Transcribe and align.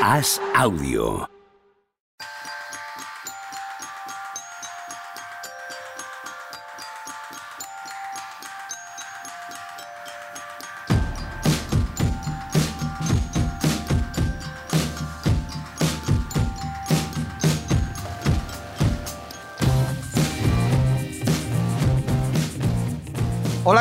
Haz 0.00 0.40
audio. 0.56 1.39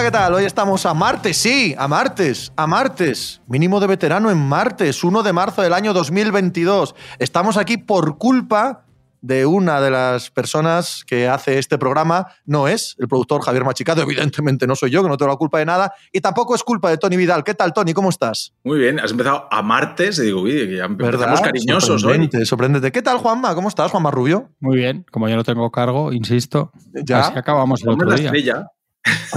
¿Qué 0.09 0.13
tal? 0.13 0.33
Hoy 0.33 0.43
estamos 0.45 0.87
a 0.87 0.95
martes, 0.95 1.37
sí, 1.37 1.75
a 1.77 1.87
martes, 1.87 2.51
a 2.55 2.65
martes. 2.65 3.41
Mínimo 3.47 3.79
de 3.79 3.85
veterano 3.85 4.31
en 4.31 4.39
martes, 4.39 5.03
1 5.03 5.21
de 5.21 5.33
marzo 5.33 5.61
del 5.61 5.71
año 5.71 5.93
2022. 5.93 6.95
Estamos 7.19 7.57
aquí 7.57 7.77
por 7.77 8.17
culpa 8.17 8.85
de 9.21 9.45
una 9.45 9.79
de 9.79 9.91
las 9.91 10.31
personas 10.31 11.03
que 11.05 11.27
hace 11.27 11.59
este 11.59 11.77
programa. 11.77 12.25
No 12.43 12.67
es 12.67 12.95
el 12.97 13.07
productor 13.07 13.43
Javier 13.43 13.63
Machicado, 13.65 14.01
evidentemente 14.01 14.65
no 14.65 14.75
soy 14.75 14.89
yo, 14.89 15.03
que 15.03 15.09
no 15.09 15.15
tengo 15.17 15.31
la 15.31 15.37
culpa 15.37 15.59
de 15.59 15.65
nada. 15.67 15.93
Y 16.11 16.21
tampoco 16.21 16.55
es 16.55 16.63
culpa 16.63 16.89
de 16.89 16.97
Tony 16.97 17.15
Vidal. 17.15 17.43
¿Qué 17.43 17.53
tal, 17.53 17.71
Tony? 17.71 17.93
¿Cómo 17.93 18.09
estás? 18.09 18.55
Muy 18.63 18.79
bien, 18.79 18.99
has 18.99 19.11
empezado 19.11 19.47
a 19.51 19.61
martes 19.61 20.17
y 20.17 20.23
digo, 20.23 20.41
uy, 20.41 20.69
que 20.69 20.77
ya 20.77 20.85
empezamos 20.85 21.39
cariñosos 21.39 21.89
hoy. 21.91 21.99
Sorprendente, 21.99 22.45
sorprendente. 22.47 22.91
¿Qué 22.91 23.03
tal, 23.03 23.19
Juanma? 23.19 23.53
¿Cómo 23.53 23.67
estás, 23.67 23.91
Juanma 23.91 24.09
Rubio? 24.09 24.49
Muy 24.59 24.77
bien, 24.77 25.05
como 25.11 25.29
yo 25.29 25.35
no 25.35 25.43
tengo 25.43 25.69
cargo, 25.69 26.11
insisto, 26.13 26.71
Ya. 27.05 27.27
así 27.27 27.37
acabamos 27.37 27.83
el 27.83 27.89
otro 27.89 28.09
la 28.09 28.15
día. 28.15 28.25
estrella. 28.25 28.65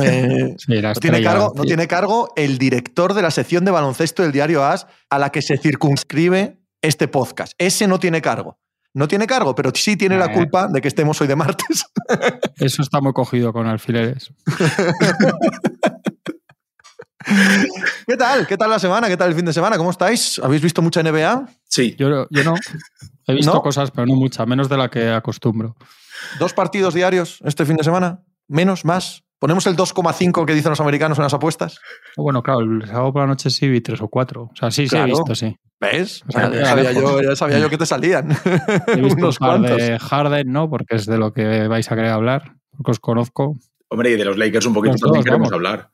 Eh, 0.02 0.54
Sí, 0.58 0.80
no, 0.82 0.92
tiene 0.94 1.22
cargo, 1.22 1.52
no 1.54 1.62
tiene 1.62 1.86
cargo 1.88 2.32
el 2.36 2.58
director 2.58 3.14
de 3.14 3.22
la 3.22 3.30
sección 3.30 3.64
de 3.64 3.70
baloncesto 3.70 4.22
del 4.22 4.32
diario 4.32 4.64
AS 4.64 4.86
a 5.10 5.18
la 5.18 5.30
que 5.30 5.40
se 5.42 5.56
circunscribe 5.56 6.58
este 6.82 7.08
podcast. 7.08 7.52
Ese 7.58 7.86
no 7.86 7.98
tiene 7.98 8.20
cargo. 8.20 8.58
No 8.94 9.08
tiene 9.08 9.26
cargo, 9.26 9.54
pero 9.54 9.70
sí 9.74 9.96
tiene 9.96 10.18
la 10.18 10.26
Eh. 10.26 10.32
culpa 10.34 10.68
de 10.68 10.80
que 10.82 10.88
estemos 10.88 11.18
hoy 11.20 11.26
de 11.26 11.36
martes. 11.36 11.84
Eso 12.56 12.82
está 12.82 13.00
muy 13.00 13.12
cogido 13.12 13.52
con 13.52 13.66
alfileres. 13.66 14.30
¿Qué 18.06 18.16
tal? 18.16 18.46
¿Qué 18.46 18.56
tal 18.56 18.68
la 18.70 18.78
semana? 18.78 19.08
¿Qué 19.08 19.16
tal 19.16 19.28
el 19.30 19.36
fin 19.36 19.44
de 19.44 19.52
semana? 19.52 19.78
¿Cómo 19.78 19.90
estáis? 19.90 20.40
¿Habéis 20.42 20.60
visto 20.60 20.82
mucha 20.82 21.02
NBA? 21.02 21.46
Sí, 21.68 21.94
Yo, 21.98 22.26
yo 22.30 22.44
no. 22.44 22.54
He 23.26 23.34
visto 23.34 23.54
¿No? 23.54 23.62
cosas, 23.62 23.90
pero 23.92 24.06
no 24.06 24.14
muchas, 24.16 24.46
menos 24.46 24.68
de 24.68 24.76
la 24.76 24.90
que 24.90 25.08
acostumbro. 25.10 25.76
¿Dos 26.40 26.52
partidos 26.52 26.94
diarios 26.94 27.38
este 27.44 27.64
fin 27.64 27.76
de 27.76 27.84
semana? 27.84 28.22
¿Menos? 28.48 28.84
¿Más? 28.84 29.22
¿Ponemos 29.42 29.66
el 29.66 29.74
2,5 29.76 30.46
que 30.46 30.54
dicen 30.54 30.70
los 30.70 30.80
americanos 30.80 31.18
en 31.18 31.24
las 31.24 31.34
apuestas? 31.34 31.80
Bueno, 32.16 32.44
claro, 32.44 32.60
el 32.60 32.86
sábado 32.86 33.12
por 33.12 33.22
la 33.22 33.26
noche 33.26 33.50
sí 33.50 33.66
vi 33.68 33.80
tres 33.80 34.00
o 34.00 34.06
cuatro. 34.06 34.42
O 34.44 34.54
sea, 34.54 34.70
sí, 34.70 34.86
sí 34.86 34.96
he 34.96 35.04
visto, 35.04 35.34
sí. 35.34 35.56
¿Ves? 35.80 36.22
O 36.28 36.30
sea, 36.30 36.48
ya, 36.48 36.64
sabía 36.64 36.92
yo, 36.92 37.20
ya 37.20 37.34
sabía 37.34 37.58
yo 37.58 37.68
que 37.68 37.76
te 37.76 37.84
salían. 37.84 38.30
He 38.30 39.00
visto 39.00 39.16
Unos 39.18 39.40
un 39.40 39.46
par 39.48 39.58
cuantos. 39.58 39.78
de 39.78 39.98
Harden, 39.98 40.52
¿no? 40.52 40.70
Porque 40.70 40.94
es 40.94 41.06
de 41.06 41.18
lo 41.18 41.32
que 41.32 41.66
vais 41.66 41.90
a 41.90 41.96
querer 41.96 42.12
hablar, 42.12 42.54
porque 42.70 42.92
os 42.92 43.00
conozco. 43.00 43.56
hombre, 43.88 44.12
y 44.12 44.16
de 44.16 44.24
los 44.26 44.38
Lakers 44.38 44.64
un 44.66 44.74
poquito 44.74 44.94
también 44.94 45.24
queremos 45.24 45.50
vamos. 45.50 45.54
hablar. 45.54 45.90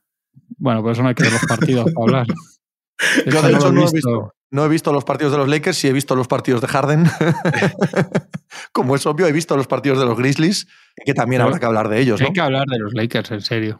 Bueno, 0.59 0.83
por 0.83 0.91
eso 0.91 1.01
no 1.01 1.09
hay 1.09 1.15
que 1.15 1.23
ver 1.23 1.33
los 1.33 1.45
partidos 1.47 1.85
para 1.91 2.03
hablar. 2.05 2.27
Yo, 3.25 3.41
de 3.41 3.51
hecho, 3.53 3.69
he 3.69 3.71
no 3.71 3.79
he, 3.79 3.81
visto. 3.81 3.95
visto, 3.95 4.33
no 4.51 4.65
he 4.65 4.67
visto 4.69 4.91
los 4.91 5.03
partidos 5.03 5.31
de 5.31 5.37
los 5.37 5.47
Lakers, 5.47 5.77
sí 5.77 5.87
he 5.87 5.93
visto 5.93 6.15
los 6.15 6.27
partidos 6.27 6.61
de 6.61 6.67
Harden. 6.67 7.05
Como 8.71 8.95
es 8.95 9.05
obvio, 9.05 9.27
he 9.27 9.31
visto 9.31 9.55
los 9.55 9.67
partidos 9.67 9.99
de 9.99 10.05
los 10.05 10.17
Grizzlies, 10.17 10.67
que 11.05 11.13
también 11.13 11.41
habrá 11.41 11.59
que 11.59 11.65
hablar 11.65 11.89
de 11.89 11.99
ellos. 11.99 12.19
¿no? 12.19 12.27
Hay 12.27 12.33
que 12.33 12.41
hablar 12.41 12.65
de 12.67 12.79
los 12.79 12.93
Lakers, 12.93 13.31
en 13.31 13.41
serio. 13.41 13.79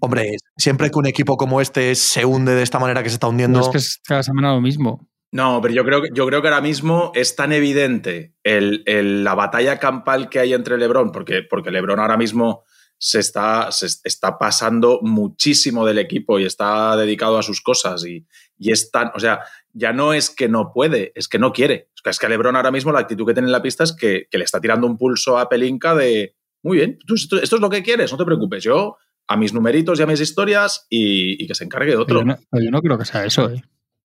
Hombre, 0.00 0.36
siempre 0.56 0.90
que 0.90 0.98
un 0.98 1.06
equipo 1.06 1.36
como 1.36 1.60
este 1.60 1.94
se 1.94 2.24
hunde 2.24 2.54
de 2.54 2.62
esta 2.62 2.78
manera 2.78 3.02
que 3.02 3.08
se 3.08 3.14
está 3.14 3.26
No 3.26 3.30
hundiendo. 3.32 3.60
es 3.60 3.68
que 3.68 3.78
es 3.78 4.00
cada 4.06 4.22
semana 4.22 4.52
lo 4.54 4.60
mismo. 4.60 5.08
No, 5.32 5.60
pero 5.60 5.74
yo 5.74 5.84
creo, 5.84 6.00
que- 6.02 6.08
yo 6.14 6.26
creo 6.26 6.42
que 6.42 6.48
ahora 6.48 6.60
mismo 6.60 7.10
es 7.14 7.34
tan 7.34 7.52
evidente 7.52 8.34
el, 8.44 8.82
el- 8.86 9.24
la 9.24 9.34
batalla 9.34 9.78
campal 9.78 10.28
que 10.28 10.38
hay 10.38 10.52
entre 10.54 10.78
LeBron, 10.78 11.10
porque, 11.10 11.42
porque 11.48 11.70
LeBron 11.72 11.98
ahora 11.98 12.16
mismo 12.16 12.62
se 12.98 13.18
está, 13.18 13.70
se 13.72 13.86
está 14.04 14.38
pasando 14.38 15.00
muchísimo 15.02 15.84
del 15.84 15.98
equipo 15.98 16.38
y 16.38 16.44
está 16.44 16.96
dedicado 16.96 17.36
a 17.38 17.42
sus 17.42 17.60
cosas 17.60 18.04
y, 18.06 18.24
y 18.58 18.70
es 18.72 18.90
tan, 18.90 19.10
o 19.14 19.20
sea, 19.20 19.40
ya 19.72 19.92
no 19.92 20.12
es 20.12 20.30
que 20.30 20.48
no 20.48 20.72
puede, 20.72 21.12
es 21.14 21.28
que 21.28 21.38
no 21.38 21.52
quiere. 21.52 21.88
Es 21.94 22.02
que, 22.18 22.26
que 22.26 22.28
LeBron 22.28 22.56
ahora 22.56 22.70
mismo 22.70 22.92
la 22.92 23.00
actitud 23.00 23.26
que 23.26 23.34
tiene 23.34 23.48
en 23.48 23.52
la 23.52 23.62
pista 23.62 23.84
es 23.84 23.92
que, 23.92 24.26
que 24.30 24.38
le 24.38 24.44
está 24.44 24.60
tirando 24.60 24.86
un 24.86 24.96
pulso 24.96 25.38
a 25.38 25.48
Pelinka 25.48 25.94
de, 25.94 26.36
muy 26.62 26.76
bien, 26.78 26.98
tú- 27.06 27.14
esto, 27.14 27.40
esto 27.42 27.56
es 27.56 27.62
lo 27.62 27.70
que 27.70 27.82
quieres, 27.82 28.10
no 28.12 28.18
te 28.18 28.24
preocupes, 28.24 28.62
yo 28.62 28.96
a 29.26 29.36
mis 29.36 29.52
numeritos 29.54 29.98
y 29.98 30.02
a 30.02 30.06
mis 30.06 30.20
historias 30.20 30.86
y, 30.90 31.42
y 31.42 31.46
que 31.46 31.54
se 31.54 31.64
encargue 31.64 31.92
de 31.92 31.96
otro. 31.96 32.20
yo, 32.20 32.24
no, 32.26 32.36
yo 32.52 32.70
no 32.70 32.80
creo 32.82 32.98
que 32.98 33.04
sea 33.06 33.24
eso, 33.24 33.50
¿eh? 33.50 33.62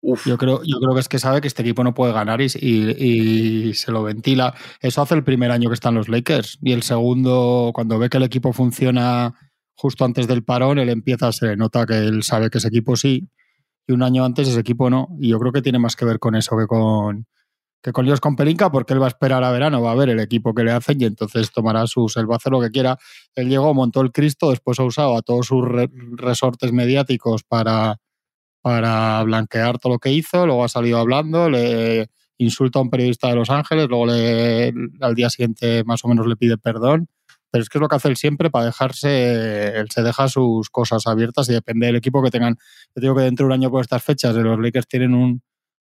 Uf. 0.04 0.26
Yo 0.26 0.36
creo, 0.36 0.62
yo 0.64 0.78
creo 0.80 0.94
que 0.94 1.00
es 1.00 1.08
que 1.08 1.20
sabe 1.20 1.40
que 1.40 1.46
este 1.46 1.62
equipo 1.62 1.84
no 1.84 1.94
puede 1.94 2.12
ganar 2.12 2.40
y, 2.40 2.46
y- 2.58 3.68
y 3.68 3.74
se 3.74 3.92
lo 3.92 4.02
ventila. 4.02 4.52
Eso 4.80 5.00
hace 5.00 5.14
el 5.14 5.22
primer 5.22 5.52
año 5.52 5.68
que 5.68 5.74
están 5.74 5.94
los 5.94 6.08
Lakers. 6.08 6.58
Y 6.60 6.72
el 6.72 6.82
segundo, 6.82 7.70
cuando 7.72 8.00
ve 8.00 8.08
que 8.10 8.16
el 8.16 8.24
equipo 8.24 8.52
funciona 8.52 9.32
justo 9.76 10.04
antes 10.04 10.26
del 10.26 10.42
parón, 10.42 10.80
él 10.80 10.88
empieza, 10.88 11.30
se 11.30 11.46
le 11.46 11.56
nota 11.56 11.86
que 11.86 11.98
él 11.98 12.24
sabe 12.24 12.50
que 12.50 12.58
ese 12.58 12.66
equipo 12.68 12.96
sí. 12.96 13.28
Y 13.86 13.92
un 13.92 14.02
año 14.02 14.24
antes 14.24 14.48
ese 14.48 14.60
equipo 14.60 14.88
no. 14.90 15.08
Y 15.20 15.28
yo 15.30 15.38
creo 15.38 15.52
que 15.52 15.62
tiene 15.62 15.78
más 15.78 15.96
que 15.96 16.04
ver 16.04 16.18
con 16.18 16.34
eso 16.36 16.56
que 16.56 16.66
con 16.66 17.26
que 17.82 17.92
con 17.92 18.06
líos 18.06 18.20
con 18.20 18.36
Pelinka, 18.36 18.70
porque 18.70 18.92
él 18.92 19.02
va 19.02 19.06
a 19.06 19.08
esperar 19.08 19.42
a 19.42 19.50
verano, 19.50 19.82
va 19.82 19.90
a 19.90 19.96
ver 19.96 20.08
el 20.08 20.20
equipo 20.20 20.54
que 20.54 20.62
le 20.62 20.70
hacen 20.70 21.00
y 21.00 21.04
entonces 21.04 21.50
tomará 21.50 21.86
sus, 21.88 22.16
él 22.16 22.30
va 22.30 22.34
a 22.34 22.36
hacer 22.36 22.52
lo 22.52 22.60
que 22.60 22.70
quiera. 22.70 22.96
Él 23.34 23.48
llegó, 23.48 23.74
montó 23.74 24.02
el 24.02 24.12
Cristo, 24.12 24.50
después 24.50 24.78
ha 24.78 24.84
usado 24.84 25.16
a 25.16 25.22
todos 25.22 25.46
sus 25.48 25.66
re- 25.66 25.90
resortes 26.16 26.72
mediáticos 26.72 27.42
para, 27.42 27.96
para 28.60 29.22
blanquear 29.24 29.78
todo 29.78 29.94
lo 29.94 29.98
que 29.98 30.12
hizo, 30.12 30.46
luego 30.46 30.62
ha 30.64 30.68
salido 30.68 30.98
hablando, 30.98 31.50
le 31.50 32.08
insulta 32.38 32.78
a 32.78 32.82
un 32.82 32.90
periodista 32.90 33.28
de 33.28 33.34
Los 33.36 33.50
Ángeles, 33.50 33.88
luego 33.88 34.06
le, 34.06 34.72
al 35.00 35.14
día 35.16 35.28
siguiente 35.30 35.82
más 35.84 36.04
o 36.04 36.08
menos 36.08 36.26
le 36.28 36.36
pide 36.36 36.58
perdón, 36.58 37.08
pero 37.52 37.62
es 37.62 37.68
que 37.68 37.78
es 37.78 37.80
lo 37.82 37.86
que 37.88 37.94
hace 37.96 38.08
él 38.08 38.16
siempre 38.16 38.50
para 38.50 38.64
dejarse, 38.66 39.78
él 39.78 39.88
se 39.90 40.02
deja 40.02 40.26
sus 40.28 40.70
cosas 40.70 41.06
abiertas 41.06 41.48
y 41.48 41.52
depende 41.52 41.86
del 41.86 41.96
equipo 41.96 42.22
que 42.22 42.30
tengan. 42.30 42.56
Yo 42.96 43.00
digo 43.02 43.14
que 43.14 43.22
dentro 43.22 43.44
de 43.46 43.48
un 43.48 43.52
año 43.52 43.70
por 43.70 43.82
estas 43.82 44.02
fechas 44.02 44.34
los 44.34 44.58
Lakers 44.58 44.88
tienen 44.88 45.14
un, 45.14 45.42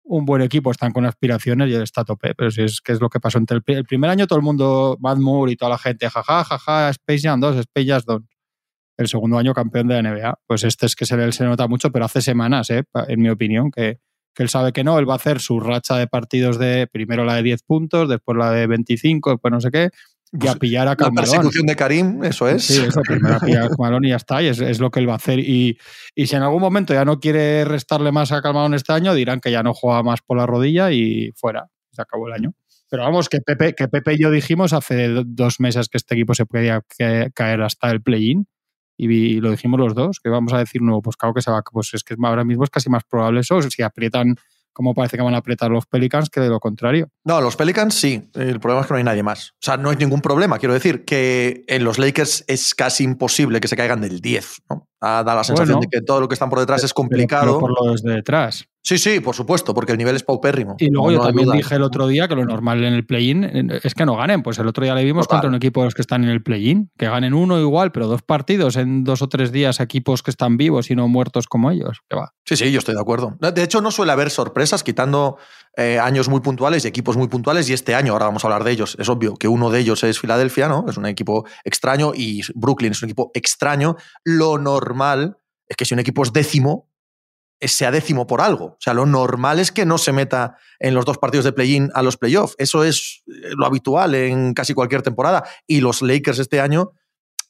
un 0.05 0.25
buen 0.27 0.43
equipo, 0.43 0.71
están 0.71 0.93
con 0.93 1.07
aspiraciones 1.07 1.71
y 1.71 1.75
él 1.75 1.83
está 1.83 2.03
a 2.03 2.05
tope, 2.05 2.35
pero 2.35 2.51
si 2.51 2.63
es 2.63 2.81
que 2.83 2.93
es 2.93 3.01
lo 3.01 3.09
que 3.09 3.21
pasó 3.21 3.39
entre 3.39 3.57
el, 3.57 3.63
pri- 3.63 3.77
el 3.77 3.85
primer 3.87 4.11
año 4.11 4.27
todo 4.27 4.39
el 4.39 4.45
mundo, 4.45 4.99
Matt 5.01 5.19
Moore 5.19 5.53
y 5.53 5.57
toda 5.57 5.71
la 5.71 5.79
gente, 5.79 6.11
jaja, 6.11 6.45
jaja, 6.45 6.91
Space 6.91 7.21
Jam 7.23 7.41
2, 7.41 7.57
Space 7.59 7.87
Jam 7.89 8.03
2 8.07 8.23
el 8.97 9.09
segundo 9.09 9.39
año 9.39 9.55
campeón 9.55 9.89
de 9.89 10.01
la 10.03 10.09
NBA. 10.11 10.39
Pues 10.47 10.65
este 10.65 10.87
es 10.87 10.95
que 10.95 11.07
se 11.07 11.33
se 11.33 11.45
nota 11.45 11.67
mucho, 11.67 11.91
pero 11.91 12.05
hace 12.05 12.23
semanas, 12.23 12.71
¿eh? 12.71 12.85
En 13.09 13.21
mi 13.23 13.29
opinión, 13.29 13.71
que, 13.71 13.99
que 14.35 14.43
él 14.45 14.49
sabe 14.49 14.73
que 14.73 14.85
no. 14.85 14.99
Él 15.01 15.09
va 15.09 15.15
a 15.15 15.17
hacer 15.17 15.41
su 15.41 15.59
racha 15.59 15.97
de 15.97 16.07
partidos 16.07 16.59
de 16.59 16.87
primero 16.87 17.25
la 17.25 17.35
de 17.35 17.43
10 17.43 17.63
puntos, 17.65 18.09
después 18.09 18.39
la 18.39 18.53
de 18.53 18.67
25, 18.69 19.31
después 19.31 19.51
no 19.53 19.61
sé 19.61 19.71
qué, 19.73 19.91
y 20.41 20.47
a 20.49 20.51
Pues, 20.51 20.59
pillar 20.59 20.89
a 20.89 20.97
La 20.99 21.11
persecución 21.11 21.67
de 21.67 21.77
Karim, 21.77 22.25
eso 22.25 22.49
es. 22.49 22.65
Sí, 22.65 22.83
eso, 22.83 23.01
primero 23.03 23.37
a 23.37 23.41
pillar 23.41 23.63
a 23.65 23.69
Carmelón 23.69 24.05
y 24.05 24.09
ya 24.09 24.17
está, 24.17 24.43
y 24.43 24.47
es, 24.49 24.61
es 24.61 24.81
lo 24.81 24.91
que 24.91 24.99
él 25.01 25.09
va 25.09 25.13
a 25.13 25.17
hacer. 25.17 25.39
Y, 25.39 25.79
y 26.15 26.27
si 26.27 26.35
en 26.37 26.43
algún 26.43 26.61
momento 26.61 26.93
ya 26.93 27.05
no 27.05 27.21
quiere 27.21 27.65
restarle 27.65 28.11
más 28.13 28.33
a 28.33 28.43
Carmelón 28.43 28.75
este 28.75 28.93
año, 28.93 29.15
dirán 29.15 29.41
que 29.41 29.51
ya 29.53 29.63
no 29.63 29.73
juega 29.75 30.03
más 30.03 30.21
por 30.23 30.37
la 30.37 30.47
rodilla 30.47 30.91
y 30.93 31.31
fuera. 31.37 31.69
Se 31.93 32.03
acabó 32.03 32.27
el 32.29 32.35
año. 32.35 32.53
Pero 32.91 33.05
vamos, 33.05 33.29
que 33.29 33.41
Pepe, 33.41 33.75
que 33.75 33.89
Pepe 33.89 34.15
y 34.15 34.19
yo 34.19 34.31
dijimos 34.31 34.73
hace 34.73 35.09
do- 35.09 35.23
dos 35.25 35.59
meses 35.61 35.89
que 35.89 35.99
este 35.99 36.15
equipo 36.15 36.35
se 36.35 36.47
podía 36.47 36.83
ca- 36.99 37.31
caer 37.31 37.63
hasta 37.63 37.91
el 37.91 38.03
play-in 38.03 38.47
y, 38.97 39.41
lo 39.41 39.51
dijimos 39.51 39.81
los 39.81 39.95
dos, 39.95 40.21
que 40.21 40.29
vamos 40.29 40.53
a 40.53 40.59
decir, 40.59 40.81
no, 40.83 41.01
pues 41.03 41.17
claro 41.17 41.35
que 41.35 41.43
se 41.43 41.51
va, 41.51 41.63
pues 41.63 41.95
es 41.95 42.05
que 42.05 42.15
ahora 42.23 42.45
mismo 42.45 42.63
es 42.63 42.71
casi 42.71 42.89
más 42.91 43.03
probable 43.05 43.41
eso, 43.41 43.61
si 43.63 43.83
aprietan 43.83 44.37
como 44.75 44.93
parece 44.93 45.17
que 45.17 45.23
van 45.23 45.35
a 45.35 45.39
apretar 45.39 45.71
los 45.71 45.87
Pelicans 45.87 46.29
que 46.29 46.41
de 46.41 46.49
lo 46.51 46.61
contrario. 46.61 47.09
No, 47.25 47.41
los 47.41 47.57
Pelicans 47.57 47.95
sí. 47.95 48.29
El 48.35 48.61
problema 48.61 48.83
es 48.83 48.87
que 48.89 48.93
no 48.93 48.99
hay 48.99 49.05
nadie 49.05 49.23
más. 49.23 49.51
O 49.53 49.55
sea, 49.63 49.79
no 49.79 49.89
hay 49.89 49.97
ningún 49.97 50.21
problema. 50.21 50.59
Quiero 50.59 50.75
decir 50.75 51.05
que 51.07 51.65
en 51.69 51.85
los 51.85 51.99
Lakers 51.99 52.45
es 52.49 52.75
casi 52.75 53.05
imposible 53.05 53.61
que 53.61 53.69
se 53.69 53.77
caigan 53.77 54.03
del 54.03 54.21
10. 54.21 54.63
¿no? 54.69 54.87
Ha 55.01 55.23
dado 55.23 55.39
la 55.39 55.45
sensación 55.45 55.77
Bueno. 55.77 55.89
de 55.91 55.99
que 55.99 56.05
todo 56.05 56.21
lo 56.21 56.29
que 56.29 56.35
están 56.35 56.51
por 56.51 56.59
detrás 56.61 56.85
es 56.85 56.93
complicado. 56.93 57.47
pero 57.47 57.61
por 57.61 57.71
lo 57.87 57.93
desde 57.93 58.11
detrás. 58.11 58.65
Sí, 58.87 58.99
sí, 58.99 59.21
por 59.21 59.35
supuesto, 59.35 59.73
porque 59.73 59.93
el 59.93 59.99
nivel 59.99 60.15
es 60.15 60.23
paupérrimo. 60.23 60.77
Y 60.79 60.91
luego 60.91 61.11
No 61.11 61.17
yo 61.17 61.23
también 61.23 61.47
duda. 61.47 61.57
dije 61.57 61.75
el 61.75 61.81
otro 61.83 62.07
día 62.07 62.29
que 62.29 62.35
lo 62.35 62.45
normal 62.45 62.85
en 62.85 62.93
el 62.93 63.07
play-in 63.07 63.71
es 63.83 63.95
que 63.95 64.05
no 64.05 64.15
ganen. 64.15 64.43
Pues 64.43 64.59
el 64.59 64.67
otro 64.67 64.85
día 64.85 64.95
le 64.95 65.03
vimos 65.05 65.27
Total. 65.27 65.37
contra 65.39 65.49
un 65.49 65.55
equipo 65.55 65.81
de 65.81 65.87
los 65.87 65.95
que 65.95 66.03
están 66.03 66.23
en 66.23 66.29
el 66.29 66.43
play-in, 66.43 66.91
que 66.99 67.07
ganen 67.09 67.33
uno 67.33 67.59
igual, 67.59 67.93
pero 67.93 68.09
dos 68.09 68.21
partidos 68.21 68.77
en 68.77 69.03
dos 69.03 69.23
o 69.23 69.29
tres 69.31 69.53
días 69.53 69.81
a 69.81 69.85
equipos 69.85 70.23
que 70.23 70.31
están 70.31 70.59
vivos 70.59 70.91
y 70.91 70.97
no 70.97 71.09
muertos 71.09 71.47
como 71.47 71.71
ellos. 71.71 72.01
Que 72.11 72.17
va. 72.17 72.35
Sí, 72.45 72.57
sí, 72.57 72.71
yo 72.71 72.79
estoy 72.79 72.95
de 72.95 73.01
acuerdo. 73.01 73.39
De 73.41 73.63
hecho, 73.63 73.81
no 73.81 73.91
suele 73.91 74.13
haber 74.13 74.29
sorpresas 74.29 74.85
quitando 74.85 75.39
eh, 75.79 75.99
años 75.99 76.29
muy 76.29 76.41
puntuales 76.41 76.85
y 76.85 76.89
equipos 76.89 77.17
muy 77.17 77.29
puntuales. 77.29 77.71
Y 77.71 77.73
este 77.73 77.95
año, 77.95 78.13
ahora 78.13 78.27
vamos 78.27 78.45
a 78.45 78.49
hablar 78.49 78.65
de 78.65 78.73
ellos, 78.73 78.97
es 79.01 79.09
obvio 79.09 79.37
que 79.37 79.49
uno 79.49 79.71
de 79.71 79.81
ellos 79.81 80.05
es 80.05 80.21
Filadelfia, 80.21 80.69
¿no? 80.69 80.85
Es 80.91 80.99
un 80.99 81.07
equipo 81.07 81.47
extraño 81.65 82.13
y 82.15 82.43
Brooklyn 82.55 82.93
es 82.93 83.03
un 83.03 83.09
equipo 83.09 83.31
extraño. 83.33 83.97
Lo 84.25 84.59
normal 84.59 85.39
es 85.67 85.77
que 85.79 85.87
si 85.87 85.95
un 85.95 86.01
equipo 86.01 86.23
es 86.23 86.35
décimo, 86.35 86.91
sea 87.61 87.91
décimo 87.91 88.27
por 88.27 88.41
algo. 88.41 88.65
O 88.65 88.77
sea, 88.81 88.95
lo 88.95 89.07
normal 89.07 89.59
es 89.59 89.73
que 89.73 89.87
no 89.87 89.99
se 89.99 90.13
meta 90.13 90.57
en 90.79 90.95
los 90.95 91.05
dos 91.05 91.19
partidos 91.19 91.45
de 91.45 91.53
play-in 91.53 91.91
a 91.95 92.03
los 92.03 92.17
playoffs. 92.17 92.55
Eso 92.59 92.85
es 92.85 93.23
eh, 93.27 93.51
lo 93.57 93.67
habitual 93.67 94.15
en 94.15 94.55
casi 94.55 94.75
cualquier 94.75 95.03
temporada. 95.03 95.45
Y 95.67 95.81
los 95.81 96.03
Lakers 96.03 96.39
este 96.39 96.61
año, 96.61 96.93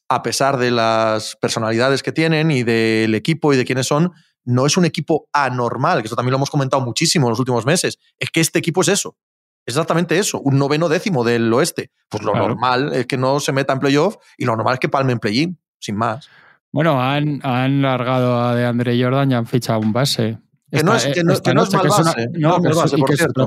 a 0.08 0.22
pesar 0.22 0.58
de 0.58 0.70
las 0.70 1.36
personalidades 1.36 2.02
que 2.02 2.12
tienen 2.12 2.50
y 2.50 2.62
del 2.62 3.14
equipo 3.14 3.52
y 3.52 3.56
de 3.56 3.64
quiénes 3.64 3.86
son, 3.86 4.12
no 4.44 4.66
es 4.66 4.76
un 4.76 4.84
equipo 4.84 5.28
anormal, 5.32 6.02
que 6.02 6.06
eso 6.06 6.16
también 6.16 6.32
lo 6.32 6.36
hemos 6.36 6.50
comentado 6.50 6.84
muchísimo 6.84 7.26
en 7.26 7.30
los 7.30 7.38
últimos 7.38 7.64
meses. 7.64 7.98
Es 8.18 8.30
que 8.30 8.40
este 8.40 8.58
equipo 8.58 8.82
es 8.82 8.88
eso. 8.88 9.16
Exactamente 9.66 10.18
eso, 10.18 10.40
un 10.40 10.58
noveno 10.58 10.90
décimo 10.90 11.24
del 11.24 11.50
oeste. 11.52 11.90
Pues 12.10 12.22
lo 12.22 12.34
normal 12.34 12.92
es 12.92 13.06
que 13.06 13.16
no 13.16 13.40
se 13.40 13.52
meta 13.52 13.72
en 13.72 13.78
playoff 13.78 14.16
y 14.36 14.44
lo 14.44 14.54
normal 14.56 14.74
es 14.74 14.80
que 14.80 14.90
palme 14.90 15.12
en 15.12 15.18
play-in, 15.18 15.58
sin 15.80 15.96
más. 15.96 16.28
Bueno, 16.74 17.00
han, 17.00 17.38
han 17.44 17.82
largado 17.82 18.40
a 18.40 18.56
de 18.56 18.66
Andre 18.66 19.00
Jordan 19.00 19.30
y 19.30 19.34
han 19.34 19.46
fichado 19.46 19.78
un 19.78 19.92
base. 19.92 20.38
Que 20.72 20.82
no 20.82 20.92
es, 20.92 21.06
que 21.06 21.22
no, 21.22 21.40
que 21.40 21.54
no 21.54 21.62
es 21.62 21.72
mal 21.72 21.86
base. 21.86 22.26
no, 22.32 22.58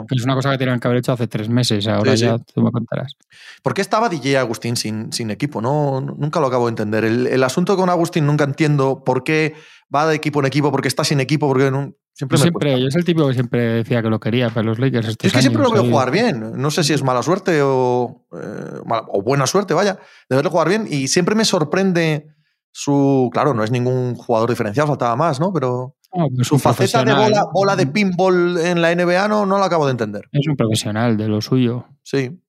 es 0.09 0.23
una 0.23 0.33
cosa 0.33 0.51
que 0.51 0.57
tenían 0.57 0.79
que 0.79 0.87
haber 0.87 0.99
hecho 0.99 1.11
hace 1.11 1.27
tres 1.27 1.49
meses. 1.49 1.85
Ahora 1.89 2.13
sí, 2.13 2.19
sí. 2.19 2.23
ya 2.23 2.37
tú 2.37 2.61
me 2.61 2.71
contarás. 2.71 3.17
¿Por 3.61 3.73
qué 3.73 3.81
estaba 3.81 4.07
DJ 4.07 4.37
Agustín 4.37 4.77
sin, 4.77 5.11
sin 5.11 5.29
equipo? 5.29 5.61
No, 5.61 5.99
nunca 5.99 6.39
lo 6.39 6.47
acabo 6.47 6.67
de 6.67 6.69
entender. 6.69 7.03
El, 7.03 7.27
el, 7.27 7.43
asunto 7.43 7.75
con 7.75 7.89
Agustín 7.89 8.25
nunca 8.25 8.45
entiendo 8.45 9.03
por 9.03 9.25
qué 9.25 9.55
va 9.93 10.07
de 10.07 10.15
equipo 10.15 10.39
en 10.39 10.45
equipo, 10.45 10.71
porque 10.71 10.87
está 10.87 11.03
sin 11.03 11.19
equipo, 11.19 11.49
porque 11.49 11.69
no, 11.69 11.95
siempre, 12.13 12.37
siempre 12.37 12.79
yo 12.79 12.87
es 12.87 12.95
el 12.95 13.03
tipo 13.03 13.27
que 13.27 13.33
siempre 13.33 13.61
decía 13.73 14.01
que 14.01 14.09
lo 14.09 14.21
quería 14.21 14.49
para 14.49 14.65
los 14.65 14.79
Lakers. 14.79 15.09
es 15.09 15.17
que 15.17 15.27
años, 15.27 15.41
siempre 15.41 15.63
lo 15.63 15.71
veo 15.71 15.83
jugar 15.83 16.11
bien. 16.11 16.53
No 16.55 16.71
sé 16.71 16.85
si 16.85 16.93
es 16.93 17.03
mala 17.03 17.23
suerte 17.23 17.61
o, 17.61 18.25
eh, 18.41 18.79
o 18.85 19.21
buena 19.21 19.47
suerte, 19.47 19.73
vaya, 19.73 19.99
de 20.29 20.35
verlo 20.37 20.49
jugar 20.49 20.69
bien. 20.69 20.87
Y 20.89 21.09
siempre 21.09 21.35
me 21.35 21.43
sorprende 21.43 22.36
su. 22.71 23.29
Claro, 23.33 23.53
no 23.53 23.63
es 23.63 23.71
ningún 23.71 24.15
jugador 24.15 24.49
diferencial, 24.49 24.87
faltaba 24.87 25.15
más, 25.15 25.39
¿no? 25.39 25.51
Pero. 25.53 25.95
No, 26.15 26.27
pues 26.33 26.47
su 26.47 26.57
faceta 26.57 27.03
de 27.03 27.13
bola, 27.13 27.45
bola, 27.53 27.75
de 27.75 27.85
pinball 27.85 28.57
en 28.57 28.81
la 28.81 28.95
NBA 28.95 29.27
no, 29.27 29.45
no 29.45 29.59
la 29.59 29.65
acabo 29.65 29.85
de 29.85 29.91
entender. 29.91 30.23
Es 30.31 30.47
un 30.47 30.55
profesional 30.55 31.17
de 31.17 31.27
lo 31.27 31.41
suyo. 31.41 31.85
Sí. 32.01 32.39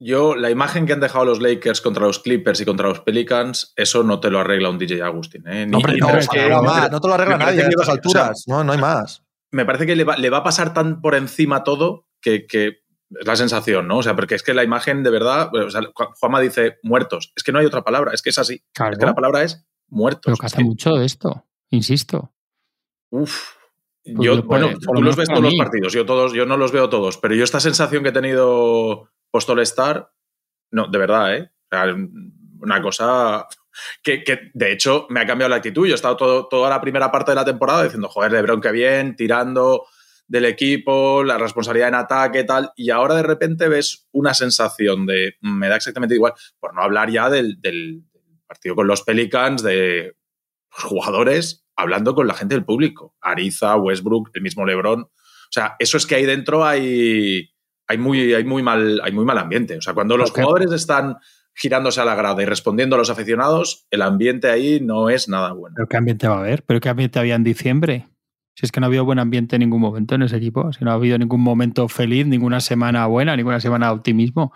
Yo, 0.00 0.36
la 0.36 0.50
imagen 0.50 0.86
que 0.86 0.92
han 0.92 1.00
dejado 1.00 1.24
los 1.24 1.40
Lakers 1.40 1.80
contra 1.80 2.06
los 2.06 2.20
Clippers 2.20 2.60
y 2.60 2.64
contra 2.64 2.88
los 2.88 3.00
Pelicans, 3.00 3.72
eso 3.74 4.04
no 4.04 4.20
te 4.20 4.30
lo 4.30 4.38
arregla 4.38 4.70
un 4.70 4.78
DJ 4.78 5.02
Agustín. 5.02 5.42
¿eh? 5.48 5.66
Ni, 5.66 5.72
no, 5.72 5.78
hombre, 5.78 5.96
no, 5.98 6.10
es 6.10 6.28
que, 6.28 6.48
más, 6.48 6.90
no, 6.90 7.00
te 7.00 7.08
lo 7.08 7.14
arregla 7.14 7.36
nadie 7.36 7.62
a 7.62 7.68
estas 7.68 7.88
alturas. 7.88 8.30
O 8.30 8.34
sea, 8.34 8.54
no, 8.54 8.64
no 8.64 8.72
hay 8.72 8.78
más. 8.78 9.24
Me 9.50 9.64
parece 9.64 9.86
que 9.86 9.96
le 9.96 10.04
va, 10.04 10.16
le 10.16 10.30
va, 10.30 10.38
a 10.38 10.44
pasar 10.44 10.72
tan 10.72 11.00
por 11.00 11.16
encima 11.16 11.64
todo 11.64 12.06
que, 12.20 12.46
que, 12.46 12.82
es 13.10 13.26
la 13.26 13.36
sensación, 13.36 13.88
¿no? 13.88 13.98
O 13.98 14.02
sea, 14.02 14.14
porque 14.14 14.34
es 14.34 14.42
que 14.42 14.54
la 14.54 14.64
imagen 14.64 15.02
de 15.02 15.10
verdad, 15.10 15.54
o 15.54 15.70
sea, 15.70 15.82
Juanma 15.94 16.40
dice 16.40 16.78
muertos. 16.82 17.32
Es 17.36 17.42
que 17.42 17.52
no 17.52 17.58
hay 17.58 17.66
otra 17.66 17.82
palabra, 17.82 18.12
es 18.12 18.22
que 18.22 18.30
es 18.30 18.38
así. 18.38 18.62
Claro. 18.72 18.92
Es 18.92 18.98
que 18.98 19.06
la 19.06 19.14
palabra 19.14 19.42
es 19.42 19.66
muertos. 19.88 20.22
Pero 20.24 20.36
que 20.36 20.46
hace 20.46 20.62
mucho 20.62 20.94
de 20.94 21.06
esto, 21.06 21.46
insisto. 21.70 22.32
Uf. 23.10 23.54
Pues 24.04 24.26
yo, 24.26 24.42
bueno, 24.42 24.70
tú 24.80 25.02
los 25.02 25.16
ves 25.16 25.28
todos 25.28 25.42
los 25.42 25.54
partidos, 25.56 25.92
yo, 25.92 26.06
todos, 26.06 26.32
yo 26.32 26.46
no 26.46 26.56
los 26.56 26.72
veo 26.72 26.88
todos, 26.88 27.18
pero 27.18 27.34
yo 27.34 27.44
esta 27.44 27.60
sensación 27.60 28.02
que 28.02 28.08
he 28.08 28.12
tenido 28.12 29.10
post-All-Star, 29.30 30.10
no, 30.70 30.86
de 30.86 30.98
verdad, 30.98 31.34
¿eh? 31.34 31.50
O 31.70 31.76
sea, 31.76 31.94
una 32.60 32.80
cosa 32.80 33.46
que, 34.02 34.24
que, 34.24 34.50
de 34.54 34.72
hecho 34.72 35.06
me 35.10 35.20
ha 35.20 35.26
cambiado 35.26 35.50
la 35.50 35.56
actitud. 35.56 35.86
Yo 35.86 35.92
he 35.92 35.94
estado 35.94 36.16
todo, 36.16 36.48
toda 36.48 36.70
la 36.70 36.80
primera 36.80 37.10
parte 37.10 37.32
de 37.32 37.36
la 37.36 37.44
temporada 37.44 37.84
diciendo, 37.84 38.08
joder, 38.08 38.32
Lebron, 38.32 38.60
qué 38.60 38.72
bien, 38.72 39.14
tirando 39.14 39.84
del 40.28 40.44
equipo, 40.44 41.24
la 41.24 41.38
responsabilidad 41.38 41.88
en 41.88 41.94
ataque, 41.94 42.44
tal, 42.44 42.70
y 42.76 42.90
ahora 42.90 43.16
de 43.16 43.22
repente 43.22 43.68
ves 43.68 44.06
una 44.12 44.34
sensación 44.34 45.06
de, 45.06 45.34
me 45.40 45.68
da 45.68 45.76
exactamente 45.76 46.14
igual, 46.14 46.34
por 46.60 46.74
no 46.74 46.82
hablar 46.82 47.10
ya 47.10 47.30
del, 47.30 47.60
del 47.60 48.04
partido 48.46 48.76
con 48.76 48.86
los 48.86 49.02
Pelicans, 49.02 49.62
de 49.62 50.14
jugadores 50.70 51.64
hablando 51.76 52.14
con 52.14 52.26
la 52.26 52.34
gente 52.34 52.54
del 52.54 52.64
público. 52.64 53.14
Ariza, 53.20 53.76
Westbrook, 53.76 54.30
el 54.34 54.42
mismo 54.42 54.66
LeBron. 54.66 55.00
O 55.02 55.50
sea, 55.50 55.76
eso 55.78 55.96
es 55.96 56.06
que 56.06 56.16
ahí 56.16 56.26
dentro 56.26 56.66
hay, 56.66 57.50
hay, 57.86 57.98
muy, 57.98 58.34
hay, 58.34 58.44
muy, 58.44 58.62
mal, 58.62 59.00
hay 59.02 59.12
muy 59.12 59.24
mal 59.24 59.38
ambiente. 59.38 59.76
O 59.78 59.80
sea, 59.80 59.94
cuando 59.94 60.16
los 60.16 60.30
okay. 60.30 60.42
jugadores 60.42 60.72
están 60.72 61.16
girándose 61.54 62.00
a 62.00 62.04
la 62.04 62.16
grada 62.16 62.42
y 62.42 62.46
respondiendo 62.46 62.96
a 62.96 62.98
los 62.98 63.10
aficionados, 63.10 63.86
el 63.90 64.02
ambiente 64.02 64.50
ahí 64.50 64.80
no 64.80 65.08
es 65.08 65.28
nada 65.28 65.52
bueno. 65.52 65.74
¿Pero 65.76 65.88
qué 65.88 65.96
ambiente 65.96 66.28
va 66.28 66.36
a 66.36 66.40
haber? 66.40 66.64
¿Pero 66.64 66.80
qué 66.80 66.88
ambiente 66.88 67.18
había 67.18 67.36
en 67.36 67.44
diciembre? 67.44 68.08
Si 68.58 68.66
es 68.66 68.72
que 68.72 68.80
no 68.80 68.86
ha 68.86 68.88
habido 68.88 69.04
buen 69.04 69.20
ambiente 69.20 69.54
en 69.54 69.60
ningún 69.60 69.80
momento 69.80 70.16
en 70.16 70.22
ese 70.22 70.36
equipo, 70.36 70.72
si 70.72 70.84
no 70.84 70.90
ha 70.90 70.94
habido 70.94 71.16
ningún 71.16 71.40
momento 71.40 71.86
feliz, 71.86 72.26
ninguna 72.26 72.58
semana 72.58 73.06
buena, 73.06 73.36
ninguna 73.36 73.60
semana 73.60 73.86
de 73.86 73.92
optimismo. 73.92 74.52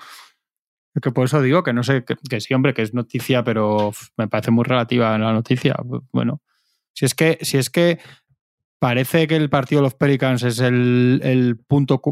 Es 0.93 1.01
que 1.01 1.13
por 1.13 1.27
eso 1.27 1.41
digo 1.41 1.63
que 1.63 1.73
no 1.73 1.85
sé, 1.85 2.05
que, 2.05 2.17
que 2.29 2.41
sí, 2.41 2.53
hombre, 2.53 2.75
que 2.75 2.83
es 2.83 2.95
noticia, 2.95 3.45
pero 3.45 3.93
me 4.17 4.27
parece 4.27 4.51
muy 4.51 4.65
relativa 4.65 5.17
la 5.17 5.33
noticia. 5.33 5.77
Bueno, 6.11 6.41
si 6.93 7.05
es 7.05 7.15
que, 7.15 7.39
si 7.43 7.59
es 7.59 7.71
que 7.71 8.01
parece 8.81 9.29
que 9.29 9.37
el 9.37 9.49
partido 9.49 9.83
de 9.83 9.85
los 9.85 9.95
Pelicans 9.95 10.43
es 10.43 10.59
el, 10.59 11.21
el 11.23 11.57
punto 11.59 12.03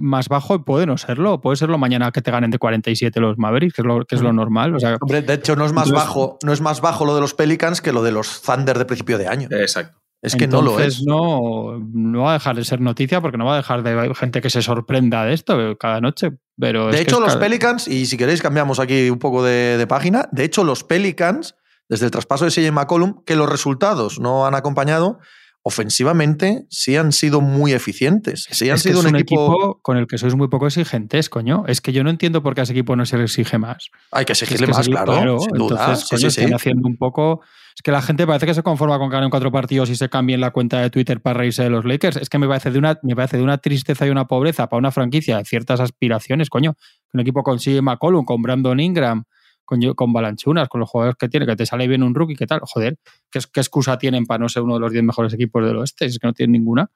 más 0.00 0.28
bajo, 0.28 0.64
puede 0.64 0.86
no 0.86 0.98
serlo. 0.98 1.40
Puede 1.40 1.54
serlo 1.54 1.78
mañana 1.78 2.10
que 2.10 2.20
te 2.20 2.32
ganen 2.32 2.50
de 2.50 2.58
47 2.58 3.20
los 3.20 3.38
Mavericks, 3.38 3.74
que 3.74 3.82
es 3.82 3.86
lo, 3.86 4.04
que 4.06 4.16
es 4.16 4.22
lo 4.22 4.32
normal. 4.32 4.74
O 4.74 4.80
sea, 4.80 4.96
Hombre, 5.00 5.22
de 5.22 5.34
hecho, 5.34 5.54
no 5.54 5.66
es 5.66 5.72
más 5.72 5.86
entonces, 5.86 6.08
bajo, 6.08 6.38
no 6.42 6.52
es 6.52 6.60
más 6.60 6.80
bajo 6.80 7.04
lo 7.04 7.14
de 7.14 7.20
los 7.20 7.34
Pelicans 7.34 7.80
que 7.80 7.92
lo 7.92 8.02
de 8.02 8.10
los 8.10 8.42
Thunder 8.42 8.76
de 8.76 8.86
principio 8.86 9.18
de 9.18 9.28
año. 9.28 9.46
Exacto. 9.52 10.01
Es 10.22 10.36
que 10.36 10.44
entonces, 10.44 11.02
no 11.04 11.18
lo 11.18 11.76
es. 11.76 11.82
No, 11.82 11.90
no 11.92 12.22
va 12.22 12.30
a 12.30 12.34
dejar 12.34 12.54
de 12.54 12.64
ser 12.64 12.80
noticia 12.80 13.20
porque 13.20 13.36
no 13.36 13.44
va 13.44 13.54
a 13.54 13.56
dejar 13.56 13.82
de 13.82 14.14
gente 14.14 14.40
que 14.40 14.50
se 14.50 14.62
sorprenda 14.62 15.24
de 15.24 15.34
esto 15.34 15.76
cada 15.78 16.00
noche. 16.00 16.30
Pero 16.56 16.92
de 16.92 17.00
hecho, 17.00 17.18
los 17.18 17.30
cada... 17.30 17.40
Pelicans, 17.40 17.88
y 17.88 18.06
si 18.06 18.16
queréis 18.16 18.40
cambiamos 18.40 18.78
aquí 18.78 19.10
un 19.10 19.18
poco 19.18 19.42
de, 19.42 19.76
de 19.76 19.86
página, 19.88 20.28
de 20.30 20.44
hecho, 20.44 20.62
los 20.62 20.84
Pelicans, 20.84 21.56
desde 21.88 22.04
el 22.04 22.12
traspaso 22.12 22.44
de 22.44 22.52
CJ 22.52 22.70
McCollum, 22.70 23.24
que 23.24 23.34
los 23.34 23.48
resultados 23.48 24.20
no 24.20 24.46
han 24.46 24.54
acompañado, 24.54 25.18
ofensivamente 25.62 26.66
sí 26.70 26.96
han 26.96 27.12
sido 27.12 27.40
muy 27.40 27.72
eficientes. 27.72 28.48
Sí 28.50 28.68
han 28.68 28.76
es 28.76 28.82
sido 28.82 28.94
que 28.94 28.98
es 29.00 29.04
un, 29.06 29.14
un 29.14 29.20
equipo... 29.20 29.52
equipo... 29.52 29.78
con 29.82 29.96
el 29.96 30.06
que 30.06 30.18
sois 30.18 30.34
muy 30.34 30.48
poco 30.48 30.66
exigentes, 30.66 31.28
coño. 31.28 31.64
Es 31.68 31.80
que 31.80 31.92
yo 31.92 32.02
no 32.02 32.10
entiendo 32.10 32.42
por 32.42 32.54
qué 32.54 32.62
a 32.62 32.64
ese 32.64 32.72
equipo 32.72 32.96
no 32.96 33.06
se 33.06 33.16
le 33.16 33.24
exige 33.24 33.58
más. 33.58 33.88
Hay 34.10 34.24
que 34.24 34.32
exigirle 34.32 34.66
es 34.66 34.70
que 34.70 34.76
más, 34.76 34.88
claro, 34.88 35.12
claro, 35.12 35.38
sin 35.38 35.52
duda. 35.52 35.80
Entonces, 35.80 36.00
sí, 36.00 36.16
coño, 36.16 36.20
sí, 36.20 36.26
están 36.26 36.48
sí. 36.48 36.54
haciendo 36.54 36.88
un 36.88 36.96
poco. 36.96 37.42
Es 37.74 37.82
que 37.82 37.90
la 37.90 38.02
gente 38.02 38.26
parece 38.26 38.44
que 38.46 38.54
se 38.54 38.62
conforma 38.62 38.98
con 38.98 39.08
ganar 39.08 39.24
en 39.24 39.30
cuatro 39.30 39.50
partidos 39.50 39.88
y 39.88 39.96
se 39.96 40.08
cambien 40.08 40.40
la 40.40 40.50
cuenta 40.50 40.80
de 40.80 40.90
Twitter 40.90 41.22
para 41.22 41.38
reírse 41.38 41.62
de 41.62 41.70
los 41.70 41.84
Lakers. 41.84 42.16
Es 42.16 42.28
que 42.28 42.38
me 42.38 42.48
parece 42.48 42.70
de 42.70 42.78
una, 42.78 42.98
me 43.02 43.14
parece 43.16 43.36
de 43.36 43.42
una 43.42 43.58
tristeza 43.58 44.06
y 44.06 44.10
una 44.10 44.26
pobreza 44.26 44.68
para 44.68 44.78
una 44.78 44.90
franquicia 44.90 45.38
de 45.38 45.44
ciertas 45.44 45.80
aspiraciones, 45.80 46.50
coño. 46.50 46.74
Un 47.12 47.20
equipo 47.20 47.42
consigue 47.42 47.80
McCollum, 47.80 48.24
con 48.24 48.42
Brandon 48.42 48.78
Ingram, 48.78 49.24
con, 49.64 49.80
con 49.94 50.12
Balanchunas, 50.12 50.68
con 50.68 50.80
los 50.80 50.88
jugadores 50.88 51.16
que 51.16 51.28
tiene, 51.28 51.46
que 51.46 51.56
te 51.56 51.66
sale 51.66 51.86
bien 51.88 52.02
un 52.02 52.14
rookie, 52.14 52.36
¿qué 52.36 52.46
tal? 52.46 52.60
Joder, 52.62 52.96
¿qué, 53.30 53.40
qué 53.52 53.60
excusa 53.60 53.98
tienen 53.98 54.26
para 54.26 54.38
no 54.38 54.48
ser 54.48 54.62
uno 54.62 54.74
de 54.74 54.80
los 54.80 54.92
10 54.92 55.04
mejores 55.04 55.32
equipos 55.34 55.64
del 55.64 55.76
oeste? 55.76 56.06
Es 56.06 56.18
que 56.18 56.26
no 56.26 56.32
tienen 56.32 56.52
ninguna. 56.52 56.90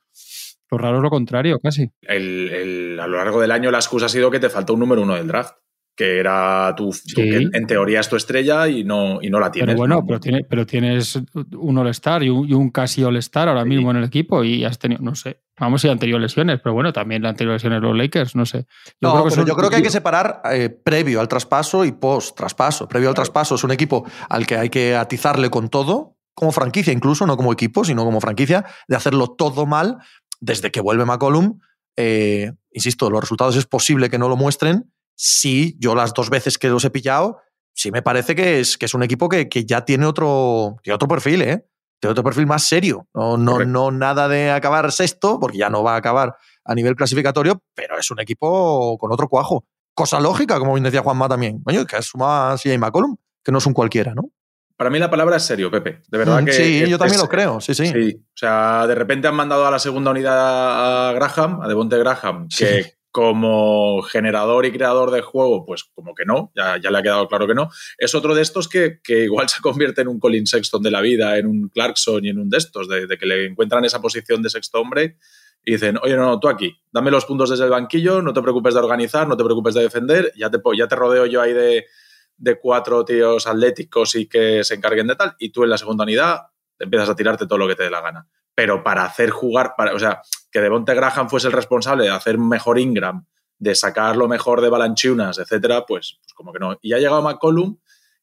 Lo 0.70 0.78
raro 0.78 0.96
es 0.96 1.02
lo 1.02 1.10
contrario, 1.10 1.60
casi. 1.60 1.90
El, 2.02 2.50
el, 2.50 3.00
a 3.00 3.06
lo 3.06 3.18
largo 3.18 3.40
del 3.40 3.52
año 3.52 3.70
la 3.70 3.78
excusa 3.78 4.06
ha 4.06 4.08
sido 4.08 4.30
que 4.30 4.40
te 4.40 4.50
faltó 4.50 4.74
un 4.74 4.80
número 4.80 5.02
uno 5.02 5.14
del 5.14 5.28
draft 5.28 5.54
que 5.96 6.18
era 6.18 6.74
tu, 6.76 6.92
Sí. 6.92 7.14
tu 7.14 7.20
que 7.22 7.48
en 7.52 7.66
teoría 7.66 8.00
es 8.00 8.08
tu 8.08 8.16
estrella 8.16 8.68
y 8.68 8.84
no, 8.84 9.18
y 9.22 9.30
no 9.30 9.40
la 9.40 9.50
tienes. 9.50 9.68
Pero 9.74 9.78
bueno, 9.78 9.94
¿no? 9.96 10.06
pero, 10.06 10.20
tiene, 10.20 10.44
pero 10.44 10.66
tienes 10.66 11.18
un 11.56 11.78
All-Star 11.78 12.22
y, 12.22 12.28
un- 12.28 12.46
y 12.48 12.52
un 12.52 12.68
casi 12.70 13.02
All-Star 13.02 13.48
ahora 13.48 13.62
Sí. 13.62 13.68
mismo 13.70 13.90
en 13.90 13.96
el 13.96 14.04
equipo 14.04 14.44
y 14.44 14.62
has 14.64 14.78
tenido, 14.78 15.00
no 15.02 15.14
sé, 15.14 15.40
vamos 15.58 15.80
si 15.80 15.88
han 15.88 15.98
tenido 15.98 16.18
lesiones, 16.18 16.60
pero 16.62 16.74
bueno, 16.74 16.92
también 16.92 17.24
han 17.24 17.34
tenido 17.34 17.54
lesiones 17.54 17.80
los 17.80 17.96
Lakers, 17.96 18.36
no 18.36 18.44
sé. 18.44 18.66
No, 19.00 19.14
pero 19.16 19.30
son- 19.30 19.46
yo 19.46 19.56
creo 19.56 19.70
que 19.70 19.76
hay 19.76 19.82
que 19.82 19.90
separar 19.90 20.42
eh, 20.52 20.68
previo 20.68 21.18
al 21.20 21.28
traspaso 21.28 21.84
y 21.86 21.92
post 21.92 22.36
traspaso. 22.36 22.86
Previo 22.86 23.08
al 23.08 23.14
traspaso 23.14 23.54
es 23.54 23.64
un 23.64 23.70
equipo 23.70 24.04
al 24.28 24.46
que 24.46 24.56
hay 24.58 24.68
que 24.68 24.94
atizarle 24.94 25.48
con 25.48 25.70
todo, 25.70 26.16
como 26.34 26.52
franquicia 26.52 26.92
incluso, 26.92 27.26
no 27.26 27.38
como 27.38 27.54
equipo, 27.54 27.84
sino 27.84 28.04
como 28.04 28.20
franquicia, 28.20 28.66
de 28.86 28.96
hacerlo 28.96 29.28
todo 29.28 29.64
mal 29.64 29.96
desde 30.40 30.70
que 30.70 30.82
vuelve 30.82 31.06
McCollum. 31.06 31.58
Eh, 31.96 32.52
insisto, 32.72 33.08
los 33.08 33.22
resultados 33.22 33.56
es 33.56 33.64
posible 33.64 34.10
que 34.10 34.18
no 34.18 34.28
lo 34.28 34.36
muestren. 34.36 34.92
Sí, 35.16 35.76
yo 35.80 35.94
las 35.94 36.12
dos 36.14 36.30
veces 36.30 36.58
que 36.58 36.68
los 36.68 36.84
he 36.84 36.90
pillado, 36.90 37.40
sí 37.74 37.90
me 37.90 38.02
parece 38.02 38.34
que 38.34 38.60
es, 38.60 38.76
que 38.78 38.84
es 38.86 38.94
un 38.94 39.02
equipo 39.02 39.28
que, 39.28 39.48
que 39.48 39.64
ya 39.64 39.84
tiene 39.84 40.06
otro, 40.06 40.76
tiene 40.82 40.94
otro 40.94 41.08
perfil, 41.08 41.42
¿eh? 41.42 41.66
Tiene 41.98 42.12
otro 42.12 42.22
perfil 42.22 42.46
más 42.46 42.62
serio. 42.64 43.08
No, 43.14 43.38
no, 43.38 43.52
Correcto. 43.52 43.72
no 43.72 43.90
nada 43.90 44.28
de 44.28 44.50
acabar 44.50 44.92
sexto, 44.92 45.40
porque 45.40 45.56
ya 45.58 45.70
no 45.70 45.82
va 45.82 45.94
a 45.94 45.96
acabar 45.96 46.36
a 46.64 46.74
nivel 46.74 46.94
clasificatorio, 46.94 47.62
pero 47.74 47.98
es 47.98 48.10
un 48.10 48.20
equipo 48.20 48.98
con 48.98 49.10
otro 49.12 49.28
cuajo. 49.28 49.64
Cosa 49.94 50.20
lógica, 50.20 50.58
como 50.58 50.74
bien 50.74 50.84
decía 50.84 51.00
Juanma 51.00 51.26
también. 51.28 51.62
Coño, 51.62 51.86
que 51.86 52.02
suma 52.02 52.52
a 52.52 52.58
CJ 52.58 52.76
McCollum, 52.78 53.16
que 53.42 53.50
no 53.50 53.58
es 53.58 53.66
un 53.66 53.72
cualquiera, 53.72 54.14
¿no? 54.14 54.24
Para 54.76 54.90
mí 54.90 54.98
la 54.98 55.08
palabra 55.08 55.36
es 55.38 55.42
serio, 55.44 55.70
Pepe. 55.70 56.02
De 56.06 56.18
verdad 56.18 56.42
Mm, 56.42 56.44
que. 56.44 56.52
sí, 56.52 56.82
es- 56.82 56.88
yo 56.90 56.98
también 56.98 57.14
es- 57.16 57.22
lo 57.22 57.28
creo, 57.30 57.62
sí, 57.62 57.72
sí. 57.74 57.86
Sí, 57.86 58.14
o 58.22 58.36
sea, 58.36 58.86
de 58.86 58.94
repente 58.94 59.26
han 59.26 59.34
mandado 59.34 59.66
a 59.66 59.70
la 59.70 59.78
segunda 59.78 60.10
unidad 60.10 61.08
a 61.08 61.12
Graham, 61.14 61.62
a 61.62 61.68
Devonte 61.68 61.96
Graham, 61.96 62.46
Sí. 62.50 62.66
Como 63.16 64.02
generador 64.02 64.66
y 64.66 64.72
creador 64.72 65.10
de 65.10 65.22
juego, 65.22 65.64
pues 65.64 65.84
como 65.84 66.14
que 66.14 66.26
no, 66.26 66.52
ya, 66.54 66.76
le 66.76 66.98
ha 66.98 67.02
quedado 67.02 67.26
claro 67.28 67.46
que 67.46 67.54
no. 67.54 67.70
Es 67.96 68.14
otro 68.14 68.34
de 68.34 68.42
estos 68.42 68.68
que, 68.68 69.00
que 69.02 69.20
igual 69.20 69.48
se 69.48 69.62
convierte 69.62 70.02
en 70.02 70.08
un 70.08 70.20
Colin 70.20 70.46
Sexton 70.46 70.82
de 70.82 70.90
la 70.90 71.00
vida, 71.00 71.38
en 71.38 71.46
un 71.46 71.70
Clarkson 71.70 72.22
y 72.26 72.28
en 72.28 72.38
un 72.38 72.50
de 72.50 72.58
estos, 72.58 72.86
de, 72.90 73.08
que 73.16 73.24
le 73.24 73.46
encuentran 73.46 73.86
esa 73.86 74.02
posición 74.02 74.42
de 74.42 74.50
sexto 74.50 74.82
hombre 74.82 75.16
y 75.64 75.72
dicen, 75.72 75.98
oye, 76.02 76.14
no, 76.14 76.26
no, 76.26 76.38
tú 76.38 76.50
aquí, 76.50 76.78
dame 76.92 77.10
los 77.10 77.24
puntos 77.24 77.48
desde 77.48 77.64
el 77.64 77.70
banquillo, 77.70 78.20
no 78.20 78.34
te 78.34 78.42
preocupes 78.42 78.74
de 78.74 78.80
organizar, 78.80 79.26
no 79.26 79.34
te 79.34 79.44
preocupes 79.44 79.72
de 79.72 79.80
defender, 79.84 80.30
ya 80.36 80.50
te, 80.50 80.58
ya 80.76 80.86
te 80.86 80.94
rodeo 80.94 81.24
yo 81.24 81.40
ahí 81.40 81.54
de, 81.54 81.86
de 82.36 82.60
cuatro 82.60 83.02
tíos 83.06 83.46
atléticos 83.46 84.14
y 84.14 84.28
que 84.28 84.62
se 84.62 84.74
encarguen 84.74 85.06
de 85.06 85.16
tal, 85.16 85.36
y 85.38 85.48
tú 85.52 85.64
en 85.64 85.70
la 85.70 85.78
segunda 85.78 86.04
unidad 86.04 86.48
empiezas 86.78 87.08
a 87.08 87.16
tirarte 87.16 87.46
todo 87.46 87.56
lo 87.56 87.66
que 87.66 87.76
te 87.76 87.84
dé 87.84 87.90
la 87.90 88.02
gana. 88.02 88.28
Pero 88.54 88.82
para 88.84 89.04
hacer 89.04 89.30
jugar, 89.30 89.72
para, 89.74 89.94
o 89.94 89.98
sea, 89.98 90.20
que 90.56 90.62
Devonte 90.62 90.94
Graham 90.94 91.28
fuese 91.28 91.48
el 91.48 91.52
responsable 91.52 92.04
de 92.04 92.10
hacer 92.10 92.38
mejor 92.38 92.78
Ingram, 92.78 93.26
de 93.58 93.74
sacar 93.74 94.16
lo 94.16 94.26
mejor 94.26 94.62
de 94.62 94.70
Balanchunas, 94.70 95.36
etcétera, 95.36 95.84
pues, 95.84 96.18
pues 96.22 96.32
como 96.32 96.50
que 96.50 96.58
no. 96.58 96.78
Y 96.80 96.94
ha 96.94 96.98
llegado 96.98 97.20
McCollum 97.20 97.76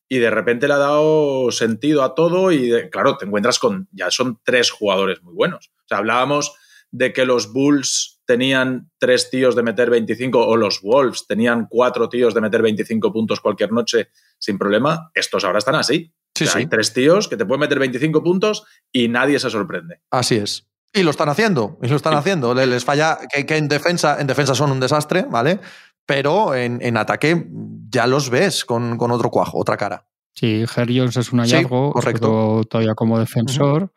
y 0.10 0.18
de 0.18 0.32
repente 0.32 0.68
le 0.68 0.74
ha 0.74 0.80
dado 0.80 1.52
sentido 1.52 2.02
a 2.02 2.16
todo 2.16 2.52
y 2.52 2.90
claro, 2.90 3.18
te 3.18 3.26
encuentras 3.26 3.60
con, 3.60 3.88
ya 3.92 4.10
son 4.10 4.40
tres 4.44 4.72
jugadores 4.72 5.22
muy 5.22 5.36
buenos. 5.36 5.72
O 5.78 5.88
sea, 5.88 6.00
hablábamos 6.00 6.56
de 6.90 7.14
que 7.14 7.24
los 7.28 7.54
Bulls 7.54 8.20
tenían 8.26 8.90
tres 8.98 9.30
tíos 9.30 9.56
de 9.56 9.62
meter 9.62 9.92
25 9.92 10.48
o 10.48 10.58
los 10.58 10.82
Wolves 10.82 11.28
tenían 11.28 11.68
cuatro 11.70 12.10
tíos 12.10 12.34
de 12.34 12.42
meter 12.42 12.64
25 12.64 13.14
puntos 13.14 13.42
cualquier 13.42 13.72
noche 13.72 14.10
sin 14.40 14.58
problema, 14.58 15.12
estos 15.14 15.44
ahora 15.44 15.60
están 15.60 15.76
así. 15.76 16.12
Sí, 16.34 16.48
sí. 16.48 16.58
Hay 16.58 16.66
tres 16.66 16.94
tíos 16.94 17.28
que 17.28 17.38
te 17.38 17.46
pueden 17.46 17.60
meter 17.60 17.78
25 17.78 18.24
puntos 18.24 18.64
y 18.92 19.08
nadie 19.08 19.38
se 19.38 19.52
sorprende. 19.52 20.02
Así 20.10 20.38
es. 20.38 20.68
Y 20.94 21.02
lo 21.02 21.10
están 21.10 21.30
haciendo, 21.30 21.80
y 21.82 21.88
lo 21.88 21.96
están 21.96 22.14
haciendo. 22.14 22.54
Les 22.54 22.86
falla 22.86 23.18
que, 23.32 23.46
que, 23.46 23.58
en, 23.58 23.68
defensa, 23.68 24.20
en 24.20 24.28
defensa 24.28 24.54
son 24.54 24.72
un 24.72 24.80
desastre, 24.80 25.26
¿vale? 25.30 25.60
Pero 26.06 26.54
en, 26.54 26.80
en 26.82 26.98
ataque 26.98 27.48
ya 27.90 28.06
los 28.06 28.30
ves 28.30 28.64
con, 28.64 28.98
con, 28.98 29.10
otro 29.10 29.32
cuajo, 29.32 29.58
otra 29.58 29.76
cara. 29.76 30.06
Sí, 30.36 30.66
Herr 30.76 30.88
Jones 30.88 31.18
es 31.18 31.32
un 31.32 31.40
hallazgo, 31.40 31.88
sí, 31.88 31.94
correcto. 31.94 32.62
todavía 32.70 32.94
como 32.94 33.20
defensor. 33.20 33.84
Uh 33.84 33.86
-huh. 33.86 33.92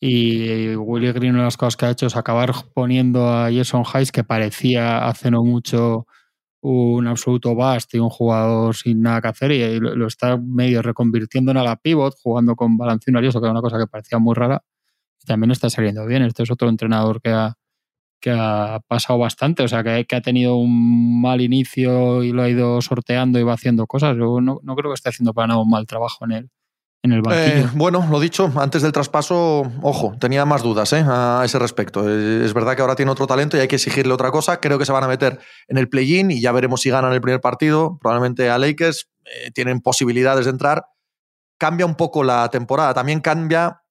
Y 0.00 0.76
Willie 0.76 1.12
Green, 1.12 1.32
una 1.32 1.42
de 1.42 1.46
las 1.46 1.56
cosas 1.56 1.76
que 1.78 1.86
ha 1.86 1.90
hecho 1.90 2.06
es 2.06 2.16
acabar 2.16 2.52
poniendo 2.74 3.26
a 3.26 3.50
Jason 3.50 3.84
Hayes, 3.90 4.12
que 4.12 4.22
parecía 4.22 5.06
hace 5.06 5.30
no 5.30 5.42
mucho 5.42 6.06
un 6.60 7.06
absoluto 7.06 7.54
bust 7.54 7.94
y 7.94 7.98
un 7.98 8.10
jugador 8.10 8.74
sin 8.74 9.00
nada 9.00 9.22
que 9.22 9.28
hacer, 9.28 9.52
y 9.52 9.80
lo 9.80 10.06
está 10.06 10.36
medio 10.36 10.82
reconvirtiendo 10.82 11.52
en 11.52 11.56
a 11.58 11.62
la 11.62 11.76
pivot, 11.76 12.14
jugando 12.22 12.54
con 12.54 12.76
Balancino 12.76 13.18
Arioso, 13.18 13.40
que 13.40 13.46
era 13.46 13.52
una 13.52 13.62
cosa 13.62 13.78
que 13.78 13.86
parecía 13.86 14.18
muy 14.18 14.34
rara. 14.34 14.62
También 15.26 15.50
está 15.50 15.70
saliendo 15.70 16.06
bien. 16.06 16.22
Este 16.22 16.42
es 16.42 16.50
otro 16.50 16.68
entrenador 16.68 17.20
que 17.20 17.30
ha, 17.30 17.54
que 18.20 18.30
ha 18.30 18.80
pasado 18.86 19.18
bastante, 19.18 19.62
o 19.62 19.68
sea, 19.68 19.82
que, 19.82 20.16
ha 20.16 20.20
tenido 20.20 20.56
un 20.56 21.20
mal 21.20 21.40
inicio 21.40 22.22
y 22.22 22.32
lo 22.32 22.42
ha 22.42 22.48
ido 22.48 22.80
sorteando 22.82 23.38
y 23.38 23.42
va 23.42 23.54
haciendo 23.54 23.86
cosas. 23.86 24.16
Yo 24.16 24.40
no, 24.40 24.60
no 24.62 24.76
creo 24.76 24.90
que 24.90 24.94
esté 24.94 25.10
haciendo 25.10 25.34
para 25.34 25.48
nada 25.48 25.60
un 25.60 25.70
mal 25.70 25.86
trabajo 25.86 26.24
en 26.24 26.50
en 27.04 27.12
el. 27.12 27.22
Eh, 27.30 27.68
bueno, 27.74 28.06
lo 28.10 28.18
dicho, 28.18 28.50
antes 28.56 28.82
del 28.82 28.90
traspaso, 28.90 29.70
ojo, 29.82 30.16
tenía 30.18 30.44
más 30.46 30.62
dudas 30.62 30.92
¿eh? 30.94 31.04
a 31.06 31.42
ese 31.44 31.58
respecto. 31.58 32.08
Es 32.08 32.54
verdad 32.54 32.74
que 32.74 32.82
ahora 32.82 32.96
tiene 32.96 33.12
otro 33.12 33.26
talento 33.26 33.56
y 33.56 33.60
hay 33.60 33.68
que 33.68 33.76
exigirle 33.76 34.12
otra 34.12 34.30
cosa. 34.30 34.58
Creo 34.58 34.78
que 34.78 34.86
se 34.86 34.92
van 34.92 35.04
a 35.04 35.08
meter 35.08 35.38
en 35.68 35.76
el 35.76 35.88
play-in 35.88 36.30
y 36.30 36.40
ya 36.40 36.50
veremos 36.50 36.80
si 36.80 36.90
ganan 36.90 37.12
el 37.12 37.20
primer 37.20 37.42
partido. 37.42 37.98
Probablemente 38.00 38.48
a 38.48 38.58
Lakers 38.58 39.10
eh, 39.26 39.50
tienen 39.52 39.80
posibilidades 39.80 40.46
de 40.46 40.52
entrar. 40.52 40.86
Cambia 41.58 41.84
un 41.84 41.94
poco 41.94 42.24
la 42.24 42.48
temporada. 42.48 42.94
También 42.94 43.20
cambia 43.20 43.82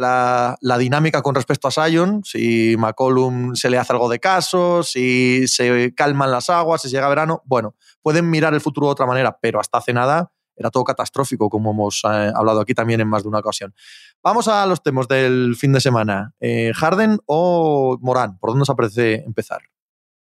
la, 0.00 0.56
la, 0.60 0.78
dinámica 0.78 1.22
con 1.22 1.34
respecto 1.34 1.68
a 1.68 1.70
Sion. 1.70 2.22
Si 2.24 2.74
McCollum 2.76 3.54
se 3.54 3.70
le 3.70 3.78
hace 3.78 3.92
algo 3.92 4.08
de 4.08 4.18
caso, 4.18 4.82
si 4.82 5.46
se 5.46 5.94
calman 5.94 6.30
las 6.30 6.50
aguas, 6.50 6.82
si 6.82 6.88
llega 6.88 7.08
verano. 7.08 7.42
Bueno, 7.44 7.74
pueden 8.02 8.28
mirar 8.28 8.54
el 8.54 8.60
futuro 8.60 8.88
de 8.88 8.92
otra 8.92 9.06
manera, 9.06 9.38
pero 9.40 9.60
hasta 9.60 9.78
hace 9.78 9.92
nada 9.92 10.32
era 10.60 10.70
todo 10.70 10.84
catastrófico, 10.84 11.48
como 11.48 11.70
hemos 11.70 12.02
eh, 12.04 12.30
hablado 12.34 12.60
aquí 12.60 12.74
también 12.74 13.00
en 13.00 13.08
más 13.08 13.22
de 13.22 13.30
una 13.30 13.38
ocasión. 13.38 13.74
Vamos 14.22 14.46
a 14.46 14.66
los 14.66 14.82
temas 14.82 15.08
del 15.08 15.56
fin 15.56 15.72
de 15.72 15.80
semana. 15.80 16.34
Eh, 16.38 16.72
¿Harden 16.74 17.18
o 17.24 17.98
Morán? 18.02 18.38
¿Por 18.38 18.50
dónde 18.50 18.62
os 18.62 18.70
apetece 18.70 19.24
empezar? 19.24 19.62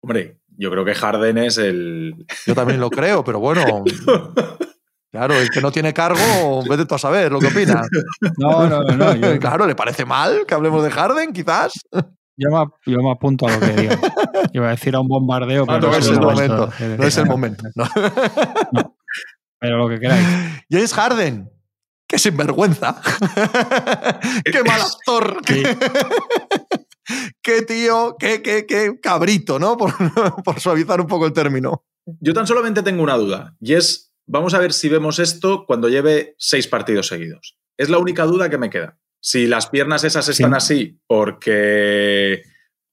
Hombre, 0.03 0.39
yo 0.59 0.71
creo 0.71 0.85
que 0.85 0.95
Harden 0.95 1.39
es 1.39 1.57
el. 1.57 2.27
Yo 2.47 2.55
también 2.55 2.79
lo 2.79 2.91
creo, 2.91 3.25
pero 3.25 3.41
bueno. 3.41 3.85
Claro, 5.11 5.35
el 5.35 5.49
que 5.50 5.61
no 5.61 5.73
tiene 5.73 5.95
cargo, 5.95 6.62
vete 6.69 6.85
tú 6.85 6.95
a 6.95 6.99
saber 6.99 7.33
lo 7.33 7.38
que 7.38 7.47
opina. 7.47 7.83
No, 8.38 8.69
no, 8.69 8.83
no. 8.83 9.15
Yo... 9.17 9.38
Claro, 9.38 9.67
¿le 9.67 9.75
parece 9.75 10.05
mal 10.05 10.45
que 10.47 10.55
hablemos 10.55 10.83
de 10.83 10.91
Harden, 10.91 11.33
quizás? 11.33 11.73
Yo 12.37 12.50
me, 12.50 12.93
yo 12.93 12.99
me 13.03 13.11
apunto 13.11 13.49
a 13.49 13.53
lo 13.53 13.61
que 13.61 13.73
diga. 13.73 13.99
Iba 14.53 14.69
a 14.69 14.71
decir 14.71 14.95
a 14.95 15.00
un 15.00 15.09
bombardeo, 15.09 15.67
pero 15.67 15.79
ah, 15.79 15.81
no, 15.81 15.88
no, 15.91 15.97
es 15.97 16.09
el 16.09 16.21
momento. 16.21 16.71
No 16.99 17.05
es 17.05 17.17
el 17.17 17.27
momento. 17.27 17.65
No. 17.75 17.85
no. 18.73 18.97
Pero 19.59 19.79
lo 19.79 19.88
que 19.88 19.99
queráis. 19.99 20.25
James 20.71 20.95
Harden. 20.95 21.50
¡Qué 22.09 22.19
sinvergüenza! 22.19 23.03
¡Qué 24.43 24.65
mal 24.65 24.81
actor! 24.81 25.43
Sí. 25.47 25.62
¡Qué 27.43 27.62
tío! 27.62 28.17
Qué, 28.19 28.41
qué, 28.41 28.65
¡Qué 28.65 28.99
cabrito! 29.03 29.59
¿no? 29.59 29.77
Por, 29.77 29.93
por, 30.43 30.59
suavizar 30.59 31.03
un 31.03 31.07
poco 31.07 31.27
el 31.27 31.35
término. 31.35 31.85
Yo 32.21 32.33
tan 32.33 32.47
solamente 32.47 32.83
tengo 32.83 33.03
una 33.03 33.17
duda. 33.19 33.55
Y 33.61 33.75
es, 33.75 34.08
vamos 34.29 34.55
a 34.55 34.59
ver 34.59 34.73
si 34.73 34.89
vemos 34.89 35.19
esto 35.19 35.65
cuando 35.67 35.89
lleve 35.89 36.35
seis 36.39 36.69
partidos 36.69 37.09
seguidos. 37.09 37.59
Es 37.77 37.89
la 37.89 37.99
única 37.99 38.25
duda 38.25 38.49
que 38.49 38.59
me 38.59 38.71
queda. 38.71 38.99
Si 39.21 39.47
las 39.47 39.67
piernas 39.67 40.05
esas 40.05 40.29
están 40.29 40.53
sí. 40.53 40.57
así 40.57 41.01
porque 41.07 42.43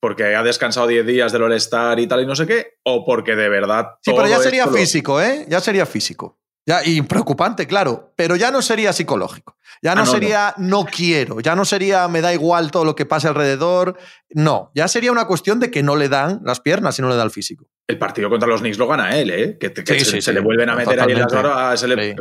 porque 0.00 0.36
ha 0.36 0.42
descansado 0.42 0.86
10 0.86 1.06
días 1.06 1.32
del 1.32 1.42
All-Star 1.42 1.98
y 1.98 2.06
tal 2.06 2.22
y 2.22 2.26
no 2.26 2.36
sé 2.36 2.46
qué, 2.46 2.74
o 2.84 3.04
porque 3.04 3.34
de 3.34 3.48
verdad... 3.48 3.86
Sí, 4.02 4.12
pero 4.14 4.28
ya 4.28 4.38
sería 4.38 4.68
físico, 4.68 5.14
lo... 5.14 5.22
¿eh? 5.22 5.46
Ya 5.48 5.58
sería 5.60 5.86
físico. 5.86 6.38
Ya, 6.66 6.84
y 6.84 7.00
preocupante, 7.02 7.68
claro, 7.68 8.12
pero 8.16 8.34
ya 8.34 8.50
no 8.50 8.60
sería 8.60 8.92
psicológico. 8.92 9.56
Ya 9.82 9.94
no, 9.94 10.02
ah, 10.02 10.04
no 10.04 10.10
sería 10.10 10.54
no. 10.56 10.82
no. 10.82 10.84
quiero, 10.84 11.38
ya 11.38 11.54
no 11.54 11.64
sería 11.64 12.08
me 12.08 12.20
da 12.20 12.32
igual 12.32 12.72
todo 12.72 12.84
lo 12.84 12.96
que 12.96 13.06
pase 13.06 13.28
alrededor. 13.28 13.96
No, 14.30 14.72
ya 14.74 14.88
sería 14.88 15.12
una 15.12 15.26
cuestión 15.26 15.60
de 15.60 15.70
que 15.70 15.84
no 15.84 15.94
le 15.94 16.08
dan 16.08 16.40
las 16.44 16.60
piernas 16.60 16.98
y 16.98 17.02
no 17.02 17.08
le 17.08 17.14
da 17.14 17.22
el 17.22 17.30
físico. 17.30 17.68
El 17.86 17.98
partido 17.98 18.28
contra 18.28 18.48
los 18.48 18.62
Knicks 18.62 18.78
lo 18.78 18.88
gana 18.88 19.16
él, 19.16 19.30
¿eh? 19.30 19.58
Que, 19.60 19.72
que 19.72 19.84
sí, 19.86 19.98
se, 20.00 20.04
sí, 20.04 20.10
se 20.10 20.22
sí. 20.22 20.32
le 20.32 20.40
vuelven 20.40 20.68
a 20.70 20.74
meter 20.74 21.00
ahí 21.00 21.12
en 21.12 21.20
las 21.20 21.32
barbas. 21.32 21.78
Se 21.78 21.86
le, 21.86 22.16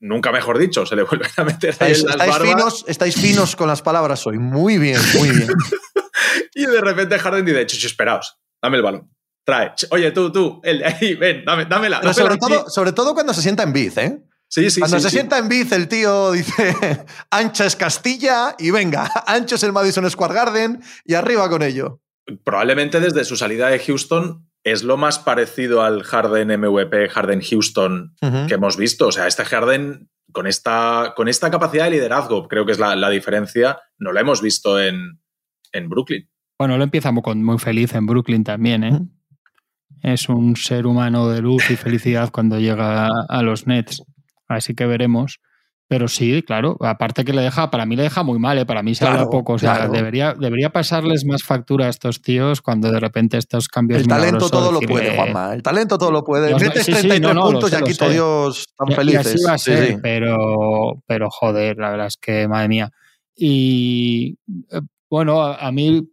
nunca 0.00 0.32
mejor 0.32 0.58
dicho, 0.58 0.86
se 0.86 0.96
le 0.96 1.02
vuelven 1.10 1.30
a 1.36 1.44
meter 1.44 1.70
estáis, 1.70 1.98
ahí 1.98 2.00
en 2.00 2.06
las 2.06 2.14
estáis 2.14 2.30
barbas. 2.30 2.48
Finos, 2.48 2.84
estáis 2.88 3.14
finos 3.16 3.56
con 3.56 3.68
las 3.68 3.82
palabras 3.82 4.26
hoy. 4.26 4.38
Muy 4.38 4.78
bien, 4.78 5.00
muy 5.18 5.30
bien. 5.30 5.48
y 6.54 6.64
de 6.64 6.80
repente 6.80 7.18
Harden 7.18 7.44
dice, 7.44 7.86
esperaos, 7.86 8.38
dame 8.62 8.78
el 8.78 8.82
balón. 8.82 9.10
Trae. 9.44 9.72
Oye, 9.90 10.12
tú, 10.12 10.30
tú, 10.30 10.60
el, 10.62 10.82
ahí, 10.84 11.14
ven, 11.14 11.44
dame, 11.44 11.64
dámela. 11.64 12.00
Pero 12.00 12.14
sobre, 12.14 12.36
todo, 12.36 12.68
sobre 12.68 12.92
todo 12.92 13.14
cuando 13.14 13.34
se 13.34 13.42
sienta 13.42 13.62
en 13.64 13.72
biz, 13.72 13.96
¿eh? 13.98 14.22
Sí, 14.48 14.68
sí, 14.70 14.80
Cuando 14.80 14.98
sí, 14.98 15.04
se 15.04 15.08
sí. 15.10 15.16
sienta 15.16 15.38
en 15.38 15.48
biz, 15.48 15.72
el 15.72 15.88
tío 15.88 16.32
dice: 16.32 16.76
ancha 17.30 17.64
es 17.64 17.74
Castilla 17.74 18.54
y 18.58 18.70
venga, 18.70 19.10
ancho 19.26 19.54
es 19.54 19.62
el 19.62 19.72
Madison 19.72 20.08
Square 20.10 20.34
Garden 20.34 20.82
y 21.04 21.14
arriba 21.14 21.48
con 21.48 21.62
ello. 21.62 22.00
Probablemente 22.44 23.00
desde 23.00 23.24
su 23.24 23.36
salida 23.36 23.68
de 23.68 23.78
Houston 23.78 24.46
es 24.62 24.84
lo 24.84 24.96
más 24.96 25.18
parecido 25.18 25.82
al 25.82 26.04
Harden 26.04 26.60
MVP, 26.60 27.08
Harden 27.08 27.40
Houston 27.40 28.14
uh 28.20 28.26
-huh. 28.26 28.46
que 28.46 28.54
hemos 28.54 28.76
visto. 28.76 29.08
O 29.08 29.12
sea, 29.12 29.26
este 29.26 29.44
Harden 29.44 30.08
con 30.32 30.46
esta, 30.46 31.14
con 31.16 31.28
esta 31.28 31.50
capacidad 31.50 31.84
de 31.84 31.92
liderazgo, 31.92 32.46
creo 32.46 32.64
que 32.64 32.72
es 32.72 32.78
la, 32.78 32.94
la 32.94 33.10
diferencia, 33.10 33.80
no 33.98 34.12
la 34.12 34.20
hemos 34.20 34.40
visto 34.40 34.80
en, 34.80 35.20
en 35.72 35.88
Brooklyn. 35.88 36.28
Bueno, 36.58 36.76
lo 36.78 36.84
empieza 36.84 37.10
muy, 37.10 37.22
muy 37.36 37.58
feliz 37.58 37.94
en 37.94 38.06
Brooklyn 38.06 38.44
también, 38.44 38.84
¿eh? 38.84 39.00
Es 40.02 40.28
un 40.28 40.56
ser 40.56 40.86
humano 40.86 41.28
de 41.28 41.40
luz 41.40 41.70
y 41.70 41.76
felicidad 41.76 42.30
cuando 42.30 42.58
llega 42.58 43.08
a 43.28 43.42
los 43.42 43.66
Nets. 43.66 44.02
Así 44.48 44.74
que 44.74 44.86
veremos. 44.86 45.40
Pero 45.92 46.08
sí, 46.08 46.42
claro, 46.42 46.78
aparte 46.80 47.22
que 47.22 47.34
le 47.34 47.42
deja, 47.42 47.70
para 47.70 47.84
mí 47.84 47.96
le 47.96 48.04
deja 48.04 48.22
muy 48.22 48.38
mal, 48.38 48.56
¿eh? 48.56 48.64
para 48.64 48.82
mí 48.82 48.94
se 48.94 49.00
claro, 49.04 49.18
habla 49.18 49.30
poco. 49.30 49.52
O 49.52 49.58
sea, 49.58 49.74
claro. 49.74 49.92
debería, 49.92 50.32
debería 50.32 50.70
pasarles 50.70 51.26
más 51.26 51.42
factura 51.42 51.84
a 51.84 51.88
estos 51.90 52.22
tíos 52.22 52.62
cuando 52.62 52.90
de 52.90 52.98
repente 52.98 53.36
estos 53.36 53.68
cambios. 53.68 54.00
El 54.00 54.06
talento 54.06 54.48
todo 54.48 54.72
decirle... 54.72 54.86
lo 54.86 54.90
puede, 54.90 55.14
Juanma. 55.14 55.52
El 55.52 55.62
talento 55.62 55.98
todo 55.98 56.10
lo 56.10 56.24
puede. 56.24 56.54
Metes 56.54 56.86
sí, 56.86 56.92
33 56.92 57.16
sí, 57.16 57.20
no, 57.20 57.34
no, 57.34 57.42
puntos 57.50 57.68
sé, 57.68 57.76
y 57.76 57.78
aquí 57.82 57.94
todos 57.94 58.60
están 58.60 58.88
y, 58.88 58.94
felices. 58.94 59.26
Y 59.26 59.28
así 59.34 59.44
va 59.44 59.52
a 59.52 59.58
ser, 59.58 59.86
sí, 59.88 59.96
pero, 60.02 61.02
pero 61.06 61.28
joder, 61.30 61.76
la 61.76 61.90
verdad 61.90 62.06
es 62.06 62.16
que, 62.16 62.48
madre 62.48 62.68
mía. 62.68 62.90
Y 63.36 64.38
eh, 64.70 64.80
bueno, 65.10 65.42
a, 65.42 65.56
a 65.56 65.72
mí 65.72 66.08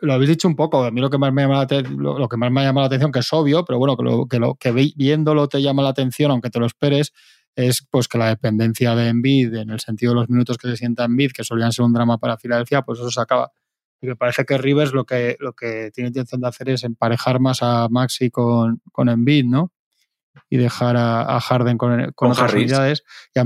lo 0.00 0.12
habéis 0.12 0.30
dicho 0.30 0.48
un 0.48 0.56
poco, 0.56 0.84
a 0.84 0.90
mí 0.90 1.00
lo 1.00 1.10
que 1.10 1.18
más 1.18 1.32
me 1.32 1.42
llama 1.42 1.66
la 1.70 1.80
lo, 1.82 2.18
lo, 2.18 2.28
que 2.28 2.36
más 2.36 2.50
me 2.50 2.62
llama 2.62 2.80
la 2.80 2.86
atención, 2.86 3.12
que 3.12 3.20
es 3.20 3.32
obvio, 3.32 3.64
pero 3.64 3.78
bueno, 3.78 3.96
que 3.96 4.02
lo, 4.02 4.26
que 4.26 4.38
lo 4.38 4.54
que 4.54 4.72
viéndolo 4.96 5.48
te 5.48 5.62
llama 5.62 5.82
la 5.82 5.90
atención, 5.90 6.30
aunque 6.30 6.50
te 6.50 6.58
lo 6.58 6.66
esperes, 6.66 7.12
es 7.54 7.86
pues 7.90 8.06
que 8.06 8.18
la 8.18 8.28
dependencia 8.28 8.94
de 8.94 9.08
Embiid, 9.08 9.54
en 9.54 9.70
el 9.70 9.80
sentido 9.80 10.12
de 10.12 10.20
los 10.20 10.28
minutos 10.28 10.58
que 10.58 10.68
se 10.68 10.76
sienta 10.76 11.04
Embiid, 11.04 11.32
que 11.32 11.42
solían 11.42 11.72
ser 11.72 11.84
un 11.84 11.92
drama 11.92 12.18
para 12.18 12.36
Filadelfia, 12.36 12.82
pues 12.82 12.98
eso 12.98 13.10
se 13.10 13.20
acaba. 13.20 13.50
Y 14.00 14.06
me 14.08 14.16
parece 14.16 14.44
que 14.44 14.58
Rivers 14.58 14.92
lo 14.92 15.04
que, 15.04 15.36
lo 15.40 15.54
que 15.54 15.90
tiene 15.92 16.08
intención 16.08 16.40
de 16.42 16.48
hacer 16.48 16.68
es 16.68 16.84
emparejar 16.84 17.40
más 17.40 17.62
a 17.62 17.88
Maxi 17.88 18.30
con, 18.30 18.82
con 18.92 19.08
Embiid, 19.08 19.46
¿no? 19.46 19.72
Y 20.50 20.58
dejar 20.58 20.98
a, 20.98 21.36
a 21.36 21.40
Harden 21.40 21.78
con, 21.78 21.96
con, 21.98 22.12
con 22.12 22.30
otras 22.32 22.52
Harris. 22.52 22.64
unidades. 22.64 23.04
Y 23.34 23.38
a, 23.38 23.44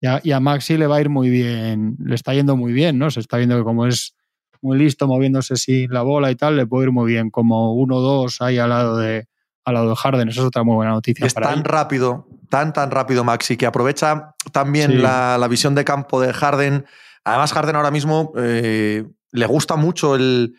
y, 0.00 0.06
a, 0.06 0.20
y 0.22 0.30
a 0.30 0.38
Maxi 0.38 0.76
le 0.76 0.86
va 0.86 0.96
a 0.96 1.00
ir 1.00 1.08
muy 1.08 1.28
bien, 1.28 1.96
le 1.98 2.14
está 2.14 2.32
yendo 2.32 2.56
muy 2.56 2.72
bien, 2.72 2.96
¿no? 2.96 3.10
Se 3.10 3.18
está 3.18 3.38
viendo 3.38 3.56
que 3.56 3.64
como 3.64 3.86
es 3.86 4.14
muy 4.62 4.78
listo 4.78 5.06
moviéndose 5.06 5.56
sin 5.56 5.92
la 5.92 6.02
bola 6.02 6.30
y 6.30 6.36
tal, 6.36 6.56
le 6.56 6.66
puede 6.66 6.86
ir 6.86 6.92
muy 6.92 7.10
bien, 7.10 7.30
como 7.30 7.74
uno 7.74 7.96
o 7.96 8.00
dos 8.00 8.40
ahí 8.40 8.58
al 8.58 8.70
lado 8.70 8.96
de, 8.96 9.26
al 9.64 9.74
lado 9.74 9.90
de 9.90 9.96
Harden. 9.96 10.28
Eso 10.28 10.42
es 10.42 10.46
otra 10.46 10.62
muy 10.62 10.76
buena 10.76 10.92
noticia. 10.92 11.26
Es 11.26 11.34
para 11.34 11.48
tan 11.48 11.58
él. 11.58 11.64
rápido, 11.64 12.28
tan, 12.48 12.72
tan 12.72 12.90
rápido 12.90 13.24
Maxi, 13.24 13.56
que 13.56 13.66
aprovecha 13.66 14.34
también 14.52 14.92
sí. 14.92 14.98
la, 14.98 15.36
la, 15.38 15.48
visión 15.48 15.74
de 15.74 15.84
campo 15.84 16.20
de 16.20 16.32
Harden. 16.32 16.86
Además, 17.24 17.52
Harden 17.52 17.76
ahora 17.76 17.90
mismo 17.90 18.32
eh, 18.36 19.04
le 19.32 19.46
gusta 19.46 19.76
mucho 19.76 20.14
el, 20.14 20.54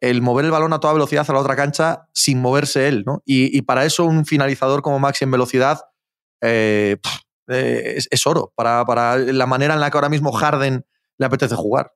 el, 0.00 0.20
mover 0.20 0.44
el 0.44 0.50
balón 0.50 0.72
a 0.72 0.80
toda 0.80 0.92
velocidad 0.92 1.24
a 1.28 1.32
la 1.32 1.38
otra 1.38 1.56
cancha 1.56 2.08
sin 2.12 2.40
moverse 2.40 2.88
él. 2.88 3.04
¿no? 3.06 3.22
Y, 3.24 3.56
y 3.56 3.62
para 3.62 3.84
eso 3.84 4.04
un 4.04 4.26
finalizador 4.26 4.82
como 4.82 4.98
Maxi 4.98 5.24
en 5.24 5.30
velocidad 5.30 5.80
eh, 6.40 6.96
eh, 7.48 7.94
es, 7.96 8.08
es, 8.10 8.26
oro, 8.26 8.52
para, 8.56 8.84
para 8.84 9.16
la 9.16 9.46
manera 9.46 9.74
en 9.74 9.80
la 9.80 9.90
que 9.90 9.96
ahora 9.96 10.08
mismo 10.08 10.32
Harden 10.32 10.84
le 11.18 11.26
apetece 11.26 11.54
jugar. 11.54 11.92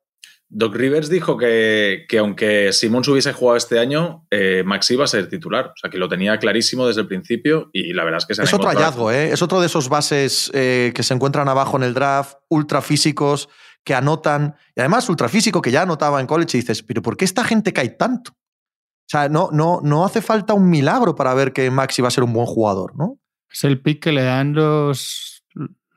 Doc 0.51 0.75
Rivers 0.75 1.11
dijo 1.11 1.37
que, 1.37 2.07
que 2.09 2.19
aunque 2.19 2.73
Simons 2.73 3.07
hubiese 3.09 3.35
jugado 3.35 3.59
este 3.59 3.79
año, 3.79 4.27
eh, 4.31 4.63
Maxi 4.65 4.95
iba 4.95 5.05
a 5.05 5.09
ser 5.09 5.29
titular. 5.29 5.67
O 5.67 5.77
sea, 5.77 5.91
que 5.91 5.99
lo 5.99 6.09
tenía 6.09 6.39
clarísimo 6.39 6.87
desde 6.87 7.03
el 7.03 7.07
principio 7.07 7.69
y 7.73 7.93
la 7.93 8.05
verdad 8.05 8.19
es 8.19 8.27
que 8.27 8.35
se 8.35 8.43
Es 8.45 8.55
otro 8.55 8.69
hallazgo, 8.69 9.11
¿eh? 9.11 9.31
Es 9.31 9.43
otro 9.43 9.61
de 9.61 9.67
esos 9.67 9.91
bases 9.91 10.51
eh, 10.55 10.93
que 10.95 11.03
se 11.03 11.13
encuentran 11.13 11.49
abajo 11.49 11.77
en 11.77 11.83
el 11.83 11.93
draft, 11.93 12.39
ultra 12.49 12.81
físicos, 12.81 13.51
que 13.85 13.95
anotan. 13.95 14.57
Y 14.75 14.81
además, 14.81 15.09
ultra 15.11 15.29
físico 15.29 15.61
que 15.61 15.71
ya 15.71 15.83
anotaba 15.83 16.19
en 16.21 16.27
college 16.27 16.57
y 16.57 16.61
dices, 16.63 16.83
pero 16.83 17.03
¿por 17.03 17.19
qué 17.19 17.27
esta 17.27 17.45
gente 17.45 17.75
cae 17.75 17.91
tanto? 17.91 18.33
O 18.33 19.11
sea, 19.11 19.29
no, 19.29 19.51
no, 19.53 19.81
no 19.83 20.05
hace 20.05 20.23
falta 20.23 20.55
un 20.55 20.69
milagro 20.71 21.15
para 21.15 21.35
ver 21.35 21.53
que 21.53 21.71
Maxi 21.71 22.01
va 22.01 22.09
a 22.09 22.11
ser 22.11 22.25
un 22.25 22.33
buen 22.33 22.47
jugador, 22.47 22.97
¿no? 22.97 23.19
Es 23.51 23.65
el 23.65 23.81
pick 23.81 24.03
que 24.03 24.13
le 24.13 24.23
dan 24.23 24.55
los, 24.55 25.28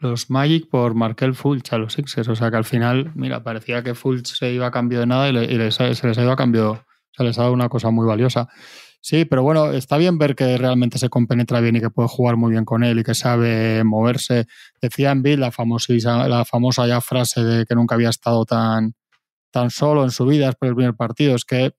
los 0.02 0.30
Magic 0.30 0.68
por 0.70 0.96
Markel 0.96 1.36
Fulch 1.36 1.72
a 1.74 1.78
los 1.78 1.94
Sixers. 1.94 2.28
O 2.28 2.36
sea 2.36 2.52
que 2.52 2.58
al 2.58 2.66
final, 2.66 3.12
mira, 3.16 3.44
parecía 3.44 3.84
que 3.84 3.96
Fulch 3.96 4.28
se 4.28 4.52
iba 4.52 4.68
a 4.68 4.72
cambio 4.72 5.00
de 5.00 5.06
nada 5.06 5.30
y, 5.30 5.72
se 5.72 5.88
les 6.08 6.18
ha 6.18 6.22
ido 6.22 6.32
a 6.32 6.36
cambio, 6.36 6.86
se 7.12 7.24
les 7.24 7.38
ha 7.38 7.44
dado 7.44 7.54
una 7.54 7.70
cosa 7.70 7.92
muy 7.92 8.06
valiosa. 8.06 8.50
Sí, 9.00 9.26
pero 9.26 9.42
bueno, 9.42 9.72
está 9.72 9.98
bien 9.98 10.18
ver 10.18 10.36
que 10.36 10.58
realmente 10.58 11.00
se 11.00 11.10
compenetra 11.10 11.60
bien 11.60 11.76
y 11.76 11.80
que 11.80 11.90
puede 11.90 12.08
jugar 12.08 12.38
muy 12.38 12.52
bien 12.52 12.66
con 12.66 12.84
él 12.84 13.00
y 13.00 13.04
que 13.04 13.16
sabe 13.16 13.84
moverse. 13.84 14.46
Decía 14.82 15.12
en 15.12 15.24
Bill 15.24 15.40
la 15.40 15.52
la 16.28 16.46
famosa 16.46 16.88
ya 16.88 17.02
frase 17.02 17.44
de 17.44 17.66
que 17.66 17.76
nunca 17.76 17.96
había 17.96 18.10
estado 18.10 18.46
tan, 18.46 18.94
tan 19.52 19.70
solo 19.72 20.04
en 20.04 20.12
su 20.12 20.26
vida 20.26 20.48
después 20.48 20.70
del 20.70 20.76
primer 20.76 20.96
partido. 20.96 21.36
Es 21.36 21.46
que 21.46 21.74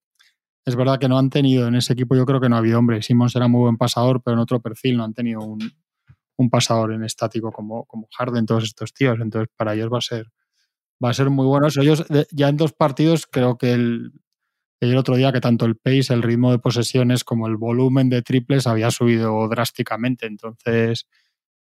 es 0.64 0.76
verdad 0.76 0.99
que 0.99 1.09
no 1.09 1.19
han 1.19 1.31
tenido 1.31 1.69
en 1.69 1.76
ese 1.76 1.93
equipo, 1.93 2.14
yo 2.17 2.25
creo 2.26 2.41
que 2.41 2.49
no 2.49 2.57
ha 2.57 2.59
habido 2.59 2.79
hombre. 2.79 3.02
Simons 3.02 3.35
era 3.37 3.49
muy 3.49 3.62
buen 3.62 3.76
pasador, 3.76 4.23
pero 4.25 4.35
en 4.35 4.41
otro 4.41 4.61
perfil 4.61 4.97
no 4.97 5.05
han 5.05 5.14
tenido 5.14 5.41
un, 5.41 5.61
un 6.36 6.50
pasador 6.50 6.92
en 6.92 7.04
estático 7.04 7.52
como, 7.52 7.84
como 7.84 8.08
Harden, 8.16 8.46
todos 8.46 8.64
estos 8.64 8.92
tíos. 8.92 9.18
Entonces, 9.20 9.48
para 9.56 9.74
ellos 9.74 9.92
va 9.92 9.98
a 9.98 10.02
ser, 10.02 10.26
va 11.02 11.10
a 11.10 11.14
ser 11.14 11.30
muy 11.30 11.46
bueno. 11.46 11.68
Ellos 11.68 12.04
ya 12.30 12.48
en 12.48 12.56
dos 12.56 12.72
partidos, 12.72 13.26
creo 13.26 13.58
que 13.58 13.72
el, 13.72 14.12
el 14.80 14.96
otro 14.96 15.16
día 15.16 15.32
que 15.32 15.40
tanto 15.40 15.64
el 15.64 15.76
pace, 15.76 16.12
el 16.12 16.22
ritmo 16.22 16.50
de 16.50 16.58
posesiones 16.58 17.24
como 17.24 17.46
el 17.46 17.56
volumen 17.56 18.08
de 18.10 18.22
triples 18.22 18.66
había 18.66 18.90
subido 18.90 19.48
drásticamente. 19.48 20.26
Entonces, 20.26 21.06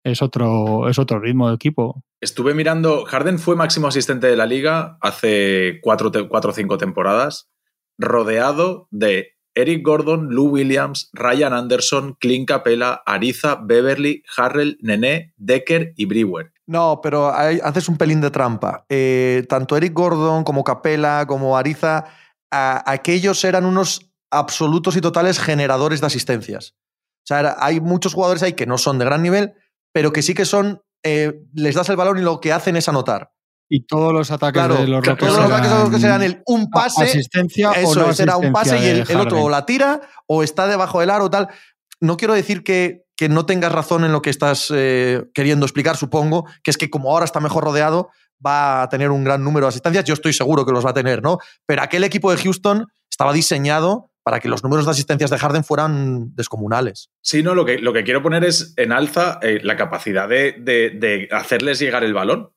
es 0.04 0.22
otro, 0.22 0.88
es 0.90 1.00
otro 1.00 1.20
ritmo 1.20 1.50
de 1.50 1.56
equipo. 1.56 2.04
Estuve 2.22 2.54
mirando, 2.54 3.06
Harden 3.06 3.40
fue 3.40 3.56
máximo 3.56 3.88
asistente 3.88 4.28
de 4.28 4.36
la 4.36 4.46
liga 4.46 4.98
hace 5.02 5.80
cuatro 5.82 6.12
o 6.12 6.52
cinco 6.54 6.78
temporadas, 6.78 7.50
rodeado 7.98 8.88
de 8.92 9.39
Eric 9.56 9.86
Gordon, 9.86 10.30
Lou 10.30 10.50
Williams, 10.50 11.10
Ryan 11.14 11.54
Anderson, 11.54 12.16
Clint 12.20 12.48
Capella, 12.48 13.02
Ariza, 13.06 13.56
Beverly, 13.56 14.24
Harrell, 14.38 14.78
Nene, 14.82 15.34
Decker 15.38 15.94
y 15.96 16.06
Brewer. 16.06 16.54
No, 16.68 17.00
pero 17.02 17.30
haces 17.30 17.90
un 17.90 17.98
pelín 17.98 18.22
de 18.22 18.30
trampa. 18.30 18.86
Eh, 18.90 19.46
tanto 19.50 19.76
Eric 19.76 19.94
Gordon 19.94 20.44
como 20.44 20.64
Capella, 20.64 21.26
como 21.26 21.58
Ariza, 21.58 22.06
aquellos 22.52 23.44
eran 23.44 23.66
unos 23.66 24.12
absolutos 24.32 24.96
y 24.96 25.02
totales 25.02 25.40
generadores 25.40 26.02
de 26.02 26.08
asistencias. 26.08 26.76
O 27.24 27.28
sea, 27.30 27.56
hay 27.60 27.80
muchos 27.80 28.14
jugadores 28.14 28.44
ahí 28.44 28.54
que 28.54 28.66
no 28.66 28.78
son 28.78 29.00
de 29.00 29.06
gran 29.06 29.22
nivel, 29.22 29.54
pero 29.92 30.14
que 30.14 30.22
sí 30.22 30.34
que 30.34 30.46
son, 30.46 30.82
eh, 31.04 31.42
les 31.54 31.76
das 31.76 31.90
el 31.90 31.96
balón 31.96 32.18
y 32.18 32.22
lo 32.22 32.40
que 32.40 32.54
hacen 32.54 32.76
es 32.76 32.90
anotar. 32.90 33.32
Y 33.70 33.86
todos 33.86 34.12
los 34.12 34.32
ataques 34.32 34.64
de 34.64 34.88
los 34.88 35.06
Rockets. 35.06 35.20
Todos 35.20 35.38
los 35.38 35.52
ataques 35.52 35.90
que 35.92 36.00
serán 36.00 36.24
el 36.24 36.42
un 36.48 36.70
pase. 36.70 37.04
Asistencia 37.04 37.72
eso, 37.74 37.92
o 37.92 38.08
no 38.08 38.14
será 38.14 38.38
un 38.38 38.52
pase 38.52 38.80
y 38.80 38.88
el, 38.88 39.20
otro 39.20 39.44
o 39.44 39.50
la 39.50 39.66
tira 39.66 40.02
o 40.26 40.44
está 40.44 40.68
debajo 40.68 41.00
del 41.00 41.12
aro 41.12 41.26
o 41.26 41.30
tal. 41.30 41.50
No 42.02 42.18
quiero 42.18 42.34
decir 42.34 42.64
que, 42.64 43.04
que 43.16 43.30
no 43.30 43.46
tengas 43.46 43.72
razón 43.72 44.04
en 44.06 44.12
lo 44.12 44.22
que 44.22 44.32
estás 44.32 44.72
eh, 44.74 45.24
queriendo 45.34 45.66
explicar, 45.66 45.98
supongo, 45.98 46.46
que 46.64 46.72
es 46.72 46.78
que 46.78 46.90
como 46.90 47.12
ahora 47.12 47.26
está 47.26 47.40
mejor 47.40 47.64
rodeado, 47.64 48.10
va 48.46 48.82
a 48.82 48.90
tener 48.90 49.12
un 49.12 49.24
gran 49.24 49.44
número 49.44 49.66
de 49.66 49.70
asistencias. 49.70 50.06
Yo 50.06 50.14
estoy 50.14 50.34
seguro 50.34 50.66
que 50.66 50.72
los 50.72 50.86
va 50.86 50.92
a 50.92 50.94
tener, 50.94 51.22
¿no? 51.22 51.38
Pero 51.66 51.84
aquel 51.84 52.04
equipo 52.04 52.32
de 52.32 52.42
Houston 52.42 52.88
estaba 53.10 53.34
diseñado 53.34 54.10
para 54.24 54.40
que 54.40 54.48
los 54.48 54.64
números 54.64 54.86
de 54.86 54.92
asistencias 54.92 55.30
de 55.30 55.38
Harden 55.38 55.64
fueran 55.64 56.36
descomunales. 56.36 57.10
Sí, 57.22 57.42
no, 57.42 57.56
lo 57.56 57.66
que, 57.66 57.80
lo 57.80 57.94
que 57.94 58.04
quiero 58.04 58.22
poner 58.22 58.44
es 58.44 58.74
en 58.78 58.92
alza 58.92 59.40
eh, 59.42 59.60
la 59.64 59.76
capacidad 59.76 60.30
de, 60.30 60.56
de, 60.60 60.92
de, 60.92 61.28
hacerles 61.32 61.80
llegar 61.80 62.04
el 62.04 62.14
balón. 62.14 62.52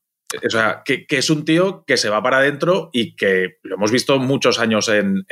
O 0.44 0.50
sea, 0.50 0.82
que, 0.84 1.06
es 1.08 1.30
un 1.30 1.44
tío 1.44 1.84
que 1.86 1.96
se 1.96 2.08
va 2.08 2.22
para 2.22 2.38
adentro 2.38 2.90
y 2.92 3.16
que 3.16 3.56
lo 3.62 3.76
hemos 3.76 3.90
visto 3.90 4.18
muchos 4.18 4.58
años 4.58 4.88
en, 4.88 5.24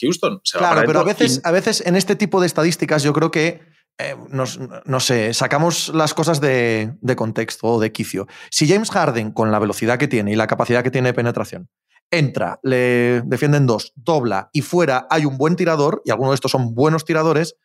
Houston. 0.00 0.40
claro, 0.52 0.82
pero 0.86 1.00
a 1.00 1.04
veces, 1.04 1.40
a 1.44 1.50
veces 1.52 1.82
en 1.86 1.96
este 1.96 2.16
tipo 2.16 2.40
de 2.40 2.46
estadísticas 2.46 3.02
yo 3.02 3.12
creo 3.12 3.30
que 3.30 3.60
eh, 4.00 4.14
no 4.36 5.00
sé, 5.00 5.34
sacamos 5.34 5.88
las 5.88 6.14
cosas 6.14 6.40
de, 6.40 6.92
de, 7.00 7.16
contexto 7.16 7.66
o 7.66 7.80
de 7.80 7.90
quicio. 7.90 8.28
Si 8.48 8.68
James 8.68 8.90
Harden, 8.90 9.32
con 9.32 9.50
la 9.50 9.58
velocidad 9.58 9.98
que 9.98 10.06
tiene 10.06 10.32
y 10.32 10.36
la 10.36 10.46
capacidad 10.46 10.84
que 10.84 10.92
tiene 10.92 11.08
de 11.08 11.14
penetración, 11.14 11.68
entra, 12.10 12.60
le 12.62 13.22
defienden 13.22 13.66
dos, 13.66 13.92
dobla 13.96 14.50
y 14.52 14.62
fuera 14.62 15.06
hay 15.10 15.24
un 15.24 15.36
buen 15.36 15.56
tirador, 15.56 16.02
y 16.04 16.10
algunos 16.10 16.32
de 16.32 16.36
estos 16.36 16.52
son 16.52 16.74
buenos 16.74 17.04
tiradores, 17.04 17.56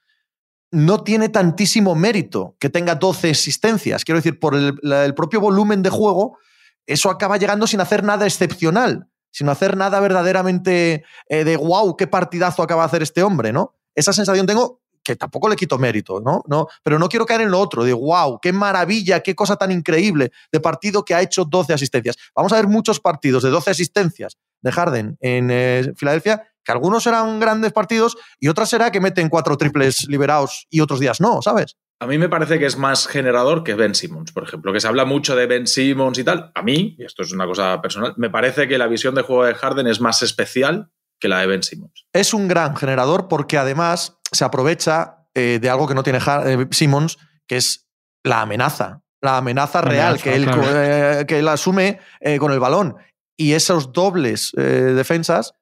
no 0.71 1.03
tiene 1.03 1.29
tantísimo 1.29 1.93
mérito 1.93 2.55
que 2.59 2.69
tenga 2.69 2.95
12 2.95 3.29
existencias. 3.29 4.03
Quiero 4.03 4.17
decir, 4.17 4.39
por 4.39 4.55
el, 4.55 4.79
el 4.81 5.13
propio 5.13 5.39
volumen 5.39 5.83
de 5.83 5.91
juego, 5.91 6.39
eso 6.85 7.09
acaba 7.09 7.37
llegando 7.37 7.67
sin 7.67 7.81
hacer 7.81 8.03
nada 8.03 8.25
excepcional, 8.25 9.07
sin 9.31 9.49
hacer 9.49 9.77
nada 9.77 9.99
verdaderamente 9.99 11.03
eh, 11.29 11.43
de 11.43 11.57
wow, 11.57 11.95
qué 11.97 12.07
partidazo 12.07 12.61
acaba 12.63 12.83
de 12.83 12.87
hacer 12.87 13.03
este 13.03 13.23
hombre, 13.23 13.51
¿no? 13.53 13.75
Esa 13.95 14.13
sensación 14.13 14.45
tengo 14.45 14.81
que 15.03 15.15
tampoco 15.15 15.49
le 15.49 15.55
quito 15.55 15.77
mérito, 15.77 16.21
¿no? 16.21 16.43
¿no? 16.47 16.67
Pero 16.81 16.97
no 16.97 17.09
quiero 17.09 17.25
caer 17.25 17.41
en 17.41 17.51
lo 17.51 17.59
otro, 17.59 17.83
de 17.83 17.93
wow, 17.93 18.39
qué 18.41 18.53
maravilla, 18.53 19.21
qué 19.21 19.35
cosa 19.35 19.57
tan 19.57 19.71
increíble 19.71 20.31
de 20.51 20.59
partido 20.59 21.03
que 21.03 21.13
ha 21.13 21.21
hecho 21.21 21.45
12 21.45 21.73
asistencias. 21.73 22.15
Vamos 22.35 22.53
a 22.53 22.55
ver 22.55 22.67
muchos 22.67 22.99
partidos 22.99 23.43
de 23.43 23.49
12 23.49 23.71
asistencias 23.71 24.37
de 24.61 24.71
Harden 24.71 25.17
en 25.19 25.49
eh, 25.51 25.91
Filadelfia, 25.97 26.47
que 26.63 26.71
algunos 26.71 27.03
serán 27.03 27.39
grandes 27.39 27.73
partidos 27.73 28.15
y 28.39 28.47
otras 28.47 28.69
será 28.69 28.91
que 28.91 29.01
meten 29.01 29.27
cuatro 29.27 29.57
triples 29.57 30.07
liberados 30.07 30.67
y 30.69 30.79
otros 30.79 31.01
días 31.01 31.19
no, 31.19 31.41
¿sabes? 31.41 31.75
A 32.03 32.07
mí 32.07 32.17
me 32.17 32.27
parece 32.27 32.59
que 32.59 32.65
es 32.65 32.77
más 32.77 33.07
generador 33.07 33.63
que 33.63 33.75
Ben 33.75 33.95
Simmons, 33.95 34.33
por 34.33 34.43
ejemplo, 34.43 34.73
que 34.73 34.81
se 34.81 34.89
habla 34.89 35.05
mucho 35.05 35.37
de 35.37 35.47
Ben 35.47 35.65
Simmons 35.67 36.19
y 36.19 36.25
tal. 36.25 36.51
A 36.53 36.61
mí, 36.61 36.97
y 36.99 37.05
esto 37.05 37.23
es 37.23 37.31
una 37.31 37.47
cosa 37.47 37.81
personal, 37.81 38.13
me 38.17 38.29
parece 38.29 38.67
que 38.67 38.77
la 38.77 38.87
visión 38.87 39.15
de 39.15 39.21
juego 39.21 39.45
de 39.45 39.55
Harden 39.55 39.87
es 39.87 40.01
más 40.01 40.21
especial 40.21 40.91
que 41.17 41.29
la 41.29 41.39
de 41.39 41.47
Ben 41.47 41.63
Simmons. 41.63 42.05
Es 42.11 42.33
un 42.33 42.49
gran 42.49 42.75
generador 42.75 43.29
porque 43.29 43.57
además 43.57 44.19
se 44.33 44.43
aprovecha 44.43 45.27
eh, 45.33 45.59
de 45.61 45.69
algo 45.69 45.87
que 45.87 45.95
no 45.95 46.03
tiene 46.03 46.19
eh, 46.19 46.67
Simmons, 46.71 47.19
que 47.47 47.55
es 47.55 47.87
la 48.21 48.41
amenaza. 48.41 49.01
La 49.21 49.37
amenaza 49.37 49.79
real 49.79 50.21
que, 50.21 50.35
él, 50.35 50.45
eh, 50.51 51.23
que 51.25 51.39
él 51.39 51.47
asume 51.47 52.01
con 52.37 52.51
el 52.51 52.59
balón. 52.59 52.97
Y 53.37 53.53
esos 53.53 53.93
dobles 53.93 54.51
defensas 54.53 55.55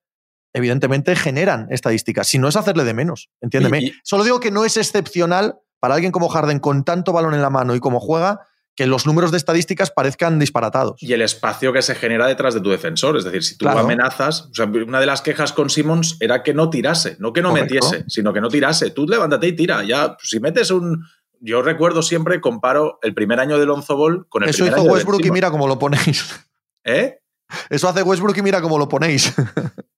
evidentemente 0.54 1.16
generan 1.16 1.68
estadísticas. 1.70 2.28
Si 2.28 2.40
no 2.40 2.48
es 2.48 2.56
hacerle 2.56 2.84
de 2.84 2.96
menos, 2.96 3.30
entiéndeme. 3.40 3.94
Solo 4.04 4.24
digo 4.24 4.40
que 4.40 4.50
no 4.50 4.66
es 4.66 4.78
excepcional 4.78 5.60
para 5.82 5.96
alguien 5.96 6.12
como 6.12 6.30
Harden 6.30 6.60
con 6.60 6.86
tanto 6.86 7.12
balón 7.12 7.34
en 7.34 7.42
la 7.42 7.50
mano 7.50 7.76
y 7.76 7.80
como 7.80 8.00
juega, 8.00 8.48
que 8.76 8.86
los 8.86 9.06
números 9.06 9.32
de 9.32 9.38
estadísticas 9.38 9.92
parezcan 9.92 10.40
disparatados. 10.40 11.02
Y 11.02 11.12
el 11.12 11.22
espacio 11.22 11.74
que 11.74 11.82
se 11.82 11.96
genera 11.96 12.28
detrás 12.28 12.54
de 12.54 12.62
tu 12.62 12.70
defensor. 12.70 13.18
Es 13.18 13.24
decir, 13.24 13.44
si 13.44 13.58
tú 13.58 13.68
amenazas, 13.68 14.44
o 14.44 14.54
sea, 14.54 14.66
una 14.66 15.00
de 15.00 15.08
las 15.08 15.22
quejas 15.22 15.52
con 15.54 15.70
Simmons 15.70 16.18
era 16.20 16.44
que 16.44 16.54
no 16.54 16.70
tirase, 16.70 17.18
no 17.20 17.34
que 17.34 17.42
no 17.42 17.52
metiese, 17.52 18.06
sino 18.08 18.32
que 18.32 18.40
no 18.40 18.48
tirase. 18.48 18.92
Tú 18.92 19.08
levántate 19.08 19.48
y 19.48 19.56
tira. 19.56 19.84
Ya, 19.84 20.16
si 20.22 20.40
metes 20.40 20.72
un. 20.72 21.04
Yo 21.40 21.64
recuerdo 21.64 22.04
siempre, 22.04 22.40
comparo 22.40 23.00
el 23.02 23.16
primer 23.16 23.40
año 23.40 23.58
de 23.58 23.66
Lonzo 23.66 23.98
Ball 23.98 24.28
con 24.30 24.44
el 24.44 24.50
Eso 24.50 24.64
primer 24.64 24.80
hizo 24.80 24.92
Westbrook 24.92 25.26
y 25.26 25.32
mira 25.32 25.50
cómo 25.50 25.68
lo 25.68 25.80
ponéis. 25.80 26.46
¿Eh? 26.84 27.21
Eso 27.70 27.88
hace 27.88 28.04
Westbrook 28.04 28.38
y 28.38 28.42
mira 28.42 28.62
cómo 28.62 28.78
lo 28.78 28.88
ponéis. 28.88 29.34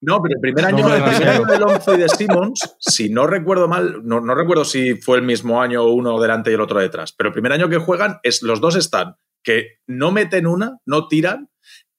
No, 0.06 0.22
pero 0.22 0.36
el 0.36 0.42
primer 0.42 0.66
año, 0.66 0.94
el 0.94 1.02
primer 1.02 1.30
año 1.30 1.46
de 1.46 1.60
Lonzo 1.60 1.96
y 1.96 1.98
de 1.98 2.10
Simmons, 2.10 2.76
si 2.78 3.08
no 3.08 3.26
recuerdo 3.26 3.70
mal, 3.70 4.02
no, 4.04 4.20
no, 4.20 4.36
recuerdo 4.36 4.66
si 4.66 4.96
fue 4.96 5.16
el 5.16 5.24
mismo 5.24 5.62
año 5.62 5.86
uno 5.86 6.20
delante 6.20 6.52
y 6.52 6.56
el 6.56 6.60
otro 6.60 6.82
detrás, 6.82 7.14
pero 7.18 7.30
el 7.30 7.34
primer 7.34 7.54
año 7.54 7.70
que 7.70 7.78
juegan 7.78 8.20
es 8.22 8.44
los 8.44 8.60
dos 8.60 8.76
están 8.76 9.16
que 9.44 9.80
no 9.88 10.12
meten 10.12 10.48
una, 10.48 10.80
no 10.86 11.08
tiran. 11.08 11.50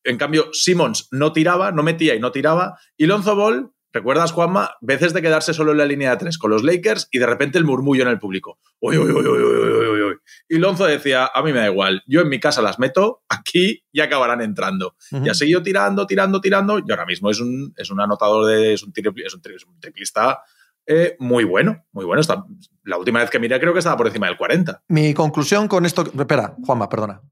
En 0.02 0.18
cambio, 0.18 0.48
Simmons 0.52 1.08
no 1.12 1.32
tiraba, 1.32 1.72
no 1.72 1.82
metía 1.82 2.14
y 2.14 2.20
no 2.20 2.32
tiraba. 2.32 2.78
Y 2.96 3.06
Lonzo 3.06 3.36
Ball, 3.36 3.70
¿recuerdas, 3.94 4.32
Juanma? 4.32 4.72
Veces 4.82 5.14
de 5.14 5.22
quedarse 5.22 5.54
solo 5.54 5.72
en 5.72 5.78
la 5.78 5.86
línea 5.86 6.10
de 6.10 6.16
tres 6.18 6.36
con 6.36 6.50
los 6.50 6.62
Lakers 6.62 7.08
y 7.10 7.18
de 7.18 7.26
repente 7.26 7.56
el 7.56 7.64
murmullo 7.64 8.02
en 8.02 8.08
el 8.08 8.18
público. 8.18 8.58
Uy, 8.80 8.98
uy, 8.98 9.10
uy, 9.10 9.26
uy, 9.26 9.42
uy, 9.42 9.86
uy, 9.86 10.02
uy. 10.02 10.14
Y 10.48 10.58
Lonzo 10.58 10.84
decía, 10.84 11.30
a 11.32 11.42
mí 11.42 11.52
me 11.52 11.60
da 11.60 11.66
igual, 11.66 12.02
yo 12.06 12.20
en 12.20 12.28
mi 12.28 12.40
casa 12.40 12.60
las 12.60 12.78
meto, 12.78 13.22
aquí 13.28 13.84
y 13.92 14.00
acabarán 14.00 14.42
entrando. 14.42 14.96
Y 15.10 15.28
ha 15.28 15.34
seguido 15.34 15.62
tirando, 15.62 16.06
tirando, 16.06 16.40
tirando, 16.40 16.78
y 16.78 16.90
ahora 16.90 17.06
mismo 17.06 17.30
es 17.30 17.40
un, 17.40 17.72
es 17.76 17.90
un 17.90 18.00
anotador, 18.00 18.46
de, 18.46 18.74
es, 18.74 18.82
un 18.82 18.92
es, 19.24 19.34
un, 19.34 19.80
triplista 19.80 20.42
eh, 20.86 21.16
muy 21.18 21.44
bueno, 21.44 21.86
muy 21.92 22.04
bueno. 22.04 22.20
Está, 22.20 22.44
la 22.82 22.98
última 22.98 23.20
vez 23.20 23.30
que 23.30 23.38
miré 23.38 23.58
creo 23.60 23.72
que 23.72 23.78
estaba 23.78 23.96
por 23.96 24.08
encima 24.08 24.26
del 24.26 24.36
40. 24.36 24.82
Mi 24.88 25.14
conclusión 25.14 25.68
con 25.68 25.86
esto... 25.86 26.02
Espera, 26.18 26.54
Juanma, 26.64 26.88
perdona. 26.88 27.22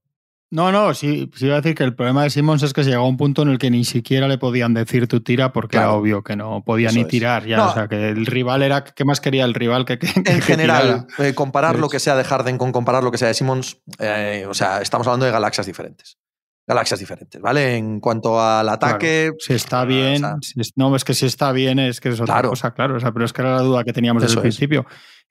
No, 0.53 0.71
no, 0.71 0.93
sí, 0.93 1.31
sí 1.35 1.47
iba 1.47 1.55
a 1.55 1.63
decir 1.63 1.75
que 1.75 1.83
el 1.83 1.95
problema 1.95 2.25
de 2.25 2.29
Simmons 2.29 2.63
es 2.63 2.75
que 2.75 2.85
se 2.85 2.91
llegó 2.91 3.05
a 3.05 3.09
un 3.09 3.17
punto 3.17 3.41
en 3.41 3.49
el 3.49 3.57
que 3.57 3.71
ni 3.71 3.87
siquiera 3.87 4.29
le 4.29 4.37
podían 4.37 4.75
decir 4.75 5.09
tu 5.09 5.23
tira 5.23 5.51
porque 5.51 5.79
era 5.79 5.93
obvio 5.93 6.23
que 6.23 6.37
no 6.37 6.63
podía 6.63 6.93
ni 6.93 7.07
tirar 7.07 7.47
ya. 7.47 7.69
O 7.69 7.73
sea, 7.73 7.89
que 7.89 8.11
el 8.11 8.27
rival 8.27 8.63
era. 8.63 8.85
¿Qué 8.85 9.07
más 9.07 9.23
quería 9.23 9.47
el 9.47 9.55
rival 9.55 9.87
que.? 9.87 9.99
en 10.15 10.43
general, 10.43 11.07
eh, 11.17 11.33
comparar 11.33 11.79
lo 11.79 11.89
que 11.89 11.99
sea 11.99 12.17
de 12.17 12.25
Harden 12.25 12.59
con 12.59 12.71
comparar 12.71 13.03
lo 13.03 13.11
que 13.11 13.17
sea 13.17 13.29
de 13.29 13.35
Simmons, 13.35 13.79
eh, 13.99 14.45
o 14.47 14.53
sea, 14.53 14.83
estamos 14.83 15.07
hablando 15.07 15.25
de 15.25 15.33
galaxias 15.33 15.67
diferentes. 15.67 16.19
galaxias 16.67 17.01
diferentes, 17.01 17.41
¿vale? 17.41 17.77
En 17.79 17.99
cuanto 17.99 18.39
al 18.39 18.69
ataque. 18.69 19.33
Si 19.39 19.55
está 19.55 19.87
bien, 19.87 20.23
no, 20.77 20.95
es 20.95 21.05
que 21.05 21.15
si 21.15 21.25
está 21.25 21.53
bien 21.53 21.79
es 21.79 21.99
que 21.99 22.11
es 22.11 22.21
otra 22.21 22.35
claro. 22.35 22.51
cosa, 22.51 22.75
claro. 22.75 22.97
O 22.97 23.01
sea, 23.01 23.11
pero 23.11 23.25
es 23.25 23.33
que 23.33 23.41
era 23.41 23.57
la 23.57 23.63
duda 23.63 23.85
que 23.85 23.95
teníamos 23.95 24.23
desde 24.23 24.35
el 24.35 24.43
principio. 24.43 24.85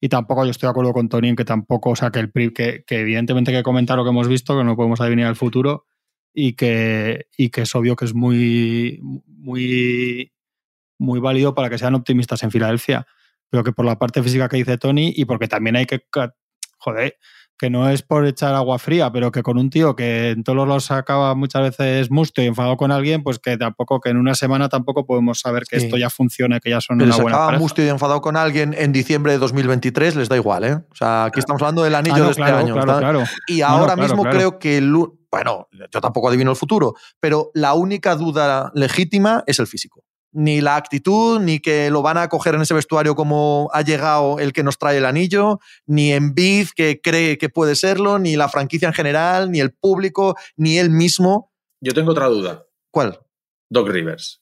Y 0.03 0.09
tampoco 0.09 0.43
yo 0.43 0.51
estoy 0.51 0.65
de 0.65 0.71
acuerdo 0.71 0.93
con 0.93 1.07
Tony 1.09 1.29
en 1.29 1.35
que 1.35 1.45
tampoco, 1.45 1.91
o 1.91 1.95
sea, 1.95 2.09
que, 2.09 2.19
el, 2.19 2.31
que, 2.31 2.83
que 2.85 2.99
evidentemente 3.01 3.51
hay 3.51 3.57
que 3.57 3.63
comentar 3.63 3.95
lo 3.97 4.03
que 4.03 4.09
hemos 4.09 4.27
visto, 4.27 4.57
que 4.57 4.63
no 4.63 4.75
podemos 4.75 4.99
adivinar 4.99 5.29
el 5.29 5.35
futuro 5.35 5.85
y 6.33 6.53
que, 6.53 7.27
y 7.37 7.49
que 7.49 7.61
es 7.61 7.75
obvio 7.75 7.95
que 7.95 8.05
es 8.05 8.15
muy, 8.15 8.99
muy, 9.27 10.33
muy 10.97 11.19
válido 11.19 11.53
para 11.53 11.69
que 11.69 11.77
sean 11.77 11.93
optimistas 11.93 12.41
en 12.41 12.49
Filadelfia. 12.49 13.05
Pero 13.51 13.63
que 13.63 13.73
por 13.73 13.85
la 13.85 13.99
parte 13.99 14.23
física 14.23 14.49
que 14.49 14.57
dice 14.57 14.79
Tony 14.79 15.13
y 15.15 15.25
porque 15.25 15.47
también 15.47 15.75
hay 15.75 15.85
que, 15.85 16.03
joder, 16.79 17.17
que 17.61 17.69
no 17.69 17.87
es 17.87 18.01
por 18.01 18.25
echar 18.25 18.55
agua 18.55 18.79
fría, 18.79 19.11
pero 19.11 19.31
que 19.31 19.43
con 19.43 19.59
un 19.59 19.69
tío 19.69 19.95
que 19.95 20.31
en 20.31 20.43
todos 20.43 20.67
los 20.67 20.89
acaba 20.89 21.35
muchas 21.35 21.61
veces 21.61 22.09
musto 22.09 22.41
y 22.41 22.47
enfadado 22.47 22.75
con 22.75 22.91
alguien, 22.91 23.21
pues 23.21 23.37
que 23.37 23.55
tampoco, 23.55 24.01
que 24.01 24.09
en 24.09 24.17
una 24.17 24.33
semana 24.33 24.67
tampoco 24.67 25.05
podemos 25.05 25.41
saber 25.41 25.65
que 25.69 25.77
esto 25.77 25.95
ya 25.95 26.09
funciona, 26.09 26.59
que 26.59 26.71
ya 26.71 26.81
son 26.81 26.97
pero 26.97 27.09
una 27.09 27.15
si 27.17 27.21
buena 27.21 27.37
acaba 27.37 27.59
musto 27.59 27.83
y 27.83 27.87
enfadado 27.87 28.19
con 28.19 28.35
alguien 28.35 28.73
en 28.75 28.91
diciembre 28.91 29.33
de 29.33 29.37
2023, 29.37 30.15
les 30.15 30.27
da 30.27 30.37
igual, 30.37 30.63
¿eh? 30.63 30.73
O 30.73 30.95
sea, 30.95 31.25
aquí 31.25 31.39
estamos 31.39 31.61
hablando 31.61 31.83
del 31.83 31.93
anillo 31.93 32.15
Ah, 32.15 32.17
no, 32.17 32.25
de 32.25 32.31
este 32.31 32.41
claro, 32.41 32.57
año. 32.57 32.73
claro, 32.73 32.97
claro. 32.97 33.23
Y 33.45 33.61
ahora 33.61 33.93
claro, 33.93 34.01
mismo 34.01 34.23
claro. 34.23 34.37
creo 34.37 34.57
que 34.57 34.77
el, 34.77 34.91
bueno, 35.31 35.67
yo 35.91 36.01
tampoco 36.01 36.29
adivino 36.29 36.49
el 36.49 36.57
futuro, 36.57 36.95
pero 37.19 37.51
la 37.53 37.75
única 37.75 38.15
duda 38.15 38.71
legítima 38.73 39.43
es 39.45 39.59
el 39.59 39.67
físico. 39.67 40.03
Ni 40.33 40.61
la 40.61 40.77
actitud, 40.77 41.39
ni 41.41 41.59
que 41.59 41.89
lo 41.89 42.01
van 42.01 42.17
a 42.17 42.29
coger 42.29 42.55
en 42.55 42.61
ese 42.61 42.73
vestuario 42.73 43.15
como 43.15 43.69
ha 43.73 43.81
llegado 43.81 44.39
el 44.39 44.53
que 44.53 44.63
nos 44.63 44.77
trae 44.77 44.97
el 44.97 45.05
anillo, 45.05 45.59
ni 45.85 46.13
Embiid 46.13 46.69
que 46.75 47.01
cree 47.01 47.37
que 47.37 47.49
puede 47.49 47.75
serlo, 47.75 48.17
ni 48.17 48.37
la 48.37 48.47
franquicia 48.47 48.87
en 48.87 48.93
general, 48.93 49.51
ni 49.51 49.59
el 49.59 49.73
público, 49.73 50.35
ni 50.55 50.77
él 50.77 50.89
mismo. 50.89 51.51
Yo 51.81 51.93
tengo 51.93 52.11
otra 52.11 52.27
duda. 52.27 52.63
¿Cuál? 52.91 53.19
Doc 53.69 53.89
Rivers. 53.89 54.41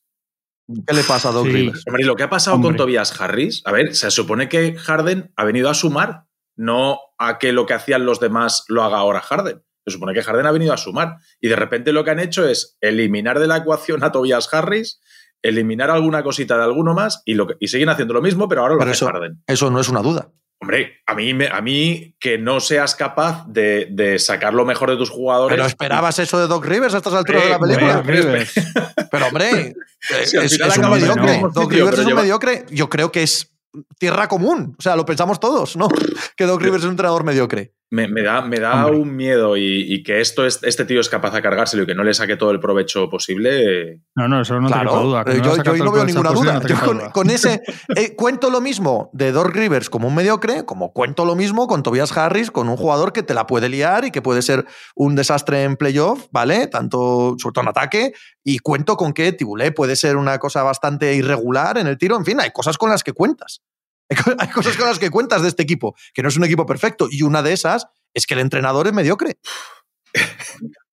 ¿Qué 0.86 0.94
le 0.94 1.04
pasa 1.04 1.30
a 1.30 1.32
Doc 1.32 1.48
Sí. 1.48 1.52
Rivers? 1.54 1.84
Hombre, 1.88 2.04
y 2.04 2.06
lo 2.06 2.16
que 2.16 2.24
ha 2.24 2.30
pasado 2.30 2.56
Hombre. 2.56 2.70
con 2.70 2.78
Tobias 2.78 3.20
Harris, 3.20 3.64
a 3.66 3.72
ver, 3.72 3.96
se 3.96 4.12
supone 4.12 4.48
que 4.50 4.76
Harden 4.76 5.32
ha 5.36 5.44
venido 5.44 5.70
a 5.70 5.74
sumar, 5.74 6.26
no 6.56 7.00
a 7.18 7.40
que 7.40 7.52
lo 7.52 7.66
que 7.66 7.74
hacían 7.74 8.06
los 8.06 8.20
demás 8.20 8.66
lo 8.68 8.84
haga 8.84 8.98
ahora 8.98 9.22
Harden. 9.22 9.64
Se 9.88 9.94
supone 9.94 10.14
que 10.14 10.22
Harden 10.22 10.46
ha 10.46 10.52
venido 10.52 10.74
a 10.74 10.78
sumar. 10.78 11.16
Y 11.42 11.48
de 11.48 11.56
repente 11.56 11.92
lo 11.94 12.04
que 12.04 12.12
han 12.12 12.20
hecho 12.20 12.48
es 12.48 12.78
eliminar 12.82 13.40
de 13.40 13.48
la 13.48 13.58
ecuación 13.58 14.04
a 14.04 14.12
Tobias 14.12 14.54
Harris, 14.54 15.00
eliminar 15.42 15.90
alguna 15.90 16.24
cosita 16.24 16.58
de 16.58 16.64
alguno 16.64 16.94
más 16.94 17.22
y, 17.26 17.34
lo 17.36 17.48
que- 17.48 17.56
y 17.60 17.68
siguen 17.68 17.90
haciendo 17.90 18.14
lo 18.14 18.22
mismo, 18.22 18.48
pero 18.50 18.62
ahora 18.62 18.74
lo 18.74 18.80
Pero 18.80 18.92
hace 18.92 18.98
eso, 18.98 19.08
Harden. 19.08 19.42
eso 19.48 19.70
no 19.72 19.80
es 19.80 19.90
una 19.90 20.02
duda. 20.02 20.30
Hombre, 20.62 20.98
a 21.06 21.16
mí, 21.16 21.34
me- 21.34 21.48
a 21.48 21.62
mí 21.62 22.16
que 22.20 22.38
no 22.38 22.60
seas 22.60 22.94
capaz 22.96 23.46
de, 23.48 23.88
de 23.92 24.20
sacar 24.20 24.54
lo 24.54 24.66
mejor 24.66 24.90
de 24.90 24.98
tus 24.98 25.10
jugadores. 25.10 25.56
Pero 25.56 25.66
esperabas 25.66 26.20
eso 26.20 26.38
de 26.38 26.48
Doc 26.48 26.66
Rivers 26.66 26.94
a 26.94 26.98
estas 26.98 27.14
alturas 27.14 27.44
de 27.46 27.50
la 27.50 27.60
película. 27.60 28.00
hombre, 28.00 28.22
Rivers. 28.22 28.54
Pero 29.12 29.28
hombre, 29.28 29.50
eh, 29.52 29.74
Si 30.26 30.36
es, 30.38 30.60
un 30.78 30.90
mediocre. 30.90 31.42
Doc 31.54 31.72
Rivers 31.72 31.90
pero 31.92 31.94
es 31.94 32.00
un 32.00 32.06
lleva- 32.08 32.22
mediocre. 32.22 32.66
Yo 32.72 32.90
creo 32.90 33.10
que 33.12 33.24
es 33.24 33.54
tierra 33.98 34.28
común. 34.28 34.76
O 34.78 34.82
sea, 34.82 34.96
lo 34.98 35.06
pensamos 35.06 35.40
todos, 35.40 35.78
¿no? 35.78 35.88
Que 36.36 36.46
Doc 36.46 36.62
Rivers 36.62 36.82
es 36.84 36.86
un 36.86 36.92
entrenador 36.92 37.24
mediocre. 37.24 37.74
Me, 37.92 38.08
me 38.08 38.22
da, 38.22 38.42
me 38.42 38.60
da 38.60 38.86
Hombre. 38.86 39.02
un 39.02 39.16
miedo 39.16 39.58
y, 39.58 39.92
y 39.92 40.04
que 40.04 40.22
esto 40.22 40.46
es- 40.46 40.60
este 40.62 40.86
tío 40.86 41.02
es 41.02 41.10
capaz 41.10 41.34
de 41.34 41.42
cargárselo 41.42 41.82
y 41.84 41.86
que 41.88 41.96
no 41.96 42.04
le 42.04 42.14
saque 42.14 42.38
todo 42.38 42.52
el 42.52 42.60
provecho 42.60 43.10
posible. 43.10 44.02
No, 44.16 44.28
no, 44.28 44.42
eso 44.42 44.60
no 44.60 44.68
te 44.68 44.74
claro, 44.74 44.90
quepa 44.92 45.02
duda. 45.04 45.26
que 45.26 45.32
eh, 45.32 45.38
no 45.38 45.56
yo, 45.56 45.64
yo 45.76 45.84
no 45.86 45.92
veo 45.92 46.06
ninguna 46.06 46.30
posible, 46.30 46.52
duda. 46.52 46.62
no 46.62 46.68
Yo 46.68 46.76
quepa 46.76 46.86
con, 46.86 46.98
duda. 47.00 47.12
con 47.12 47.30
ese 47.32 47.62
eh, 47.96 48.16
cuento 48.16 48.52
lo 48.52 48.62
mismo 48.62 49.10
de 49.14 49.32
Doc 49.32 49.48
Rivers 49.56 49.90
como 49.90 50.08
un 50.08 50.14
mediocre, 50.14 50.66
como 50.66 50.94
cuento 50.94 51.26
lo 51.26 51.36
mismo 51.36 51.66
con 51.66 51.82
Tobias 51.82 52.16
Harris, 52.16 52.52
con 52.52 52.70
un 52.70 52.78
jugador 52.78 53.12
que 53.12 53.24
te 53.24 53.34
la 53.34 53.48
puede 53.48 53.70
liar 53.70 54.06
y 54.06 54.12
que 54.12 54.22
puede 54.22 54.44
ser 54.44 54.66
un 54.96 55.16
desastre 55.16 55.64
en 55.64 55.76
playoff, 55.76 56.28
¿vale? 56.32 56.68
Tanto, 56.68 57.38
sobre 57.40 57.54
todo 57.54 57.64
en 57.64 57.70
ataque, 57.70 58.14
y 58.44 58.60
cuento 58.60 58.98
con 58.98 59.14
que 59.14 59.32
Tibulé 59.32 59.72
puede 59.72 59.96
ser 59.96 60.16
una 60.16 60.38
cosa 60.38 60.62
bastante 60.62 61.16
irregular 61.16 61.80
en 61.80 61.88
el 61.88 61.98
tiro. 61.98 62.18
En 62.18 62.26
fin, 62.26 62.40
hay 62.40 62.52
cosas 62.52 62.78
con 62.78 62.92
las 62.92 63.04
que 63.04 63.14
cuentas. 63.14 63.62
Hay 64.10 64.18
co- 64.18 64.36
Hay 64.38 64.48
cosas 64.50 64.76
con 64.78 64.88
las 64.88 65.00
que 65.00 65.10
cuentas 65.10 65.42
de 65.42 65.48
este 65.50 65.64
equipo, 65.64 65.96
que 66.14 66.24
no 66.24 66.30
es 66.30 66.38
un 66.38 66.44
equipo 66.44 66.66
perfecto, 66.66 67.08
y 67.12 67.22
una 67.24 67.42
de 67.44 67.54
esas 67.54 67.88
es 68.14 68.26
que 68.26 68.34
el 68.34 68.40
entrenador 68.40 68.88
es 68.88 68.94
mediocre. 68.94 69.38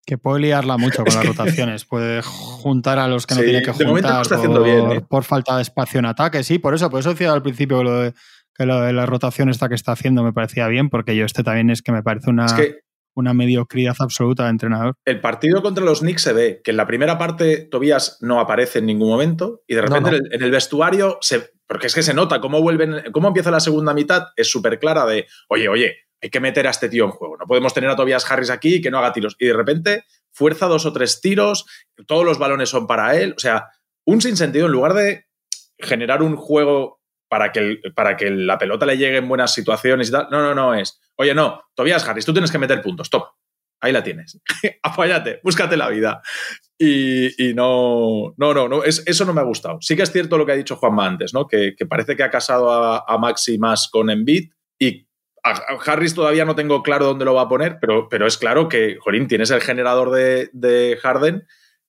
Que 0.05 0.19
puede 0.19 0.41
liarla 0.41 0.77
mucho 0.77 1.03
con 1.05 1.15
las 1.15 1.27
rotaciones. 1.27 1.85
Puede 1.85 2.23
juntar 2.23 2.99
a 3.01 3.09
los 3.09 3.27
que 3.27 3.35
no 3.35 3.41
tiene 3.41 3.63
que 3.63 3.73
juntar 3.73 4.23
está 4.23 4.37
haciendo 4.37 4.61
por, 4.61 4.65
bien, 4.65 4.93
¿eh? 4.93 5.01
por 5.01 5.25
falta 5.25 5.57
de 5.57 5.63
espacio 5.63 5.99
en 5.99 6.07
ataque. 6.07 6.45
Sí, 6.45 6.59
por 6.61 6.75
eso, 6.75 6.91
por 6.91 7.01
eso 7.01 7.11
decía 7.11 7.33
al 7.33 7.43
principio 7.43 7.83
lo 7.83 8.01
de, 8.03 8.15
que 8.55 8.67
lo 8.67 8.83
de 8.83 8.93
la 8.93 9.05
rotación 9.07 9.49
esta 9.49 9.69
que 9.69 9.75
está 9.75 9.93
haciendo 9.93 10.23
me 10.23 10.33
parecía 10.33 10.69
bien, 10.69 10.91
porque 10.91 11.17
yo 11.17 11.25
este 11.25 11.43
también 11.43 11.71
es 11.71 11.83
que 11.83 11.91
me 11.91 12.05
parece 12.05 12.31
una, 12.31 12.45
Es 12.47 12.53
que 12.53 12.77
una 13.17 13.35
mediocridad 13.35 13.97
absoluta 13.99 14.45
de 14.45 14.51
entrenador. 14.51 14.95
el 15.07 15.21
partido 15.21 15.61
contra 15.61 15.83
los 15.85 16.01
Knicks 16.01 16.23
se 16.23 16.33
ve 16.33 16.61
que 16.63 16.71
en 16.71 16.77
la 16.77 16.87
primera 16.87 17.19
parte 17.19 17.57
Tobías 17.69 18.19
no 18.21 18.39
aparece 18.39 18.79
en 18.79 18.87
ningún 18.87 19.09
momento 19.09 19.63
y 19.67 19.75
de 19.75 19.81
repente 19.83 20.11
no. 20.11 20.17
En, 20.19 20.23
el, 20.27 20.35
en 20.35 20.43
el 20.45 20.51
vestuario 20.53 21.19
se. 21.21 21.51
Porque 21.67 21.89
es 21.89 21.95
que 21.95 22.03
se 22.03 22.15
nota 22.15 22.41
cómo 22.41 22.63
vuelven, 22.63 23.05
cómo 23.13 23.29
empieza 23.29 23.51
la 23.51 23.61
segunda 23.61 23.93
mitad, 23.93 24.29
es 24.37 24.51
súper 24.51 24.79
clara 24.79 25.05
de, 25.07 25.27
oye, 25.49 25.69
oye, 25.69 25.97
hay 26.23 26.31
que 26.31 26.41
meter 26.41 26.67
a 26.67 26.71
este 26.71 26.89
tío 26.89 27.05
en 27.05 27.11
juego. 27.11 27.37
No 27.37 27.47
podemos 27.47 27.75
tener 27.75 27.91
a 27.91 27.97
Tobias 27.97 28.31
Harris 28.31 28.51
aquí 28.51 28.81
que 28.81 28.91
no 28.91 28.99
haga 28.99 29.13
tiros. 29.13 29.37
Y 29.39 29.47
de 29.47 29.53
repente 29.53 30.05
fuerza 30.33 30.67
dos 30.67 30.87
o 30.87 30.93
tres 30.93 31.21
tiros, 31.21 31.67
todos 32.07 32.25
los 32.25 32.39
balones 32.39 32.69
son 32.69 32.87
para 32.87 33.17
él. 33.17 33.35
O 33.37 33.41
sea, 33.41 33.71
un 34.05 34.21
sinsentido 34.21 34.67
en 34.67 34.73
lugar 34.73 34.95
de 34.95 35.27
generar 35.79 36.23
un 36.23 36.37
juego 36.37 37.01
para 37.29 37.53
que, 37.53 37.81
para 37.95 38.17
que 38.17 38.31
la 38.31 38.59
pelota 38.59 38.87
le 38.87 38.97
llegue 38.97 39.19
en 39.19 39.29
buenas 39.29 39.53
situaciones 39.53 40.09
y 40.09 40.13
tal. 40.13 40.29
No, 40.31 40.41
no, 40.41 40.55
no 40.55 40.75
es. 40.75 41.01
Oye, 41.17 41.35
no, 41.35 41.63
Tobias 41.75 42.07
Harris, 42.07 42.25
tú 42.25 42.33
tienes 42.33 42.51
que 42.51 42.59
meter 42.59 42.83
puntos. 42.83 43.11
Toma. 43.11 43.33
Ahí 43.81 43.93
la 43.93 44.03
tienes. 44.03 44.41
Apóyate, 44.83 45.41
búscate 45.43 45.77
la 45.77 45.89
vida. 45.89 46.23
Y, 46.79 47.53
no, 47.55 48.35
no, 48.37 48.53
no, 48.53 48.69
no 48.69 48.85
es, 48.85 49.03
eso 49.07 49.25
no 49.25 49.33
me 49.33 49.41
ha 49.41 49.45
gustado. 49.45 49.79
Sí 49.81 49.97
que 49.97 50.03
es 50.03 50.13
cierto 50.13 50.37
lo 50.37 50.45
que 50.45 50.53
ha 50.53 50.57
dicho 50.57 50.77
Juanma 50.77 51.07
antes, 51.07 51.33
¿no? 51.33 51.47
Que, 51.47 51.75
parece 51.89 52.17
que 52.17 52.23
ha 52.23 52.31
casado 52.31 52.71
a, 52.71 53.19
Maxi 53.19 53.59
más 53.59 53.89
con 53.91 54.11
Embiid 54.11 54.51
y 54.79 55.09
a, 55.43 55.53
a 55.53 55.79
Harris 55.87 56.15
todavía 56.15 56.45
no 56.45 56.55
tengo 56.55 56.83
claro 56.83 57.07
dónde 57.07 57.25
lo 57.25 57.35
va 57.35 57.43
a 57.43 57.49
poner, 57.49 57.79
pero, 57.81 58.09
pero 58.09 58.27
es 58.27 58.37
claro 58.37 58.69
que, 58.69 58.99
Jolín, 59.01 59.27
tienes 59.27 59.51
el 59.51 59.63
generador 59.63 60.11
de, 60.11 60.51
de 60.53 60.99
Harden, 61.01 61.47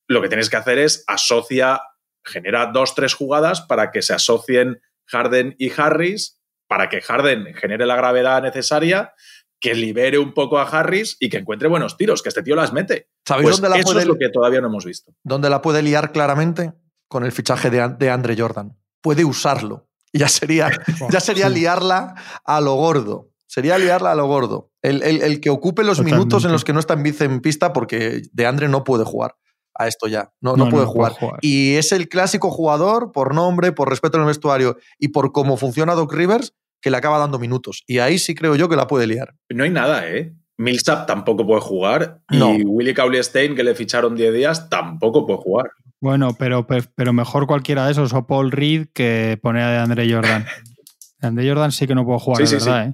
lo 0.08 0.22
que 0.22 0.30
tienes 0.30 0.50
que 0.50 0.58
hacer 0.58 0.78
es 0.78 1.04
asocia, 1.08 1.82
genera 2.24 2.68
dos, 2.68 2.96
tres 2.96 3.14
jugadas 3.14 3.62
para 3.62 3.92
que 3.92 4.02
se 4.02 4.14
asocien 4.14 4.82
Harden 5.06 5.56
y 5.58 5.72
Harris, 5.76 6.42
para 6.68 6.88
que 6.88 7.02
Harden 7.02 7.54
genere 7.56 7.86
la 7.86 7.96
gravedad 7.96 8.42
necesaria, 8.42 9.14
que 9.60 9.74
libere 9.74 10.20
un 10.20 10.34
poco 10.34 10.60
a 10.60 10.64
Harris 10.64 11.18
y 11.20 11.30
que 11.30 11.38
encuentre 11.38 11.68
buenos 11.68 11.98
tiros, 11.98 12.22
que 12.22 12.30
este 12.30 12.44
tío 12.44 12.56
las 12.56 12.74
mete. 12.74 13.10
¿Sabéis 13.26 13.46
Pues 13.50 13.56
dónde, 13.62 13.70
la 13.70 13.78
eso 13.82 13.88
puede, 13.88 14.02
es 14.02 14.08
lo 14.08 14.16
que 14.18 14.30
todavía 14.30 14.62
no 14.62 14.68
hemos 14.68 14.86
visto. 14.86 15.14
dónde 15.24 15.50
la 15.50 15.62
puede 15.62 15.82
liar 15.82 16.12
claramente? 16.12 16.74
Con 17.08 17.24
el 17.24 17.32
fichaje 17.32 17.70
de, 17.70 17.88
de 17.98 18.10
Andre 18.10 18.36
Jordan. 18.38 18.78
Puede 19.02 19.24
usarlo. 19.26 19.88
Y 20.12 20.20
ya 20.20 20.28
sería, 20.30 20.70
ya 21.12 21.20
sería 21.20 21.50
liarla 21.50 22.16
a 22.46 22.62
lo 22.62 22.76
gordo. 22.76 23.32
Sería 23.48 23.78
liarla 23.78 24.12
a 24.12 24.16
lo 24.16 24.26
gordo. 24.28 24.72
El, 24.82 25.02
el- 25.04 25.22
el 25.22 25.40
que 25.42 25.50
ocupe 25.50 25.84
los 25.84 25.98
Totalmente. 25.98 26.18
minutos 26.18 26.46
en 26.46 26.52
los 26.52 26.64
que 26.66 26.74
no 26.74 26.80
está 26.80 26.94
en 26.96 27.04
bici 27.04 27.24
en 27.24 27.40
pista 27.40 27.72
porque 27.74 28.22
de 28.32 28.46
Andre 28.46 28.68
no 28.68 28.84
puede 28.84 29.06
jugar 29.06 29.36
a 29.74 29.88
esto 29.88 30.08
ya. 30.08 30.34
No, 30.42 30.56
no, 30.58 30.70
puede, 30.70 30.86
no 30.86 30.92
jugar. 30.92 31.12
puede 31.14 31.20
jugar. 31.28 31.40
Y 31.42 31.76
es 31.76 31.92
el 31.94 32.10
clásico 32.10 32.52
jugador, 32.52 33.12
por 33.12 33.34
nombre, 33.34 33.72
por 33.72 33.90
respeto 33.90 34.18
en 34.18 34.24
el 34.24 34.28
vestuario 34.28 34.76
y 35.00 35.10
por 35.10 35.32
cómo 35.32 35.56
funciona 35.56 35.94
Doc 35.96 36.12
Rivers, 36.14 36.54
que 36.82 36.90
le 36.92 36.98
acaba 36.98 37.18
dando 37.18 37.40
minutos. 37.40 37.84
Y 37.88 38.00
ahí 38.00 38.18
sí 38.20 38.36
creo 38.36 38.56
yo 38.56 38.70
que 38.70 38.76
la 38.76 38.88
puede 38.88 39.08
liar. 39.08 39.34
No 39.50 39.64
hay 39.64 39.70
nada, 39.72 40.08
¿eh? 40.10 40.34
Millsap 40.58 41.06
tampoco 41.06 41.46
puede 41.46 41.62
jugar 41.62 42.22
y 42.32 42.38
No. 42.38 42.50
Willy 42.52 42.94
Cauley-Stein, 42.94 43.56
que 43.56 43.64
le 43.64 43.76
ficharon 43.76 44.16
10 44.16 44.34
días, 44.34 44.70
tampoco 44.70 45.26
puede 45.28 45.40
jugar. 45.40 45.72
Bueno, 46.02 46.34
pero, 46.38 46.66
pe- 46.68 46.84
pero 46.96 47.14
mejor 47.14 47.46
cualquiera 47.48 47.86
de 47.86 47.92
esos 47.92 48.14
o 48.14 48.26
Paul 48.28 48.52
Reed 48.52 48.88
que 48.94 49.40
pone 49.42 49.62
a 49.62 49.84
Andre 49.84 50.12
Jordan. 50.12 50.46
Andre 51.22 51.48
Jordan 51.48 51.72
sí 51.72 51.88
que 51.88 51.96
no 51.96 52.06
puede 52.06 52.20
jugar, 52.20 52.48
Sí, 52.48 52.54
de 52.56 52.60
sí, 52.60 52.66
verdad, 52.70 52.88
¿eh? 52.90 52.94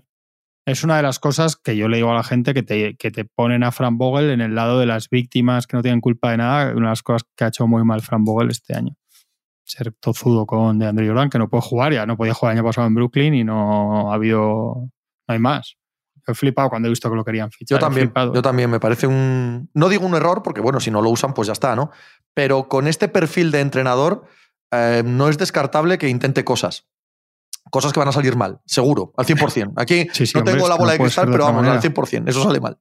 Es 0.65 0.85
una 0.85 0.95
de 0.95 1.03
las 1.03 1.19
cosas 1.19 1.57
que 1.57 1.75
yo 1.75 1.89
le 1.89 1.97
digo 1.97 2.09
a 2.11 2.15
la 2.15 2.23
gente 2.23 2.53
que 2.53 2.63
te, 2.63 2.95
que 2.95 3.11
te 3.11 3.25
ponen 3.25 3.63
a 3.63 3.73
Fran 3.73 3.97
Vogel 3.97 4.29
en 4.29 4.39
el 4.39 4.55
lado 4.55 4.79
de 4.79 4.85
las 4.85 5.09
víctimas 5.09 5.67
que 5.67 5.75
no 5.75 5.83
tienen 5.83 5.99
culpa 5.99 6.31
de 6.31 6.37
nada. 6.37 6.71
Una 6.71 6.87
de 6.87 6.91
las 6.91 7.03
cosas 7.03 7.23
que 7.35 7.43
ha 7.43 7.47
hecho 7.49 7.67
muy 7.67 7.83
mal 7.83 8.01
Fran 8.01 8.23
Vogel 8.23 8.49
este 8.49 8.73
año. 8.73 8.95
Ser 9.65 9.93
tozudo 9.93 10.45
con 10.45 10.79
de 10.79 10.87
Andre 10.87 11.07
Jordan, 11.07 11.29
que 11.29 11.39
no 11.39 11.49
puede 11.49 11.61
jugar, 11.61 11.93
ya 11.93 12.05
no 12.05 12.17
podía 12.17 12.33
jugar 12.33 12.53
el 12.53 12.59
año 12.59 12.67
pasado 12.67 12.87
en 12.87 12.95
Brooklyn 12.95 13.33
y 13.33 13.43
no 13.43 14.11
ha 14.11 14.15
habido. 14.15 14.89
No 15.27 15.33
hay 15.33 15.39
más. 15.39 15.77
He 16.25 16.33
flipado 16.33 16.69
cuando 16.69 16.87
he 16.87 16.89
visto 16.89 17.09
que 17.09 17.15
lo 17.15 17.25
querían 17.25 17.51
fichar. 17.51 17.77
Yo 17.77 17.79
también, 17.79 18.11
yo 18.33 18.41
también, 18.41 18.69
me 18.69 18.79
parece 18.79 19.07
un... 19.07 19.69
No 19.73 19.89
digo 19.89 20.05
un 20.05 20.15
error, 20.15 20.41
porque 20.41 20.61
bueno, 20.61 20.79
si 20.79 20.89
no 20.89 21.01
lo 21.01 21.09
usan, 21.09 21.33
pues 21.33 21.47
ya 21.47 21.53
está, 21.53 21.75
¿no? 21.75 21.91
Pero 22.33 22.69
con 22.69 22.87
este 22.87 23.09
perfil 23.09 23.51
de 23.51 23.59
entrenador, 23.59 24.23
eh, 24.71 25.03
no 25.05 25.27
es 25.27 25.37
descartable 25.37 25.97
que 25.97 26.07
intente 26.07 26.45
cosas. 26.45 26.87
Cosas 27.69 27.93
que 27.93 27.99
van 27.99 28.07
a 28.07 28.11
salir 28.11 28.35
mal, 28.35 28.59
seguro, 28.65 29.13
al 29.17 29.25
100%. 29.25 29.73
Aquí 29.77 30.07
no 30.35 30.43
tengo 30.43 30.67
la 30.67 30.75
bola 30.75 30.93
de 30.93 30.99
cristal, 30.99 31.27
pero 31.31 31.45
vamos, 31.45 31.67
al 31.67 31.81
100%, 31.81 32.29
eso 32.29 32.43
sale 32.43 32.59
mal. 32.59 32.77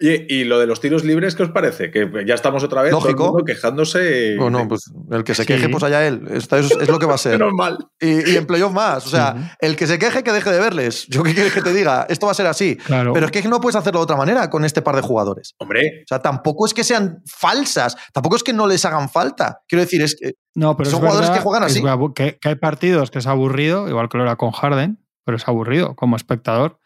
¿y 0.00 0.44
lo 0.44 0.58
de 0.58 0.66
los 0.66 0.80
tiros 0.80 1.04
libres 1.04 1.34
qué 1.34 1.44
os 1.44 1.50
parece? 1.50 1.90
Que 1.90 2.08
ya 2.26 2.34
estamos 2.34 2.62
otra 2.62 2.82
vez 2.82 2.92
Lógico. 2.92 3.44
quejándose. 3.44 4.36
Bueno, 4.38 4.66
pues 4.68 4.90
el 5.10 5.24
que 5.24 5.34
se 5.34 5.46
queje, 5.46 5.68
pues 5.68 5.82
allá 5.82 6.06
él. 6.06 6.22
Esto 6.30 6.56
es, 6.56 6.88
lo 6.88 6.98
que 6.98 7.06
va 7.06 7.14
a 7.14 7.18
ser. 7.18 7.42
mal. 7.52 7.78
Y, 8.00 8.32
y, 8.32 8.36
en 8.36 8.46
playoff 8.46 8.72
más. 8.72 9.06
O 9.06 9.10
sea, 9.10 9.56
el 9.60 9.76
que 9.76 9.86
se 9.86 9.98
queje, 9.98 10.22
que 10.22 10.32
deje 10.32 10.50
de 10.50 10.58
verles. 10.58 11.06
Yo 11.08 11.22
qué 11.22 11.34
quieres 11.34 11.52
que 11.52 11.62
te 11.62 11.72
diga, 11.72 12.06
esto 12.08 12.26
va 12.26 12.32
a 12.32 12.34
ser 12.34 12.46
así. 12.46 12.78
Pero 12.86 13.26
es 13.26 13.30
que 13.30 13.42
no 13.48 13.60
puedes 13.60 13.76
hacerlo 13.76 14.00
de 14.00 14.04
otra 14.04 14.16
manera 14.16 14.50
con 14.50 14.64
este 14.64 14.82
par 14.82 14.96
de 14.96 15.02
jugadores. 15.02 15.54
Hombre. 15.58 16.02
O 16.04 16.08
sea, 16.08 16.20
tampoco 16.20 16.66
es 16.66 16.74
que 16.74 16.84
sean 16.84 17.22
falsas, 17.26 17.96
tampoco 18.12 18.36
es 18.36 18.42
que 18.42 18.52
no 18.52 18.66
les 18.66 18.84
hagan 18.84 19.08
falta. 19.08 19.60
Quiero 19.68 19.82
decir, 19.82 20.02
es 20.02 20.16
que 20.16 20.34
no, 20.54 20.76
pero 20.76 20.90
son 20.90 21.00
jugadores 21.00 21.30
que 21.30 21.40
juegan 21.40 21.64
así. 21.64 21.82
Que, 22.14 22.38
que 22.40 22.48
hay 22.48 22.54
partidos 22.54 23.10
que 23.10 23.18
es 23.18 23.26
aburrido, 23.26 23.88
igual 23.88 24.08
que 24.08 24.18
lo 24.18 24.24
era 24.24 24.36
con 24.36 24.52
Harden, 24.52 24.98
pero 25.24 25.36
es 25.36 25.48
aburrido 25.48 25.96
como 25.96 26.16
espectador. 26.16 26.78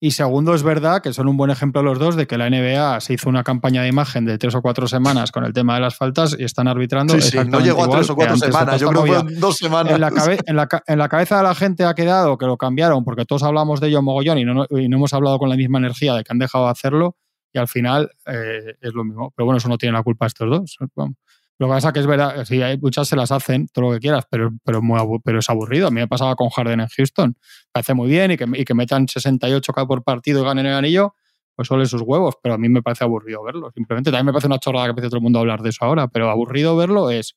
Y 0.00 0.10
segundo, 0.10 0.54
es 0.54 0.62
verdad 0.62 1.00
que 1.00 1.14
son 1.14 1.28
un 1.28 1.38
buen 1.38 1.50
ejemplo 1.50 1.82
los 1.82 1.98
dos 1.98 2.14
de 2.14 2.26
que 2.26 2.36
la 2.36 2.50
NBA 2.50 3.00
se 3.00 3.14
hizo 3.14 3.30
una 3.30 3.42
campaña 3.42 3.80
de 3.80 3.88
imagen 3.88 4.26
de 4.26 4.36
tres 4.36 4.54
o 4.54 4.60
cuatro 4.60 4.86
semanas 4.86 5.32
con 5.32 5.44
el 5.44 5.54
tema 5.54 5.76
de 5.76 5.80
las 5.80 5.96
faltas 5.96 6.36
y 6.38 6.44
están 6.44 6.68
arbitrando. 6.68 7.18
Sí, 7.18 7.38
no 7.48 7.60
llegó 7.60 7.84
a 7.84 7.88
tres 7.88 8.10
o 8.10 8.14
cuatro 8.14 8.36
semanas, 8.36 8.80
yo 8.80 8.88
creo 8.90 9.04
que 9.04 9.08
fueron 9.12 9.40
dos 9.40 9.56
semanas. 9.56 9.94
En 9.94 10.00
la, 10.00 10.68
en, 10.86 10.98
la, 10.98 11.08
cabeza 11.08 11.38
de 11.38 11.42
la 11.44 11.54
gente 11.54 11.84
ha 11.84 11.94
quedado 11.94 12.36
que 12.36 12.44
lo 12.44 12.58
cambiaron 12.58 13.02
porque 13.02 13.24
todos 13.24 13.44
hablamos 13.44 13.80
de 13.80 13.88
ello 13.88 14.02
mogollón 14.02 14.36
y 14.36 14.44
no, 14.44 14.66
y 14.68 14.90
no 14.90 14.98
hemos 14.98 15.14
hablado 15.14 15.38
con 15.38 15.48
la 15.48 15.56
misma 15.56 15.78
energía 15.78 16.12
de 16.14 16.22
que 16.22 16.32
han 16.32 16.38
dejado 16.38 16.66
de 16.66 16.72
hacerlo 16.72 17.16
y 17.54 17.58
al 17.58 17.68
final 17.68 18.10
eh, 18.26 18.74
es 18.80 18.92
lo 18.92 19.04
mismo. 19.04 19.32
Pero 19.34 19.46
bueno, 19.46 19.56
eso 19.56 19.68
no 19.68 19.78
tiene 19.78 19.94
la 19.94 20.02
culpa 20.02 20.26
estos 20.26 20.50
dos. 20.50 20.76
Vamos. 20.96 21.16
Lo 21.58 21.68
que 21.68 21.72
pasa 21.74 21.88
es 21.88 21.94
que 21.94 22.00
es 22.00 22.06
verdad, 22.06 22.44
sí, 22.44 22.60
hay 22.62 22.78
muchas 22.78 23.06
se 23.06 23.14
las 23.14 23.30
hacen, 23.30 23.68
todo 23.68 23.86
lo 23.86 23.92
que 23.92 24.00
quieras, 24.00 24.24
pero, 24.28 24.50
pero, 24.64 24.80
pero 25.24 25.38
es 25.38 25.48
aburrido. 25.48 25.86
A 25.86 25.90
mí 25.90 26.00
me 26.00 26.08
pasaba 26.08 26.34
con 26.34 26.48
Harden 26.48 26.80
en 26.80 26.88
Houston. 26.88 27.36
Parece 27.70 27.94
muy 27.94 28.08
bien 28.08 28.32
y 28.32 28.36
que, 28.36 28.46
y 28.54 28.64
que 28.64 28.74
metan 28.74 29.06
68k 29.06 29.86
por 29.86 30.02
partido 30.02 30.42
y 30.42 30.44
ganen 30.44 30.66
el 30.66 30.74
anillo, 30.74 31.14
pues 31.54 31.68
solo 31.68 31.86
sus 31.86 32.02
huevos, 32.02 32.34
pero 32.42 32.56
a 32.56 32.58
mí 32.58 32.68
me 32.68 32.82
parece 32.82 33.04
aburrido 33.04 33.42
verlo. 33.44 33.70
Simplemente 33.72 34.10
también 34.10 34.26
me 34.26 34.32
parece 34.32 34.48
una 34.48 34.58
chorrada 34.58 34.86
que 34.86 34.90
empiece 34.90 35.08
todo 35.08 35.18
el 35.18 35.22
mundo 35.22 35.38
a 35.38 35.42
hablar 35.42 35.62
de 35.62 35.70
eso 35.70 35.84
ahora, 35.84 36.08
pero 36.08 36.28
aburrido 36.28 36.76
verlo 36.76 37.10
es. 37.10 37.36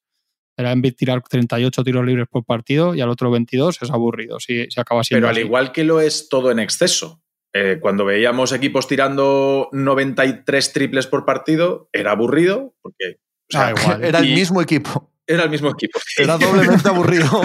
Era 0.59 0.71
en 0.71 0.81
tirar 0.81 1.21
38 1.21 1.83
tiros 1.83 2.03
libres 2.03 2.27
por 2.27 2.43
partido 2.43 2.95
y 2.95 3.01
al 3.01 3.09
otro 3.09 3.29
22 3.29 3.79
es 3.79 3.91
aburrido. 3.91 4.39
Si, 4.39 4.65
se 4.71 4.81
acaba 4.81 5.03
siendo. 5.03 5.27
Pero 5.27 5.29
al 5.29 5.37
igual 5.37 5.71
que 5.71 5.83
lo 5.83 6.01
es 6.01 6.29
todo 6.29 6.49
en 6.49 6.57
exceso. 6.57 7.21
Eh, 7.53 7.77
cuando 7.79 8.05
veíamos 8.05 8.51
equipos 8.51 8.87
tirando 8.87 9.69
93 9.71 10.73
triples 10.73 11.05
por 11.05 11.25
partido, 11.25 11.89
era 11.93 12.11
aburrido, 12.11 12.73
porque 12.81 13.17
Ah, 13.53 13.73
era 14.01 14.19
el 14.19 14.33
mismo 14.33 14.61
equipo. 14.61 15.09
Era 15.25 15.43
el 15.43 15.49
mismo 15.49 15.69
equipo. 15.69 15.99
Era 16.17 16.37
doblemente 16.37 16.87
aburrido. 16.87 17.41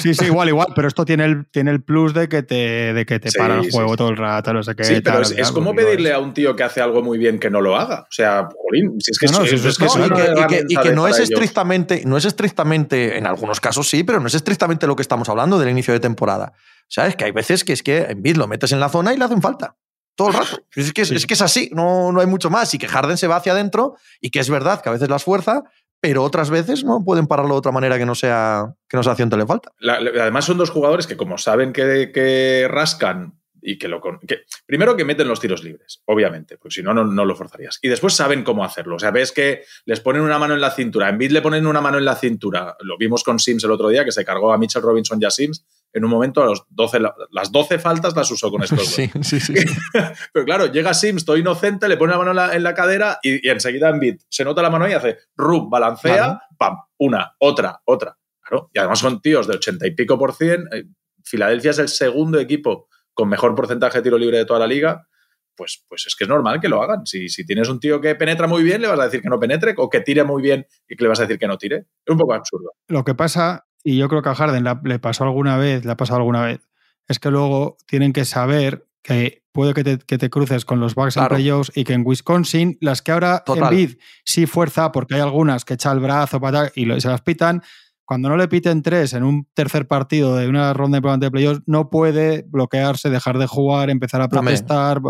Sí. 0.00 0.14
sí. 0.14 0.24
igual, 0.24 0.48
igual, 0.48 0.68
pero 0.74 0.88
esto 0.88 1.04
tiene 1.04 1.24
el, 1.24 1.46
tiene 1.50 1.70
el 1.70 1.82
plus 1.82 2.14
de 2.14 2.28
que 2.28 2.42
te, 2.42 2.94
de 2.94 3.04
que 3.04 3.20
te 3.20 3.30
para 3.32 3.60
el 3.60 3.70
juego 3.70 3.94
todo 3.96 4.08
el 4.08 4.16
rato, 4.16 4.52
no 4.52 4.62
sé 4.62 4.74
qué. 4.74 4.84
Sí, 4.84 5.00
pero 5.02 5.20
es, 5.20 5.52
como 5.52 5.74
pedirle 5.74 6.12
a 6.12 6.18
un 6.18 6.32
tío 6.32 6.56
que 6.56 6.62
hace 6.62 6.80
algo 6.80 7.02
muy 7.02 7.18
bien 7.18 7.38
que 7.38 7.50
no 7.50 7.60
lo 7.60 7.76
haga. 7.76 8.02
O 8.02 8.12
sea, 8.12 8.48
jolín, 8.54 8.98
si 9.00 9.10
es 9.10 9.18
que, 9.18 9.26
no, 9.26 9.42
es, 9.42 9.50
que, 9.50 10.64
y 10.68 10.76
que, 10.76 10.92
no 10.92 11.08
es 11.08 11.18
estrictamente, 11.18 12.02
no 12.04 12.16
es 12.16 12.24
estrictamente, 12.24 13.18
en 13.18 13.26
algunos 13.26 13.60
casos 13.60 13.88
sí, 13.88 14.02
pero 14.02 14.20
no 14.20 14.26
es 14.26 14.34
estrictamente 14.34 14.86
lo 14.86 14.96
que 14.96 15.02
estamos 15.02 15.28
hablando 15.28 15.58
del 15.58 15.70
inicio 15.70 15.92
de 15.94 16.00
temporada. 16.00 16.52
¿Sabes? 16.88 17.16
Que 17.16 17.24
hay 17.24 17.32
veces 17.32 17.64
que 17.64 17.72
es 17.72 17.82
que 17.82 17.98
en 18.10 18.22
Bid 18.22 18.36
lo 18.36 18.46
metes 18.46 18.72
en 18.72 18.80
la 18.80 18.90
zona 18.90 19.14
y 19.14 19.16
le 19.16 19.24
hacen 19.24 19.40
falta 19.40 19.76
todo 20.14 20.28
el 20.28 20.34
rato. 20.34 20.62
Es 20.74 20.92
que 20.92 21.02
es, 21.02 21.26
que 21.26 21.34
es 21.34 21.42
así, 21.42 21.70
no, 21.72 22.12
no 22.12 22.20
hay 22.20 22.26
mucho 22.26 22.50
más. 22.50 22.72
Y 22.74 22.78
que 22.78 22.88
Harden 22.88 23.16
se 23.16 23.26
va 23.26 23.36
hacia 23.36 23.52
adentro 23.52 23.96
y 24.20 24.30
que 24.30 24.40
es 24.40 24.50
verdad 24.50 24.80
que 24.82 24.88
a 24.88 24.92
veces 24.92 25.08
las 25.08 25.24
fuerza, 25.24 25.64
pero 26.00 26.22
otras 26.22 26.50
veces 26.50 26.84
no 26.84 27.04
pueden 27.04 27.26
pararlo 27.26 27.54
de 27.54 27.58
otra 27.58 27.72
manera 27.72 27.98
que 27.98 28.06
no 28.06 28.14
sea 28.14 28.74
que 28.88 28.96
no 28.96 29.02
sea 29.02 29.12
haciéndole 29.12 29.46
falta. 29.46 29.70
además 29.80 30.44
son 30.44 30.58
dos 30.58 30.70
jugadores 30.70 31.06
que 31.06 31.16
como 31.16 31.38
saben 31.38 31.72
que, 31.72 32.10
que 32.12 32.66
rascan 32.68 33.38
y 33.62 33.78
que 33.78 33.86
lo 33.86 34.00
que, 34.00 34.42
primero 34.66 34.96
que 34.96 35.04
meten 35.04 35.28
los 35.28 35.38
tiros 35.38 35.62
libres, 35.62 36.02
obviamente, 36.06 36.58
porque 36.58 36.74
si 36.74 36.82
no, 36.82 36.92
no 36.92 37.24
lo 37.24 37.36
forzarías. 37.36 37.78
Y 37.80 37.88
después 37.88 38.12
saben 38.14 38.42
cómo 38.42 38.64
hacerlo. 38.64 38.96
O 38.96 38.98
sea, 38.98 39.12
ves 39.12 39.30
que 39.30 39.62
les 39.84 40.00
ponen 40.00 40.22
una 40.22 40.38
mano 40.38 40.54
en 40.54 40.60
la 40.60 40.72
cintura. 40.72 41.08
En 41.08 41.16
Bid 41.16 41.30
le 41.30 41.40
ponen 41.40 41.66
una 41.68 41.80
mano 41.80 41.98
en 41.98 42.04
la 42.04 42.16
cintura. 42.16 42.76
Lo 42.80 42.98
vimos 42.98 43.22
con 43.22 43.38
Sims 43.38 43.62
el 43.62 43.70
otro 43.70 43.88
día, 43.88 44.04
que 44.04 44.10
se 44.10 44.24
cargó 44.24 44.52
a 44.52 44.58
Mitchell 44.58 44.82
Robinson 44.82 45.22
y 45.22 45.24
a 45.24 45.30
Sims. 45.30 45.64
En 45.92 46.04
un 46.04 46.10
momento, 46.10 46.42
a 46.42 46.46
los 46.46 46.64
12, 46.70 47.00
las 47.30 47.52
12 47.52 47.78
faltas 47.78 48.16
las 48.16 48.30
usó 48.30 48.50
con 48.50 48.62
estos 48.62 48.78
dos. 48.78 48.88
Sí, 48.88 49.10
sí, 49.22 49.40
sí. 49.40 49.54
Pero 50.32 50.44
claro, 50.44 50.66
llega 50.66 50.94
Sims, 50.94 51.24
todo 51.24 51.36
inocente, 51.36 51.88
le 51.88 51.96
pone 51.96 52.12
la 52.12 52.18
mano 52.18 52.52
en 52.52 52.62
la, 52.62 52.74
cadera 52.74 53.18
y, 53.22 53.46
enseguida 53.48 53.90
en 53.90 54.00
Bid 54.00 54.20
se 54.28 54.44
nota 54.44 54.62
la 54.62 54.70
mano 54.70 54.88
y 54.88 54.92
hace 54.92 55.18
rub, 55.36 55.70
balancea, 55.70 56.40
pam, 56.58 56.76
una, 56.98 57.34
otra, 57.38 57.80
otra. 57.84 58.16
Claro. 58.40 58.70
Y 58.72 58.78
además 58.78 58.98
son 58.98 59.20
tíos 59.20 59.46
de 59.46 59.56
80 59.56 59.86
y 59.86 59.90
pico 59.92 60.18
por 60.18 60.34
cien. 60.34 60.64
Eh, 60.72 60.84
Filadelfia 61.24 61.70
es 61.70 61.78
el 61.78 61.88
segundo 61.88 62.40
equipo 62.40 62.88
con 63.14 63.28
mejor 63.28 63.54
porcentaje 63.54 63.98
de 63.98 64.02
tiro 64.02 64.18
libre 64.18 64.38
de 64.38 64.44
toda 64.44 64.60
la 64.60 64.66
liga, 64.66 65.06
pues, 65.54 65.84
pues 65.88 66.06
es 66.06 66.16
que 66.16 66.24
es 66.24 66.28
normal 66.28 66.60
que 66.60 66.68
lo 66.68 66.82
hagan. 66.82 67.06
Si, 67.06 67.28
si 67.28 67.44
tienes 67.44 67.68
un 67.68 67.80
tío 67.80 68.00
que 68.00 68.14
penetra 68.14 68.46
muy 68.46 68.62
bien, 68.62 68.80
le 68.80 68.88
vas 68.88 68.98
a 68.98 69.04
decir 69.04 69.20
que 69.20 69.28
no 69.28 69.38
penetre, 69.38 69.74
o 69.76 69.88
que 69.88 70.00
tire 70.00 70.24
muy 70.24 70.42
bien 70.42 70.66
y 70.88 70.96
que 70.96 71.04
le 71.04 71.08
vas 71.08 71.20
a 71.20 71.22
decir 71.22 71.38
que 71.38 71.46
no 71.46 71.58
tire. 71.58 71.86
Es 72.04 72.10
un 72.10 72.18
poco 72.18 72.34
absurdo. 72.34 72.72
Lo 72.88 73.04
que 73.04 73.14
pasa, 73.14 73.66
y 73.84 73.96
yo 73.96 74.08
creo 74.08 74.22
que 74.22 74.28
a 74.28 74.34
Harden 74.34 74.64
le 74.84 74.98
pasó 74.98 75.24
alguna 75.24 75.56
vez, 75.56 75.84
le 75.84 75.92
ha 75.92 75.96
pasado 75.96 76.18
alguna 76.18 76.42
vez, 76.42 76.60
es 77.08 77.18
que 77.18 77.30
luego 77.30 77.76
tienen 77.86 78.12
que 78.12 78.24
saber 78.24 78.86
que 79.02 79.42
puede 79.52 79.74
que 79.74 80.18
te, 80.18 80.30
cruces 80.30 80.64
con 80.64 80.80
los 80.80 80.94
Bucks 80.94 81.16
en 81.16 81.26
playoffs 81.26 81.72
y 81.74 81.84
que 81.84 81.92
en 81.92 82.04
Wisconsin, 82.06 82.78
las 82.80 83.02
que 83.02 83.12
ahora 83.12 83.42
en 83.46 83.68
Bid 83.68 83.96
sí 84.24 84.46
fuerza, 84.46 84.92
porque 84.92 85.16
hay 85.16 85.20
algunas 85.20 85.64
que 85.64 85.74
echa 85.74 85.92
el 85.92 86.00
brazo 86.00 86.40
para 86.40 86.70
y 86.74 86.84
se 87.00 87.08
las 87.08 87.20
pitan, 87.20 87.62
cuando 88.04 88.28
no 88.28 88.36
le 88.36 88.48
piten 88.48 88.82
tres 88.82 89.12
en 89.12 89.24
un 89.24 89.48
tercer 89.54 89.86
partido 89.86 90.36
de 90.36 90.48
una 90.48 90.72
ronda 90.72 91.00
de 91.18 91.30
playoffs, 91.30 91.62
no 91.66 91.90
puede 91.90 92.44
bloquearse, 92.48 93.10
dejar 93.10 93.38
de 93.38 93.46
jugar, 93.46 93.90
empezar 93.90 94.22
a 94.22 94.28
protestar. 94.28 95.00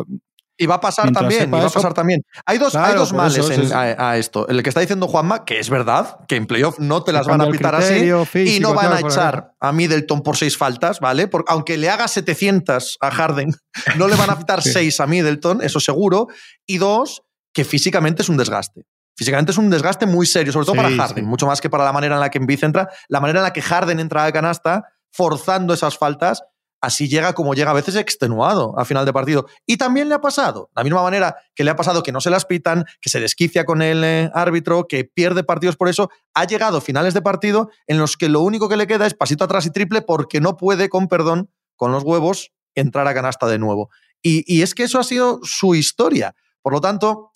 Y 0.56 0.66
va 0.66 0.76
a 0.76 0.80
pasar 0.80 1.10
también, 1.12 1.52
va 1.52 1.64
a 1.64 1.70
pasar 1.70 1.94
también. 1.94 2.22
Hay 2.44 2.58
dos, 2.58 2.74
hay 2.76 2.94
dos 2.94 3.12
males 3.12 3.72
a, 3.72 4.16
esto. 4.16 4.46
El 4.48 4.62
que 4.62 4.68
está 4.68 4.80
diciendo 4.80 5.08
Juanma, 5.08 5.44
que 5.44 5.58
es 5.58 5.70
verdad, 5.70 6.18
que 6.28 6.36
en 6.36 6.46
playoff 6.46 6.78
no 6.78 7.02
te 7.02 7.12
las 7.12 7.26
van 7.26 7.40
a 7.40 7.48
pitar 7.48 7.74
así 7.74 8.10
y 8.34 8.60
no 8.60 8.74
van 8.74 8.92
a 8.92 9.00
echar 9.00 9.54
a 9.58 9.72
Middleton 9.72 10.22
por 10.22 10.36
seis 10.36 10.56
faltas, 10.56 11.00
¿vale? 11.00 11.26
Porque 11.26 11.52
aunque 11.52 11.78
le 11.78 11.88
haga 11.88 12.06
700 12.06 12.98
a 13.00 13.10
Harden, 13.10 13.52
no 13.96 14.08
le 14.08 14.16
van 14.16 14.30
a 14.30 14.38
pitar 14.38 14.62
seis 14.62 15.00
a 15.00 15.06
Middleton, 15.06 15.62
eso 15.62 15.80
seguro. 15.80 16.28
Y 16.66 16.78
dos, 16.78 17.22
que 17.52 17.64
físicamente 17.64 18.22
es 18.22 18.28
un 18.28 18.36
desgaste. 18.36 18.86
Físicamente 19.14 19.52
es 19.52 19.58
un 19.58 19.70
desgaste 19.70 20.06
muy 20.06 20.26
serio, 20.26 20.52
sobre 20.52 20.66
todo 20.66 20.76
para 20.76 20.90
Harden, 20.90 21.24
mucho 21.24 21.46
más 21.46 21.60
que 21.60 21.68
para 21.68 21.84
la 21.84 21.92
manera 21.92 22.14
en 22.14 22.20
la 22.20 22.30
que 22.30 22.38
Embiid 22.38 22.64
entra, 22.64 22.88
la 23.08 23.20
manera 23.20 23.40
en 23.40 23.44
la 23.44 23.52
que 23.52 23.60
Harden 23.60 24.00
entra 24.00 24.24
a 24.24 24.32
canasta, 24.32 24.84
forzando 25.10 25.74
esas 25.74 25.98
faltas, 25.98 26.42
así 26.82 27.08
llega 27.08 27.32
como 27.32 27.54
llega 27.54 27.70
a 27.70 27.74
veces 27.74 27.96
extenuado 27.96 28.78
a 28.78 28.84
final 28.84 29.06
de 29.06 29.12
partido. 29.12 29.46
Y 29.64 29.78
también 29.78 30.08
le 30.08 30.16
ha 30.16 30.20
pasado, 30.20 30.68
de 30.74 30.80
la 30.80 30.84
misma 30.84 31.02
manera 31.02 31.36
que 31.54 31.64
le 31.64 31.70
ha 31.70 31.76
pasado 31.76 32.02
que 32.02 32.12
no 32.12 32.20
se 32.20 32.28
las 32.28 32.44
pitan, 32.44 32.84
que 33.00 33.08
se 33.08 33.20
desquicia 33.20 33.64
con 33.64 33.80
el 33.80 34.04
eh, 34.04 34.30
árbitro, 34.34 34.86
que 34.86 35.04
pierde 35.04 35.44
partidos 35.44 35.76
por 35.76 35.88
eso, 35.88 36.10
ha 36.34 36.44
llegado 36.44 36.80
finales 36.80 37.14
de 37.14 37.22
partido 37.22 37.70
en 37.86 37.98
los 37.98 38.16
que 38.16 38.28
lo 38.28 38.40
único 38.40 38.68
que 38.68 38.76
le 38.76 38.86
queda 38.86 39.06
es 39.06 39.14
pasito 39.14 39.44
atrás 39.44 39.64
y 39.64 39.70
triple 39.70 40.02
porque 40.02 40.40
no 40.40 40.56
puede, 40.56 40.88
con 40.88 41.08
perdón, 41.08 41.50
con 41.76 41.92
los 41.92 42.02
huevos, 42.02 42.52
entrar 42.74 43.06
a 43.06 43.14
canasta 43.14 43.46
de 43.46 43.58
nuevo. 43.58 43.88
Y, 44.20 44.44
y 44.46 44.62
es 44.62 44.74
que 44.74 44.82
eso 44.82 44.98
ha 44.98 45.04
sido 45.04 45.40
su 45.42 45.74
historia. 45.74 46.34
Por 46.62 46.72
lo 46.72 46.80
tanto, 46.80 47.31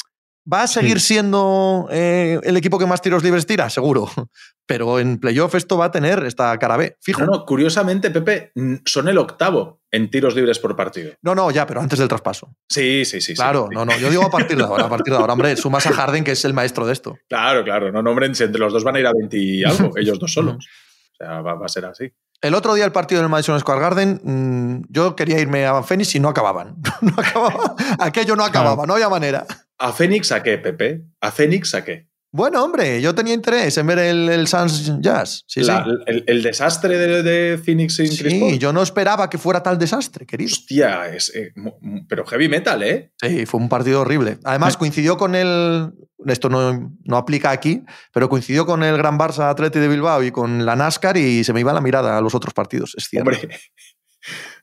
¿Va 0.50 0.62
a 0.62 0.66
seguir 0.68 1.00
siendo 1.00 1.88
eh, 1.90 2.38
el 2.44 2.56
equipo 2.56 2.78
que 2.78 2.86
más 2.86 3.02
tiros 3.02 3.22
libres 3.24 3.46
tira? 3.46 3.68
Seguro. 3.68 4.08
Pero 4.66 4.98
en 4.98 5.18
playoff 5.18 5.54
esto 5.54 5.76
va 5.78 5.86
a 5.86 5.90
tener 5.90 6.24
esta 6.24 6.56
cara 6.58 6.76
B, 6.76 6.96
fijo. 7.00 7.20
No, 7.20 7.26
no, 7.26 7.44
curiosamente, 7.44 8.10
Pepe, 8.10 8.52
son 8.84 9.08
el 9.08 9.16
octavo 9.16 9.80
en 9.92 10.10
tiros 10.10 10.34
libres 10.34 10.58
por 10.58 10.74
partido. 10.74 11.12
No, 11.22 11.36
no, 11.36 11.52
ya, 11.52 11.66
pero 11.66 11.80
antes 11.80 12.00
del 12.00 12.08
traspaso. 12.08 12.52
Sí, 12.68 13.04
sí, 13.04 13.20
sí. 13.20 13.34
Claro, 13.34 13.68
no, 13.70 13.84
no, 13.84 13.96
yo 13.96 14.10
digo 14.10 14.24
a 14.24 14.30
partir 14.30 14.56
de 14.56 14.64
ahora, 14.64 14.86
a 14.86 14.88
partir 14.88 15.12
de 15.12 15.20
ahora. 15.20 15.34
Hombre, 15.34 15.56
sumas 15.56 15.86
a 15.86 15.92
Harden, 15.92 16.24
que 16.24 16.32
es 16.32 16.44
el 16.44 16.52
maestro 16.52 16.84
de 16.84 16.92
esto. 16.94 17.16
Claro, 17.28 17.62
claro. 17.62 17.92
No, 17.92 18.02
no 18.02 18.10
hombre, 18.10 18.26
entre 18.26 18.48
los 18.58 18.72
dos 18.72 18.82
van 18.82 18.96
a 18.96 19.00
ir 19.00 19.06
a 19.06 19.12
20 19.12 19.36
y 19.38 19.62
algo, 19.62 19.92
ellos 19.96 20.18
dos 20.18 20.32
solos. 20.32 20.56
O 20.56 21.16
sea, 21.16 21.40
va, 21.42 21.64
a 21.64 21.68
ser 21.68 21.84
así. 21.84 22.12
El 22.42 22.54
otro 22.54 22.74
día 22.74 22.84
el 22.84 22.92
partido 22.92 23.20
del 23.20 23.30
Madison 23.30 23.58
Square 23.60 23.80
Garden, 23.80 24.20
mm, 24.22 24.86
yo 24.88 25.14
quería 25.14 25.38
irme 25.38 25.64
a 25.64 25.80
Phoenix 25.84 26.14
y 26.16 26.20
no 26.20 26.28
acababan. 26.28 26.76
No 27.00 27.14
acababa. 27.16 27.76
Aquello 28.00 28.34
no 28.34 28.44
acababa, 28.44 28.84
no 28.84 28.94
había 28.94 29.08
manera. 29.08 29.46
¿A 29.78 29.92
Phoenix 29.92 30.32
a 30.32 30.42
qué, 30.42 30.58
Pepe? 30.58 31.02
¿A 31.20 31.30
Phoenix 31.30 31.74
a 31.74 31.84
qué? 31.84 32.08
Bueno, 32.36 32.62
hombre, 32.62 33.00
yo 33.00 33.14
tenía 33.14 33.32
interés 33.32 33.78
en 33.78 33.86
ver 33.86 33.98
el, 33.98 34.28
el 34.28 34.46
Suns 34.46 35.00
Jazz. 35.00 35.44
Sí, 35.46 35.64
sí. 35.64 35.70
El, 36.06 36.42
desastre 36.42 36.98
de, 36.98 37.56
Phoenix 37.56 37.96
sin 37.96 38.08
Sí, 38.08 38.58
yo 38.58 38.74
no 38.74 38.82
esperaba 38.82 39.30
que 39.30 39.38
fuera 39.38 39.62
tal 39.62 39.78
desastre, 39.78 40.26
querido. 40.26 40.50
Hostia, 40.52 41.06
es, 41.06 41.34
eh, 41.34 41.54
pero 42.06 42.26
heavy 42.26 42.50
metal, 42.50 42.82
¿eh? 42.82 43.10
Sí, 43.22 43.46
fue 43.46 43.58
un 43.58 43.70
partido 43.70 44.02
horrible. 44.02 44.38
Además, 44.44 44.76
coincidió 44.76 45.16
con 45.16 45.34
el. 45.34 45.92
Esto 46.26 46.50
no, 46.50 46.92
no, 47.04 47.16
aplica 47.16 47.50
aquí, 47.50 47.84
pero 48.12 48.28
coincidió 48.28 48.66
con 48.66 48.82
el 48.82 48.98
Gran 48.98 49.18
Barça 49.18 49.48
Atleti 49.48 49.78
de 49.78 49.88
Bilbao 49.88 50.22
y 50.22 50.30
con 50.30 50.66
la 50.66 50.76
NASCAR 50.76 51.16
y 51.16 51.42
se 51.42 51.54
me 51.54 51.60
iba 51.60 51.72
la 51.72 51.80
mirada 51.80 52.18
a 52.18 52.20
los 52.20 52.34
otros 52.34 52.52
partidos, 52.52 52.94
es 52.98 53.08
cierto. 53.08 53.30
Hombre, 53.30 53.48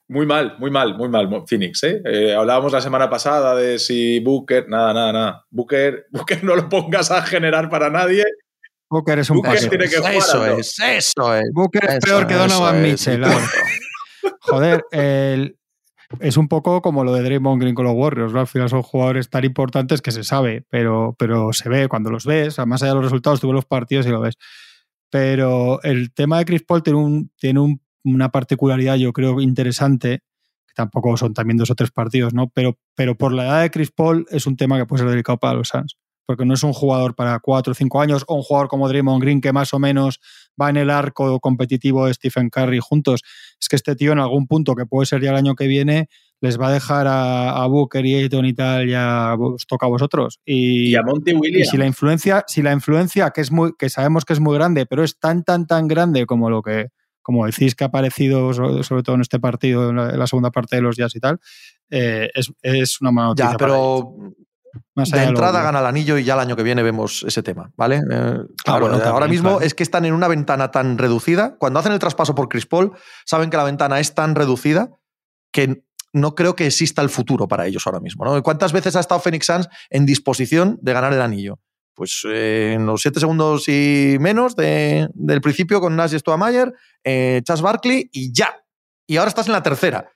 muy 0.07 0.25
mal, 0.25 0.55
muy 0.59 0.69
mal, 0.71 0.95
muy 0.97 1.09
mal 1.09 1.29
Phoenix. 1.47 1.83
¿eh? 1.83 2.01
¿eh? 2.05 2.35
hablábamos 2.35 2.71
la 2.71 2.81
semana 2.81 3.09
pasada 3.09 3.55
de 3.55 3.79
si 3.79 4.19
Booker, 4.19 4.67
nada, 4.69 4.93
nada, 4.93 5.13
nada. 5.13 5.45
Booker, 5.49 6.05
Booker 6.11 6.43
no 6.43 6.55
lo 6.55 6.69
pongas 6.69 7.09
a 7.11 7.21
generar 7.23 7.69
para 7.69 7.89
nadie. 7.89 8.23
Booker 8.89 9.19
es 9.19 9.29
un 9.29 9.37
Booker 9.37 9.69
tiene 9.69 9.87
que 9.89 9.97
jugar, 9.97 10.13
Eso 10.13 10.37
¿no? 10.45 10.57
es, 10.59 10.77
eso 10.79 11.35
es. 11.35 11.49
Booker 11.53 11.83
es 11.89 11.99
peor 12.05 12.27
que 12.27 12.35
Donovan 12.35 12.81
Mitchell. 12.81 13.23
Joder, 14.41 14.83
el- 14.91 15.57
es 16.19 16.37
un 16.37 16.47
poco 16.47 16.81
como 16.83 17.03
lo 17.03 17.11
de 17.13 17.23
Draymond 17.23 17.59
Green 17.59 17.73
con 17.73 17.85
los 17.85 17.95
Warriors. 17.95 18.33
¿no? 18.33 18.41
Al 18.41 18.47
final 18.47 18.69
son 18.69 18.83
jugadores 18.83 19.29
tan 19.31 19.43
importantes 19.45 19.99
que 20.01 20.11
se 20.11 20.23
sabe, 20.23 20.63
pero, 20.69 21.15
pero 21.17 21.51
se 21.53 21.69
ve 21.69 21.87
cuando 21.87 22.11
los 22.11 22.25
ves. 22.27 22.59
Más 22.67 22.83
allá 22.83 22.91
de 22.91 22.95
los 22.97 23.05
resultados, 23.05 23.39
tú 23.41 23.47
ves 23.47 23.55
los 23.55 23.65
partidos 23.65 24.05
y 24.05 24.09
lo 24.09 24.21
ves. 24.21 24.35
Pero 25.09 25.81
el 25.81 26.13
tema 26.13 26.37
de 26.37 26.45
Chris 26.45 26.63
Paul 26.63 26.83
tiene, 26.83 26.99
un, 26.99 27.31
tiene 27.39 27.59
un- 27.61 27.81
una 28.03 28.29
particularidad, 28.29 28.95
yo 28.95 29.13
creo, 29.13 29.39
interesante, 29.41 30.19
que 30.67 30.73
tampoco 30.75 31.15
son 31.17 31.33
también 31.33 31.57
dos 31.57 31.71
o 31.71 31.75
tres 31.75 31.91
partidos, 31.91 32.33
¿no? 32.33 32.49
Pero, 32.49 32.77
pero 32.95 33.15
por 33.15 33.33
la 33.33 33.43
edad 33.43 33.61
de 33.61 33.71
Chris 33.71 33.91
Paul 33.91 34.25
es 34.29 34.45
un 34.47 34.55
tema 34.55 34.77
que 34.77 34.85
puede 34.85 35.03
ser 35.03 35.09
delicado 35.09 35.37
para 35.37 35.55
los 35.55 35.69
Suns. 35.69 35.97
Porque 36.25 36.45
no 36.45 36.53
es 36.53 36.63
un 36.63 36.71
jugador 36.71 37.15
para 37.15 37.37
cuatro 37.39 37.71
o 37.71 37.75
cinco 37.75 37.99
años, 37.99 38.23
o 38.27 38.35
un 38.35 38.43
jugador 38.43 38.69
como 38.69 38.87
Draymond 38.87 39.21
Green 39.21 39.41
que 39.41 39.51
más 39.51 39.73
o 39.73 39.79
menos 39.79 40.21
va 40.59 40.69
en 40.69 40.77
el 40.77 40.89
arco 40.89 41.39
competitivo 41.41 42.05
de 42.05 42.13
Stephen 42.13 42.49
Curry 42.49 42.79
juntos. 42.81 43.23
Es 43.59 43.67
que 43.67 43.75
este 43.75 43.95
tío 43.95 44.13
en 44.13 44.19
algún 44.19 44.47
punto, 44.47 44.73
que 44.73 44.85
puede 44.85 45.05
ser 45.05 45.21
ya 45.21 45.31
el 45.31 45.35
año 45.35 45.55
que 45.55 45.67
viene, 45.67 46.07
les 46.39 46.59
va 46.59 46.67
a 46.67 46.71
dejar 46.71 47.07
a, 47.07 47.61
a 47.61 47.67
Booker 47.67 48.05
y 48.05 48.15
Ayton 48.15 48.45
y 48.45 48.53
tal, 48.53 48.87
ya 48.87 49.35
os 49.37 49.65
toca 49.67 49.85
a 49.85 49.89
vosotros. 49.89 50.39
Y, 50.45 50.91
Y 50.91 50.95
a 50.95 51.01
Monty 51.01 51.31
y 51.31 51.33
Williams. 51.33 51.69
si 51.69 51.77
la 51.77 51.87
influencia, 51.87 52.43
si 52.47 52.61
la 52.61 52.71
influencia 52.71 53.31
que 53.31 53.41
es 53.41 53.51
muy, 53.51 53.71
que 53.77 53.89
sabemos 53.89 54.23
que 54.23 54.33
es 54.33 54.39
muy 54.39 54.55
grande, 54.55 54.85
pero 54.85 55.03
es 55.03 55.19
tan, 55.19 55.43
tan, 55.43 55.67
tan 55.67 55.87
grande 55.87 56.25
como 56.25 56.49
lo 56.49 56.61
que, 56.61 56.87
como 57.23 57.45
decís 57.45 57.73
que 57.73 57.83
ha 57.83 57.87
aparecido, 57.87 58.53
sobre, 58.53 59.01
todo 59.01 59.15
en 59.15 59.21
este 59.21 59.39
partido, 59.39 59.89
en 59.89 59.95
la, 59.95 60.09
en 60.11 60.19
la 60.19 60.27
segunda 60.27 60.51
parte 60.51 60.75
de 60.75 60.81
los 60.81 60.97
Jazz 60.97 61.15
y 61.15 61.19
tal, 61.19 61.39
eh, 61.89 62.29
es, 62.35 62.51
es 62.61 63.01
una 63.01 63.11
mala 63.11 63.29
noticia. 63.29 63.51
Ya, 63.51 63.57
pero 63.57 64.15
Más 64.95 65.09
de 65.09 65.23
entrada 65.23 65.63
gana 65.63 65.79
el 65.79 65.85
anillo 65.85 66.17
y 66.17 66.23
ya 66.23 66.33
el 66.33 66.41
año 66.41 66.55
que 66.55 66.63
viene 66.63 66.83
vemos 66.83 67.23
ese 67.27 67.41
tema, 67.41 67.71
¿vale? 67.75 67.97
Eh, 67.97 68.01
claro, 68.63 68.81
bueno, 68.81 68.97
también, 68.97 69.07
ahora 69.07 69.27
mismo 69.27 69.49
claro. 69.51 69.65
es 69.65 69.73
que 69.73 69.83
están 69.83 70.05
en 70.05 70.13
una 70.13 70.27
ventana 70.27 70.69
tan 70.69 70.97
reducida. 70.97 71.55
Cuando 71.57 71.79
hacen 71.79 71.93
el 71.93 71.99
traspaso 71.99 72.35
por 72.35 72.49
Chris 72.49 72.65
Paul, 72.65 72.91
saben 73.25 73.49
que 73.49 73.57
la 73.57 73.63
ventana 73.63 73.99
es 73.99 74.13
tan 74.13 74.35
reducida 74.35 74.91
que 75.51 75.85
no 76.13 76.35
creo 76.35 76.55
que 76.55 76.67
exista 76.67 77.01
el 77.01 77.09
futuro 77.09 77.47
para 77.47 77.65
ellos 77.65 77.85
ahora 77.87 77.99
mismo. 77.99 78.25
¿no? 78.25 78.41
¿Cuántas 78.43 78.71
veces 78.71 78.95
ha 78.95 78.99
estado 78.99 79.19
Phoenix 79.19 79.47
Suns 79.47 79.69
en 79.89 80.05
disposición 80.05 80.77
de 80.81 80.93
ganar 80.93 81.13
el 81.13 81.21
anillo? 81.21 81.59
Pues 81.95 82.21
eh, 82.27 82.73
en 82.75 82.85
los 82.85 83.01
siete 83.01 83.19
segundos 83.19 83.67
y 83.69 84.17
menos 84.19 84.55
de- 84.55 85.07
del 85.13 85.41
principio 85.41 85.79
con 85.79 85.95
Nash 85.95 86.13
y 86.15 86.19
Stoudemire, 86.19 86.71
eh, 87.03 87.41
Chas 87.43 87.61
Barkley 87.61 88.09
y 88.11 88.33
ya. 88.33 88.49
Y 89.07 89.17
ahora 89.17 89.29
estás 89.29 89.47
en 89.47 89.53
la 89.53 89.61
tercera. 89.63 90.09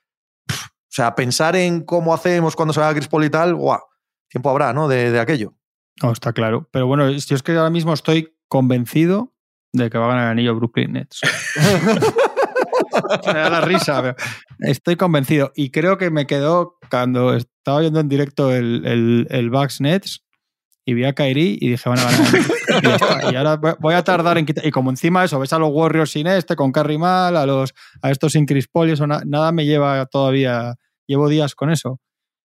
O 0.50 0.54
sea, 0.90 1.14
pensar 1.14 1.56
en 1.56 1.82
cómo 1.84 2.14
hacemos 2.14 2.56
cuando 2.56 2.74
se 2.74 2.80
va 2.80 2.94
Chris 2.94 3.08
Paul 3.08 3.26
y 3.26 3.30
tal, 3.30 3.54
guau, 3.54 3.82
tiempo 4.30 4.50
habrá, 4.50 4.74
¿no? 4.74 4.88
De, 4.88 5.12
de 5.12 5.20
aquello. 5.20 5.54
No, 6.02 6.12
está 6.12 6.34
claro. 6.34 6.68
Pero 6.72 6.88
bueno, 6.88 7.10
yo 7.12 7.36
es 7.36 7.44
que 7.44 7.52
ahora 7.52 7.70
mismo 7.70 7.94
estoy 7.94 8.36
convencido 8.48 9.34
de 9.74 9.90
que 9.90 9.98
va 9.98 10.06
a 10.06 10.10
ganar 10.10 10.24
el 10.26 10.32
anillo 10.32 10.56
Brooklyn 10.56 10.94
Nets. 10.94 11.22
me 13.28 13.34
da 13.34 13.50
la 13.50 13.62
risa. 13.62 14.02
pero 14.02 14.16
estoy 14.60 14.96
convencido. 14.96 15.52
Y 15.56 15.72
creo 15.72 15.98
que 15.98 16.10
me 16.10 16.26
quedó 16.26 16.78
cuando 16.90 17.34
estaba 17.36 17.82
viendo 17.82 18.00
en 18.00 18.10
directo 18.10 18.52
el, 18.54 18.86
el, 18.86 19.28
el 19.30 19.50
Bucks 19.50 19.82
Nets 19.82 20.24
y 20.90 20.94
vi 20.94 21.04
a 21.04 21.12
Kairi 21.14 21.58
y 21.60 21.70
dije, 21.72 21.90
van 21.90 22.00
a 22.00 22.04
ganar. 22.06 23.32
y, 23.34 23.36
ahora 23.36 23.56
voy- 23.80 23.94
a 23.94 24.04
tardar 24.04 24.38
en 24.38 24.46
quitar. 24.46 24.66
Y 24.66 24.72
como 24.72 24.90
encima 24.90 25.24
eso, 25.26 25.38
ves 25.40 25.52
a 25.52 25.60
los 25.60 25.70
Warriors 25.72 26.12
sin 26.12 26.28
este, 26.28 26.56
con 26.56 26.72
Curry 26.72 26.98
mal, 26.98 27.36
a, 27.36 27.46
los, 27.46 27.74
a 28.02 28.10
estos 28.10 28.32
sin 28.32 28.46
Chris 28.46 28.68
Paul 28.68 28.88
y 28.90 28.94
eso, 28.94 29.06
na- 29.06 29.22
nada 29.26 29.52
me 29.52 29.66
lleva 29.66 30.06
todavía. 30.06 30.76
Llevo 31.06 31.28
días 31.30 31.56
con 31.56 31.70
eso. 31.72 32.00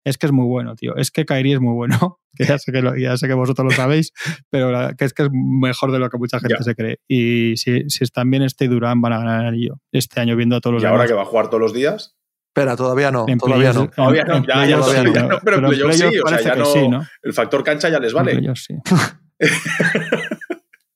Es 0.06 0.17
que 0.17 0.25
es 0.28 0.32
muy 0.32 0.45
bueno, 0.45 0.75
tío. 0.75 0.95
Es 0.95 1.12
que 1.12 1.25
Kairi 1.25 1.54
es 1.54 1.60
muy 1.60 1.73
bueno. 1.73 2.19
Que 2.38 2.45
ya 2.45 2.58
sé 2.60 2.71
que, 2.71 2.82
lo- 2.82 2.95
ya 2.95 3.17
sé 3.17 3.28
que 3.28 3.34
vosotros 3.34 3.65
lo 3.65 3.71
sabéis, 3.71 4.13
pero 4.49 4.71
la- 4.71 4.93
que 4.93 5.04
es 5.04 5.13
que 5.13 5.23
es 5.23 5.30
mejor 5.34 5.91
de 5.91 5.99
lo 5.99 6.10
que 6.10 6.17
mucha 6.17 6.39
gente 6.39 6.56
Ya. 6.60 6.63
se 6.63 6.75
cree. 6.75 6.99
Y 7.10 7.58
si, 7.58 7.89
si 7.89 8.04
están 8.06 8.30
bien 8.32 8.43
este 8.43 8.65
y 8.65 8.67
Durán, 8.69 9.02
van 9.02 9.12
a 9.13 9.17
ganar 9.17 9.41
el 9.41 9.47
anillo. 9.47 9.80
Este 9.91 10.21
año 10.21 10.36
viendo 10.38 10.56
a 10.56 10.62
todos 10.62 10.75
los 10.75 10.84
Y 10.84 10.86
ahora 10.86 11.08
que 11.08 11.13
va 11.13 11.23
a 11.23 11.25
jugar 11.25 11.47
todos 11.49 11.60
los 11.60 11.73
días. 11.73 12.15
Espera, 12.60 12.76
todavía 12.76 13.12
no, 13.12 13.26
En 13.28 13.38
todavía 13.38 13.74
no. 13.74 13.89
Todavía 13.89 14.24
no, 14.24 14.45
ya, 14.45 14.65
ya 14.65 14.80
ya 14.80 15.39
pero 15.43 15.58
en 15.58 15.65
playoffs 15.65 15.98
sí, 15.98 16.19
o 16.24 16.28
sea, 16.28 16.41
ya 16.41 16.56
no- 16.56 16.65
sí, 16.65 16.88
¿no? 16.88 17.06
El 17.24 17.34
factor 17.34 17.63
cancha 17.63 17.89
ya 17.89 18.00
les 18.00 18.12
En 18.12 18.15
vale. 18.17 18.32
playoffs 18.36 18.65
sí. 18.65 18.76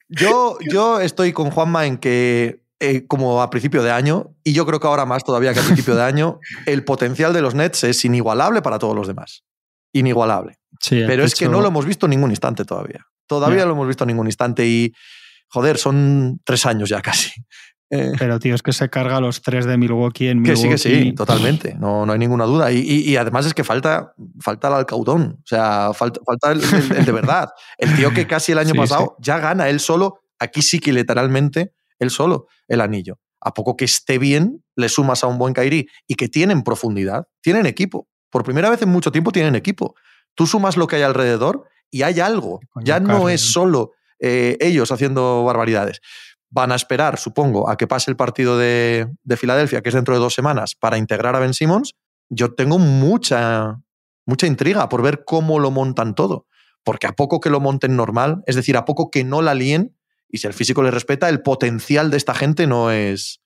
Yo, 0.10 0.58
yo 0.69 0.99
estoy 0.99 1.34
con 1.34 1.49
Juanma 1.49 1.86
en 1.88 1.97
que, 1.97 2.62
eh, 2.80 3.08
como 3.08 3.41
a 3.41 3.49
principio 3.49 3.82
de 3.82 3.91
año, 3.91 4.36
y 4.43 4.54
yo 4.54 4.65
creo 4.65 4.80
que 4.80 4.86
ahora 4.88 5.06
más 5.06 5.23
todavía 5.23 5.54
que 5.54 5.60
a 5.60 5.63
principio 5.63 5.95
de 5.95 6.04
año, 6.04 6.39
el 6.67 6.84
potencial 6.84 7.34
de 7.34 7.41
los 7.41 7.56
Nets 7.56 7.84
es 7.84 8.06
inigualable 8.06 8.62
para 8.62 8.78
todos 8.78 8.95
los 8.95 9.08
demás. 9.08 9.43
Inigualable. 9.91 10.60
Sí, 10.80 11.04
Pero 11.08 11.23
es 11.23 11.36
que 11.36 11.47
no 11.47 11.62
lo 11.62 11.67
hemos 11.67 11.86
visto 11.86 12.06
en 12.06 12.12
ningún 12.12 12.30
instante 12.32 12.65
todavía. 12.65 13.06
Todavía 13.28 13.65
lo 13.65 13.71
hemos 13.71 13.88
visto 13.88 14.04
en 14.04 14.10
ningún 14.10 14.28
instante 14.28 14.67
y, 14.67 14.91
joder, 15.49 15.78
son 15.78 16.41
tres 16.43 16.65
años 16.65 16.89
ya 16.89 17.02
casi. 17.02 17.32
Eh, 17.95 18.12
Pero, 18.17 18.39
tío, 18.39 18.56
es 18.56 18.63
que 18.63 18.73
se 18.73 18.89
carga 18.89 19.17
a 19.17 19.21
los 19.21 19.41
tres 19.41 19.65
de 19.65 19.77
Milwaukee 19.77 20.27
en 20.29 20.41
que 20.43 20.51
Milwaukee. 20.53 20.77
sí, 20.79 20.89
que 20.89 21.01
sí, 21.03 21.13
totalmente. 21.13 21.75
No, 21.75 22.06
no 22.06 22.13
hay 22.13 22.19
ninguna 22.19 22.45
duda. 22.45 22.71
Y, 22.71 22.79
y- 22.79 23.10
y 23.12 23.17
además 23.17 23.45
es 23.45 23.53
que 23.53 23.63
falta, 23.63 24.13
falta 24.39 24.69
el 24.69 24.73
alcaudón. 24.75 25.38
O 25.39 25.45
sea, 25.47 25.91
falta, 25.93 26.19
falta 26.25 26.51
el, 26.53 26.62
el- 26.63 26.91
el 26.97 27.06
de 27.06 27.12
verdad. 27.12 27.49
El 27.77 27.95
tío 27.95 28.12
que 28.13 28.25
casi 28.25 28.51
el 28.53 28.58
año 28.58 28.71
Sí, 28.71 28.77
pasado 28.77 29.15
ya 29.19 29.38
gana 29.39 29.69
él 29.69 29.79
solo, 29.79 30.21
aquí 30.39 30.62
sí 30.62 30.79
que 30.79 30.91
literalmente 30.93 31.73
él 31.99 32.10
solo, 32.10 32.47
el 32.67 32.82
anillo. 32.82 33.19
A 33.39 33.53
poco 33.53 33.75
que 33.77 33.86
esté 33.86 34.17
bien, 34.17 34.63
le 34.75 34.89
sumas 34.89 35.23
a 35.23 35.27
un 35.27 35.38
buen 35.38 35.53
Kairi 35.53 35.88
y 36.08 36.15
que 36.15 36.29
tienen 36.29 36.63
profundidad, 36.63 37.27
tienen 37.41 37.65
equipo. 37.65 38.08
Por 38.32 38.43
primera 38.43 38.69
vez 38.69 38.82
en 38.82 38.89
mucho 38.89 39.12
tiempo 39.12 39.32
tienen 39.32 39.56
equipo. 39.56 39.93
Tú 40.34 40.47
sumas 40.47 40.77
lo 40.77 40.88
que 40.88 40.95
hay 40.95 41.01
alrededor 41.03 41.65
y 41.91 42.01
hay 42.01 42.19
algo. 42.21 42.60
Ya 42.84 42.99
no 42.99 43.29
es 43.29 43.41
solo 43.41 43.91
eh, 44.19 44.58
ellos 44.62 44.91
haciendo 44.91 45.43
barbaridades. 45.43 45.99
Van 46.55 46.71
a 46.71 46.75
esperar, 46.75 47.17
supongo, 47.17 47.67
a 47.67 47.77
que 47.77 47.87
pase 47.87 48.11
el 48.11 48.15
partido 48.15 48.59
de, 48.59 49.07
de 49.23 49.37
Filadelfia, 49.37 49.81
que 49.81 49.89
es 49.89 49.95
dentro 49.95 50.13
de 50.13 50.19
dos 50.19 50.35
semanas, 50.35 50.75
para 50.75 50.99
integrar 50.99 51.35
a 51.35 51.39
Ben 51.39 51.55
Simmons. 51.55 51.95
Yo 52.29 52.53
tengo 52.53 52.77
mucha, 52.77 53.81
mucha 54.27 54.45
intriga 54.45 54.87
por 54.87 55.01
ver 55.01 55.23
cómo 55.25 55.57
lo 55.57 55.71
montan 55.71 56.13
todo. 56.13 56.45
Porque 56.83 57.07
a 57.07 57.13
poco 57.13 57.39
que 57.39 57.49
lo 57.49 57.59
monten 57.59 57.95
normal, 57.95 58.43
es 58.45 58.55
decir, 58.55 58.77
a 58.77 58.85
poco 58.85 59.09
que 59.09 59.23
no 59.23 59.41
la 59.41 59.55
líen, 59.55 59.97
y 60.29 60.37
si 60.37 60.47
el 60.47 60.53
físico 60.53 60.83
le 60.83 60.91
respeta, 60.91 61.27
el 61.27 61.41
potencial 61.41 62.11
de 62.11 62.17
esta 62.17 62.35
gente 62.35 62.67
no 62.67 62.91
es. 62.91 63.41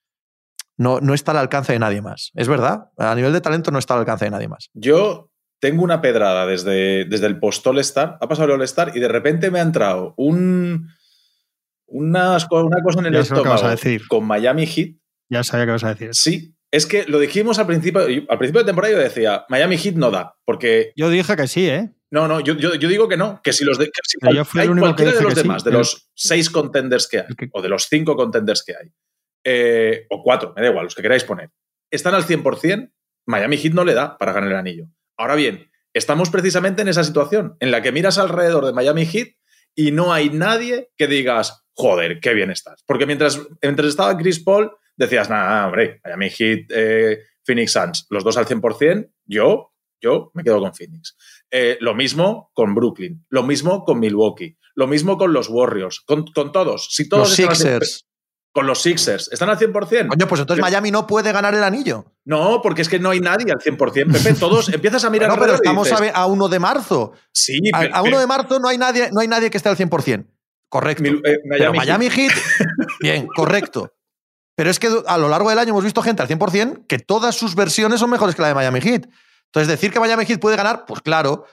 No, 0.76 1.00
no 1.00 1.14
está 1.14 1.32
al 1.32 1.38
alcance 1.38 1.74
de 1.74 1.80
nadie 1.80 2.02
más. 2.02 2.32
Es 2.36 2.50
verdad. 2.50 2.92
A 2.98 3.16
nivel 3.16 3.32
de 3.32 3.42
talento 3.42 3.72
no 3.72 3.80
está 3.80 3.94
al 3.94 4.02
alcance 4.02 4.26
de 4.26 4.32
nadie 4.32 4.50
más. 4.50 4.70
Yo 4.74 5.32
tengo 5.60 5.84
una 5.84 6.02
pedrada 6.02 6.46
desde, 6.46 7.06
desde 7.06 7.28
el 7.28 7.40
post 7.40 7.66
All-Star, 7.66 8.18
ha 8.20 8.28
pasado 8.28 8.48
el 8.48 8.54
All-Star 8.54 8.92
y 8.96 9.00
de 9.00 9.08
repente 9.08 9.50
me 9.50 9.60
ha 9.60 9.64
entrado 9.64 10.14
un, 10.18 10.90
unas 11.88 12.46
co- 12.46 12.64
una 12.66 12.82
cosa 12.84 13.00
en 13.00 13.08
el 13.08 13.14
Ya 13.14 13.24
que 13.24 13.30
vas 13.30 13.32
a 13.32 13.36
estómago 13.38 13.70
decir. 13.70 14.08
con 14.08 14.26
Miami 14.26 14.66
Heat. 14.66 14.96
Ya 15.30 15.44
sabía 15.44 15.66
que 15.66 15.72
vas 15.74 15.84
a 15.84 15.90
decir. 15.94 16.10
Sí, 16.14 16.56
es 16.72 16.86
que 16.86 17.06
lo 17.06 17.20
dijimos 17.20 17.60
al 17.60 17.68
principio, 17.68 18.02
al 18.02 18.38
principio 18.38 18.62
de 18.62 18.66
temporada 18.66 18.94
yo 18.94 19.00
decía, 19.00 19.46
Miami 19.50 19.78
Heat 19.78 19.96
no 19.96 20.12
da, 20.12 20.36
porque 20.46 20.92
Yo 20.96 21.10
dije 21.10 21.36
que 21.36 21.48
sí, 21.48 21.68
¿eh? 21.70 21.90
no, 22.12 22.28
no, 22.28 22.40
yo, 22.40 22.56
yo, 22.56 22.76
yo 22.76 22.88
digo 22.88 23.08
que 23.10 23.18
no, 23.18 23.42
que 23.44 23.52
si 23.54 23.66
los 23.66 23.78
de, 23.78 23.86
que 23.86 23.92
si 24.06 24.18
yo 24.36 24.46
fui 24.46 24.62
el 24.62 24.70
único 24.70 24.88
que 24.88 25.04
cualquiera 25.04 25.12
de 25.12 25.18
dije 25.18 25.24
los 25.26 25.34
que 25.34 25.40
sí. 25.42 25.48
demás, 25.48 25.64
de 25.66 25.72
los 25.72 26.10
seis 26.16 26.50
contenders 26.50 27.08
que 27.08 27.20
hay, 27.20 27.26
que- 27.38 27.50
o 27.52 27.62
de 27.62 27.70
los 27.70 27.88
cinco 27.90 28.16
contenders 28.16 28.64
que 28.66 28.74
hay, 28.76 28.92
eh, 29.44 30.06
o 30.10 30.22
cuatro, 30.24 30.54
me 30.56 30.62
da 30.62 30.70
igual, 30.70 30.86
los 30.86 30.96
que 30.96 31.02
queráis 31.02 31.24
poner, 31.24 31.50
están 31.92 32.14
al 32.16 32.24
100%, 32.24 32.92
Miami 33.26 33.58
Heat 33.58 33.74
no 33.74 33.84
le 33.84 33.94
da 33.94 34.18
para 34.18 34.32
ganar 34.34 34.50
el 34.52 34.56
anillo. 34.58 34.86
Ahora 35.18 35.36
bien, 35.36 35.70
estamos 35.94 36.30
precisamente 36.30 36.82
en 36.82 36.88
esa 36.88 37.04
situación, 37.04 37.58
en 37.60 37.72
la 37.72 37.82
que 37.82 37.92
miras 37.92 38.18
alrededor 38.18 38.66
de 38.66 38.74
Miami 38.74 39.06
Heat 39.06 39.30
y 39.76 39.92
no 39.92 40.14
hay 40.14 40.30
nadie 40.30 40.90
que 40.98 41.08
digas, 41.08 41.66
joder, 41.78 42.20
qué 42.20 42.34
bien 42.34 42.50
estás. 42.52 42.84
Porque 42.88 43.06
mientras, 43.06 43.40
mientras 43.62 43.88
estaba 43.90 44.18
Chris 44.18 44.40
Paul, 44.44 44.72
decías, 44.96 45.30
nada, 45.30 45.68
hombre, 45.68 46.02
Miami 46.04 46.30
Heat, 46.32 46.60
eh, 46.70 47.20
Phoenix 47.46 47.72
Suns, 47.72 48.08
los 48.10 48.24
dos 48.24 48.36
al 48.38 48.48
100%, 48.48 49.12
yo, 49.26 49.72
yo 50.02 50.32
me 50.34 50.44
quedo 50.44 50.60
con 50.60 50.74
Phoenix. 50.74 51.16
Eh, 51.52 51.78
lo 51.80 51.94
mismo 51.96 52.50
con 52.54 52.74
Brooklyn, 52.76 53.26
lo 53.30 53.44
mismo 53.44 53.86
con 53.86 54.00
Milwaukee, 54.00 54.58
lo 54.76 54.88
mismo 54.88 55.18
con 55.18 55.34
los 55.34 55.50
Warriors, 55.50 56.02
con, 56.02 56.26
con 56.28 56.52
todos. 56.52 56.88
Si 56.92 57.08
todos 57.08 57.30
Los 57.30 57.40
están 57.40 57.50
al 57.50 57.56
100%, 57.56 57.58
Sixers. 57.84 58.04
Con 58.54 58.66
los 58.66 58.82
Sixers, 58.82 59.30
¿están 59.32 59.50
al 59.50 59.60
100%? 59.60 60.08
Coño, 60.08 60.28
pues 60.28 60.42
entonces. 60.42 60.62
Miami 60.62 60.90
no 60.90 61.06
puede 61.06 61.32
ganar 61.32 61.54
el 61.54 61.64
anillo. 61.64 62.16
No, 62.26 62.60
porque 62.64 62.82
es 62.82 62.90
que 62.90 62.98
no 62.98 63.12
hay 63.12 63.20
nadie 63.20 63.52
al 63.52 63.60
100%, 63.60 64.12
Pepe. 64.12 64.34
Todos 64.34 64.70
empiezas 64.74 65.06
a 65.06 65.12
mirar 65.12 65.30
No, 65.30 65.36
pero 65.38 65.54
estamos 65.54 65.86
dices, 65.88 66.00
a, 66.00 66.02
ve- 66.04 66.12
a 66.14 66.26
1 66.26 66.48
de 66.50 66.60
marzo. 66.60 67.14
Sí, 67.32 67.60
A, 67.72 67.82
a 67.82 68.02
1 68.02 68.04
pero- 68.04 68.20
de 68.20 68.26
marzo 68.28 68.60
no 68.60 68.68
hay 68.68 68.80
nadie, 68.80 69.10
no 69.12 69.20
hay 69.22 69.28
nadie 69.28 69.52
que 69.52 69.58
esté 69.58 69.70
al 69.70 69.78
100%. 69.78 70.26
Correcto. 70.70 71.04
Mil- 71.04 71.22
eh, 71.26 71.40
Pero 71.50 71.74
Miami 71.74 71.78
Miami 71.78 72.10
Heat, 72.10 72.32
bien, 73.02 73.28
correcto. 73.28 73.94
Pero 74.56 74.70
es 74.70 74.80
que 74.80 74.90
a 75.06 75.18
lo 75.18 75.30
largo 75.30 75.50
del 75.50 75.60
año 75.60 75.70
hemos 75.70 75.84
visto 75.84 76.02
gente 76.02 76.22
al 76.24 76.28
100% 76.28 76.88
que 76.88 76.98
todas 77.00 77.36
sus 77.36 77.54
versiones 77.56 78.00
son 78.00 78.10
mejores 78.10 78.34
que 78.36 78.42
la 78.42 78.48
de 78.50 78.56
Miami 78.56 78.82
Heat. 78.82 79.06
Entonces, 79.46 79.68
decir 79.68 79.92
que 79.92 80.00
Miami 80.00 80.26
Heat 80.26 80.40
puede 80.40 80.58
ganar, 80.58 80.86
pues 80.86 81.02
claro, 81.02 81.46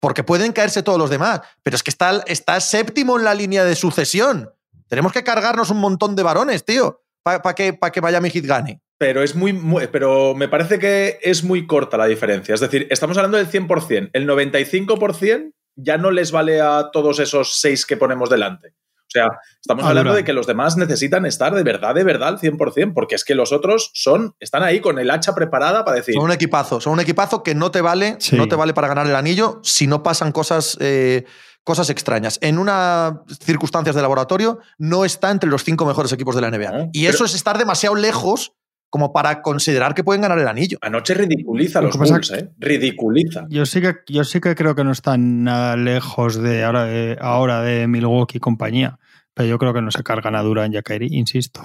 porque 0.00 0.24
pueden 0.24 0.52
caerse 0.52 0.82
todos 0.82 0.98
los 0.98 1.10
demás. 1.10 1.40
Pero 1.62 1.76
es 1.76 1.82
que 1.82 1.90
está, 1.90 2.22
está 2.26 2.58
séptimo 2.60 3.16
en 3.18 3.24
la 3.24 3.34
línea 3.34 3.64
de 3.64 3.76
sucesión. 3.76 4.50
Tenemos 4.88 5.12
que 5.12 5.22
cargarnos 5.22 5.70
un 5.70 5.78
montón 5.78 6.16
de 6.16 6.22
varones, 6.24 6.64
tío, 6.64 7.02
para 7.22 7.54
que, 7.54 7.72
pa 7.72 7.92
que 7.92 8.00
Miami 8.02 8.30
Heat 8.30 8.44
gane. 8.46 8.80
Pero 8.98 9.22
es 9.22 9.34
muy, 9.36 9.52
muy- 9.52 9.86
pero 9.86 10.34
me 10.34 10.48
parece 10.48 10.78
que 10.78 11.18
es 11.22 11.44
muy 11.44 11.66
corta 11.66 11.96
la 11.96 12.06
diferencia. 12.06 12.54
Es 12.54 12.60
decir, 12.60 12.86
estamos 12.90 13.16
hablando 13.16 13.38
del 13.38 13.48
100%. 13.48 14.10
El 14.12 14.26
95% 14.28 15.52
ya 15.82 15.98
no 15.98 16.10
les 16.10 16.32
vale 16.32 16.60
a 16.60 16.90
todos 16.92 17.18
esos 17.18 17.60
seis 17.60 17.86
que 17.86 17.96
ponemos 17.96 18.30
delante. 18.30 18.74
O 19.10 19.12
sea, 19.12 19.26
estamos 19.60 19.84
hablando 19.84 20.14
de 20.14 20.22
que 20.22 20.32
los 20.32 20.46
demás 20.46 20.76
necesitan 20.76 21.26
estar 21.26 21.52
de 21.52 21.64
verdad, 21.64 21.96
de 21.96 22.04
verdad 22.04 22.28
al 22.28 22.38
100%, 22.38 22.92
porque 22.94 23.16
es 23.16 23.24
que 23.24 23.34
los 23.34 23.50
otros 23.50 23.90
son, 23.92 24.36
están 24.38 24.62
ahí 24.62 24.80
con 24.80 25.00
el 25.00 25.10
hacha 25.10 25.34
preparada 25.34 25.84
para 25.84 25.96
decir. 25.96 26.14
Son 26.14 26.22
un 26.22 26.30
equipazo, 26.30 26.80
son 26.80 26.92
un 26.92 27.00
equipazo 27.00 27.42
que 27.42 27.56
no 27.56 27.72
te 27.72 27.80
vale, 27.80 28.18
no 28.32 28.46
te 28.46 28.54
vale 28.54 28.72
para 28.72 28.86
ganar 28.86 29.08
el 29.08 29.16
anillo 29.16 29.60
si 29.64 29.88
no 29.88 30.04
pasan 30.04 30.30
cosas. 30.30 30.76
Eh, 30.80 31.24
cosas 31.62 31.90
extrañas. 31.90 32.38
En 32.40 32.58
unas 32.58 33.12
circunstancias 33.44 33.94
de 33.94 34.00
laboratorio 34.00 34.60
no 34.78 35.04
está 35.04 35.30
entre 35.30 35.50
los 35.50 35.62
cinco 35.62 35.84
mejores 35.84 36.10
equipos 36.10 36.34
de 36.34 36.40
la 36.40 36.50
NBA. 36.50 36.88
y 36.94 37.04
eso 37.06 37.26
es 37.26 37.34
estar 37.34 37.58
demasiado 37.58 37.94
lejos 37.94 38.54
como 38.90 39.12
para 39.12 39.40
considerar 39.40 39.94
que 39.94 40.04
pueden 40.04 40.20
ganar 40.20 40.38
el 40.38 40.48
anillo. 40.48 40.78
Anoche 40.82 41.14
ridiculiza 41.14 41.80
los 41.80 41.96
Bulls, 41.96 42.32
¿eh? 42.32 42.50
Ridiculiza. 42.58 43.46
Yo 43.48 43.64
sí, 43.64 43.80
que, 43.80 43.94
yo 44.08 44.24
sí 44.24 44.40
que 44.40 44.54
creo 44.56 44.74
que 44.74 44.84
no 44.84 44.90
están 44.90 45.44
nada 45.44 45.76
lejos 45.76 46.42
de 46.42 46.64
ahora 46.64 46.84
de, 46.84 47.16
ahora 47.20 47.62
de 47.62 47.86
Milwaukee 47.86 48.38
y 48.38 48.40
compañía. 48.40 48.98
Pero 49.32 49.48
yo 49.48 49.58
creo 49.58 49.72
que 49.72 49.80
no 49.80 49.92
se 49.92 50.02
cargan 50.02 50.34
a 50.34 50.42
Durán 50.42 50.74
y 50.74 50.76
a 50.76 50.82
Kyrie, 50.82 51.16
insisto. 51.16 51.62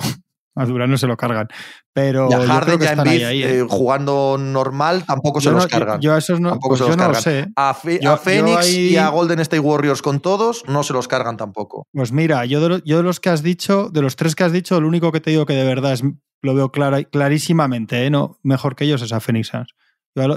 A 0.56 0.66
no 0.66 0.98
se 0.98 1.08
lo 1.08 1.18
cargan. 1.18 1.48
Pero 1.94 2.30
y 2.30 2.34
a 2.34 2.48
Harden 2.48 2.82
y 2.82 2.86
a 2.86 2.92
Embiid 2.94 3.22
¿eh? 3.22 3.60
eh, 3.60 3.66
jugando 3.70 4.38
normal 4.40 5.06
tampoco 5.06 5.42
se 5.42 5.52
los 5.52 5.68
cargan. 5.68 6.00
Yo, 6.00 6.14
a 6.14 6.18
esos 6.18 6.40
no, 6.40 6.50
tampoco 6.50 6.78
pues 6.78 6.82
se 6.82 6.88
los 6.88 6.96
cargan. 6.96 7.22
sé. 7.22 7.48
A, 7.56 7.74
Phoenix 7.74 8.74
y 8.74 8.98
a 8.98 9.10
Golden 9.10 9.40
State 9.40 9.60
Warriors 9.60 10.02
con 10.02 10.20
todos 10.20 10.64
no 10.68 10.84
se 10.84 10.94
los 10.94 11.08
cargan 11.08 11.38
tampoco. 11.38 11.88
Pues 11.92 12.12
mira, 12.12 12.46
yo 12.46 12.68
de, 12.68 12.82
yo 12.86 12.98
de 12.98 13.04
los 13.04 13.20
que 13.20 13.30
has 13.30 13.44
dicho, 13.44 13.90
de 13.90 14.02
los 14.02 14.16
tres 14.16 14.36
que 14.36 14.44
has 14.44 14.52
dicho, 14.52 14.78
el 14.78 14.86
único 14.86 15.12
que 15.12 15.20
te 15.20 15.32
digo 15.32 15.46
que 15.46 15.54
de 15.54 15.66
verdad 15.66 15.94
es 15.94 16.04
lo 16.42 16.54
veo 16.54 16.72
clarísimamente, 16.72 18.06
¿eh? 18.06 18.10
no, 18.10 18.40
mejor 18.44 18.76
que 18.76 18.86
ellos 18.86 19.02
es 19.02 19.12
a 19.12 19.20
Phoenix 19.20 19.48
Suns. 19.48 19.76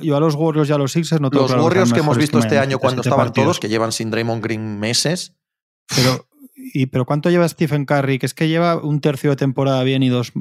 Yo 0.02 0.16
a, 0.16 0.20
los 0.20 0.34
Warriors 0.34 0.68
y 0.68 0.72
a 0.72 0.78
los 0.78 0.90
Sixers 0.90 1.20
no 1.20 1.30
tengo 1.30 1.46
Los 1.46 1.62
Warriors 1.62 1.92
que 1.92 2.00
hemos 2.00 2.18
visto 2.18 2.40
este 2.40 2.58
año 2.58 2.80
cuando 2.80 3.02
estaban 3.02 3.32
todos, 3.32 3.60
que 3.60 3.68
llevan 3.68 3.92
sin 3.92 4.10
Draymond 4.10 4.42
Green 4.42 4.80
meses. 4.80 5.36
Pero, 5.94 6.27
y, 6.72 6.86
pero 6.86 7.04
¿cuánto 7.04 7.30
lleva 7.30 7.48
Stephen 7.48 7.84
Curry? 7.84 8.18
Que 8.18 8.26
es 8.26 8.34
que 8.34 8.48
lleva 8.48 8.76
un 8.76 9.00
tercio 9.00 9.30
de 9.30 9.36
temporada 9.36 9.82
bien 9.84 10.02
y 10.02 10.08
dos 10.08 10.32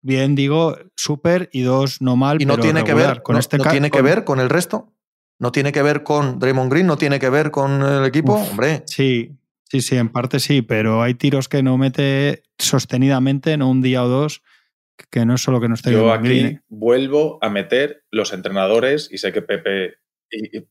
bien, 0.00 0.34
digo, 0.34 0.76
súper 0.96 1.48
y 1.52 1.62
dos 1.62 2.00
no 2.00 2.16
mal. 2.16 2.40
Y 2.40 2.46
no 2.46 2.58
tiene 2.58 2.84
que 2.84 2.94
ver 2.94 3.22
con 3.22 3.36
este 3.36 3.58
no 3.58 3.64
tiene 3.64 3.90
que 3.90 4.02
ver 4.02 4.24
con 4.24 4.40
el 4.40 4.48
resto. 4.48 4.92
No 5.40 5.52
tiene 5.52 5.70
que 5.70 5.82
ver 5.82 6.02
con 6.02 6.40
Draymond 6.40 6.70
Green, 6.70 6.86
no 6.86 6.98
tiene 6.98 7.20
que 7.20 7.30
ver 7.30 7.52
con 7.52 7.82
el 7.82 8.04
equipo, 8.04 8.34
hombre. 8.34 8.82
Sí, 8.86 9.36
sí, 9.70 9.82
sí, 9.82 9.96
en 9.96 10.08
parte 10.08 10.40
sí, 10.40 10.62
pero 10.62 11.00
hay 11.00 11.14
tiros 11.14 11.48
que 11.48 11.62
no 11.62 11.78
mete 11.78 12.42
sostenidamente, 12.58 13.56
no 13.56 13.70
un 13.70 13.80
día 13.80 14.02
o 14.02 14.08
dos 14.08 14.42
que 15.10 15.24
no 15.24 15.34
es 15.34 15.42
solo 15.42 15.60
que 15.60 15.68
no 15.68 15.74
esté 15.74 15.92
Yo 15.92 16.12
aquí 16.12 16.58
vuelvo 16.68 17.38
a 17.40 17.48
meter 17.48 18.04
los 18.10 18.32
entrenadores 18.32 19.08
y 19.10 19.18
sé 19.18 19.32
que 19.32 19.42
Pepe. 19.42 19.94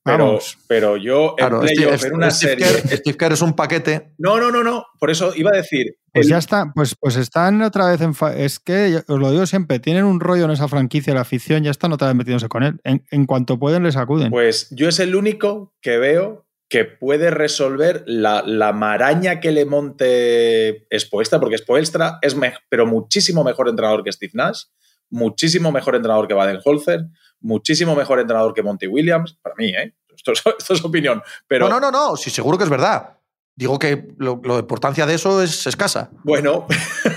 Pero, 0.03 0.39
pero 0.67 0.97
yo 0.97 1.35
claro, 1.37 1.61
en 1.65 2.13
una 2.13 2.31
serie. 2.31 2.65
Steve 2.65 3.17
Kerr 3.17 3.33
es 3.33 3.41
un 3.41 3.53
paquete. 3.53 4.13
No, 4.17 4.39
no, 4.39 4.51
no, 4.51 4.63
no. 4.63 4.85
Por 4.99 5.09
eso 5.09 5.33
iba 5.35 5.51
a 5.51 5.57
decir. 5.57 5.97
Pues 6.13 6.27
ya 6.27 6.37
está, 6.37 6.71
pues, 6.73 6.95
pues 6.99 7.15
están 7.15 7.61
otra 7.61 7.87
vez 7.87 8.01
en. 8.01 8.13
Es 8.37 8.59
que 8.59 9.03
os 9.07 9.19
lo 9.19 9.31
digo 9.31 9.45
siempre, 9.45 9.79
tienen 9.79 10.03
un 10.05 10.19
rollo 10.19 10.45
en 10.45 10.51
esa 10.51 10.67
franquicia, 10.67 11.13
la 11.13 11.21
afición 11.21 11.63
ya 11.63 11.71
están 11.71 11.93
otra 11.93 12.07
vez 12.07 12.15
metiéndose 12.15 12.49
con 12.49 12.63
él. 12.63 12.79
En, 12.83 13.05
en 13.11 13.25
cuanto 13.25 13.59
pueden, 13.59 13.83
les 13.83 13.97
acuden. 13.97 14.31
Pues 14.31 14.69
yo 14.71 14.89
es 14.89 14.99
el 14.99 15.15
único 15.15 15.73
que 15.81 15.97
veo 15.97 16.47
que 16.69 16.83
puede 16.83 17.31
resolver 17.31 18.03
la, 18.07 18.73
maraña 18.73 19.39
que 19.39 19.51
le 19.51 19.65
monte 19.65 20.85
Spoelstra, 20.97 21.39
porque 21.39 21.57
Spoelstra 21.57 22.19
es 22.21 22.35
pero 22.69 22.85
muchísimo 22.85 23.43
mejor 23.43 23.69
entrenador 23.69 24.03
que 24.03 24.11
Steve 24.11 24.33
Nash, 24.33 24.63
muchísimo 25.09 25.71
mejor 25.71 25.95
entrenador 25.95 26.27
que 26.27 26.33
Baden-Holzer, 26.33 27.05
muchísimo 27.39 27.95
mejor 27.95 28.19
entrenador 28.19 28.53
que 28.53 28.63
Monty 28.63 28.87
Williams, 28.87 29.37
para 29.41 29.55
mí, 29.55 29.69
¿eh? 29.69 29.93
Esto, 30.15 30.73
es 30.73 30.83
opinión. 30.83 31.21
Pero... 31.47 31.69
No, 31.69 31.79
no, 31.79 31.91
no, 31.91 31.91
no, 31.91 32.17
sí, 32.17 32.29
seguro 32.29 32.57
que 32.57 32.63
es 32.63 32.69
verdad. 32.69 33.17
Digo 33.55 33.79
que 33.79 34.09
lo, 34.17 34.39
la 34.43 34.59
importancia 34.59 35.05
de 35.05 35.15
eso 35.15 35.41
es 35.41 35.65
escasa. 35.65 36.11
Bueno. 36.23 36.67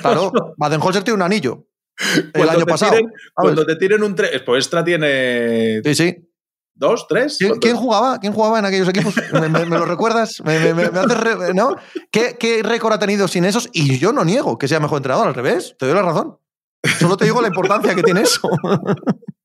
Claro, 0.01 0.33
Baden-Holzer 0.57 1.03
tiene 1.03 1.17
un 1.17 1.23
anillo. 1.23 1.67
El 2.33 2.49
año 2.49 2.65
pasado. 2.65 2.97
cuando 3.35 3.67
te 3.67 3.77
tiren 3.77 4.03
un 4.03 4.15
3, 4.15 4.41
Spoelstra 4.41 4.83
tiene... 4.83 5.83
Sí, 5.85 5.95
sí. 5.95 6.31
¿Dos? 6.81 7.07
¿Tres? 7.07 7.37
¿Quién, 7.61 7.77
jugaba? 7.77 8.19
¿Quién 8.19 8.33
jugaba 8.33 8.59
en 8.59 8.65
aquellos 8.65 8.89
equipos? 8.89 9.15
¿Me, 9.35 9.67
lo 9.67 9.85
recuerdas? 9.85 10.43
¿no? 11.55 11.77
¿Qué, 12.11 12.63
récord 12.63 12.95
ha 12.95 12.99
tenido 12.99 13.29
sin 13.29 13.45
esos? 13.45 13.69
Y 13.75 13.99
yo 13.99 14.15
no 14.15 14.25
niego 14.25 14.57
que 14.57 14.67
sea 14.67 14.81
mejor 14.81 14.97
entrenador, 14.97 15.29
al 15.29 15.35
revés, 15.35 15.77
te 15.79 15.85
doy 15.85 15.95
la 15.95 16.01
razón. 16.01 16.39
Solo 16.99 17.19
te 17.19 17.27
digo 17.27 17.43
la 17.43 17.49
importancia 17.49 17.95
que 17.95 18.03
tiene 18.03 18.23
eso. 18.23 18.49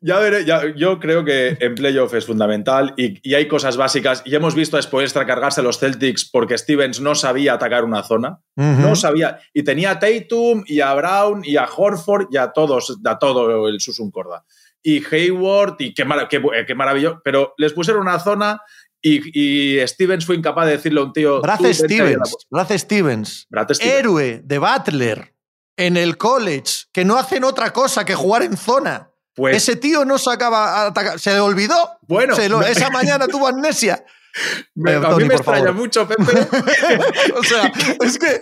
Ya 0.00 0.18
veré, 0.18 0.44
yo 0.76 1.00
creo 1.00 1.24
que 1.24 1.56
en 1.60 1.74
playoff 1.74 2.12
es 2.12 2.26
fundamental 2.26 2.92
y, 2.98 3.34
hay 3.34 3.48
cosas 3.48 3.78
básicas. 3.78 4.22
Y 4.26 4.34
hemos 4.34 4.54
visto 4.54 4.76
a 4.76 4.82
Spoelstra 4.82 5.26
cargarse 5.26 5.62
a 5.62 5.64
los 5.64 5.78
Celtics 5.78 6.28
porque 6.30 6.58
Stevens 6.58 7.00
no 7.00 7.14
sabía 7.14 7.54
atacar 7.54 7.84
una 7.84 8.02
zona. 8.02 8.38
No 8.54 8.96
sabía. 8.96 9.38
Y 9.54 9.62
tenía 9.62 9.92
a 9.92 9.98
Tatum 9.98 10.62
y 10.66 10.80
a 10.80 10.92
Brown 10.92 11.40
y 11.42 11.56
a 11.56 11.64
Horford 11.64 12.26
y 12.30 12.36
a 12.36 12.52
todos, 12.52 12.98
a 13.02 13.18
todo 13.18 13.66
el 13.66 13.80
Susun 13.80 14.10
Corda 14.10 14.44
y 14.84 15.02
Hayward, 15.02 15.76
y 15.78 15.94
qué, 15.94 16.04
qué, 16.28 16.42
qué 16.66 16.74
maravilloso, 16.74 17.20
pero 17.24 17.54
les 17.56 17.72
pusieron 17.72 18.02
una 18.02 18.20
zona 18.20 18.60
y, 19.00 19.78
Stevens 19.86 20.24
fue 20.24 20.36
incapaz 20.36 20.66
de 20.66 20.72
decirle 20.72 21.00
a 21.00 21.04
un 21.04 21.12
tío. 21.12 21.40
Brad 21.42 21.60
Stevens, 21.72 22.36
Brad 22.50 22.70
Stevens, 22.78 23.46
héroe 23.80 24.40
de 24.42 24.58
Butler 24.58 25.33
en 25.76 25.96
el 25.96 26.16
college, 26.16 26.86
que 26.92 27.04
no 27.04 27.16
hacen 27.16 27.44
otra 27.44 27.72
cosa 27.72 28.04
que 28.04 28.14
jugar 28.14 28.42
en 28.42 28.56
zona. 28.56 29.10
Pues, 29.34 29.56
Ese 29.56 29.76
tío 29.76 30.04
no 30.04 30.16
sacaba 30.18 30.86
atacar. 30.86 31.18
Se 31.18 31.32
le 31.32 31.40
olvidó. 31.40 31.98
Bueno, 32.02 32.34
esa 32.62 32.90
mañana 32.90 33.26
tuvo 33.26 33.48
amnesia. 33.48 34.04
a 35.04 35.16
mí 35.16 35.24
me 35.24 35.34
extraña 35.34 35.72
mucho, 35.72 36.06
Pepe. 36.06 36.22
o 37.36 37.42
sea, 37.42 37.72
es 38.00 38.18
que. 38.18 38.40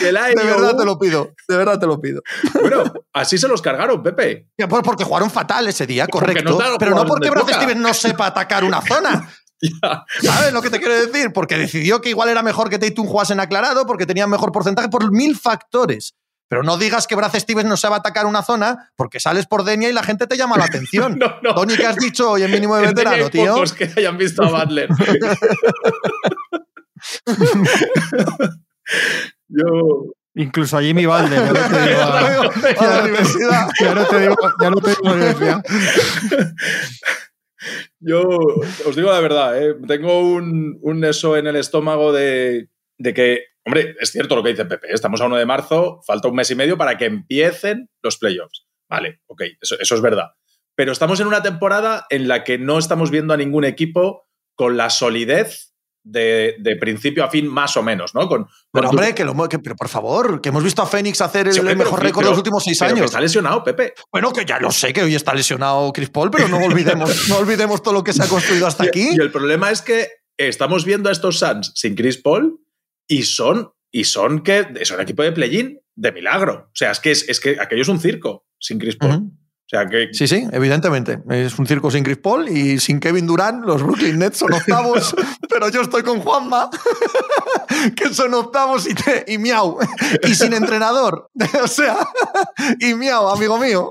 de 0.02 0.12
verdad 0.12 0.76
te 0.76 0.84
lo 0.84 0.98
pido. 0.98 1.34
De 1.46 1.56
verdad 1.56 1.78
te 1.78 1.86
lo 1.86 2.00
pido. 2.00 2.22
bueno, 2.54 2.84
así 3.12 3.38
se 3.38 3.48
los 3.48 3.60
cargaron, 3.60 4.02
Pepe. 4.02 4.48
Pues 4.56 4.82
porque 4.82 5.04
jugaron 5.04 5.30
fatal 5.30 5.68
ese 5.68 5.86
día, 5.86 6.06
correcto. 6.06 6.58
pero 6.78 6.94
no 6.94 7.04
porque 7.04 7.30
Brad 7.30 7.48
Stevens 7.48 7.80
no 7.80 7.92
sepa 7.94 8.26
atacar 8.26 8.64
una 8.64 8.80
zona. 8.80 9.28
¿Sabes 10.22 10.52
lo 10.52 10.62
que 10.62 10.70
te 10.70 10.78
quiero 10.78 10.94
decir? 10.94 11.32
Porque 11.32 11.58
decidió 11.58 12.00
que 12.00 12.10
igual 12.10 12.28
era 12.28 12.42
mejor 12.42 12.70
que 12.70 12.78
Tatum 12.78 13.06
jugase 13.06 13.32
en 13.32 13.40
aclarado, 13.40 13.86
porque 13.86 14.06
tenía 14.06 14.26
mejor 14.26 14.52
porcentaje 14.52 14.88
por 14.88 15.10
mil 15.12 15.36
factores. 15.36 16.14
Pero 16.48 16.62
no 16.62 16.78
digas 16.78 17.06
que 17.06 17.14
Brad 17.14 17.38
Stevens 17.38 17.68
no 17.68 17.76
se 17.76 17.88
va 17.88 17.96
a 17.96 17.98
atacar 17.98 18.24
una 18.24 18.42
zona 18.42 18.90
porque 18.96 19.20
sales 19.20 19.46
por 19.46 19.64
Denia 19.64 19.90
y 19.90 19.92
la 19.92 20.02
gente 20.02 20.26
te 20.26 20.36
llama 20.36 20.56
la 20.56 20.64
atención. 20.70 21.18
no, 21.18 21.34
no. 21.42 21.54
Tony, 21.54 21.76
¿qué 21.76 21.86
has 21.86 21.96
dicho 21.96 22.30
hoy 22.32 22.42
en 22.42 22.50
mínimo 22.50 22.76
de 22.76 22.86
veterano, 22.86 23.24
hay 23.24 23.30
tío? 23.30 23.54
Pocos 23.54 23.74
que 23.74 23.92
hayan 23.96 24.16
visto 24.16 24.42
a 24.42 24.50
Butler. 24.50 24.88
Yo. 29.48 30.12
Incluso 30.34 30.78
a 30.78 30.82
Jimmy 30.82 31.04
Butler, 31.04 31.52
ya 31.52 31.52
no 31.52 31.68
te 31.68 31.88
digo 31.88 32.00
a, 32.00 32.86
la 32.86 33.02
universidad. 33.02 33.68
Ya 33.80 33.94
no 33.94 34.06
te 34.06 34.20
digo, 34.20 34.36
ya 34.60 34.70
no 34.70 34.76
te 34.76 34.90
digo 34.90 35.00
a 35.04 35.08
la 35.08 35.16
universidad. 35.16 35.64
Yo 38.00 38.22
os 38.22 38.96
digo 38.96 39.10
la 39.10 39.20
verdad, 39.20 39.62
¿eh? 39.62 39.74
tengo 39.86 40.20
un, 40.20 40.78
un, 40.82 41.04
eso 41.04 41.36
en 41.36 41.46
el 41.46 41.56
estómago 41.56 42.12
de, 42.12 42.68
de 42.98 43.14
que 43.14 43.44
Hombre, 43.68 43.96
es 44.00 44.12
cierto 44.12 44.34
lo 44.34 44.42
que 44.42 44.48
dice 44.48 44.64
Pepe, 44.64 44.86
¿eh? 44.86 44.94
estamos 44.94 45.20
a 45.20 45.26
1 45.26 45.36
de 45.36 45.44
marzo, 45.44 46.00
falta 46.06 46.28
un 46.28 46.34
mes 46.34 46.50
y 46.50 46.54
medio 46.54 46.78
para 46.78 46.96
que 46.96 47.04
empiecen 47.04 47.90
los 48.02 48.16
playoffs. 48.16 48.66
Vale, 48.88 49.20
ok, 49.26 49.42
eso, 49.60 49.76
es 49.78 50.00
verdad. 50.00 50.30
Pero 50.74 50.90
estamos 50.90 51.20
en 51.20 51.26
una 51.26 51.42
temporada 51.42 52.06
en 52.08 52.28
la 52.28 52.44
que 52.44 52.56
no 52.56 52.78
estamos 52.78 53.10
viendo 53.10 53.34
a 53.34 53.36
ningún 53.36 53.66
equipo 53.66 54.26
con 54.54 54.78
la 54.78 54.88
solidez 54.88 55.67
de, 56.10 56.76
principio 56.80 57.24
a 57.24 57.30
fin, 57.30 57.46
más 57.46 57.76
o 57.76 57.82
menos, 57.82 58.14
¿no? 58.14 58.28
Con, 58.28 58.46
pero, 58.72 58.90
hombre, 58.90 59.14
que, 59.14 59.24
lo, 59.24 59.34
pero 59.36 59.76
por 59.76 59.88
favor, 59.88 60.40
que 60.40 60.48
hemos 60.48 60.64
visto 60.64 60.82
a 60.82 60.86
Fénix 60.86 61.20
hacer 61.20 61.48
el, 61.48 61.76
mejor 61.76 62.02
récord 62.02 62.24
de 62.24 62.30
los 62.30 62.38
últimos 62.38 62.64
seis 62.64 62.80
años. 62.82 63.06
está 63.06 63.20
lesionado, 63.20 63.62
Pepe. 63.62 63.94
Bueno, 64.10 64.32
que 64.32 64.44
ya 64.44 64.58
lo 64.58 64.70
sé, 64.70 64.92
que 64.92 65.02
hoy 65.02 65.14
está 65.14 65.34
lesionado 65.34 65.92
Chris 65.92 66.10
Paul, 66.10 66.30
pero 66.30 66.48
no 66.48 66.58
olvidemos, 66.58 67.28
no 67.28 67.38
olvidemos 67.38 67.82
todo 67.82 67.94
lo 67.94 68.04
que 68.04 68.12
se 68.12 68.22
ha 68.22 68.26
construido 68.26 68.66
hasta 68.66 68.84
aquí. 68.88 69.10
Y 69.12 69.20
el 69.20 69.30
problema 69.30 69.70
es 69.70 69.82
que 69.82 70.08
estamos 70.36 70.84
viendo 70.84 71.08
a 71.08 71.12
estos 71.12 71.38
Suns 71.38 71.72
sin 71.74 71.94
Chris 71.94 72.16
Paul 72.16 72.60
y 73.06 73.22
son, 73.22 73.72
y 73.90 74.04
son 74.04 74.42
que 74.42 74.66
son 74.84 75.00
equipo 75.00 75.22
de 75.22 75.32
play-in 75.32 75.80
de 75.94 76.12
milagro. 76.12 76.68
O 76.68 76.76
sea, 76.76 76.92
es 76.92 77.00
que, 77.00 77.10
es, 77.10 77.40
que 77.40 77.58
aquello 77.60 77.82
es 77.82 77.88
un 77.88 78.00
circo 78.00 78.46
sin 78.58 78.78
Chris 78.78 78.96
Paul. 78.96 79.30
O 79.68 79.70
sea 79.70 79.86
que... 79.86 80.08
Sí, 80.12 80.26
sí, 80.26 80.48
evidentemente. 80.50 81.18
Es 81.28 81.58
un 81.58 81.66
circo 81.66 81.90
sin 81.90 82.02
Chris 82.02 82.16
Paul 82.16 82.48
y 82.48 82.80
sin 82.80 83.00
Kevin 83.00 83.26
Durant. 83.26 83.66
Los 83.66 83.82
Brooklyn 83.82 84.18
Nets 84.18 84.38
son 84.38 84.54
octavos, 84.54 85.14
pero 85.50 85.68
yo 85.68 85.82
estoy 85.82 86.02
con 86.02 86.20
Juanma, 86.20 86.70
que 87.96 88.08
son 88.14 88.32
octavos 88.32 88.88
y, 88.88 88.94
y 89.30 89.36
miau. 89.36 89.76
Y 90.26 90.34
sin 90.34 90.54
entrenador. 90.54 91.28
o 91.62 91.68
sea, 91.68 91.98
y 92.80 92.94
miau, 92.94 93.28
amigo 93.28 93.58
mío. 93.58 93.90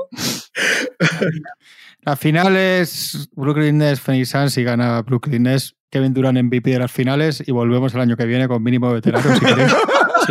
La 2.01 2.15
final 2.15 2.57
es 2.57 3.30
Brooklyn 3.34 3.78
Nets, 3.78 4.01
Phoenix 4.01 4.30
Suns 4.30 4.57
y 4.57 4.63
gana 4.63 5.03
Brooklyn 5.03 5.43
Nets 5.43 5.75
Kevin 5.91 6.13
Durant 6.13 6.41
MVP 6.41 6.71
de 6.71 6.80
las 6.80 6.91
finales 6.91 7.43
y 7.45 7.51
volvemos 7.51 7.93
el 7.93 8.01
año 8.01 8.17
que 8.17 8.25
viene 8.25 8.47
con 8.47 8.63
mínimo 8.63 8.91
veteranos. 8.91 9.38
Si, 9.38 9.45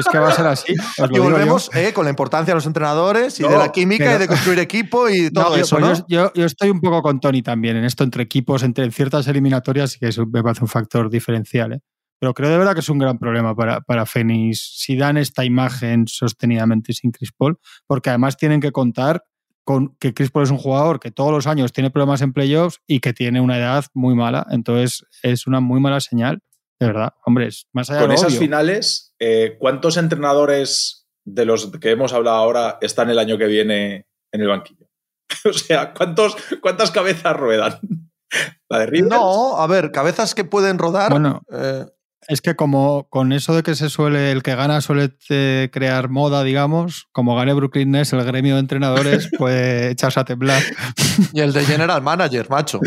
es 0.01 0.07
que 0.07 0.19
va 0.19 0.29
a 0.29 0.33
ser 0.33 0.47
así. 0.47 0.75
y 1.11 1.19
volvemos 1.19 1.71
eh, 1.75 1.93
con 1.93 2.05
la 2.05 2.11
importancia 2.11 2.53
de 2.53 2.57
los 2.57 2.67
entrenadores 2.67 3.39
y 3.41 3.43
de 3.43 3.57
la 3.57 3.73
química 3.73 4.15
y 4.15 4.19
de 4.19 4.27
construir 4.27 4.59
equipo 4.61 5.09
y 5.09 5.31
todo 5.31 5.57
eso. 5.57 5.79
Pues 5.79 6.05
yo, 6.09 6.31
estoy 6.35 6.71
un 6.71 6.81
poco 6.81 7.03
con 7.03 7.21
Tony 7.21 7.43
también 7.43 7.77
en 7.77 7.85
esto 7.85 8.05
entre 8.05 8.23
equipos, 8.23 8.63
entre 8.63 8.91
ciertas 8.91 9.27
eliminatorias, 9.29 9.97
que 9.97 10.09
eso 10.09 10.27
me 10.27 10.43
parece 10.43 10.63
un 10.63 10.69
factor 10.69 11.11
diferencial. 11.11 11.75
¿eh? 11.75 11.81
Pero 12.19 12.35
creo 12.35 12.51
de 12.51 12.59
verdad 12.59 12.75
que 12.75 12.81
es 12.81 12.89
un 12.89 12.99
gran 12.99 13.19
problema 13.19 13.55
para, 13.55 13.81
para 13.81 14.07
Phoenix 14.07 14.77
si 14.77 14.97
dan 14.97 15.17
esta 15.17 15.45
imagen 15.45 16.07
sostenidamente 16.07 16.93
sin 16.93 17.11
Chris 17.11 17.33
Paul, 17.37 17.59
porque 17.87 18.11
además 18.11 18.37
tienen 18.37 18.61
que 18.61 18.73
contar 18.73 19.23
con 19.65 19.97
que 19.99 20.15
Chris 20.15 20.31
Paul 20.31 20.45
es 20.45 20.51
un 20.51 20.59
jugador 20.59 21.01
que 21.01 21.11
todos 21.11 21.33
los 21.33 21.49
años 21.49 21.73
tiene 21.73 21.91
problemas 21.91 22.23
en 22.23 22.33
playoffs 22.33 22.81
y 22.87 23.01
que 23.01 23.13
tiene 23.13 23.41
una 23.41 23.59
edad 23.59 23.85
muy 23.95 24.15
mala. 24.15 24.47
Entonces 24.51 25.05
es 25.23 25.49
una 25.49 25.61
muy 25.61 25.81
mala 25.81 26.01
señal, 26.01 26.41
de 26.79 26.87
verdad. 26.87 27.15
Hombre, 27.25 27.49
es 27.49 27.67
más 27.73 27.91
allá 27.91 28.01
Con 28.01 28.11
de 28.11 28.17
esas 28.17 28.31
obvio. 28.31 28.41
finales, 28.41 29.15
eh, 29.19 29.57
¿cuántos 29.59 29.97
entrenadores 29.97 31.07
de 31.25 31.45
los 31.45 31.71
que 31.81 31.91
hemos 31.91 32.13
hablado 32.13 32.37
ahora 32.37 32.79
están 32.81 33.11
el 33.11 33.19
año 33.19 33.39
que 33.39 33.47
viene 33.47 34.07
en 34.33 34.41
el 34.41 34.49
banquillo? 34.49 34.87
o 35.45 35.53
sea, 35.53 35.93
¿cuántos, 35.95 36.37
¿cuántas 36.61 36.91
cabezas 36.91 37.37
ruedan? 37.37 37.81
¿La 38.69 38.81
de 38.81 38.87
Rivers? 38.87 39.11
No, 39.11 39.59
a 39.59 39.67
ver, 39.67 39.91
cabezas 39.91 40.35
que 40.35 40.45
pueden 40.45 40.79
rodar. 40.79 41.11
Bueno, 41.11 41.43
eh, 41.53 41.87
Es 42.29 42.41
que 42.41 42.57
como 42.57 43.09
con 43.09 43.33
eso 43.33 43.55
de 43.55 43.63
que 43.63 43.75
se 43.77 43.89
suele, 43.89 44.33
el 44.33 44.43
que 44.43 44.55
gana 44.57 44.81
suele 44.81 45.17
eh, 45.29 45.69
crear 45.73 46.09
moda, 46.09 46.43
digamos, 46.43 47.07
como 47.13 47.37
gane 47.37 47.55
Brooklyn 47.55 47.93
Nets, 47.93 48.13
el 48.15 48.25
gremio 48.25 48.55
de 48.55 48.61
entrenadores 48.61 49.29
puede 49.39 49.91
echarse 49.91 50.19
a 50.19 50.25
temblar. 50.25 50.61
y 51.33 51.41
el 51.41 51.53
de 51.53 51.65
General 51.65 52.03
Manager, 52.03 52.51
macho. 52.51 52.81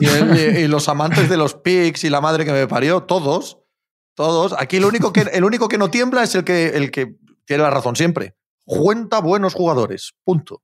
Y, 0.00 0.06
el- 0.06 0.36
y- 0.36 0.60
y 0.62 0.68
los 0.68 0.88
amantes 0.88 1.28
de 1.28 1.36
los 1.36 1.54
picks 1.54 2.04
y 2.04 2.10
la 2.10 2.20
madre 2.22 2.44
que 2.46 2.52
me 2.52 2.66
parió, 2.66 3.02
todos. 3.02 3.58
Todos. 4.14 4.54
Aquí 4.58 4.78
lo 4.80 4.88
único 4.88 5.12
que, 5.12 5.20
el 5.32 5.44
único 5.44 5.68
que 5.68 5.78
no 5.78 5.90
tiembla 5.90 6.22
es 6.22 6.34
el 6.34 6.44
que, 6.44 6.68
el 6.68 6.90
que 6.90 7.14
tiene 7.46 7.62
la 7.62 7.70
razón 7.70 7.96
siempre. 7.96 8.34
Cuenta 8.64 9.20
buenos 9.20 9.54
jugadores. 9.54 10.12
Punto. 10.24 10.62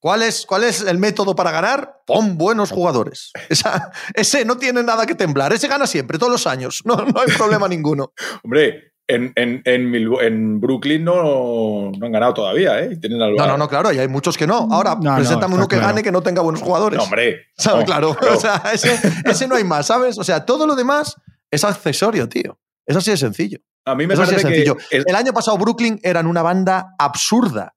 ¿Cuál 0.00 0.22
es, 0.22 0.46
¿Cuál 0.46 0.64
es 0.64 0.82
el 0.82 0.98
método 0.98 1.34
para 1.34 1.50
ganar? 1.50 2.02
Pon 2.06 2.38
buenos 2.38 2.70
jugadores. 2.70 3.32
Esa- 3.48 3.90
ese 4.14 4.44
no 4.44 4.56
tiene 4.56 4.82
nada 4.82 5.06
que 5.06 5.14
temblar. 5.14 5.52
Ese 5.52 5.66
gana 5.68 5.86
siempre, 5.86 6.18
todos 6.18 6.32
los 6.32 6.46
años. 6.46 6.82
No, 6.84 6.96
no 6.96 7.20
hay 7.20 7.28
problema 7.36 7.66
ninguno. 7.68 8.12
Hombre, 8.44 8.92
en, 9.08 9.32
en, 9.36 9.62
en, 9.64 9.94
en 10.20 10.60
Brooklyn 10.60 11.02
no, 11.02 11.90
no 11.98 12.06
han 12.06 12.12
ganado 12.12 12.34
todavía, 12.34 12.78
¿eh? 12.80 12.90
Y 12.92 13.00
Tienen 13.00 13.22
al 13.22 13.34
No, 13.34 13.46
no, 13.46 13.56
no, 13.56 13.66
claro, 13.68 13.90
y 13.90 13.98
hay 13.98 14.06
muchos 14.06 14.36
que 14.36 14.46
no. 14.46 14.68
Ahora, 14.70 14.96
No, 15.00 15.10
no, 15.10 15.16
preséntame 15.16 15.54
uno 15.54 15.66
que 15.66 15.76
claro. 15.76 15.88
gane 15.92 16.02
que 16.02 16.12
no 16.12 16.20
tenga 16.22 16.42
buenos 16.42 16.60
jugadores. 16.62 16.98
No, 16.98 17.04
hombre. 17.04 17.46
Claro. 17.86 18.16
O 18.30 18.36
sea, 18.38 18.62
ese, 18.72 18.98
ese 19.24 19.48
no 19.48 19.56
hay 19.56 19.64
más, 19.64 19.86
¿sabes? 19.86 20.18
O 20.18 20.24
sea, 20.24 20.44
todo 20.44 20.66
lo 20.66 20.76
demás 20.76 21.16
es 21.50 21.64
accesorio, 21.64 22.28
tío. 22.28 22.60
Es 22.86 22.96
así 22.96 23.10
de 23.10 23.16
sencillo. 23.16 23.58
a 23.86 23.94
mí 23.94 24.06
me 24.06 24.14
Es 24.14 24.20
así 24.20 24.30
de 24.34 24.42
parece 24.42 24.48
que 24.48 24.64
sencillo. 24.66 24.76
es- 24.90 25.04
El 25.06 25.14
año 25.16 25.32
pasado 25.32 25.56
Brooklyn 25.58 25.98
eran 26.02 26.26
una 26.26 26.42
banda 26.42 26.94
absurda. 26.98 27.74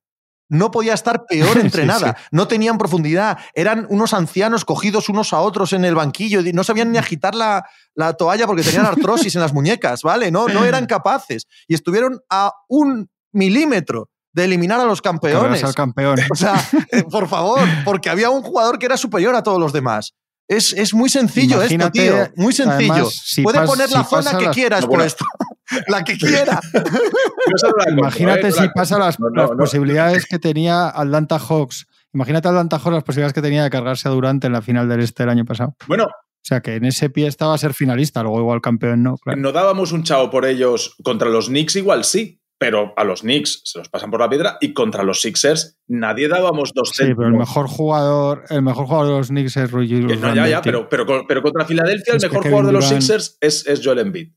No 0.51 0.69
podía 0.69 0.93
estar 0.93 1.25
peor 1.25 1.57
entrenada. 1.59 2.17
No 2.31 2.47
tenían 2.47 2.77
profundidad. 2.77 3.37
Eran 3.53 3.87
unos 3.89 4.13
ancianos 4.13 4.65
cogidos 4.65 5.07
unos 5.09 5.31
a 5.31 5.39
otros 5.39 5.71
en 5.73 5.85
el 5.85 5.95
banquillo. 5.95 6.41
No 6.53 6.63
sabían 6.65 6.91
ni 6.91 6.97
agitar 6.97 7.33
la, 7.35 7.65
la 7.95 8.13
toalla 8.13 8.45
porque 8.45 8.61
tenían 8.61 8.85
artrosis 8.85 9.33
en 9.35 9.41
las 9.41 9.53
muñecas, 9.53 10.01
¿vale? 10.01 10.29
No, 10.29 10.47
no 10.49 10.65
eran 10.65 10.85
capaces. 10.87 11.47
Y 11.67 11.73
estuvieron 11.73 12.19
a 12.29 12.51
un 12.67 13.09
milímetro 13.31 14.09
de 14.33 14.43
eliminar 14.45 14.79
a 14.81 14.85
los 14.85 15.01
campeones. 15.01 15.41
Cargarse 15.41 15.65
al 15.65 15.73
campeón. 15.75 16.19
O 16.31 16.35
sea, 16.35 16.53
eh, 16.91 17.03
por 17.03 17.27
favor, 17.29 17.61
porque 17.85 18.09
había 18.09 18.29
un 18.29 18.41
jugador 18.43 18.77
que 18.77 18.85
era 18.87 18.97
superior 18.97 19.33
a 19.35 19.43
todos 19.43 19.59
los 19.59 19.71
demás. 19.73 20.13
Es, 20.49 20.73
es 20.73 20.93
muy 20.93 21.09
sencillo 21.09 21.57
Imagínate, 21.57 22.05
esto, 22.05 22.15
tío. 22.25 22.33
Muy 22.43 22.51
sencillo. 22.51 22.93
además, 22.93 23.21
si 23.23 23.41
Puede 23.41 23.59
pas- 23.59 23.65
poner 23.67 23.89
la 23.89 24.03
zona 24.03 24.37
que 24.37 24.49
quieras 24.49 24.81
No, 24.81 24.89
por 24.89 25.01
esto. 25.01 25.23
La 25.88 26.03
que 26.03 26.17
quiera. 26.17 26.59
compro, 26.74 27.91
Imagínate 27.91 28.47
¿eh? 28.47 28.51
Si 28.51 28.61
la 28.63 28.72
pasa 28.74 28.97
las, 28.99 29.19
No, 29.19 29.30
no, 29.30 29.41
las 29.41 29.51
no. 29.51 29.57
posibilidades 29.57 30.26
que 30.26 30.39
tenía 30.39 30.88
Atlanta 30.89 31.39
Hawks. 31.39 31.88
Imagínate 32.13 32.47
Atlanta 32.47 32.78
Hawks 32.78 32.93
las 32.93 33.03
posibilidades 33.03 33.34
que 33.34 33.41
tenía 33.41 33.63
de 33.63 33.69
cargarse 33.69 34.07
a 34.07 34.11
Durant 34.11 34.43
en 34.43 34.51
la 34.53 34.61
final 34.61 34.88
del 34.89 34.99
este 35.01 35.24
el 35.24 35.30
año 35.30 35.45
pasado. 35.45 35.76
Bueno, 35.88 36.05
O 36.05 36.43
sea 36.43 36.61
que 36.61 36.76
en 36.76 36.86
ese 36.86 37.09
pie 37.09 37.28
estaba 37.28 37.53
a 37.53 37.57
ser 37.57 37.74
finalista, 37.74 38.22
luego 38.24 38.39
igual 38.39 38.61
campeón 38.61 39.03
no. 39.03 39.15
Claro. 39.17 39.39
no 39.39 39.51
dábamos 39.51 39.91
un 39.91 40.03
chao 40.03 40.30
por 40.30 40.45
ellos. 40.45 40.95
Contra 41.03 41.30
los 41.30 41.47
Knicks 41.47 41.76
igual 41.78 42.03
sí, 42.03 42.41
pero 42.57 42.93
a 42.97 43.03
los 43.03 43.22
Knicks 43.22 43.61
se 43.63 43.80
los 43.80 43.89
pasan 43.89 44.11
por 44.11 44.19
la 44.19 44.30
piedra 44.30 44.57
y 44.59 44.74
contra 44.74 45.03
los 45.03 45.22
Sixers 45.22 45.78
nadie 45.88 46.28
dábamos 46.28 46.72
dos 46.76 46.89
Sí, 46.89 46.97
pero 46.97 47.09
el 47.09 47.15
céntimos. 47.17 47.39
mejor 47.47 47.67
jugador, 47.67 48.43
el 48.49 48.61
mejor 48.61 48.86
jugador 48.88 49.07
de 49.07 49.17
los 49.17 49.28
Knicks 49.30 49.57
es 49.57 49.72
Julius 49.72 50.19
no, 50.19 50.36
ya, 50.36 50.47
ya, 50.47 50.61
pero, 50.61 50.88
pero, 50.89 51.05
con- 51.05 51.26
pero 51.28 51.41
contra 51.41 51.65
Filadelfia 51.65 52.15
Es 52.15 52.24
el 52.24 52.30
mejor 52.30 52.43
jugador 52.43 52.65
de 52.67 52.72
los 52.74 52.86
Sixers 52.89 53.38
es, 53.39 53.65
es 53.67 53.82
Joel 53.84 53.99
Embiid. 53.99 54.32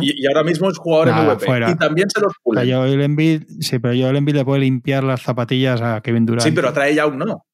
Y, 0.00 0.22
y 0.22 0.26
ahora 0.28 0.44
mismo 0.44 0.68
es 0.70 0.78
jugador 0.78 1.08
Nada, 1.08 1.34
MVP. 1.34 1.46
fuera. 1.46 1.70
Y 1.70 1.76
también 1.76 2.08
se 2.08 2.20
los 2.20 2.28
O 2.44 2.54
sea, 2.54 2.62
pulen. 2.62 2.70
Joel 2.72 3.00
Embiid, 3.02 3.42
sí, 3.60 3.78
pero 3.80 3.94
Joel 4.00 4.16
Embiid 4.16 4.36
le 4.36 4.44
puede 4.44 4.60
limpiar 4.60 5.02
las 5.02 5.22
zapatillas 5.22 5.80
a 5.80 6.00
Kevin 6.02 6.24
Durant. 6.26 6.42
Sí, 6.46 6.52
pero 6.52 6.68
atrae 6.68 6.94
ya 6.94 7.06
un 7.06 7.18
no. 7.18 7.44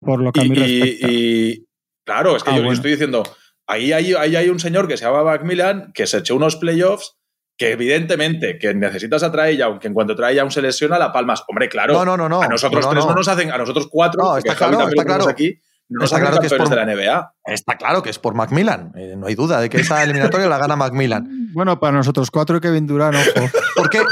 por 0.00 0.20
lo 0.22 0.30
que 0.32 0.40
a 0.40 0.44
Y, 0.44 0.50
mí 0.50 0.56
y- 0.56 0.60
respecta. 0.80 1.08
y- 1.10 1.66
claro, 2.04 2.36
es 2.36 2.44
que 2.44 2.50
Ah, 2.50 2.54
yo, 2.56 2.60
bueno. 2.60 2.74
estoy 2.74 2.90
diciendo, 2.92 3.22
ahí 3.66 3.92
hay, 3.92 4.12
ahí 4.14 4.36
hay 4.36 4.48
un 4.50 4.60
señor 4.60 4.86
que 4.86 4.96
se 4.96 5.04
llama 5.04 5.24
Macmillan 5.24 5.92
que 5.94 6.06
se 6.06 6.18
echó 6.18 6.36
unos 6.36 6.56
playoffs 6.56 7.16
que 7.56 7.70
evidentemente 7.72 8.58
que 8.58 8.74
necesitas 8.74 9.22
a 9.22 9.30
Trae 9.32 9.56
Young, 9.56 9.78
que 9.78 9.86
en 9.88 9.94
cuanto 9.94 10.14
Trae 10.14 10.34
Young 10.36 10.50
se 10.50 10.60
lesiona 10.60 10.98
la 10.98 11.12
palmas. 11.12 11.42
Hombre, 11.48 11.68
claro, 11.68 11.94
No, 11.94 12.04
no, 12.04 12.16
no, 12.16 12.28
no. 12.28 12.42
a 12.42 12.48
nosotros 12.48 12.84
No, 12.84 12.90
tres 12.90 13.04
no. 13.04 13.10
no. 13.10 13.16
nos 13.16 13.28
hacen, 13.28 13.50
a 13.50 13.58
nosotros 13.58 13.86
cuatro, 13.90 14.22
No, 14.22 14.36
está 14.36 14.54
claro, 14.54 14.76
también 14.78 14.98
está 14.98 15.04
claro. 15.04 15.28
aquí, 15.28 15.58
no 15.98 16.04
Está 16.04 16.20
claro 16.20 16.38
que 16.40 16.46
es 16.46 16.54
por- 16.54 16.68
de 16.68 16.76
la 16.76 16.84
NBA. 16.84 17.34
Está 17.46 17.76
claro 17.76 18.02
que 18.02 18.10
es 18.10 18.18
por 18.18 18.34
Macmillan. 18.34 18.92
Eh, 18.96 19.14
no 19.16 19.26
hay 19.26 19.34
duda 19.34 19.60
de 19.60 19.68
que 19.70 19.78
esa 19.80 20.02
eliminatoria 20.02 20.48
la 20.48 20.58
gana 20.58 20.76
Macmillan. 20.76 21.28
Bueno, 21.54 21.78
para 21.78 21.92
nosotros 21.96 22.32
cuatro 22.32 22.56
y 22.56 22.60
Kevin 22.60 22.84
Durant, 22.86 23.14
ojo. 23.16 23.48
¿Por 23.76 23.88
qué, 23.88 24.02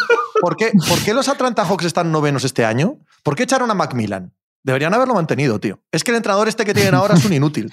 por, 0.40 0.56
qué, 0.56 0.70
por 0.88 1.02
qué 1.04 1.12
los 1.12 1.28
Atlanta 1.28 1.64
Hawks 1.64 1.84
están 1.86 2.12
novenos 2.12 2.44
este 2.44 2.64
año? 2.64 2.98
¿Por 3.24 3.34
qué 3.34 3.42
echaron 3.42 3.68
a 3.70 3.74
Macmillan? 3.74 4.32
Deberían 4.62 4.94
haberlo 4.94 5.14
mantenido, 5.14 5.58
tío. 5.58 5.80
Es 5.90 6.04
que 6.04 6.12
el 6.12 6.18
entrenador 6.18 6.46
este 6.46 6.64
que 6.64 6.72
tienen 6.72 6.94
ahora 6.94 7.14
es 7.14 7.24
un 7.24 7.32
inútil. 7.32 7.72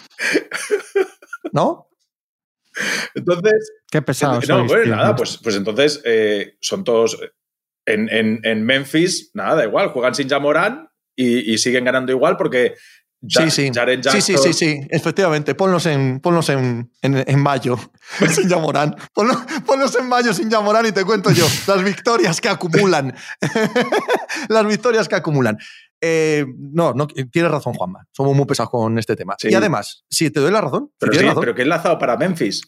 ¿No? 1.54 1.88
Entonces, 3.14 3.72
Qué 3.92 4.02
pesado. 4.02 4.36
no, 4.36 4.42
sois, 4.42 4.68
bueno, 4.68 4.84
tío. 4.84 4.96
nada, 4.96 5.16
pues, 5.16 5.38
pues 5.44 5.56
entonces 5.56 6.02
eh, 6.06 6.58
son 6.62 6.84
todos. 6.84 7.20
En, 7.86 8.08
en- 8.10 8.40
en 8.44 8.64
Memphis, 8.66 9.32
nada, 9.34 9.56
da 9.56 9.64
igual, 9.66 9.90
juegan 9.90 10.14
sin 10.16 10.30
Jamoran 10.30 10.90
y, 11.16 11.54
y 11.54 11.58
siguen 11.58 11.86
ganando 11.86 12.12
igual 12.12 12.38
porque. 12.38 12.76
Ja- 13.28 13.44
Sí, 13.44 13.52
sí. 13.52 13.72
Sí, 14.12 14.22
sí, 14.22 14.38
sí, 14.38 14.54
sí. 14.54 14.80
Efectivamente. 14.90 15.54
Ponlos 15.56 15.86
en, 15.86 16.20
ponlos 16.20 16.48
en, 16.50 16.92
en, 17.02 17.24
en 17.28 17.40
mayo 17.42 17.78
sin 18.34 18.48
Yamorán. 18.48 18.96
Ponlos, 19.14 19.38
ponlos 19.66 19.96
en 19.96 20.08
mayo 20.08 20.34
sin 20.34 20.50
Yamorán 20.50 20.86
y 20.86 20.92
te 20.92 21.04
cuento 21.04 21.32
yo 21.32 21.46
las 21.68 21.84
victorias 21.84 22.40
que 22.40 22.50
acumulan. 22.50 23.14
las 24.50 24.66
victorias 24.66 25.08
que 25.08 25.16
acumulan. 25.16 25.58
Eh, 26.02 26.46
no, 26.58 26.94
no, 26.94 27.08
tienes 27.08 27.52
razón, 27.52 27.74
Juanma. 27.74 28.06
Somos 28.12 28.36
muy 28.36 28.46
pesados 28.46 28.70
con 28.70 28.98
este 28.98 29.16
tema. 29.16 29.36
Sí. 29.38 29.50
Y 29.52 29.56
además, 29.56 30.06
si 30.10 30.30
te 30.32 30.40
doy 30.40 30.52
la 30.52 30.62
razón, 30.62 30.92
Pero, 30.98 31.12
sí, 31.14 31.20
razón, 31.20 31.42
pero 31.42 31.56
que 31.56 31.64
enlazado 31.64 31.98
para 31.98 32.16
Memphis. 32.16 32.62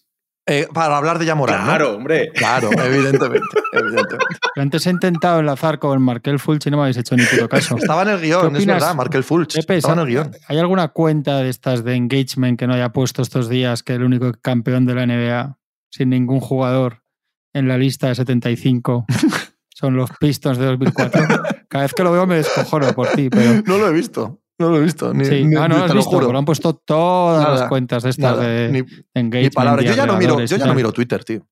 Eh, 0.47 0.67
para 0.73 0.97
hablar 0.97 1.19
de 1.19 1.25
Yamorán. 1.25 1.59
¿no? 1.59 1.65
Claro, 1.65 1.95
hombre. 1.95 2.31
Claro, 2.33 2.69
evidentemente. 2.71 3.47
Antes 4.55 4.85
he 4.87 4.89
intentado 4.89 5.39
enlazar 5.39 5.79
con 5.79 6.01
Markel 6.01 6.39
Fulch 6.39 6.65
y 6.67 6.71
no 6.71 6.77
me 6.77 6.83
habéis 6.83 6.97
hecho 6.97 7.15
ni 7.15 7.23
puto 7.25 7.47
caso. 7.47 7.77
Estaba 7.77 8.01
en 8.03 8.09
el 8.09 8.19
¿Qué 8.19 8.25
guion, 8.27 8.39
es 8.55 8.61
opinas? 8.61 8.75
verdad, 8.81 8.95
Markel 8.95 9.23
Fulch. 9.23 9.55
Pepe, 9.55 9.77
Estaba 9.77 9.93
en 9.95 9.99
el 10.01 10.07
guion. 10.07 10.31
¿hay 10.47 10.57
alguna 10.57 10.89
cuenta 10.89 11.37
de 11.37 11.49
estas 11.49 11.83
de 11.83 11.95
engagement 11.95 12.59
que 12.59 12.67
no 12.67 12.73
haya 12.73 12.89
puesto 12.89 13.21
estos 13.21 13.49
días 13.49 13.83
que 13.83 13.93
el 13.93 14.03
único 14.03 14.31
campeón 14.41 14.85
de 14.85 14.95
la 14.95 15.05
NBA 15.05 15.57
sin 15.89 16.09
ningún 16.09 16.39
jugador 16.39 17.03
en 17.53 17.67
la 17.67 17.77
lista 17.77 18.07
de 18.07 18.15
75 18.15 19.05
son 19.69 19.95
los 19.95 20.09
Pistons 20.19 20.57
de 20.57 20.65
2004? 20.65 21.23
Cada 21.69 21.83
vez 21.85 21.93
que 21.93 22.03
lo 22.03 22.11
veo 22.11 22.27
me 22.27 22.35
descojono 22.35 22.91
por 22.93 23.07
ti, 23.09 23.29
pero 23.29 23.61
No 23.65 23.77
lo 23.77 23.87
he 23.87 23.93
visto. 23.93 24.40
No 24.62 24.70
lo 24.70 24.78
he 24.78 24.82
visto. 24.82 25.14
Ni, 25.14 25.26
sí, 25.26 25.43
ni- 25.43 25.55
ah, 25.55 25.68
no 25.68 25.76
lo 25.76 25.80
te 25.82 25.86
has 25.86 25.89
lo 25.89 25.95
visto, 25.97 26.12
juro. 26.12 26.32
lo 26.32 26.38
han 26.38 26.45
puesto 26.45 26.74
todas 26.76 27.43
Nada, 27.43 27.59
las 27.59 27.70
cuentas 27.70 28.03
de 28.03 28.09
estas 28.12 28.38
Nada, 28.38 28.47
de 28.47 28.70
ni, 28.72 28.80
engagement. 29.14 29.43
ni 29.43 29.49
palabra. 29.49 29.82
Yo 29.84 29.93
ya 29.93 30.05
no 30.05 30.18
miro, 30.18 30.39
yo 30.39 30.57
ya 30.57 30.66
no 30.66 30.74
miro 30.76 30.91
Twitter, 30.91 31.24
tío. 31.24 31.45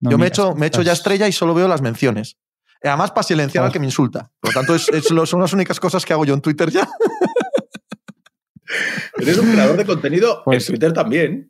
No 0.00 0.10
yo 0.10 0.18
me 0.18 0.24
he 0.24 0.26
miras, 0.26 0.38
hecho, 0.38 0.54
me 0.54 0.66
he 0.66 0.68
hecho 0.68 0.82
ya 0.82 0.92
estrella 0.92 1.28
y 1.28 1.32
solo 1.32 1.54
veo 1.54 1.68
las 1.68 1.80
menciones. 1.82 2.36
Además, 2.82 3.12
para 3.12 3.22
silenciar 3.22 3.64
al 3.64 3.72
que 3.72 3.78
me 3.78 3.86
insulta. 3.86 4.30
Por 4.40 4.52
lo 4.52 4.60
tanto, 4.60 4.74
es- 4.74 4.88
es 4.88 5.10
lo- 5.12 5.26
son 5.26 5.40
las 5.40 5.52
únicas 5.52 5.78
cosas 5.80 6.04
que 6.04 6.12
hago 6.12 6.24
yo 6.24 6.34
en 6.34 6.40
Twitter 6.40 6.70
ya. 6.70 6.86
Eres 9.18 9.38
un 9.38 9.52
creador 9.52 9.76
de 9.76 9.84
contenido 9.84 10.42
Pues- 10.44 10.68
en 10.68 10.72
Twitter 10.74 10.92
también. 10.92 11.48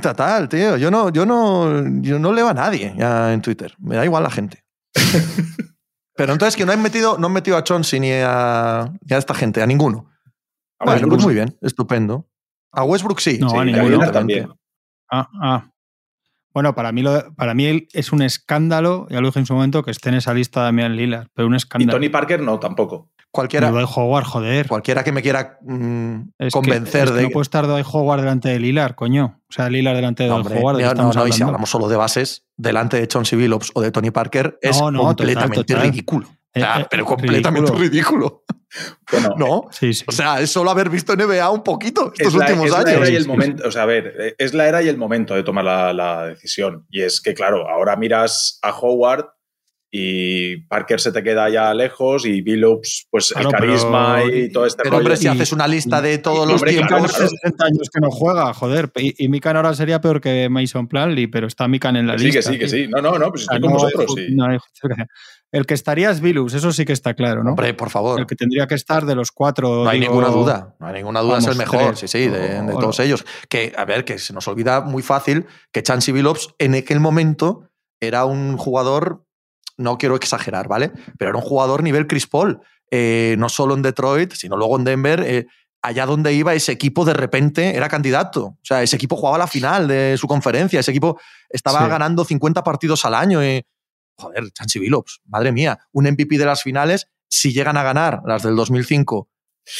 Total, 0.00 0.48
tío. 0.48 0.76
Yo 0.76 0.92
no, 0.92 1.08
yo 1.10 1.26
no, 1.26 1.82
yo 2.02 2.18
no 2.20 2.32
leo 2.32 2.48
a 2.48 2.54
nadie 2.54 2.94
ya 2.96 3.32
en 3.32 3.42
Twitter. 3.42 3.74
Me 3.80 3.96
da 3.96 4.04
igual 4.04 4.22
la 4.22 4.30
gente. 4.30 4.62
Pero 6.14 6.34
entonces 6.34 6.54
que 6.56 6.64
no 6.66 6.72
han 6.72 6.82
metido, 6.82 7.16
no 7.18 7.26
han 7.28 7.32
metido 7.32 7.56
a 7.56 7.64
Chauncey 7.64 7.98
ni 7.98 8.12
a, 8.12 8.92
ni 9.00 9.16
a 9.16 9.18
esta 9.18 9.34
gente, 9.34 9.62
a 9.62 9.66
ninguno. 9.66 10.10
A 10.82 10.84
Bueno, 10.86 11.00
Westbrook 11.06 11.22
muy 11.22 11.34
bien, 11.34 11.56
estupendo. 11.60 12.26
A 12.72 12.84
Westbrook 12.84 13.20
sí. 13.20 13.38
No, 13.40 13.50
sí, 13.50 13.56
a 13.56 13.62
y 13.62 13.72
ninguno. 13.72 14.10
También. 14.10 14.48
Ah, 15.10 15.28
ah. 15.40 15.68
Bueno, 16.54 16.74
para 16.74 16.92
mí, 16.92 17.02
lo, 17.02 17.34
para 17.34 17.54
mí 17.54 17.86
es 17.92 18.12
un 18.12 18.20
escándalo, 18.22 19.06
ya 19.08 19.20
lo 19.20 19.28
dije 19.28 19.38
en 19.38 19.46
su 19.46 19.54
momento, 19.54 19.82
que 19.82 19.90
esté 19.90 20.10
en 20.10 20.16
esa 20.16 20.34
lista 20.34 20.62
Damian 20.62 20.96
Lillard, 20.96 21.28
pero 21.34 21.48
un 21.48 21.54
Y 21.54 21.56
escándalo. 21.56 21.92
Tony 21.92 22.08
Parker 22.10 22.40
no, 22.42 22.58
tampoco. 22.58 23.10
Cualquiera, 23.30 23.70
Dwight 23.70 23.88
Howard, 23.96 24.24
joder. 24.24 24.68
cualquiera 24.68 25.02
que 25.02 25.10
me 25.12 25.22
quiera 25.22 25.56
mm, 25.62 26.16
Es 26.38 26.46
que- 26.46 26.50
convencer 26.50 27.04
es 27.04 27.10
que 27.12 27.16
de 27.16 27.22
No 27.22 27.30
puede 27.30 27.42
estar 27.44 27.66
Dwight 27.66 27.86
Howard 27.90 28.20
delante 28.20 28.50
de 28.50 28.58
Lillard, 28.60 28.94
coño. 28.94 29.40
O 29.48 29.52
sea, 29.52 29.70
Lillard 29.70 29.96
delante 29.96 30.24
de 30.24 30.28
Dwight 30.28 30.46
Howard. 30.58 30.76
¿de 30.76 30.82
no, 30.82 30.88
no, 30.88 30.92
estamos 30.92 31.16
no, 31.16 31.26
y 31.26 31.32
si 31.32 31.42
hablamos 31.42 31.70
solo 31.70 31.88
de 31.88 31.96
bases, 31.96 32.44
delante 32.58 32.98
de 32.98 33.08
Chauncey 33.08 33.38
Billups 33.38 33.70
o 33.74 33.80
de 33.80 33.90
Tony 33.90 34.10
Parker, 34.10 34.58
es 34.60 34.78
No, 34.78 34.90
no, 34.90 34.98
total, 34.98 35.16
completamente 35.16 35.64
total. 35.64 35.82
ridículo. 35.90 36.28
O 36.54 36.58
sea, 36.60 36.78
Eh, 36.78 36.82
eh, 36.82 36.86
pero 36.90 37.04
completamente 37.06 37.72
ridículo. 37.72 37.88
ridículo. 37.90 38.44
Bueno, 39.12 39.34
¿No? 39.36 39.62
Sí, 39.70 39.92
sí. 39.92 40.02
O 40.08 40.12
sea, 40.12 40.40
es 40.40 40.50
solo 40.50 40.70
haber 40.70 40.88
visto 40.88 41.14
NBA 41.14 41.50
un 41.50 41.62
poquito 41.62 42.10
estos 42.16 42.28
es 42.28 42.34
la, 42.34 42.46
últimos 42.46 42.64
es 42.66 42.72
la 42.72 42.78
años. 42.78 42.90
era 42.92 43.10
y 43.10 43.16
el 43.16 43.16
Sí, 43.18 43.22
sí. 43.24 43.28
momento, 43.28 43.68
o 43.68 43.70
sea, 43.70 43.82
a 43.82 43.86
ver, 43.86 44.14
eh, 44.18 44.34
es 44.38 44.54
la 44.54 44.66
era 44.66 44.82
y 44.82 44.88
el 44.88 44.96
momento 44.96 45.34
de 45.34 45.42
tomar 45.42 45.62
la, 45.66 45.92
la 45.92 46.26
decisión. 46.28 46.86
Y 46.90 47.02
es 47.02 47.20
que, 47.20 47.34
claro, 47.34 47.68
ahora 47.68 47.96
miras 47.96 48.58
a 48.62 48.70
Howard 48.70 49.26
y 49.90 50.56
Parker 50.68 51.00
se 51.02 51.12
te 51.12 51.22
queda 51.22 51.50
ya 51.50 51.74
lejos 51.74 52.24
y 52.24 52.40
Billups, 52.40 53.08
pues 53.10 53.28
Claro, 53.34 53.50
el 53.50 53.54
carisma 53.54 54.20
pero- 54.24 54.36
y 54.38 54.50
todo 54.50 54.64
este 54.64 54.82
Pero 54.84 54.96
hombre, 54.96 55.16
si 55.18 55.26
Y- 55.26 55.28
haces 55.28 55.52
una 55.52 55.68
lista 55.68 56.00
de 56.00 56.16
todos 56.16 56.46
y- 56.46 56.52
los 56.52 56.62
hombre, 56.62 56.70
tiempos. 56.72 56.88
claro, 56.88 57.04
hace 57.04 57.28
60 57.28 57.66
años 57.66 57.90
que 57.92 58.00
no 58.00 58.10
juega, 58.10 58.54
joder. 58.54 58.90
Y, 58.96 59.22
y 59.22 59.28
Mikan 59.28 59.56
ahora 59.56 59.74
sería 59.74 60.00
peor 60.00 60.22
que 60.22 60.48
Mason 60.48 60.88
Planley, 60.88 61.26
pero 61.26 61.46
está 61.46 61.68
Mikan 61.68 61.96
en 61.96 62.06
la 62.06 62.16
sí, 62.16 62.24
lista. 62.24 62.38
que 62.38 62.54
sí, 62.54 62.58
que 62.58 62.68
sí. 62.70 62.88
No, 62.88 63.02
no, 63.02 63.18
no, 63.18 63.28
pues 63.28 63.42
estoy 63.42 63.60
con 63.60 63.70
no 63.70 63.76
hay 63.76 63.84
vosotros, 63.84 64.06
ju- 64.16 64.26
sí. 64.28 64.34
no. 64.34 64.46
El 65.52 65.66
que 65.66 65.74
estaría 65.74 66.10
es 66.10 66.20
Vilus, 66.22 66.54
eso 66.54 66.72
sí 66.72 66.84
que 66.86 66.94
está 66.94 67.12
claro, 67.14 67.44
¿no? 67.44 67.50
Hombre, 67.50 67.74
por 67.74 67.90
favor. 67.90 68.18
El 68.18 68.26
que 68.26 68.34
tendría 68.34 68.66
que 68.66 68.74
estar 68.74 69.04
de 69.04 69.14
los 69.14 69.30
cuatro. 69.32 69.84
No 69.84 69.90
hay 69.90 70.00
digo, 70.00 70.12
ninguna 70.14 70.28
duda, 70.30 70.74
no 70.80 70.86
hay 70.86 70.94
ninguna 70.94 71.20
duda, 71.20 71.38
es 71.38 71.46
el 71.46 71.56
mejor, 71.56 71.88
tres. 71.94 71.98
sí, 72.00 72.08
sí, 72.08 72.28
de, 72.28 72.60
O- 72.60 72.64
de 72.64 72.72
o- 72.74 72.78
todos 72.78 72.98
ellos. 73.00 73.24
Que, 73.50 73.72
a 73.76 73.84
ver, 73.84 74.04
que 74.06 74.18
se 74.18 74.32
nos 74.32 74.48
olvida 74.48 74.80
muy 74.80 75.02
fácil 75.02 75.46
que 75.70 75.82
Chansey 75.82 76.14
Billups 76.14 76.54
en 76.58 76.74
aquel 76.74 77.00
momento 77.00 77.68
era 78.00 78.24
un 78.24 78.56
jugador, 78.56 79.24
no 79.76 79.98
quiero 79.98 80.16
exagerar, 80.16 80.68
¿vale? 80.68 80.90
Pero 81.18 81.28
era 81.30 81.38
un 81.38 81.44
jugador 81.44 81.82
nivel 81.82 82.06
Chris 82.06 82.26
Paul, 82.26 82.60
eh, 82.90 83.36
no 83.38 83.48
solo 83.50 83.74
en 83.74 83.82
Detroit, 83.82 84.32
sino 84.32 84.56
luego 84.56 84.76
en 84.78 84.84
Denver. 84.84 85.22
eh, 85.26 85.46
allá 85.84 86.06
donde 86.06 86.32
iba 86.32 86.54
ese 86.54 86.70
equipo 86.70 87.04
de 87.04 87.12
repente 87.12 87.76
era 87.76 87.88
candidato. 87.88 88.44
O 88.44 88.58
sea, 88.62 88.84
ese 88.84 88.94
equipo 88.94 89.16
jugaba 89.16 89.36
la 89.36 89.48
final 89.48 89.88
de 89.88 90.14
su 90.16 90.28
conferencia, 90.28 90.78
ese 90.78 90.92
equipo 90.92 91.18
estaba 91.50 91.82
Sí. 91.82 91.88
ganando 91.88 92.24
50 92.24 92.62
partidos 92.62 93.04
al 93.04 93.14
año. 93.14 93.42
eh. 93.42 93.66
Joder, 94.22 94.50
Chansey 94.52 94.80
Billups, 94.80 95.20
madre 95.26 95.52
mía, 95.52 95.78
un 95.92 96.04
MVP 96.06 96.38
de 96.38 96.46
las 96.46 96.62
finales, 96.62 97.08
si 97.28 97.52
llegan 97.52 97.76
a 97.76 97.82
ganar 97.82 98.20
las 98.26 98.42
del 98.42 98.56
2005 98.56 99.28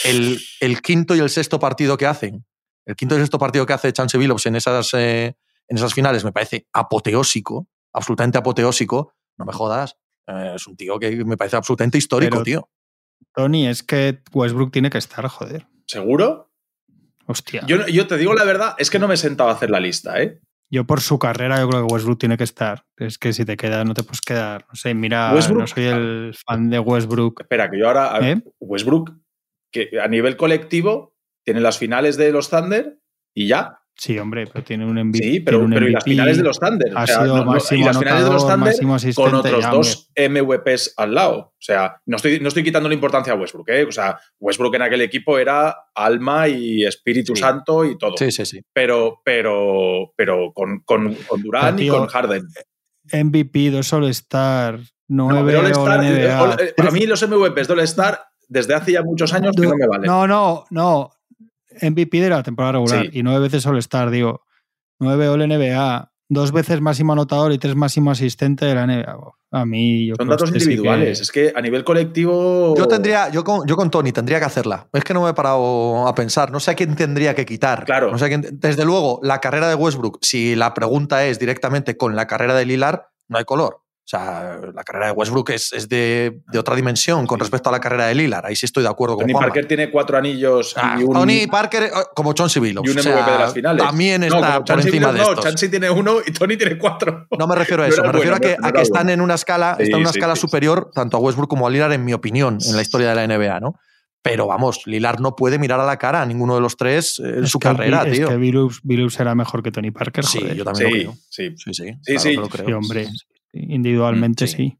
el, 0.04 0.38
el 0.60 0.80
quinto 0.82 1.14
y 1.16 1.20
el 1.20 1.28
sexto 1.30 1.58
partido 1.58 1.96
que 1.96 2.06
hacen, 2.06 2.44
el 2.86 2.94
quinto 2.96 3.14
y 3.14 3.18
el 3.18 3.22
sexto 3.24 3.38
partido 3.38 3.66
que 3.66 3.72
hace 3.72 3.92
Chance 3.92 4.16
Billups 4.18 4.46
en 4.46 4.56
esas, 4.56 4.92
eh, 4.94 5.36
en 5.68 5.76
esas 5.76 5.92
finales 5.94 6.24
me 6.24 6.32
parece 6.32 6.66
apoteósico, 6.72 7.68
absolutamente 7.92 8.38
apoteósico. 8.38 9.14
No 9.38 9.44
me 9.44 9.52
jodas. 9.52 9.96
eh, 10.28 10.52
es 10.54 10.66
un 10.66 10.76
tío 10.76 10.98
que 11.00 11.24
me 11.24 11.36
parece 11.36 11.56
absolutamente 11.56 11.98
histórico, 11.98 12.30
Pero- 12.36 12.44
tío. 12.44 12.70
Tony, 13.34 13.66
es 13.66 13.82
que 13.82 14.20
Westbrook 14.32 14.70
tiene 14.72 14.90
que 14.90 14.98
estar, 14.98 15.26
joder. 15.28 15.66
¿Seguro? 15.86 16.52
Hostia. 17.26 17.62
Yo, 17.66 17.86
yo 17.86 18.06
te 18.06 18.16
digo 18.18 18.34
la 18.34 18.44
verdad, 18.44 18.74
es 18.78 18.90
que 18.90 18.98
no 18.98 19.08
me 19.08 19.14
he 19.14 19.16
sentado 19.16 19.48
a 19.50 19.54
hacer 19.54 19.70
la 19.70 19.80
lista, 19.80 20.20
¿eh? 20.20 20.40
Yo 20.72 20.84
por 20.86 21.02
su 21.02 21.18
carrera 21.18 21.58
yo 21.60 21.68
creo 21.68 21.86
que 21.86 21.92
Westbrook 21.92 22.18
tiene 22.18 22.38
que 22.38 22.44
estar. 22.44 22.84
Es 22.96 23.18
que 23.18 23.34
si 23.34 23.44
te 23.44 23.58
quedas 23.58 23.84
no 23.84 23.92
te 23.92 24.02
puedes 24.04 24.22
quedar. 24.22 24.64
No 24.70 24.74
sé, 24.74 24.94
mira, 24.94 25.34
Westbrook- 25.34 25.58
no 25.58 25.66
soy 25.66 25.84
el 25.84 26.34
fan 26.46 26.70
de 26.70 26.78
Westbrook. 26.78 27.42
Espera, 27.42 27.70
que 27.70 27.78
yo 27.78 27.88
ahora. 27.88 28.18
¿Eh? 28.22 28.42
Westbrook, 28.58 29.12
que 29.70 29.90
a 30.02 30.08
nivel 30.08 30.38
colectivo, 30.38 31.14
tiene 31.44 31.60
las 31.60 31.76
finales 31.76 32.16
de 32.16 32.32
los 32.32 32.48
Thunder 32.48 32.98
y 33.34 33.48
ya. 33.48 33.80
Sí, 33.94 34.18
hombre, 34.18 34.46
pero 34.50 34.64
tiene 34.64 34.84
un 34.86 34.98
MVP. 34.98 35.18
Sí, 35.22 35.40
pero, 35.40 35.58
tiene 35.58 35.64
un 35.66 35.72
pero 35.74 35.88
y 35.88 35.92
las 35.92 36.04
finales 36.04 36.36
de 36.38 36.42
los 36.42 36.58
Thunder. 36.58 36.92
Ha 36.96 37.02
O 37.02 37.06
sea, 37.06 37.20
sido 37.22 37.36
no- 37.36 37.44
no- 37.44 37.52
máximo 37.52 37.80
y 37.80 37.84
las 37.84 37.98
finales 37.98 38.24
de 38.24 38.30
los 38.30 38.46
Thunder 38.48 38.74
con 39.14 39.34
otros 39.34 39.62
ya, 39.62 39.70
dos 39.70 40.10
MVPs 40.16 40.94
al 40.96 41.14
lado. 41.14 41.36
O 41.38 41.54
sea, 41.60 42.00
no 42.06 42.16
estoy, 42.16 42.40
no 42.40 42.48
estoy 42.48 42.64
quitando 42.64 42.88
la 42.88 42.94
importancia 42.94 43.32
a 43.32 43.36
Westbrook. 43.36 43.68
¿eh? 43.68 43.84
O 43.84 43.92
sea, 43.92 44.18
Westbrook 44.40 44.74
en 44.74 44.82
aquel 44.82 45.02
equipo 45.02 45.38
era 45.38 45.76
alma 45.94 46.48
y 46.48 46.84
Espíritu 46.84 47.36
Sí. 47.36 47.42
Santo 47.42 47.84
y 47.84 47.96
todo. 47.98 48.16
Sí, 48.16 48.30
sí, 48.32 48.44
sí. 48.46 48.60
Pero, 48.72 49.20
pero, 49.24 50.12
pero 50.16 50.52
con, 50.54 50.80
con, 50.84 51.14
con 51.28 51.42
Pero, 51.42 51.78
y 51.78 51.88
con 51.88 52.06
Harden. 52.08 52.44
MVP, 53.12 53.70
dos 53.70 53.92
All-Star, 53.92 54.78
No, 55.08 55.28
nueve 55.28 55.52
pero 55.52 55.66
All-Star, 55.66 55.98
All 56.00 56.06
eh, 56.06 56.26
NBA. 56.26 56.42
All- 56.42 56.60
eh, 56.60 56.74
a 56.78 56.90
mí 56.90 57.06
los 57.06 57.22
MVPs 57.22 57.68
de 57.68 57.72
All-Star 57.74 58.20
desde 58.48 58.74
hace 58.74 58.92
ya 58.92 59.02
muchos 59.02 59.32
años 59.32 59.54
que 59.54 59.62
no 59.66 59.74
me 59.76 59.86
valen. 59.86 60.06
No, 60.06 60.26
no, 60.26 60.64
no. 60.70 61.10
MVP 61.80 62.20
de 62.20 62.30
la 62.30 62.42
temporada 62.42 62.72
regular 62.72 63.04
Sí. 63.04 63.10
y 63.18 63.22
nueve 63.22 63.40
veces 63.40 63.66
All-Star, 63.66 64.10
digo. 64.10 64.42
Nueve 65.00 65.28
All 65.28 65.40
NBA, 65.42 66.10
dos 66.28 66.52
veces 66.52 66.80
máximo 66.80 67.12
anotador 67.12 67.52
y 67.52 67.58
tres 67.58 67.74
máximo 67.74 68.10
asistente 68.10 68.64
de 68.66 68.74
la 68.74 68.84
NBA. 68.86 69.16
A 69.54 69.66
mí, 69.66 70.06
yo 70.06 70.14
Son 70.16 70.28
datos 70.28 70.50
que- 70.50 70.58
individuales. 70.58 71.20
Es 71.20 71.30
que 71.30 71.52
a 71.54 71.60
nivel 71.60 71.84
colectivo. 71.84 72.74
Yo 72.76 72.86
tendría, 72.88 73.28
yo 73.30 73.44
con, 73.44 73.66
yo 73.66 73.76
con 73.76 73.90
Tony 73.90 74.12
tendría 74.12 74.38
que 74.38 74.46
hacerla. 74.46 74.88
Es 74.92 75.04
que 75.04 75.12
no 75.12 75.22
me 75.24 75.30
he 75.30 75.34
parado 75.34 76.06
a 76.06 76.14
pensar. 76.14 76.50
No 76.50 76.58
sé 76.60 76.70
a 76.70 76.74
quién 76.74 76.94
tendría 76.96 77.34
que 77.34 77.44
quitar. 77.44 77.84
Claro. 77.84 78.10
No 78.10 78.18
sé 78.18 78.24
a 78.26 78.28
quién- 78.28 78.46
desde 78.52 78.84
luego, 78.86 79.20
la 79.22 79.40
carrera 79.40 79.68
de 79.68 79.74
Westbrook, 79.74 80.18
si 80.22 80.54
la 80.54 80.72
pregunta 80.72 81.26
es 81.26 81.38
directamente 81.38 81.96
con 81.98 82.16
la 82.16 82.26
carrera 82.26 82.54
de 82.54 82.64
Lilar, 82.64 83.08
no 83.28 83.36
hay 83.38 83.44
color. 83.44 83.80
O 84.04 84.08
sea, 84.12 84.58
la 84.74 84.82
carrera 84.82 85.06
de 85.06 85.12
Westbrook 85.12 85.50
es, 85.50 85.72
es 85.72 85.88
de, 85.88 86.40
de 86.52 86.58
otra 86.58 86.74
dimensión 86.74 87.24
con 87.26 87.38
respecto 87.38 87.68
a 87.68 87.72
la 87.72 87.78
carrera 87.80 88.06
de 88.08 88.14
Lilar. 88.16 88.44
Ahí 88.44 88.56
sí 88.56 88.66
estoy 88.66 88.82
de 88.82 88.88
acuerdo 88.88 89.14
con 89.14 89.22
Tony 89.22 89.32
Juanma. 89.32 89.46
Parker 89.46 89.66
tiene 89.68 89.90
cuatro 89.92 90.18
anillos 90.18 90.74
Ah, 90.76 90.96
y 90.98 91.04
un. 91.04 91.12
Tony 91.14 91.46
Parker, 91.46 91.84
eh, 91.84 91.90
como 92.14 92.32
Chauncey 92.32 92.60
Billups. 92.60 92.88
y 92.88 92.92
un 92.92 92.98
o 92.98 93.02
sea, 93.02 93.12
MVP 93.16 93.30
de 93.32 93.38
las 93.38 93.52
finales. 93.54 93.84
También 93.84 94.22
está 94.24 94.64
por 94.64 94.80
encima 94.80 95.06
de 95.06 95.12
Billups 95.12 95.16
no, 95.18 95.30
estos. 95.30 95.44
Chansey 95.44 95.68
tiene 95.70 95.88
uno 95.88 96.16
y 96.26 96.32
Tony 96.32 96.56
tiene 96.56 96.76
cuatro. 96.76 97.26
No 97.38 97.46
me 97.46 97.54
refiero 97.54 97.84
a 97.84 97.88
eso, 97.88 98.02
me 98.02 98.12
refiero 98.12 98.36
bueno, 98.36 98.36
a 98.36 98.40
que, 98.40 98.56
no 98.60 98.66
a 98.66 98.68
era 98.70 98.76
que 98.78 98.82
están 98.82 99.02
bueno. 99.04 99.12
en 99.12 99.20
una 99.20 99.34
escala, 99.34 99.74
Sí, 99.78 99.84
están 99.84 100.00
en 100.00 100.02
una 100.02 100.12
sí, 100.12 100.18
escala 100.18 100.34
sí, 100.34 100.40
superior 100.40 100.90
tanto 100.92 101.16
a 101.16 101.20
Westbrook 101.20 101.48
como 101.48 101.66
a 101.66 101.70
Lillard, 101.70 101.92
en 101.92 102.04
mi 102.04 102.12
opinión, 102.12 102.58
en 102.66 102.74
la 102.76 102.82
historia 102.82 103.14
de 103.14 103.14
la 103.14 103.26
NBA, 103.26 103.60
¿no? 103.60 103.76
Pero 104.20 104.46
vamos, 104.48 104.82
Lillard 104.86 105.20
no 105.20 105.34
puede 105.36 105.58
mirar 105.58 105.80
a 105.80 105.84
la 105.86 105.96
cara 105.96 106.22
a 106.22 106.26
ninguno 106.26 106.54
de 106.56 106.60
los 106.60 106.76
tres 106.76 107.18
en 107.20 107.44
Es 107.44 107.50
su 107.50 107.58
que- 107.60 107.68
carrera, 107.68 108.02
es 108.04 108.18
tío. 108.18 108.28
que 108.28 108.36
Billups, 108.36 108.80
Billups 108.82 109.18
era 109.20 109.34
mejor 109.34 109.62
que 109.62 109.70
Tony 109.72 109.90
Parker, 109.92 110.24
sí, 110.24 110.38
joder. 110.40 110.56
yo 110.56 110.64
también 110.64 110.90
lo 110.90 110.96
Sí, 110.96 111.02
creo. 111.02 111.14
sí. 111.28 111.54
Sí, 111.56 111.72
sí, 111.72 111.84
Sí, 111.84 111.94
claro 112.04 112.20
sí. 112.20 112.32
lo 112.34 112.48
creo. 112.48 112.66
Sí, 112.66 112.72
hombre. 112.72 113.08
Individualmente 113.52 114.44
Mm, 114.44 114.48
sí. 114.48 114.56
sí. 114.56 114.78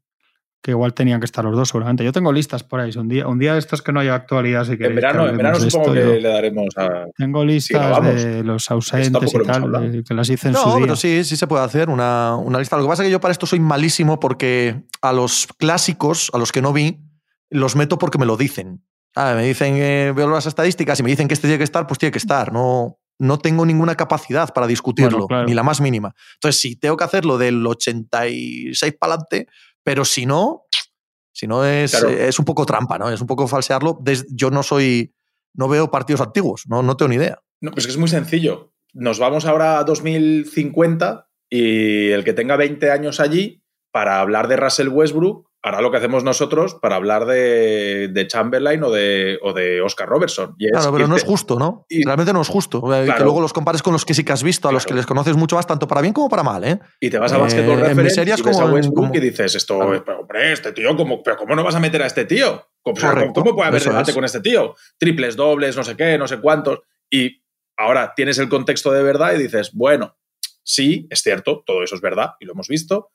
Que 0.61 0.71
igual 0.71 0.93
tenían 0.93 1.19
que 1.19 1.25
estar 1.25 1.43
los 1.43 1.53
dos, 1.57 1.67
seguramente. 1.67 2.05
Yo 2.05 2.13
tengo 2.13 2.31
listas 2.31 2.63
por 2.63 2.79
ahí. 2.79 2.89
Un 2.95 3.09
día, 3.09 3.27
un 3.27 3.37
día 3.37 3.51
de 3.51 3.59
estos 3.59 3.81
que 3.81 3.91
no 3.91 3.99
haya 3.99 4.15
actualidad. 4.15 4.63
Si 4.63 4.71
En 4.73 4.95
verano, 4.95 5.25
que 5.25 5.31
en 5.31 5.37
verano 5.37 5.59
supongo 5.59 5.93
esto, 5.93 6.11
que 6.13 6.19
le 6.21 6.29
daremos 6.29 6.67
a. 6.77 7.05
Tengo 7.17 7.43
listas 7.43 8.01
de 8.01 8.43
los 8.45 8.71
ausentes 8.71 9.33
y 9.33 9.39
tal, 9.39 9.91
de- 9.91 10.03
que 10.05 10.13
las 10.13 10.29
hice 10.29 10.47
en 10.47 10.53
su 10.55 10.69
No, 10.69 10.79
pero 10.79 10.95
sí, 10.95 11.25
sí 11.25 11.35
se 11.35 11.47
puede 11.47 11.65
hacer 11.65 11.89
una, 11.89 12.37
una 12.37 12.59
lista. 12.59 12.77
Lo 12.77 12.83
que 12.83 12.87
pasa 12.87 13.03
es 13.03 13.07
que 13.07 13.11
yo 13.11 13.19
para 13.19 13.33
esto 13.33 13.45
soy 13.45 13.59
malísimo 13.59 14.21
porque 14.21 14.83
a 15.01 15.11
los 15.11 15.47
clásicos, 15.59 16.31
a 16.33 16.37
los 16.37 16.53
que 16.53 16.61
no 16.61 16.71
vi, 16.71 16.97
los 17.49 17.75
meto 17.75 17.97
porque 17.97 18.17
me 18.17 18.25
lo 18.25 18.37
dicen. 18.37 18.85
Ah, 19.17 19.33
me 19.35 19.43
dicen, 19.45 19.73
eh, 19.75 20.13
veo 20.15 20.29
las 20.29 20.45
estadísticas 20.45 20.97
y 20.99 21.03
me 21.03 21.09
dicen 21.09 21.27
que 21.27 21.33
este 21.33 21.47
tiene 21.47 21.57
que 21.57 21.65
estar, 21.65 21.85
pues 21.87 21.99
tiene 21.99 22.11
que 22.13 22.19
estar. 22.19 22.53
No, 22.53 22.99
no 23.19 23.37
tengo 23.39 23.65
ninguna 23.65 23.95
capacidad 23.95 24.53
para 24.53 24.67
discutirlo, 24.67 25.11
Bueno, 25.11 25.27
claro. 25.27 25.45
ni 25.47 25.53
la 25.53 25.63
más 25.63 25.79
mínima. 25.81 26.13
Entonces, 26.35 26.59
si 26.61 26.75
tengo 26.75 26.97
que 26.97 27.03
hacerlo 27.03 27.37
del 27.37 27.65
86 27.65 28.95
para 28.99 29.13
adelante, 29.13 29.47
pero 29.83 30.03
si 30.05 30.25
no, 30.25 30.63
si 31.31 31.47
no 31.47 31.65
es, 31.65 31.91
Claro. 31.91 32.09
es 32.09 32.37
un 32.39 32.45
poco 32.45 32.65
trampa, 32.65 32.97
¿no? 32.97 33.09
Es 33.09 33.21
un 33.21 33.27
poco 33.27 33.47
falsearlo. 33.47 33.99
Yo 34.29 34.49
no 34.51 34.63
soy, 34.63 35.13
no 35.53 35.67
veo 35.67 35.89
partidos 35.91 36.21
antiguos, 36.21 36.63
no, 36.67 36.83
no 36.83 36.97
tengo 36.97 37.09
ni 37.09 37.15
idea. 37.15 37.39
No, 37.61 37.71
pues 37.71 37.87
es 37.87 37.97
muy 37.97 38.07
sencillo. 38.09 38.73
Nos 38.93 39.19
vamos 39.19 39.45
ahora 39.45 39.79
a 39.79 39.83
2050 39.83 41.29
y 41.49 42.09
el 42.09 42.23
que 42.23 42.33
tenga 42.33 42.55
20 42.57 42.91
años 42.91 43.19
allí, 43.19 43.62
para 43.93 44.19
hablar 44.19 44.47
de 44.47 44.57
Russell 44.57 44.87
Westbrook, 44.87 45.47
hará 45.61 45.79
lo 45.79 45.91
que 45.91 45.97
hacemos 45.97 46.23
nosotros 46.25 46.75
para 46.81 46.95
hablar 46.97 47.25
de, 47.25 48.09
de 48.11 48.27
Chamberlain 48.27 48.83
o 48.83 48.89
de, 48.91 49.37
o 49.43 49.53
de 49.53 49.81
Oscar 49.81 50.09
Robertson. 50.09 50.55
Y 50.57 50.65
es 50.65 50.71
Claro, 50.73 50.91
pero 50.91 51.07
no 51.07 51.15
es 51.15 51.23
justo, 51.23 51.57
¿no? 51.57 51.85
y- 51.87 52.03
Realmente 52.03 52.33
no 52.33 52.41
es 52.41 52.49
justo. 52.49 52.79
eh, 52.93 53.01
Que 53.01 53.05
Claro. 53.05 53.23
luego 53.25 53.39
los 53.39 53.53
compares 53.53 53.81
con 53.81 53.93
los 53.93 54.03
que 54.03 54.13
sí 54.13 54.25
que 54.25 54.33
has 54.33 54.43
visto, 54.43 54.67
a 54.67 54.71
los 54.73 54.83
Claro. 54.83 54.95
que 54.95 54.97
les 54.97 55.05
conoces 55.05 55.37
mucho 55.37 55.55
más, 55.55 55.65
tanto 55.67 55.87
para 55.87 56.01
bien 56.01 56.11
como 56.13 56.27
para 56.27 56.43
mal, 56.43 56.63
¿eh? 56.65 56.79
Y 56.99 57.09
te 57.09 57.17
vas 57.19 57.31
a 57.31 57.37
Eh, 57.37 57.39
Basketball 57.39 57.73
en 57.75 57.79
Reference 57.81 58.03
miserias 58.03 58.39
y 58.39 58.43
ves 58.43 58.51
como 58.57 58.65
a 58.65 58.69
en- 58.69 58.73
Westbrook 58.75 58.95
como- 58.95 59.15
y 59.15 59.19
dices 59.21 59.55
esto, 59.55 59.79
Claro. 59.79 60.03
pero 60.03 60.19
hombre, 60.21 60.51
este 60.51 60.73
tío, 60.73 60.97
¿cómo, 60.97 61.23
pero 61.23 61.37
¿cómo 61.37 61.55
no 61.55 61.63
vas 61.63 61.75
a 61.75 61.79
meter 61.79 62.01
a 62.01 62.07
este 62.07 62.25
tío? 62.25 62.67
O 62.81 62.95
sea, 62.97 63.11
Correcto, 63.11 63.41
¿Cómo 63.41 63.55
puede 63.55 63.69
haber 63.69 63.81
debate 63.83 64.11
es. 64.11 64.15
con 64.15 64.25
este 64.25 64.41
tío? 64.41 64.75
Triples, 64.97 65.37
dobles, 65.37 65.77
no 65.77 65.83
sé 65.85 65.95
qué, 65.95 66.17
no 66.17 66.27
sé 66.27 66.41
cuántos. 66.41 66.79
Y 67.09 67.41
ahora 67.77 68.11
tienes 68.15 68.37
el 68.39 68.49
contexto 68.49 68.91
de 68.91 69.01
verdad 69.03 69.33
y 69.35 69.37
dices, 69.43 69.71
bueno, 69.71 70.17
sí, 70.61 71.07
es 71.09 71.21
cierto, 71.21 71.63
todo 71.65 71.83
eso 71.83 71.95
es 71.95 72.01
verdad 72.01 72.31
y 72.41 72.45
lo 72.45 72.51
hemos 72.51 72.67
visto, 72.67 73.11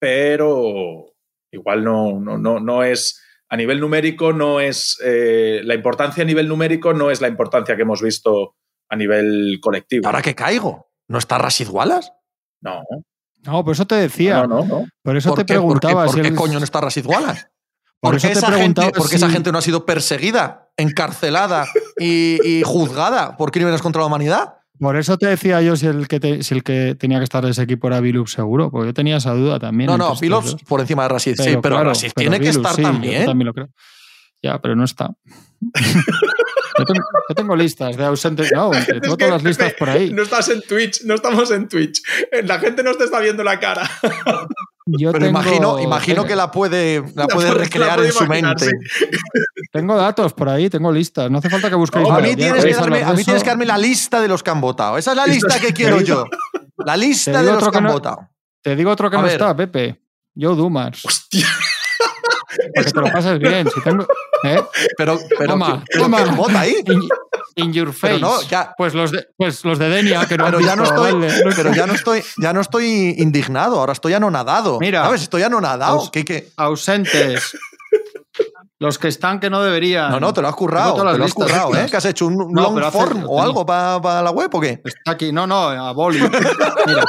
pero 0.00 1.14
igual 1.52 1.84
no, 1.84 2.18
no, 2.18 2.38
no, 2.38 2.58
no 2.58 2.82
es, 2.82 3.20
a 3.48 3.56
nivel 3.56 3.78
numérico 3.80 4.32
no 4.32 4.58
es, 4.60 4.98
eh, 5.04 5.60
la 5.64 5.74
importancia 5.74 6.22
a 6.22 6.26
nivel 6.26 6.48
numérico 6.48 6.92
no 6.92 7.10
es 7.10 7.20
la 7.20 7.28
importancia 7.28 7.76
que 7.76 7.82
hemos 7.82 8.02
visto 8.02 8.56
a 8.88 8.96
nivel 8.96 9.58
colectivo. 9.60 10.06
Ahora 10.06 10.22
que 10.22 10.34
caigo, 10.34 10.90
¿no 11.08 11.18
está 11.18 11.38
Rashid 11.38 11.68
Wallace? 11.68 12.10
No, 12.62 12.82
No, 13.42 13.64
por 13.64 13.72
eso 13.74 13.86
te 13.86 13.94
decía. 13.94 14.42
no, 14.46 14.46
no, 14.46 14.64
no. 14.64 14.86
Por 15.02 15.16
eso 15.16 15.30
¿Por 15.30 15.38
te 15.38 15.44
qué, 15.46 15.54
por 15.54 15.80
qué- 15.80 15.86
preguntaba 15.86 16.04
por 16.06 16.14
si 16.14 16.20
qué 16.22 16.28
el- 16.28 16.34
coño 16.34 16.58
no 16.58 16.64
está 16.64 16.80
Rashid 16.80 17.06
Wallace? 17.06 17.46
Por 18.02 18.12
¿Por 18.12 18.16
eso 18.16 18.28
qué, 18.28 18.32
te 18.32 18.38
esa 18.38 18.46
gente, 18.46 18.56
preguntaba 18.80 18.90
por 18.92 19.10
qué 19.10 19.16
esa 19.16 19.26
si- 19.26 19.32
gente 19.34 19.52
no 19.52 19.58
ha 19.58 19.62
sido 19.62 19.84
perseguida, 19.84 20.70
encarcelada 20.78 21.66
y, 21.98 22.38
y 22.42 22.62
juzgada 22.62 23.36
por 23.36 23.50
crímenes 23.50 23.82
contra 23.82 24.00
la 24.00 24.06
humanidad? 24.06 24.54
Por 24.80 24.96
eso 24.96 25.18
te 25.18 25.26
decía 25.26 25.60
yo 25.62 25.76
si 25.76 25.86
el 25.86 26.08
que, 26.08 26.18
te- 26.18 26.42
si 26.42 26.54
el 26.54 26.62
que 26.64 26.96
tenía 26.98 27.18
que 27.18 27.24
estar 27.24 27.44
de 27.44 27.50
ese 27.50 27.62
equipo 27.62 27.86
era 27.88 28.00
Billups 28.00 28.32
seguro, 28.32 28.70
porque 28.70 28.88
yo 28.88 28.94
tenía 28.94 29.18
esa 29.18 29.34
duda 29.34 29.58
también. 29.60 29.88
No, 29.88 29.98
no, 29.98 30.14
dos. 30.14 30.56
por 30.66 30.80
encima 30.80 31.02
de 31.04 31.08
Rashid, 31.10 31.34
sí, 31.36 31.42
pero 31.62 31.76
claro, 31.76 31.90
Rashid 31.90 32.12
pero 32.14 32.30
tiene 32.30 32.42
que 32.42 32.48
estar 32.50 32.74
sí, 32.74 32.82
yo 32.82 32.88
también. 32.88 33.24
también 33.26 33.46
lo 33.46 33.52
creo. 33.54 33.68
Ya, 34.42 34.58
pero 34.58 34.74
no 34.74 34.84
está. 34.84 35.10
yo, 36.78 36.84
tengo, 36.86 37.02
yo 37.28 37.34
tengo 37.34 37.54
listas 37.56 37.94
de 37.96 38.04
ausentes. 38.06 38.50
No, 38.52 38.70
tengo 39.02 39.16
todas 39.18 39.34
las 39.34 39.42
listas 39.44 39.74
por 39.74 39.90
ahí. 39.90 40.10
No 40.12 40.22
estás 40.22 40.48
en 40.48 40.62
Twitch, 40.62 41.02
no 41.04 41.14
estamos 41.16 41.50
en 41.50 41.68
Twitch. 41.68 42.00
La 42.44 42.58
gente 42.58 42.82
no 42.82 42.94
te 42.94 43.04
está 43.04 43.20
viendo 43.20 43.44
la 43.44 43.60
cara. 43.60 43.88
Yo 44.98 45.12
Pero 45.12 45.24
tengo- 45.26 45.40
imagino, 45.40 45.78
imagino 45.80 46.24
que 46.24 46.34
la 46.36 46.50
puede, 46.50 47.02
la 47.14 47.26
puede- 47.28 47.52
recrear 47.54 47.90
la 47.90 47.94
puede 47.96 48.08
en 48.08 48.12
su 48.14 48.26
mente. 48.26 48.70
Tengo 49.72 49.96
datos 49.96 50.32
por 50.32 50.48
ahí, 50.48 50.68
tengo 50.70 50.90
listas. 50.90 51.30
No 51.30 51.38
hace 51.38 51.48
falta 51.50 51.68
que 51.68 51.74
busquéis. 51.76 52.06
a, 52.06 52.08
nada, 52.10 52.20
mí 52.22 52.34
tienes, 52.34 52.64
que 52.64 52.74
darme, 52.74 53.02
a 53.02 53.12
mí 53.12 53.24
tienes 53.24 53.42
que 53.42 53.48
darme 53.50 53.66
la 53.66 53.78
lista 53.78 54.20
de 54.20 54.28
los 54.28 54.42
que 54.42 54.50
han 54.50 54.60
votado. 54.60 54.98
Esa 54.98 55.10
es 55.12 55.16
la 55.16 55.26
lista 55.26 55.58
que 55.60 55.72
quiero 55.72 56.00
yo. 56.00 56.24
La 56.78 56.96
lista 56.96 57.42
de 57.42 57.52
los 57.52 57.68
que 57.68 57.78
han 57.78 57.84
no- 57.84 57.92
votado. 57.92 58.28
Te 58.62 58.74
digo 58.76 58.90
otro 58.90 59.08
que 59.10 59.16
A 59.16 59.20
no 59.20 59.24
ver. 59.24 59.32
está, 59.32 59.54
Pepe. 59.56 60.00
Joe 60.38 60.54
Dumas. 60.56 61.04
Hostia. 61.04 61.46
Para 62.74 62.84
que 62.84 62.92
te 62.92 63.00
lo 63.00 63.06
pases 63.12 63.38
bien. 63.38 63.68
Si 63.72 63.80
tengo, 63.80 64.02
¿eh? 64.44 64.60
Pero, 64.96 65.18
pero, 65.38 65.52
Toma, 65.52 65.84
pero 65.88 66.02
toma. 66.04 66.22
¿quién 66.22 66.36
vota 66.36 66.60
ahí? 66.60 66.74
In, 67.56 67.72
your 67.72 67.92
face. 67.92 68.14
Pero 68.14 68.18
no, 68.18 68.42
ya- 68.42 68.74
Pues 68.76 68.94
los 68.94 69.10
de, 69.12 69.26
pues 69.36 69.64
los 69.64 69.78
de 69.78 69.88
Denia, 69.88 70.26
que 70.26 70.36
no 70.38 70.44
Pero 70.44 70.60
ya 70.60 70.76
no 70.76 70.84
estoy, 70.84 71.12
pero 71.56 71.72
ya 71.74 71.86
no 71.86 71.94
estoy, 71.94 72.22
ya 72.38 72.52
no 72.52 72.60
estoy 72.60 73.14
indignado, 73.18 73.78
ahora 73.80 73.92
estoy 73.92 74.14
anonadado. 74.14 74.78
Mira. 74.80 75.04
¿Sabes? 75.04 75.22
Estoy 75.22 75.42
anonadado. 75.42 75.98
Aus- 76.00 76.10
¿Qué, 76.10 76.24
qué? 76.24 76.48
ausentes. 76.56 77.56
Los 78.78 78.98
que 78.98 79.08
están 79.08 79.40
que 79.40 79.50
no 79.50 79.62
deberían. 79.62 80.10
No, 80.10 80.20
no, 80.20 80.32
te 80.32 80.40
lo 80.40 80.48
has 80.48 80.54
currado. 80.54 80.94
Te 80.96 81.02
lo 81.04 81.10
has 81.10 81.18
listas 81.18 81.34
currado, 81.46 81.74
¿eh? 81.76 81.86
¿Que 81.90 81.96
has 81.98 82.04
hecho 82.06 82.26
un 82.26 82.36
No, 82.52 82.62
long 82.62 82.78
hace- 82.78 82.90
form 82.90 83.24
o 83.28 83.42
algo 83.42 83.66
para 83.66 84.22
la 84.22 84.30
web 84.30 84.48
o 84.54 84.60
qué? 84.60 84.80
Está 84.84 85.10
aquí. 85.12 85.32
No, 85.32 85.46
no, 85.46 85.68
a 85.68 85.92
boli. 85.92 86.18
Mira. 86.86 87.04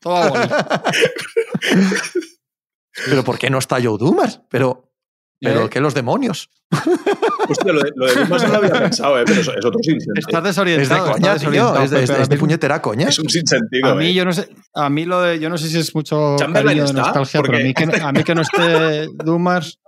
Todo 0.00 0.16
a 0.16 0.28
boli. 0.28 0.48
Pero 3.06 3.24
¿por 3.24 3.38
qué 3.38 3.50
no 3.50 3.58
está 3.58 3.76
Joe 3.82 3.98
Dumas? 3.98 4.40
Pero, 4.48 4.92
pero 5.44 5.66
¿Eh? 5.66 5.70
¿qué 5.70 5.80
los 5.80 5.94
demonios? 5.94 6.50
Hostia, 7.48 7.72
lo 7.72 7.80
de, 7.82 7.92
lo 7.94 8.06
de 8.06 8.14
Dumas 8.24 8.42
no 8.42 8.48
lo 8.48 8.56
había 8.56 8.72
pensado, 8.72 9.18
¿eh? 9.20 9.24
pero 9.26 9.40
es, 9.40 9.48
es 9.48 9.64
otro 9.64 9.78
sinsentido. 9.82 10.14
Estás 10.16 10.34
Es 10.38 10.42
de 10.42 10.48
desorientado. 10.48 11.12
coña, 11.12 11.16
estás 11.34 11.40
tío. 11.40 11.50
desorientado, 11.50 11.84
Es 11.84 11.90
de, 11.90 12.02
es 12.04 12.10
es 12.10 12.28
de 12.28 12.36
puñetera 12.38 12.82
coña. 12.82 13.08
Es 13.08 13.18
un 13.18 13.28
sinsentido. 13.28 13.88
A 13.90 13.94
mí, 13.94 14.06
¿eh? 14.06 14.14
yo 14.14 14.24
no 14.24 14.32
sé, 14.32 14.48
a 14.74 14.88
mí 14.90 15.04
lo 15.04 15.20
de, 15.22 15.38
yo 15.38 15.50
no 15.50 15.58
sé 15.58 15.68
si 15.68 15.78
es 15.78 15.94
mucho 15.94 16.36
Chamberlain 16.38 16.78
cariño 16.78 16.84
de 16.84 16.88
está, 16.90 17.02
nostalgia, 17.02 17.42
pero 17.42 17.58
a 17.58 17.60
mí, 17.60 17.74
que, 17.74 17.84
a 18.02 18.12
mí 18.12 18.24
que 18.24 18.34
no 18.34 18.40
esté 18.42 19.08
Dumas, 19.24 19.78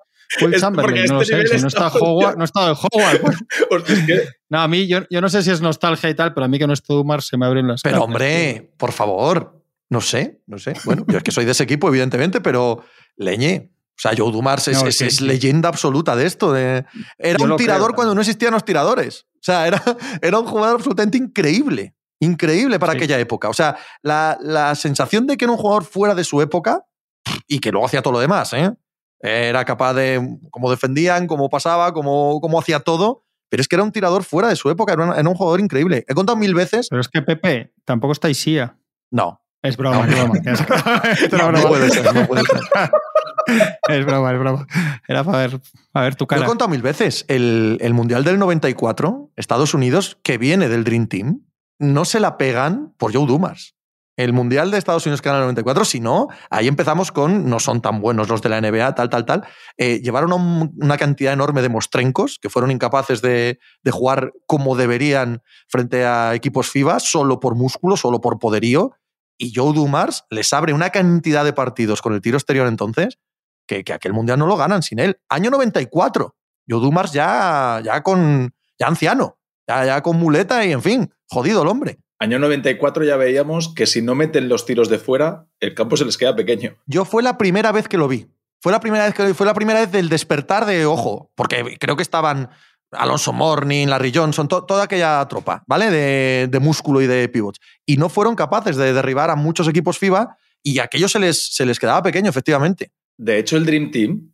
Will 0.42 0.54
Chamberlain, 0.60 0.94
porque 0.94 1.08
no 1.08 1.14
lo 1.14 1.20
este 1.22 1.46
sé, 1.48 1.56
si 1.56 1.62
no 1.62 1.68
está 1.68 1.86
está 1.86 1.98
Howard, 1.98 2.36
no 2.36 2.44
está 2.44 2.66
de 2.66 2.72
Howard. 2.72 3.20
pues. 3.20 3.36
Hostia, 3.70 3.94
es 3.94 4.06
que- 4.06 4.28
No, 4.50 4.60
a 4.60 4.68
mí, 4.68 4.86
yo, 4.86 5.00
yo 5.08 5.20
no 5.20 5.28
sé 5.28 5.42
si 5.42 5.50
es 5.50 5.60
nostalgia 5.60 6.10
y 6.10 6.14
tal, 6.14 6.34
pero 6.34 6.44
a 6.44 6.48
mí 6.48 6.58
que 6.58 6.66
no 6.66 6.72
esté 6.74 6.92
Dumas 6.92 7.26
se 7.26 7.36
me 7.38 7.46
abren 7.46 7.66
las 7.68 7.80
Pero 7.82 8.00
carnes, 8.00 8.04
hombre, 8.06 8.70
por 8.76 8.92
favor, 8.92 9.62
no 9.88 10.00
sé, 10.00 10.40
no 10.46 10.58
sé. 10.58 10.74
Bueno, 10.84 11.04
yo 11.08 11.16
es 11.18 11.22
que 11.24 11.30
soy 11.30 11.44
de 11.46 11.52
ese 11.52 11.62
equipo, 11.64 11.88
evidentemente, 11.88 12.40
pero 12.40 12.82
leñe. 13.16 13.70
O 13.96 13.98
sea, 13.98 14.12
Joe 14.16 14.30
Dumars 14.30 14.68
es, 14.68 14.82
No, 14.82 14.88
es- 14.88 14.98
sí, 14.98 15.04
es 15.06 15.16
sí. 15.16 15.24
leyenda 15.24 15.68
absoluta 15.68 16.14
de 16.16 16.26
esto. 16.26 16.52
de- 16.52 16.84
era 17.18 17.38
Yo 17.38 17.44
un 17.46 17.56
tirador 17.56 17.86
creo, 17.88 17.96
cuando 17.96 18.14
no 18.14 18.20
existían 18.20 18.52
los 18.52 18.64
tiradores. 18.64 19.26
O 19.36 19.38
sea, 19.42 19.66
era, 19.66 19.82
era 20.22 20.38
un 20.38 20.46
jugador 20.46 20.76
absolutamente 20.76 21.16
increíble. 21.18 21.94
Increíble 22.20 22.78
para 22.78 22.92
Sí. 22.92 22.98
aquella 22.98 23.18
época. 23.18 23.48
O 23.48 23.54
sea, 23.54 23.76
la, 24.02 24.38
la 24.40 24.74
sensación 24.74 25.26
de 25.26 25.36
que 25.36 25.44
era 25.44 25.52
un 25.52 25.58
jugador 25.58 25.84
fuera 25.84 26.14
de 26.14 26.24
su 26.24 26.40
época 26.42 26.82
y 27.46 27.58
que 27.58 27.70
luego 27.72 27.86
hacía 27.86 28.02
todo 28.02 28.14
lo 28.14 28.20
demás, 28.20 28.52
¿eh? 28.54 28.70
Era 29.20 29.64
capaz 29.64 29.94
de 29.94 30.38
cómo 30.50 30.70
defendían, 30.70 31.26
cómo 31.26 31.48
pasaba, 31.48 31.92
cómo, 31.92 32.38
cómo 32.40 32.58
hacía 32.58 32.80
todo. 32.80 33.24
Pero 33.48 33.60
es 33.60 33.68
que 33.68 33.76
era 33.76 33.82
un 33.82 33.92
tirador 33.92 34.24
fuera 34.24 34.48
de 34.48 34.56
su 34.56 34.68
época, 34.70 34.92
era 34.92 35.04
un, 35.04 35.12
era 35.18 35.28
un 35.28 35.34
jugador 35.34 35.60
increíble. 35.60 36.04
He 36.08 36.14
contado 36.14 36.36
mil 36.36 36.54
veces. 36.54 36.88
Pero 36.90 37.00
es 37.00 37.08
que 37.08 37.22
Pepe, 37.22 37.72
tampoco 37.84 38.12
está 38.12 38.28
Isia. 38.28 38.76
No, 39.10 39.40
Es 39.62 39.76
broma, 39.76 40.06
No, 40.06 40.34
es 40.34 40.60
no, 41.32 41.38
broma. 41.38 41.52
no 41.60 41.68
puede 41.68 41.90
ser, 41.90 42.14
no 42.14 42.26
puede 42.26 42.42
ser. 42.44 42.60
Es 43.88 44.04
broma, 44.04 44.32
es 44.32 44.38
broma. 44.38 44.66
Era 45.06 45.22
para 45.24 45.38
ver, 45.38 45.60
para 45.92 46.04
ver 46.06 46.16
tu 46.16 46.24
Lo 46.24 46.36
he 46.36 46.38
cara. 46.38 46.46
contado 46.46 46.68
mil 46.68 46.82
veces. 46.82 47.24
El, 47.28 47.78
el 47.80 47.94
Mundial 47.94 48.24
del 48.24 48.38
94, 48.38 49.30
Estados 49.36 49.74
Unidos, 49.74 50.18
que 50.22 50.38
viene 50.38 50.68
del 50.68 50.84
Dream 50.84 51.06
Team, 51.06 51.42
no 51.78 52.04
se 52.04 52.20
la 52.20 52.36
pegan 52.38 52.94
por 52.98 53.12
Joe 53.14 53.26
Dumas. 53.26 53.74
El 54.18 54.32
Mundial 54.32 54.70
de 54.70 54.78
Estados 54.78 55.04
Unidos 55.04 55.20
que 55.20 55.28
gana 55.28 55.40
el 55.40 55.44
94, 55.44 55.84
si 55.84 56.00
no, 56.00 56.28
ahí 56.48 56.68
empezamos 56.68 57.12
con 57.12 57.50
no 57.50 57.60
son 57.60 57.82
tan 57.82 58.00
buenos 58.00 58.28
los 58.30 58.40
de 58.40 58.48
la 58.48 58.60
NBA, 58.62 58.94
tal, 58.94 59.10
tal, 59.10 59.26
tal. 59.26 59.44
Eh, 59.76 60.00
llevaron 60.02 60.32
a 60.32 60.36
un- 60.36 60.72
una 60.80 60.96
cantidad 60.96 61.34
enorme 61.34 61.60
de 61.60 61.68
mostrencos 61.68 62.38
que 62.40 62.48
fueron 62.48 62.70
incapaces 62.70 63.20
de, 63.20 63.58
de 63.82 63.90
jugar 63.90 64.32
como 64.46 64.74
deberían 64.74 65.42
frente 65.68 66.06
a 66.06 66.34
equipos 66.34 66.70
FIBA, 66.70 66.98
solo 66.98 67.40
por 67.40 67.56
músculo, 67.56 67.98
solo 67.98 68.22
por 68.22 68.38
poderío. 68.38 68.92
Y 69.38 69.52
Joe 69.54 69.74
Dumars 69.74 70.24
les 70.30 70.50
abre 70.54 70.72
una 70.72 70.88
cantidad 70.88 71.44
de 71.44 71.52
partidos 71.52 72.00
con 72.00 72.14
el 72.14 72.22
tiro 72.22 72.38
exterior 72.38 72.66
entonces 72.68 73.18
que, 73.66 73.84
que 73.84 73.92
aquel 73.92 74.12
mundial 74.12 74.38
no 74.38 74.46
lo 74.46 74.56
ganan 74.56 74.82
sin 74.82 74.98
él. 74.98 75.18
Año 75.28 75.50
94. 75.50 76.34
Joe 76.68 76.80
Dumars 76.80 77.12
ya, 77.12 77.80
ya 77.84 78.02
con 78.02 78.52
ya 78.78 78.88
anciano, 78.88 79.38
ya, 79.68 79.84
ya 79.84 80.02
con 80.02 80.16
muleta 80.18 80.64
y 80.64 80.72
en 80.72 80.82
fin, 80.82 81.12
jodido 81.28 81.62
el 81.62 81.68
hombre. 81.68 81.98
Año 82.18 82.38
94 82.38 83.04
ya 83.04 83.16
veíamos 83.16 83.72
que 83.74 83.86
si 83.86 84.02
no 84.02 84.14
meten 84.14 84.48
los 84.48 84.64
tiros 84.66 84.88
de 84.88 84.98
fuera, 84.98 85.46
el 85.60 85.74
campo 85.74 85.96
se 85.96 86.04
les 86.04 86.16
queda 86.16 86.34
pequeño. 86.34 86.74
Yo 86.86 87.04
fue 87.04 87.22
la 87.22 87.36
primera 87.38 87.72
vez 87.72 87.88
que 87.88 87.98
lo 87.98 88.08
vi. 88.08 88.26
Fue 88.62 88.72
la 88.72 88.80
primera 88.80 89.04
vez 89.04 89.14
que 89.14 89.22
lo 89.22 89.28
vi, 89.28 89.34
fue 89.34 89.46
la 89.46 89.54
primera 89.54 89.80
vez 89.80 89.92
del 89.92 90.08
despertar 90.08 90.64
de 90.66 90.86
ojo, 90.86 91.30
porque 91.34 91.76
creo 91.78 91.94
que 91.94 92.02
estaban 92.02 92.48
Alonso 92.90 93.32
Morning, 93.32 93.86
Larry 93.86 94.12
Johnson, 94.14 94.48
to- 94.48 94.64
toda 94.64 94.84
aquella 94.84 95.24
tropa, 95.28 95.62
¿vale? 95.66 95.90
De, 95.90 96.48
de 96.50 96.58
músculo 96.58 97.00
y 97.02 97.06
de 97.06 97.28
pivots. 97.28 97.60
Y 97.84 97.96
no 97.98 98.08
fueron 98.08 98.34
capaces 98.34 98.76
de 98.76 98.92
derribar 98.92 99.30
a 99.30 99.36
muchos 99.36 99.68
equipos 99.68 99.98
FIBA 99.98 100.36
y 100.62 100.78
aquello 100.78 101.08
se 101.08 101.18
les, 101.18 101.54
se 101.54 101.66
les 101.66 101.78
quedaba 101.78 102.02
pequeño, 102.02 102.30
efectivamente. 102.30 102.90
De 103.18 103.38
hecho, 103.38 103.56
el 103.56 103.64
Dream 103.66 103.90
Team, 103.90 104.32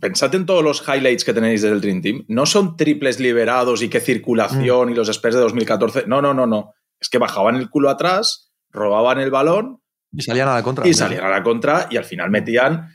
pensad 0.00 0.34
en 0.34 0.46
todos 0.46 0.64
los 0.64 0.82
highlights 0.88 1.24
que 1.24 1.34
tenéis 1.34 1.62
del 1.62 1.80
Dream 1.80 2.00
Team, 2.02 2.24
no 2.28 2.46
son 2.46 2.76
triples 2.76 3.20
liberados 3.20 3.82
y 3.82 3.88
qué 3.88 4.00
circulación 4.00 4.90
y 4.90 4.94
los 4.94 5.08
Spurs 5.08 5.34
de 5.34 5.40
2014. 5.42 6.04
No, 6.06 6.22
no, 6.22 6.32
no, 6.34 6.46
no. 6.46 6.72
Es 7.00 7.08
que 7.08 7.18
bajaban 7.18 7.56
el 7.56 7.68
culo 7.68 7.90
atrás, 7.90 8.52
robaban 8.70 9.18
el 9.20 9.30
balón 9.30 9.80
Y 10.12 10.22
salían 10.22 10.48
a 10.48 10.54
la 10.54 10.62
contra. 10.62 10.86
y 10.88 10.94
salían 10.94 11.24
a 11.24 11.28
la 11.28 11.42
contra 11.42 11.86
y 11.90 11.96
al 11.98 12.04
final 12.04 12.30
metían 12.30 12.88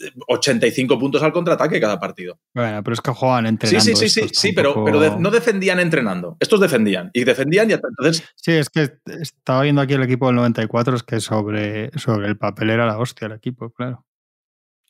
eh, 0.00 0.10
85 0.28 0.98
puntos 0.98 1.22
al 1.22 1.32
contraataque 1.32 1.80
cada 1.80 1.98
partido. 1.98 2.38
Bueno, 2.54 2.82
pero 2.82 2.94
es 2.94 3.00
que 3.00 3.10
juegan 3.12 3.44
Sí, 3.44 3.48
entrenando. 3.48 3.84
sí, 3.84 3.94
sí, 3.96 4.08
sí, 4.08 4.20
estos 4.20 4.38
sí, 4.38 4.52
pero, 4.52 4.84
pero 4.84 5.00
de- 5.00 5.16
no 5.18 5.30
defendían 5.30 5.80
entrenando. 5.80 6.36
Estos 6.40 6.60
defendían 6.60 7.10
y 7.14 7.24
defendían 7.24 7.70
y 7.70 7.74
entonces 7.74 8.22
Sí, 8.36 8.52
es 8.52 8.68
que 8.68 8.90
estaba 9.20 9.62
viendo 9.62 9.80
aquí 9.80 9.94
el 9.94 10.02
equipo 10.02 10.26
del 10.26 10.36
94, 10.36 10.96
es 10.96 11.02
que 11.04 11.20
sobre, 11.20 11.90
sobre 11.98 12.26
el 12.28 12.36
papel 12.36 12.70
era 12.70 12.86
la 12.86 12.98
hostia 12.98 13.26
el 13.26 13.32
equipo, 13.32 13.70
claro. 13.70 14.04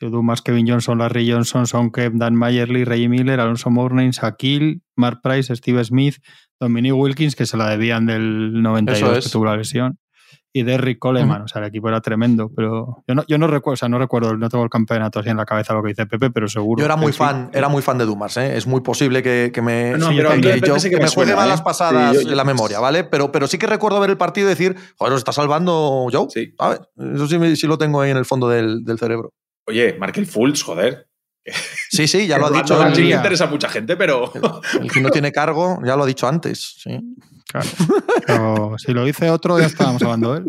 Joe 0.01 0.11
Dumas, 0.11 0.43
Kevin 0.43 0.67
Johnson, 0.69 0.99
Larry 0.99 1.31
Johnson, 1.31 1.67
Son 1.67 1.91
Kemp, 1.91 2.17
Dan 2.17 2.35
Mayerly, 2.35 2.85
Ray 2.85 3.09
Miller, 3.09 3.39
Alonso 3.41 3.71
Mourning, 3.71 4.11
Shaquille, 4.11 4.81
Mark 4.97 5.21
Price, 5.23 5.55
Steve 5.55 5.85
Smith, 5.85 6.17
Dominic 6.61 6.95
Wilkins, 6.95 7.37
que 7.37 7.47
se 7.47 7.57
la 7.57 7.69
debían 7.69 8.07
del 8.07 8.61
92 8.63 8.99
Eso 9.03 9.19
es. 9.19 9.25
que 9.27 9.31
tuvo 9.31 9.45
la 9.47 9.57
lesión, 9.57 9.99
y 10.53 10.63
Derrick 10.63 10.99
Coleman. 11.01 11.43
O 11.43 11.49
sea, 11.49 11.63
el 11.63 11.69
equipo 11.69 11.89
era 11.89 12.01
tremendo, 12.01 12.51
pero 12.55 13.03
yo 13.09 13.15
no, 13.15 13.25
yo 13.27 13.39
no 13.39 13.47
recuerdo, 13.49 13.75
o 13.75 13.77
sea, 13.77 13.89
no 13.89 13.99
recuerdo, 13.99 14.37
no 14.37 14.49
tengo 14.49 14.63
el 14.65 14.71
campeonato 14.71 15.19
así 15.21 15.29
en 15.29 15.37
la 15.37 15.45
cabeza 15.45 15.75
lo 15.75 15.83
que 15.83 15.89
dice 15.89 16.07
Pepe, 16.07 16.31
pero 16.31 16.49
seguro. 16.49 16.81
Yo 16.81 16.85
era 16.87 16.95
muy 16.97 17.13
sí. 17.13 17.19
fan, 17.19 17.51
era 17.53 17.69
muy 17.69 17.83
fan 17.83 17.99
de 17.99 18.05
Dumas, 18.05 18.37
¿eh? 18.37 18.57
Es 18.57 18.67
muy 18.67 18.81
posible 18.81 19.23
que, 19.23 19.51
que 19.53 19.63
me, 19.63 19.93
No, 19.99 20.11
Sí, 20.11 20.15
pero 20.17 20.31
que 20.41 20.61
yo- 20.61 20.79
sí 20.79 20.91
que 20.91 20.97
me 20.97 21.05
me 21.05 21.09
juegue 21.09 21.35
mal 21.35 21.47
¿eh? 21.47 21.51
las 21.51 21.63
pasadas 21.63 22.17
Sí, 22.17 22.25
yo- 22.25 22.31
en 22.31 22.37
la 22.37 22.45
memoria, 22.45 22.79
¿vale? 22.81 23.03
Pero, 23.05 23.33
pero 23.33 23.47
sí 23.49 23.59
que 23.59 23.67
recuerdo 23.67 23.99
ver 24.01 24.11
el 24.11 24.17
partido 24.17 24.47
y 24.47 24.51
decir, 24.51 24.77
joder, 24.97 25.13
nos 25.13 25.21
está 25.21 25.33
salvando 25.33 26.07
Joe. 26.13 26.27
Sí. 26.31 26.53
¿sabes? 26.59 26.81
Eso 27.15 27.27
sí 27.27 27.67
lo 27.67 27.79
tengo 27.79 28.01
ahí 28.01 28.11
en 28.13 28.17
el 28.17 28.25
fondo 28.25 28.49
del, 28.49 28.85
del 28.85 28.99
cerebro. 28.99 29.33
Oye, 29.67 29.95
Markel 29.99 30.27
Fultz, 30.27 30.63
joder. 30.63 31.09
Sí, 31.91 32.07
sí, 32.09 32.27
ya 32.27 32.39
lo 32.39 32.47
ha 32.47 32.51
dicho. 32.51 32.75
No, 32.83 32.99
interesa 32.99 33.45
a 33.45 33.47
mucha 33.49 33.69
gente, 33.69 33.97
pero. 33.97 34.33
El 34.81 34.91
que 34.91 35.01
no 35.01 35.11
tiene 35.11 35.31
cargo, 35.33 35.79
ya 35.85 35.97
lo 35.97 36.05
ha 36.05 36.07
dicho 36.07 36.27
antes. 36.29 36.77
sí. 36.79 36.99
Claro. 37.47 37.69
Pero 38.27 38.75
si 38.79 38.93
lo 38.93 39.05
dice 39.05 39.31
otro, 39.31 39.61
ya 39.61 39.67
estábamos 39.67 40.03
hablando 40.03 40.33
de 40.33 40.39
él. 40.41 40.47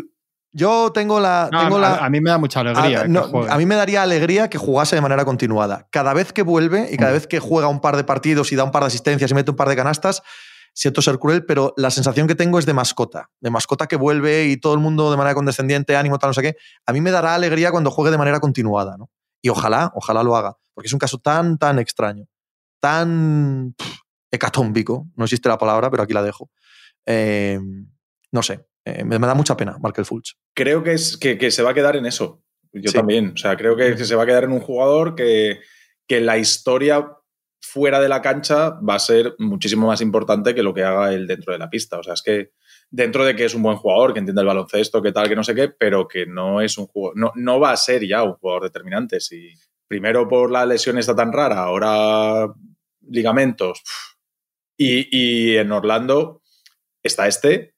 Yo 0.52 0.90
tengo 0.92 1.20
la. 1.20 1.48
No, 1.52 1.60
tengo 1.60 1.76
a, 1.76 1.80
la 1.80 1.96
a 1.98 2.10
mí 2.10 2.20
me 2.20 2.30
da 2.30 2.38
mucha 2.38 2.60
alegría. 2.60 3.00
a, 3.00 3.02
que 3.02 3.08
no, 3.08 3.22
juegue. 3.24 3.52
a 3.52 3.56
mí 3.58 3.66
me 3.66 3.74
daría 3.76 4.02
alegría 4.02 4.48
que 4.50 4.58
jugase 4.58 4.96
de 4.96 5.02
manera 5.02 5.24
continuada. 5.24 5.86
Cada 5.92 6.14
vez 6.14 6.32
que 6.32 6.42
vuelve 6.42 6.88
y 6.90 6.96
cada 6.96 7.10
Mm. 7.10 7.14
vez 7.14 7.26
que 7.26 7.38
juega 7.38 7.68
un 7.68 7.80
par 7.80 7.96
de 7.96 8.04
partidos 8.04 8.50
y 8.52 8.56
da 8.56 8.64
un 8.64 8.70
par 8.72 8.82
de 8.82 8.86
asistencias 8.88 9.30
y 9.30 9.34
mete 9.34 9.50
un 9.50 9.56
par 9.56 9.68
de 9.68 9.76
canastas, 9.76 10.22
siento 10.76 11.00
ser 11.00 11.18
cruel, 11.18 11.46
pero 11.46 11.72
la 11.78 11.90
sensación 11.90 12.26
que 12.28 12.34
tengo 12.34 12.58
es 12.58 12.66
de 12.66 12.74
mascota. 12.74 13.30
De 13.40 13.48
mascota 13.50 13.86
que 13.86 13.96
vuelve 13.96 14.44
y 14.44 14.58
todo 14.58 14.74
el 14.74 14.80
mundo 14.80 15.10
de 15.10 15.16
manera 15.16 15.34
condescendiente, 15.34 15.96
ánimo, 15.96 16.18
tal, 16.18 16.28
no 16.30 16.34
sé 16.34 16.42
qué. 16.42 16.56
A 16.84 16.92
mí 16.92 17.00
me 17.00 17.10
dará 17.10 17.34
alegría 17.34 17.70
cuando 17.70 17.90
juegue 17.90 18.10
de 18.10 18.18
manera 18.18 18.40
continuada, 18.40 18.96
¿no? 18.98 19.10
Y 19.42 19.48
ojalá, 19.48 19.90
ojalá 19.94 20.22
lo 20.22 20.36
haga. 20.36 20.54
Porque 20.74 20.88
es 20.88 20.92
un 20.92 20.98
caso 20.98 21.18
tan, 21.18 21.56
tan 21.56 21.78
extraño. 21.78 22.26
Tan 22.80 23.74
pff, 23.76 23.98
hecatómbico. 24.30 25.06
No 25.16 25.24
existe 25.24 25.48
la 25.48 25.56
palabra, 25.58 25.90
pero 25.90 26.02
aquí 26.02 26.12
la 26.12 26.22
dejo. 26.22 26.50
Eh, 27.06 27.58
no 28.32 28.42
sé. 28.42 28.66
eh, 28.84 29.02
me, 29.04 29.18
me 29.18 29.26
da 29.26 29.34
mucha 29.34 29.56
pena, 29.56 29.78
Markel 29.80 30.04
Fulch. 30.04 30.36
creo 30.54 30.82
que, 30.82 30.92
es, 30.92 31.16
que, 31.16 31.38
que 31.38 31.50
se 31.50 31.62
va 31.62 31.70
a 31.70 31.74
quedar 31.74 31.96
en 31.96 32.06
eso. 32.06 32.42
Yo 32.72 32.90
Sí. 32.90 32.96
también. 32.98 33.32
O 33.34 33.36
sea, 33.38 33.56
creo 33.56 33.76
que, 33.76 33.96
que 33.96 34.04
se 34.04 34.14
va 34.14 34.24
a 34.24 34.26
quedar 34.26 34.44
en 34.44 34.52
un 34.52 34.60
jugador 34.60 35.14
que, 35.14 35.60
que 36.06 36.20
la 36.20 36.36
historia 36.36 37.08
fuera 37.72 38.00
de 38.00 38.08
la 38.08 38.22
cancha 38.22 38.70
va 38.80 38.94
a 38.94 38.98
ser 38.98 39.34
muchísimo 39.38 39.86
más 39.86 40.00
importante 40.00 40.54
que 40.54 40.62
lo 40.62 40.74
que 40.74 40.84
haga 40.84 41.12
él 41.12 41.26
dentro 41.26 41.52
de 41.52 41.58
la 41.58 41.70
pista. 41.70 41.98
O 41.98 42.02
sea, 42.02 42.14
es 42.14 42.22
que 42.22 42.52
dentro 42.90 43.24
de 43.24 43.34
que 43.34 43.44
es 43.44 43.54
un 43.54 43.62
buen 43.62 43.76
jugador, 43.76 44.12
que 44.12 44.20
entiende 44.20 44.42
el 44.42 44.46
baloncesto, 44.46 45.02
que 45.02 45.12
tal, 45.12 45.28
que 45.28 45.36
no 45.36 45.44
sé 45.44 45.54
qué, 45.54 45.68
pero 45.68 46.06
que 46.06 46.26
no 46.26 46.60
es 46.60 46.78
un 46.78 46.86
jugador, 46.86 47.16
no, 47.16 47.32
no 47.34 47.60
va 47.60 47.72
a 47.72 47.76
ser 47.76 48.06
ya 48.06 48.22
un 48.22 48.34
jugador 48.34 48.64
determinante. 48.64 49.20
Si 49.20 49.54
primero 49.88 50.28
por 50.28 50.50
la 50.50 50.66
lesión 50.66 50.98
está 50.98 51.14
tan 51.14 51.32
rara, 51.32 51.58
ahora 51.58 52.52
ligamentos. 53.08 53.82
Y, 54.78 55.08
y 55.10 55.56
en 55.56 55.72
Orlando 55.72 56.42
está 57.02 57.26
este 57.26 57.74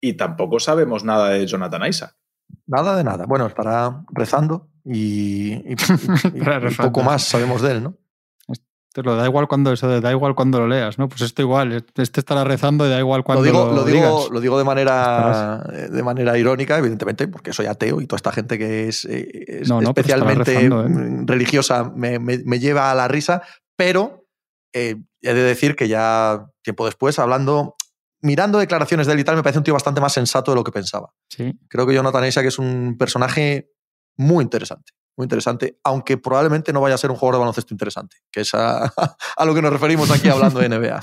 y 0.00 0.14
tampoco 0.14 0.60
sabemos 0.60 1.04
nada 1.04 1.30
de 1.30 1.46
Jonathan 1.46 1.86
Isaac. 1.86 2.16
Nada 2.66 2.96
de 2.96 3.04
nada. 3.04 3.24
Bueno, 3.26 3.46
estará 3.46 4.04
rezando 4.12 4.68
y, 4.84 5.74
poco 6.76 7.02
más 7.02 7.22
sabemos 7.24 7.62
de 7.62 7.72
él, 7.72 7.82
¿no? 7.82 7.96
Te 8.94 9.02
lo 9.02 9.16
da 9.16 9.26
igual 9.26 9.48
cuando 9.48 9.72
eso, 9.72 10.00
da 10.00 10.12
igual 10.12 10.36
cuando 10.36 10.60
lo 10.60 10.68
leas, 10.68 11.00
¿no? 11.00 11.08
Pues 11.08 11.22
esto 11.22 11.42
igual, 11.42 11.72
este 11.72 12.20
estará 12.20 12.44
rezando 12.44 12.86
y 12.86 12.90
da 12.90 13.00
igual 13.00 13.24
cuando 13.24 13.42
lo, 13.42 13.50
digo, 13.50 13.72
lo, 13.72 13.84
digo, 13.84 14.28
Lo 14.30 14.40
digo 14.40 14.56
de 14.56 14.62
manera, 14.62 15.64
de 15.90 16.02
manera 16.04 16.38
irónica, 16.38 16.78
evidentemente, 16.78 17.26
porque 17.26 17.52
soy 17.52 17.66
ateo 17.66 18.00
y 18.00 18.06
toda 18.06 18.18
esta 18.18 18.30
gente 18.30 18.56
que 18.56 18.86
es, 18.86 19.04
eh, 19.06 19.62
especialmente 19.62 20.66
¿eh? 20.66 20.70
religiosa 21.24 21.90
me, 21.92 22.20
me, 22.20 22.58
lleva 22.60 22.92
a 22.92 22.94
la 22.94 23.08
risa, 23.08 23.42
pero 23.76 24.28
eh, 24.72 24.94
he 25.22 25.34
de 25.34 25.42
decir 25.42 25.74
que 25.74 25.88
ya 25.88 26.46
tiempo 26.62 26.84
después, 26.84 27.18
hablando, 27.18 27.74
mirando 28.22 28.60
declaraciones 28.60 29.08
de 29.08 29.14
él 29.14 29.18
y 29.18 29.24
tal, 29.24 29.34
me 29.34 29.42
parece 29.42 29.58
un 29.58 29.64
tío 29.64 29.74
bastante 29.74 30.00
más 30.00 30.12
sensato 30.12 30.52
de 30.52 30.54
lo 30.54 30.62
que 30.62 30.70
pensaba. 30.70 31.10
Sí. 31.28 31.52
Creo 31.68 31.84
que 31.84 31.94
Jonathan 31.94 32.26
Isaac 32.26 32.46
es 32.46 32.60
un 32.60 32.96
personaje 32.96 33.72
muy 34.16 34.44
interesante 34.44 34.92
muy 35.16 35.24
interesante, 35.24 35.78
aunque 35.84 36.16
probablemente 36.16 36.72
no 36.72 36.80
vaya 36.80 36.94
a 36.94 36.98
ser 36.98 37.10
un 37.10 37.16
jugador 37.16 37.36
de 37.36 37.38
baloncesto 37.40 37.74
interesante, 37.74 38.16
que 38.30 38.40
es 38.40 38.54
a, 38.54 38.92
lo 39.44 39.54
que 39.54 39.62
nos 39.62 39.72
referimos 39.72 40.10
aquí 40.10 40.28
hablando 40.28 40.60
de 40.60 40.68
NBA. 40.68 41.00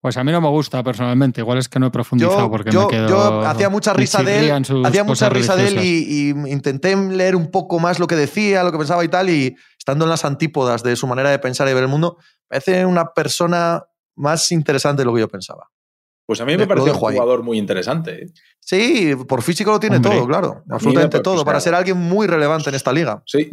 Pues 0.00 0.16
a 0.16 0.24
mí 0.24 0.32
no 0.32 0.40
me 0.40 0.48
gusta 0.48 0.82
personalmente, 0.82 1.42
igual 1.42 1.58
es 1.58 1.68
que 1.68 1.78
no 1.78 1.86
he 1.86 1.90
profundizado 1.90 2.50
porque 2.50 2.72
me 2.72 2.86
quedo. 2.88 3.08
Yo 3.08 3.40
hacía 3.46 3.68
mucha 3.68 3.92
risa 3.92 4.22
de 4.22 4.48
él, 4.48 4.84
hacía 4.84 5.04
mucha 5.04 5.28
risa 5.28 5.56
de 5.56 5.68
él 5.68 5.78
y, 5.84 6.30
intenté 6.50 6.96
leer 6.96 7.36
un 7.36 7.50
poco 7.50 7.78
más 7.78 7.98
lo 7.98 8.06
que 8.06 8.16
decía, 8.16 8.64
lo 8.64 8.72
que 8.72 8.78
pensaba 8.78 9.04
y 9.04 9.08
tal, 9.08 9.28
y 9.28 9.54
estando 9.78 10.06
en 10.06 10.10
las 10.10 10.24
antípodas 10.24 10.82
de 10.82 10.96
su 10.96 11.06
manera 11.06 11.30
de 11.30 11.38
pensar 11.38 11.68
y 11.68 11.74
ver 11.74 11.82
el 11.82 11.90
mundo, 11.90 12.16
parece 12.48 12.86
una 12.86 13.12
persona 13.12 13.84
más 14.16 14.50
interesante 14.52 15.02
de 15.02 15.06
lo 15.06 15.14
que 15.14 15.20
yo 15.20 15.28
pensaba. 15.28 15.70
Pues 16.30 16.40
a 16.40 16.44
mí 16.44 16.56
me 16.56 16.64
parece 16.64 16.92
un 16.92 16.96
jugador 16.96 17.42
muy 17.42 17.58
interesante. 17.58 18.22
¿eh? 18.22 18.26
Sí, 18.60 19.16
por 19.26 19.42
físico 19.42 19.72
lo 19.72 19.80
tiene 19.80 19.98
todo, 19.98 20.28
claro. 20.28 20.62
Absolutamente 20.70 21.18
todo, 21.18 21.44
para 21.44 21.58
ser 21.58 21.74
alguien 21.74 21.96
muy 21.96 22.28
relevante 22.28 22.68
en 22.68 22.76
esta 22.76 22.92
liga. 22.92 23.20
Sí. 23.26 23.50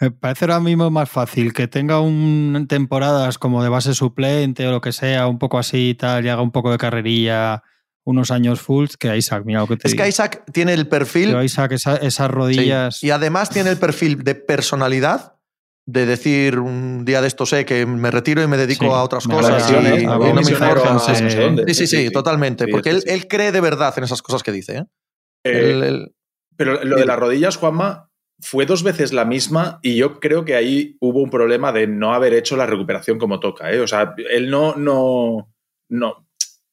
Me 0.00 0.10
parece 0.10 0.46
ahora 0.46 0.58
mismo 0.58 0.90
más 0.90 1.08
fácil 1.08 1.52
que 1.52 1.68
tenga 1.68 2.00
un 2.00 2.66
temporadas 2.68 3.38
como 3.38 3.62
de 3.62 3.68
base 3.68 3.94
suplente 3.94 4.66
o 4.66 4.72
lo 4.72 4.80
que 4.80 4.90
sea, 4.90 5.28
un 5.28 5.38
poco 5.38 5.60
así 5.60 5.90
y 5.90 5.94
tal, 5.94 6.26
y 6.26 6.28
haga 6.28 6.42
un 6.42 6.50
poco 6.50 6.72
de 6.72 6.78
carrerilla 6.78 7.62
unos 8.02 8.32
años 8.32 8.60
fulls 8.60 8.96
que 8.96 9.16
Isaac. 9.16 9.44
Mira 9.46 9.60
lo 9.60 9.68
que 9.68 9.76
te 9.76 9.86
Es 9.86 9.94
que 9.94 10.08
Isaac 10.08 10.42
tiene 10.52 10.72
el 10.72 10.88
perfil. 10.88 11.28
Pero 11.28 11.44
Isaac, 11.44 11.70
esas 11.70 12.30
rodillas. 12.32 13.00
Y 13.04 13.12
además 13.12 13.48
tiene 13.48 13.70
el 13.70 13.76
perfil 13.76 14.24
de 14.24 14.34
personalidad 14.34 15.35
de 15.86 16.04
decir 16.04 16.58
un 16.58 17.04
día 17.04 17.20
de 17.20 17.28
esto 17.28 17.46
sé 17.46 17.64
que 17.64 17.86
me 17.86 18.10
retiro 18.10 18.42
y 18.42 18.48
me 18.48 18.56
dedico 18.56 18.92
a 18.94 19.04
otras 19.04 19.26
cosas 19.26 19.70
y, 19.70 20.04
no 20.04 20.34
me 20.34 20.44
Sí, 20.44 21.74
sí, 21.74 21.86
sí, 21.86 22.10
totalmente. 22.10 22.66
porque 22.66 22.90
él, 22.90 23.02
él, 23.06 23.28
cree 23.28 23.52
de 23.52 23.60
verdad 23.60 23.94
en 23.96 24.04
esas 24.04 24.20
cosas 24.20 24.42
que 24.42 24.50
dice. 24.50 24.78
¿eh? 24.78 24.84
Eh, 25.44 26.06
pero 26.56 26.82
lo 26.82 26.96
de 26.96 27.06
las 27.06 27.18
rodillas, 27.18 27.56
Juanma, 27.56 28.10
fue 28.40 28.66
dos 28.66 28.82
veces 28.82 29.12
la 29.12 29.24
misma 29.24 29.78
y 29.80 29.96
yo 29.96 30.18
creo 30.18 30.44
que 30.44 30.56
ahí 30.56 30.96
hubo 31.00 31.22
un 31.22 31.30
problema 31.30 31.72
de 31.72 31.86
no 31.86 32.12
haber 32.12 32.34
hecho 32.34 32.56
la 32.56 32.66
recuperación 32.66 33.18
como 33.18 33.38
toca. 33.38 33.72
¿eh? 33.72 33.78
O 33.78 33.86
sea, 33.86 34.14
él 34.30 34.50
no, 34.50 34.74
no, 34.74 35.54
no. 35.88 36.26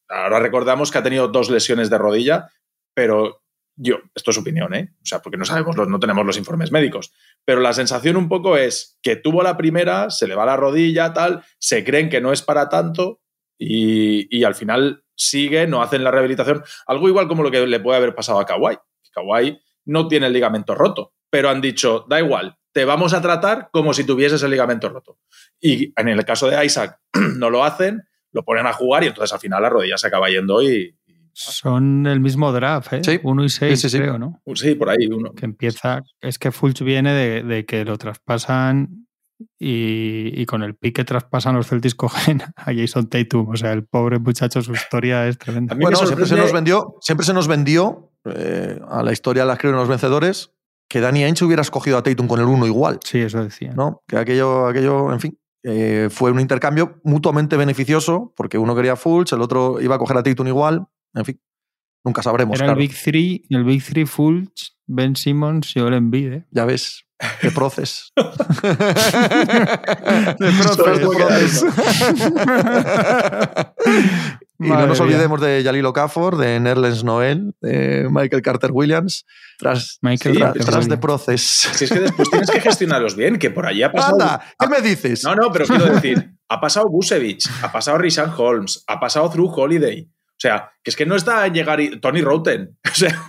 Ahora 0.10 0.40
recordamos 0.40 0.92
que 0.92 0.98
ha 0.98 1.04
tenido 1.04 1.28
dos 1.28 1.52
lesiones 1.52 1.92
de 1.92 2.00
rodilla, 2.00 2.50
pero 2.96 3.43
yo, 3.76 3.98
esto 4.14 4.32
es 4.32 4.38
opinión, 4.38 4.74
¿eh? 4.76 4.94
O 5.02 5.06
sea, 5.06 5.22
porque 5.22 5.38
no 5.38 5.46
sabemos, 5.46 5.76
no 5.76 6.00
tenemos 6.00 6.26
los 6.26 6.38
informes 6.38 6.72
médicos. 6.72 7.12
Pero 7.44 7.60
la 7.62 7.74
sensación 7.74 8.18
un 8.18 8.30
poco 8.30 8.58
es 8.58 9.00
que 9.02 9.16
tuvo 9.16 9.42
la 9.44 9.58
primera, 9.58 10.10
se 10.10 10.28
le 10.28 10.36
va 10.36 10.46
la 10.46 10.58
rodilla, 10.58 11.14
tal, 11.14 11.44
se 11.58 11.84
creen 11.84 12.10
que 12.10 12.22
no 12.22 12.32
es 12.32 12.42
para 12.42 12.70
tanto 12.70 13.22
y, 13.58 14.44
al 14.44 14.56
final 14.56 15.04
sigue, 15.16 15.68
no 15.68 15.82
hacen 15.82 16.04
la 16.04 16.12
rehabilitación. 16.12 16.64
Algo 16.86 17.08
igual 17.08 17.28
como 17.28 17.44
lo 17.44 17.52
que 17.52 17.66
le 17.66 17.80
puede 17.80 17.98
haber 17.98 18.16
pasado 18.16 18.40
a 18.40 18.46
Kawhi. 18.46 18.78
Kawhi 19.12 19.60
no 19.86 20.08
tiene 20.08 20.28
el 20.28 20.34
ligamento 20.34 20.76
roto, 20.76 21.14
pero 21.30 21.50
han 21.50 21.62
dicho, 21.62 22.06
da 22.10 22.20
igual, 22.20 22.58
te 22.72 22.86
vamos 22.86 23.14
a 23.14 23.22
tratar 23.22 23.70
como 23.72 23.94
si 23.94 24.04
tuvieses 24.04 24.42
el 24.44 24.52
ligamento 24.52 24.90
roto. 24.90 25.20
Y 25.60 25.94
en 26.00 26.10
el 26.10 26.26
caso 26.26 26.50
de 26.50 26.64
Isaac 26.66 27.00
no 27.38 27.50
lo 27.50 27.64
hacen, 27.64 28.04
lo 28.32 28.44
ponen 28.44 28.66
a 28.66 28.74
jugar 28.74 29.04
y 29.04 29.08
entonces 29.08 29.32
al 29.34 29.40
final 29.40 29.62
la 29.62 29.70
rodilla 29.70 29.98
se 29.98 30.08
acaba 30.08 30.30
yendo 30.30 30.62
y, 30.62 30.96
son 31.34 32.06
el 32.08 32.20
mismo 32.20 32.52
draft, 32.52 32.94
¿eh? 32.94 33.02
Sí. 33.04 33.20
Uno 33.24 33.44
y 33.44 33.50
seis, 33.50 33.86
creo, 33.92 34.18
¿no? 34.18 34.42
Sí, 34.56 34.76
por 34.76 34.90
ahí, 34.90 35.08
uno. 35.08 35.34
Que 35.34 35.46
empieza. 35.46 36.04
Es 36.22 36.40
que 36.40 36.52
Fulch 36.52 36.82
viene 36.84 37.14
de, 37.14 37.66
que 37.66 37.84
lo 37.86 37.98
traspasan 37.98 39.08
y, 39.60 40.46
con 40.46 40.64
el 40.64 40.76
pique 40.76 41.04
traspasan 41.04 41.56
los 41.56 41.68
Celtics 41.68 41.96
cogen 41.96 42.42
a 42.56 42.74
Jason 42.74 43.10
Tatum. 43.10 43.50
O 43.50 43.56
sea, 43.56 43.74
el 43.74 43.86
pobre 43.86 44.20
muchacho, 44.20 44.62
su 44.62 44.74
historia 44.74 45.28
es 45.28 45.38
tremenda. 45.38 45.76
Bueno, 45.76 45.98
siempre 45.98 46.26
se 46.26 46.36
nos 46.36 46.54
vendió, 46.54 46.96
siempre 47.02 47.26
se 47.26 47.34
nos 47.34 47.48
vendió 47.48 48.12
eh, 48.26 48.80
a 48.88 49.04
la 49.04 49.12
historia 49.12 49.44
la 49.44 49.54
escriben 49.54 49.76
los 49.76 49.90
vencedores 49.90 50.54
que 50.88 51.02
Danny 51.02 51.24
Ainge 51.24 51.44
hubiera 51.44 51.62
escogido 51.62 51.98
a 51.98 52.04
Tatum 52.04 52.28
con 52.28 52.40
el 52.40 52.46
uno 52.46 52.68
igual. 52.68 53.00
Sí, 53.04 53.20
eso 53.20 53.44
decía. 53.44 53.74
¿no? 53.74 54.04
Que 54.08 54.18
aquello, 54.18 54.68
aquello 54.68 55.12
en 55.12 55.20
fin, 55.20 55.40
eh, 55.64 56.10
fue 56.12 56.32
un 56.32 56.40
intercambio 56.40 57.00
mutuamente 57.04 57.58
beneficioso 57.58 58.34
porque 58.36 58.58
uno 58.58 58.76
quería 58.76 58.96
Fulch, 58.96 59.34
el 59.34 59.42
otro 59.42 59.82
iba 59.82 59.96
a 59.96 59.98
coger 59.98 60.18
a 60.18 60.24
Tatum 60.24 60.48
igual. 60.48 60.88
En 61.14 61.26
fin, 61.26 61.40
nunca 62.04 62.24
sabremos. 62.24 62.60
Era 62.60 62.72
el 62.72 62.78
Big 62.78 62.94
Three, 62.94 63.46
el 63.50 63.64
Big 63.64 63.84
Three 63.84 64.06
Fulch, 64.06 64.74
Ben 64.88 65.16
Simmons 65.16 65.76
y 65.76 65.80
Olen 65.80 65.94
Embiid. 65.94 66.34
¿eh? 66.34 66.46
Ya 66.52 66.66
ves, 66.66 67.06
de 67.42 67.52
proces. 67.52 68.12
de 68.16 68.24
proces, 70.62 71.00
de 71.00 71.08
proces. 71.08 71.66
y 74.60 74.70
no 74.70 74.88
nos 74.88 75.00
olvidemos 75.00 75.40
de 75.42 75.64
Yalilo 75.64 75.90
Okafor, 75.90 76.38
de 76.38 76.60
Nerlens 76.60 77.04
Noel, 77.04 77.56
de 77.62 78.08
Michael 78.10 78.42
Carter 78.42 78.72
Williams, 78.72 79.26
tras, 79.60 80.00
tras 80.66 80.90
de 80.90 80.98
proces. 80.98 81.42
Si 81.42 81.86
es 81.86 81.92
que 81.92 82.00
después 82.00 82.30
tienes 82.30 82.50
que 82.50 82.62
gestionarlos 82.62 83.16
bien, 83.16 83.38
que 83.38 83.52
por 83.52 83.66
allí 83.66 83.84
ha 83.84 83.92
pasado. 83.92 84.14
Anda, 84.14 84.44
¿qué 84.60 84.68
me 84.68 84.82
dices? 84.82 85.24
No, 85.24 85.36
no, 85.36 85.52
pero 85.52 85.66
quiero 85.66 85.86
decir, 85.86 86.36
ha 86.50 86.60
pasado 86.60 86.88
Busevich, 86.90 87.50
ha 87.62 87.72
pasado 87.72 87.98
Rishan 87.98 88.34
Holmes, 88.36 88.84
ha 88.88 89.00
pasado 89.00 89.30
Through 89.30 89.54
Holiday. 89.56 90.10
O 90.44 90.46
sea, 90.46 90.74
que 90.84 90.90
es 90.90 90.98
que 90.98 91.06
no 91.06 91.16
está 91.16 91.48
en 91.48 91.54
llegar 91.54 91.80
Tony 92.02 92.22
Roten. 92.22 92.78
O 92.94 92.96
sea, 92.96 93.24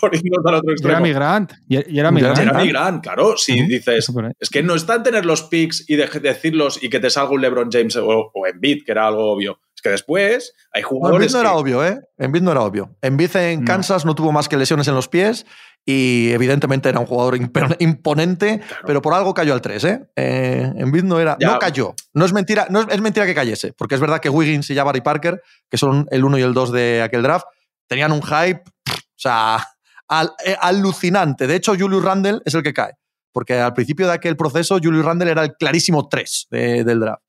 por 0.00 0.14
irnos 0.14 0.46
al 0.46 0.54
otro 0.54 0.70
extremo. 0.70 0.92
Y 0.92 0.94
era 0.94 1.00
migrant. 1.00 1.52
Y 1.66 1.98
era 1.98 2.12
migrant. 2.12 2.38
Era 2.38 2.52
migrant, 2.52 3.02
claro. 3.02 3.36
Si 3.36 3.60
dices, 3.62 4.08
es 4.38 4.50
que 4.50 4.62
no 4.62 4.76
está 4.76 4.94
en 4.94 5.02
tener 5.02 5.26
los 5.26 5.42
picks 5.42 5.88
y 5.88 5.96
de 5.96 6.06
decirlos 6.06 6.80
y 6.80 6.88
que 6.90 7.00
te 7.00 7.10
salga 7.10 7.32
un 7.32 7.40
LeBron 7.40 7.70
James 7.72 7.96
o, 7.96 8.30
o 8.32 8.46
Embiid, 8.46 8.84
que 8.84 8.92
era 8.92 9.08
algo 9.08 9.32
obvio. 9.32 9.58
Es 9.74 9.82
que 9.82 9.88
después 9.88 10.54
hay 10.72 10.82
jugadores. 10.82 11.12
No, 11.12 11.24
Embiid 11.24 11.34
no 11.34 11.40
era 11.40 11.58
obvio, 11.58 11.84
¿eh? 11.84 12.00
Embiid 12.18 12.42
no 12.42 12.52
era 12.52 12.60
obvio. 12.60 12.96
Embiid 13.02 13.34
en 13.34 13.64
Kansas 13.64 14.04
no 14.04 14.14
tuvo 14.14 14.30
más 14.30 14.48
que 14.48 14.56
lesiones 14.56 14.86
en 14.86 14.94
los 14.94 15.08
pies 15.08 15.46
y 15.86 16.30
evidentemente 16.30 16.88
era 16.88 16.98
un 16.98 17.06
jugador 17.06 17.36
imponente, 17.78 18.62
pero 18.86 19.02
por 19.02 19.12
algo 19.12 19.34
cayó 19.34 19.52
al 19.52 19.60
3, 19.60 19.84
¿eh? 19.84 20.06
eh 20.16 20.72
en 20.76 21.08
no 21.08 21.20
era, 21.20 21.36
no 21.38 21.58
cayó. 21.58 21.94
No 22.14 22.24
es 22.24 22.32
mentira, 22.32 22.66
no 22.70 22.80
es, 22.80 23.00
mentira 23.00 23.26
que 23.26 23.34
cayese, 23.34 23.74
porque 23.74 23.96
es 23.96 24.00
verdad 24.00 24.20
que 24.20 24.30
Wiggins 24.30 24.70
y 24.70 24.74
Jabari 24.74 25.02
Parker, 25.02 25.42
que 25.70 25.76
son 25.76 26.06
el 26.10 26.24
1 26.24 26.38
y 26.38 26.42
el 26.42 26.54
2 26.54 26.72
de 26.72 27.02
aquel 27.02 27.22
draft, 27.22 27.46
tenían 27.86 28.12
un 28.12 28.22
hype, 28.22 28.62
o 28.62 29.16
sea, 29.16 29.66
eh, 30.44 30.56
alucinante. 30.58 31.46
De 31.46 31.56
hecho, 31.56 31.74
Julius 31.78 32.02
Randle 32.02 32.40
es 32.46 32.54
el 32.54 32.62
que 32.62 32.72
cae, 32.72 32.94
porque 33.32 33.60
al 33.60 33.74
principio 33.74 34.06
de 34.06 34.14
aquel 34.14 34.36
proceso 34.36 34.78
Julius 34.82 35.04
Randle 35.04 35.30
era 35.30 35.42
el 35.42 35.52
clarísimo 35.54 36.08
3 36.08 36.46
del 36.50 37.00
draft. 37.00 37.22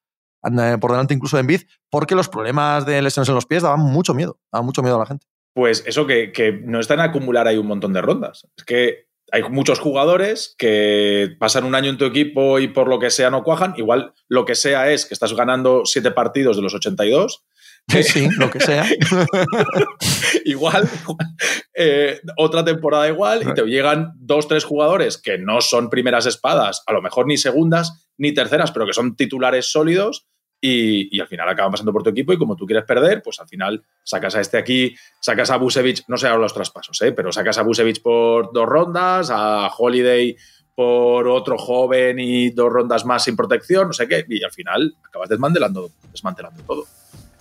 Por 0.80 0.92
delante 0.92 1.16
incluso 1.16 1.38
de 1.38 1.42
Embiid, 1.42 1.62
porque 1.90 2.14
los 2.14 2.30
problemas 2.30 2.86
de 2.86 3.02
lesiones 3.02 3.28
en 3.28 3.36
los 3.36 3.48
pies 3.48 3.64
daban 3.64 3.80
mucho 3.80 4.14
miedo, 4.14 4.40
daban 4.52 4.68
mucho 4.68 4.84
miedo 4.84 4.96
a 4.96 5.00
la 5.00 5.08
gente 5.08 5.26
pues 5.56 5.86
eso 5.88 6.06
que, 6.06 6.60
no 6.66 6.82
está 6.82 6.96
en 6.96 7.00
acumular 7.00 7.48
ahí 7.48 7.58
un 7.58 7.68
montón 7.68 7.94
de 7.94 8.02
rondas. 8.02 8.46
Es 8.58 8.66
que 8.66 9.08
hay 9.32 9.42
muchos 9.44 9.80
jugadores 9.80 10.54
que 10.58 11.34
pasan 11.40 11.64
un 11.64 11.76
año 11.76 11.90
en 11.90 11.98
tu 11.98 12.04
equipo 12.04 12.60
y 12.60 12.68
por 12.68 12.90
lo 12.90 13.00
que 13.00 13.10
sea 13.10 13.30
no 13.30 13.42
cuajan. 13.42 13.74
Igual 13.78 14.14
lo 14.28 14.44
que 14.44 14.54
sea 14.54 14.92
es 14.92 15.06
que 15.06 15.14
estás 15.14 15.34
ganando 15.34 15.86
siete 15.86 16.12
partidos 16.12 16.58
de 16.58 16.62
los 16.62 16.74
82. 16.74 17.46
Sí, 17.88 18.28
lo 18.38 18.52
que 18.52 18.60
sea. 18.60 18.86
igual, 20.44 20.90
eh, 21.74 22.20
otra 22.36 22.66
temporada 22.66 23.08
igual, 23.08 23.44
y 23.50 23.54
te 23.54 23.64
llegan 23.64 24.12
dos, 24.18 24.50
tres 24.50 24.66
jugadores 24.66 25.18
que 25.18 25.38
no 25.38 25.62
son 25.62 25.90
primeras 25.90 26.26
espadas, 26.26 26.84
a 26.86 26.92
lo 26.92 27.02
mejor 27.02 27.28
ni 27.28 27.38
segundas 27.38 28.10
ni 28.18 28.34
terceras, 28.34 28.72
pero 28.74 28.86
que 28.86 28.94
son 28.94 29.16
titulares 29.16 29.72
sólidos 29.72 30.28
y, 30.66 31.20
al 31.20 31.28
final 31.28 31.48
acaban 31.50 31.72
pasando 31.72 31.92
por 31.92 32.04
tu 32.04 32.10
equipo 32.10 32.34
y 32.34 32.38
como 32.38 32.56
tú 32.56 32.66
quieres 32.66 32.86
perder, 32.86 33.22
pues 33.22 33.40
al 33.40 33.48
final 33.48 33.84
sacas 34.04 34.36
a 34.36 34.42
este 34.42 34.58
aquí, 34.58 34.96
sacas 35.20 35.52
a 35.52 35.58
Busevich, 35.58 36.04
no 36.08 36.18
sé 36.18 36.28
ahora 36.28 36.42
los 36.42 36.54
traspasos, 36.54 37.02
¿eh? 37.02 37.12
pero 37.12 37.32
sacas 37.32 37.58
a 37.58 37.64
Busevich 37.64 38.02
por 38.02 38.52
dos 38.52 38.68
rondas, 38.68 39.30
a 39.32 39.70
Holiday 39.78 40.36
por 40.74 41.28
otro 41.28 41.58
joven 41.58 42.20
y 42.20 42.50
dos 42.50 42.72
rondas 42.72 43.06
más 43.06 43.24
sin 43.24 43.36
protección, 43.36 43.88
no 43.88 43.94
sé 43.94 44.08
qué, 44.08 44.26
y 44.28 44.44
al 44.44 44.52
final 44.52 44.96
acabas 45.04 45.30
desmantelando, 45.30 45.90
desmantelando 46.12 46.62
todo. 46.64 46.86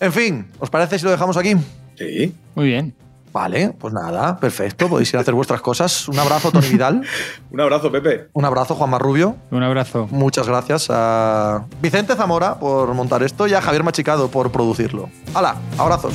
En 0.01 0.13
fin, 0.13 0.47
¿os 0.59 0.71
parece 0.71 0.99
si 0.99 1.05
lo 1.05 1.11
dejamos 1.11 1.37
aquí? 1.37 1.55
Sí. 1.97 2.33
Muy 2.55 2.67
bien. 2.67 3.04
Vale, 3.35 3.75
pues 3.77 3.93
nada, 3.93 4.37
perfecto. 4.37 4.89
Podéis 4.89 5.13
ir 5.13 5.17
a 5.17 5.23
hacer 5.23 5.35
vuestras 5.35 5.61
cosas. 5.61 6.09
Un 6.09 6.17
abrazo, 6.21 6.53
Tony 6.53 6.69
Vidal. 6.69 7.03
Un 7.51 7.61
abrazo, 7.61 7.91
Pepe. 7.91 8.29
Un 8.33 8.45
abrazo, 8.45 8.77
Juan 8.77 8.91
Marrubio. 8.91 9.35
Un 9.51 9.65
abrazo. 9.65 10.07
Muchas 10.13 10.47
gracias 10.47 10.87
a 10.89 11.65
Vicente 11.83 12.15
Zamora 12.15 12.61
por 12.61 12.95
montar 12.95 13.25
esto 13.25 13.49
y 13.49 13.55
a 13.55 13.61
Javier 13.61 13.83
Machicado 13.83 14.29
por 14.29 14.53
producirlo. 14.53 15.11
¡Hala! 15.35 15.57
Abrazos. 15.77 16.15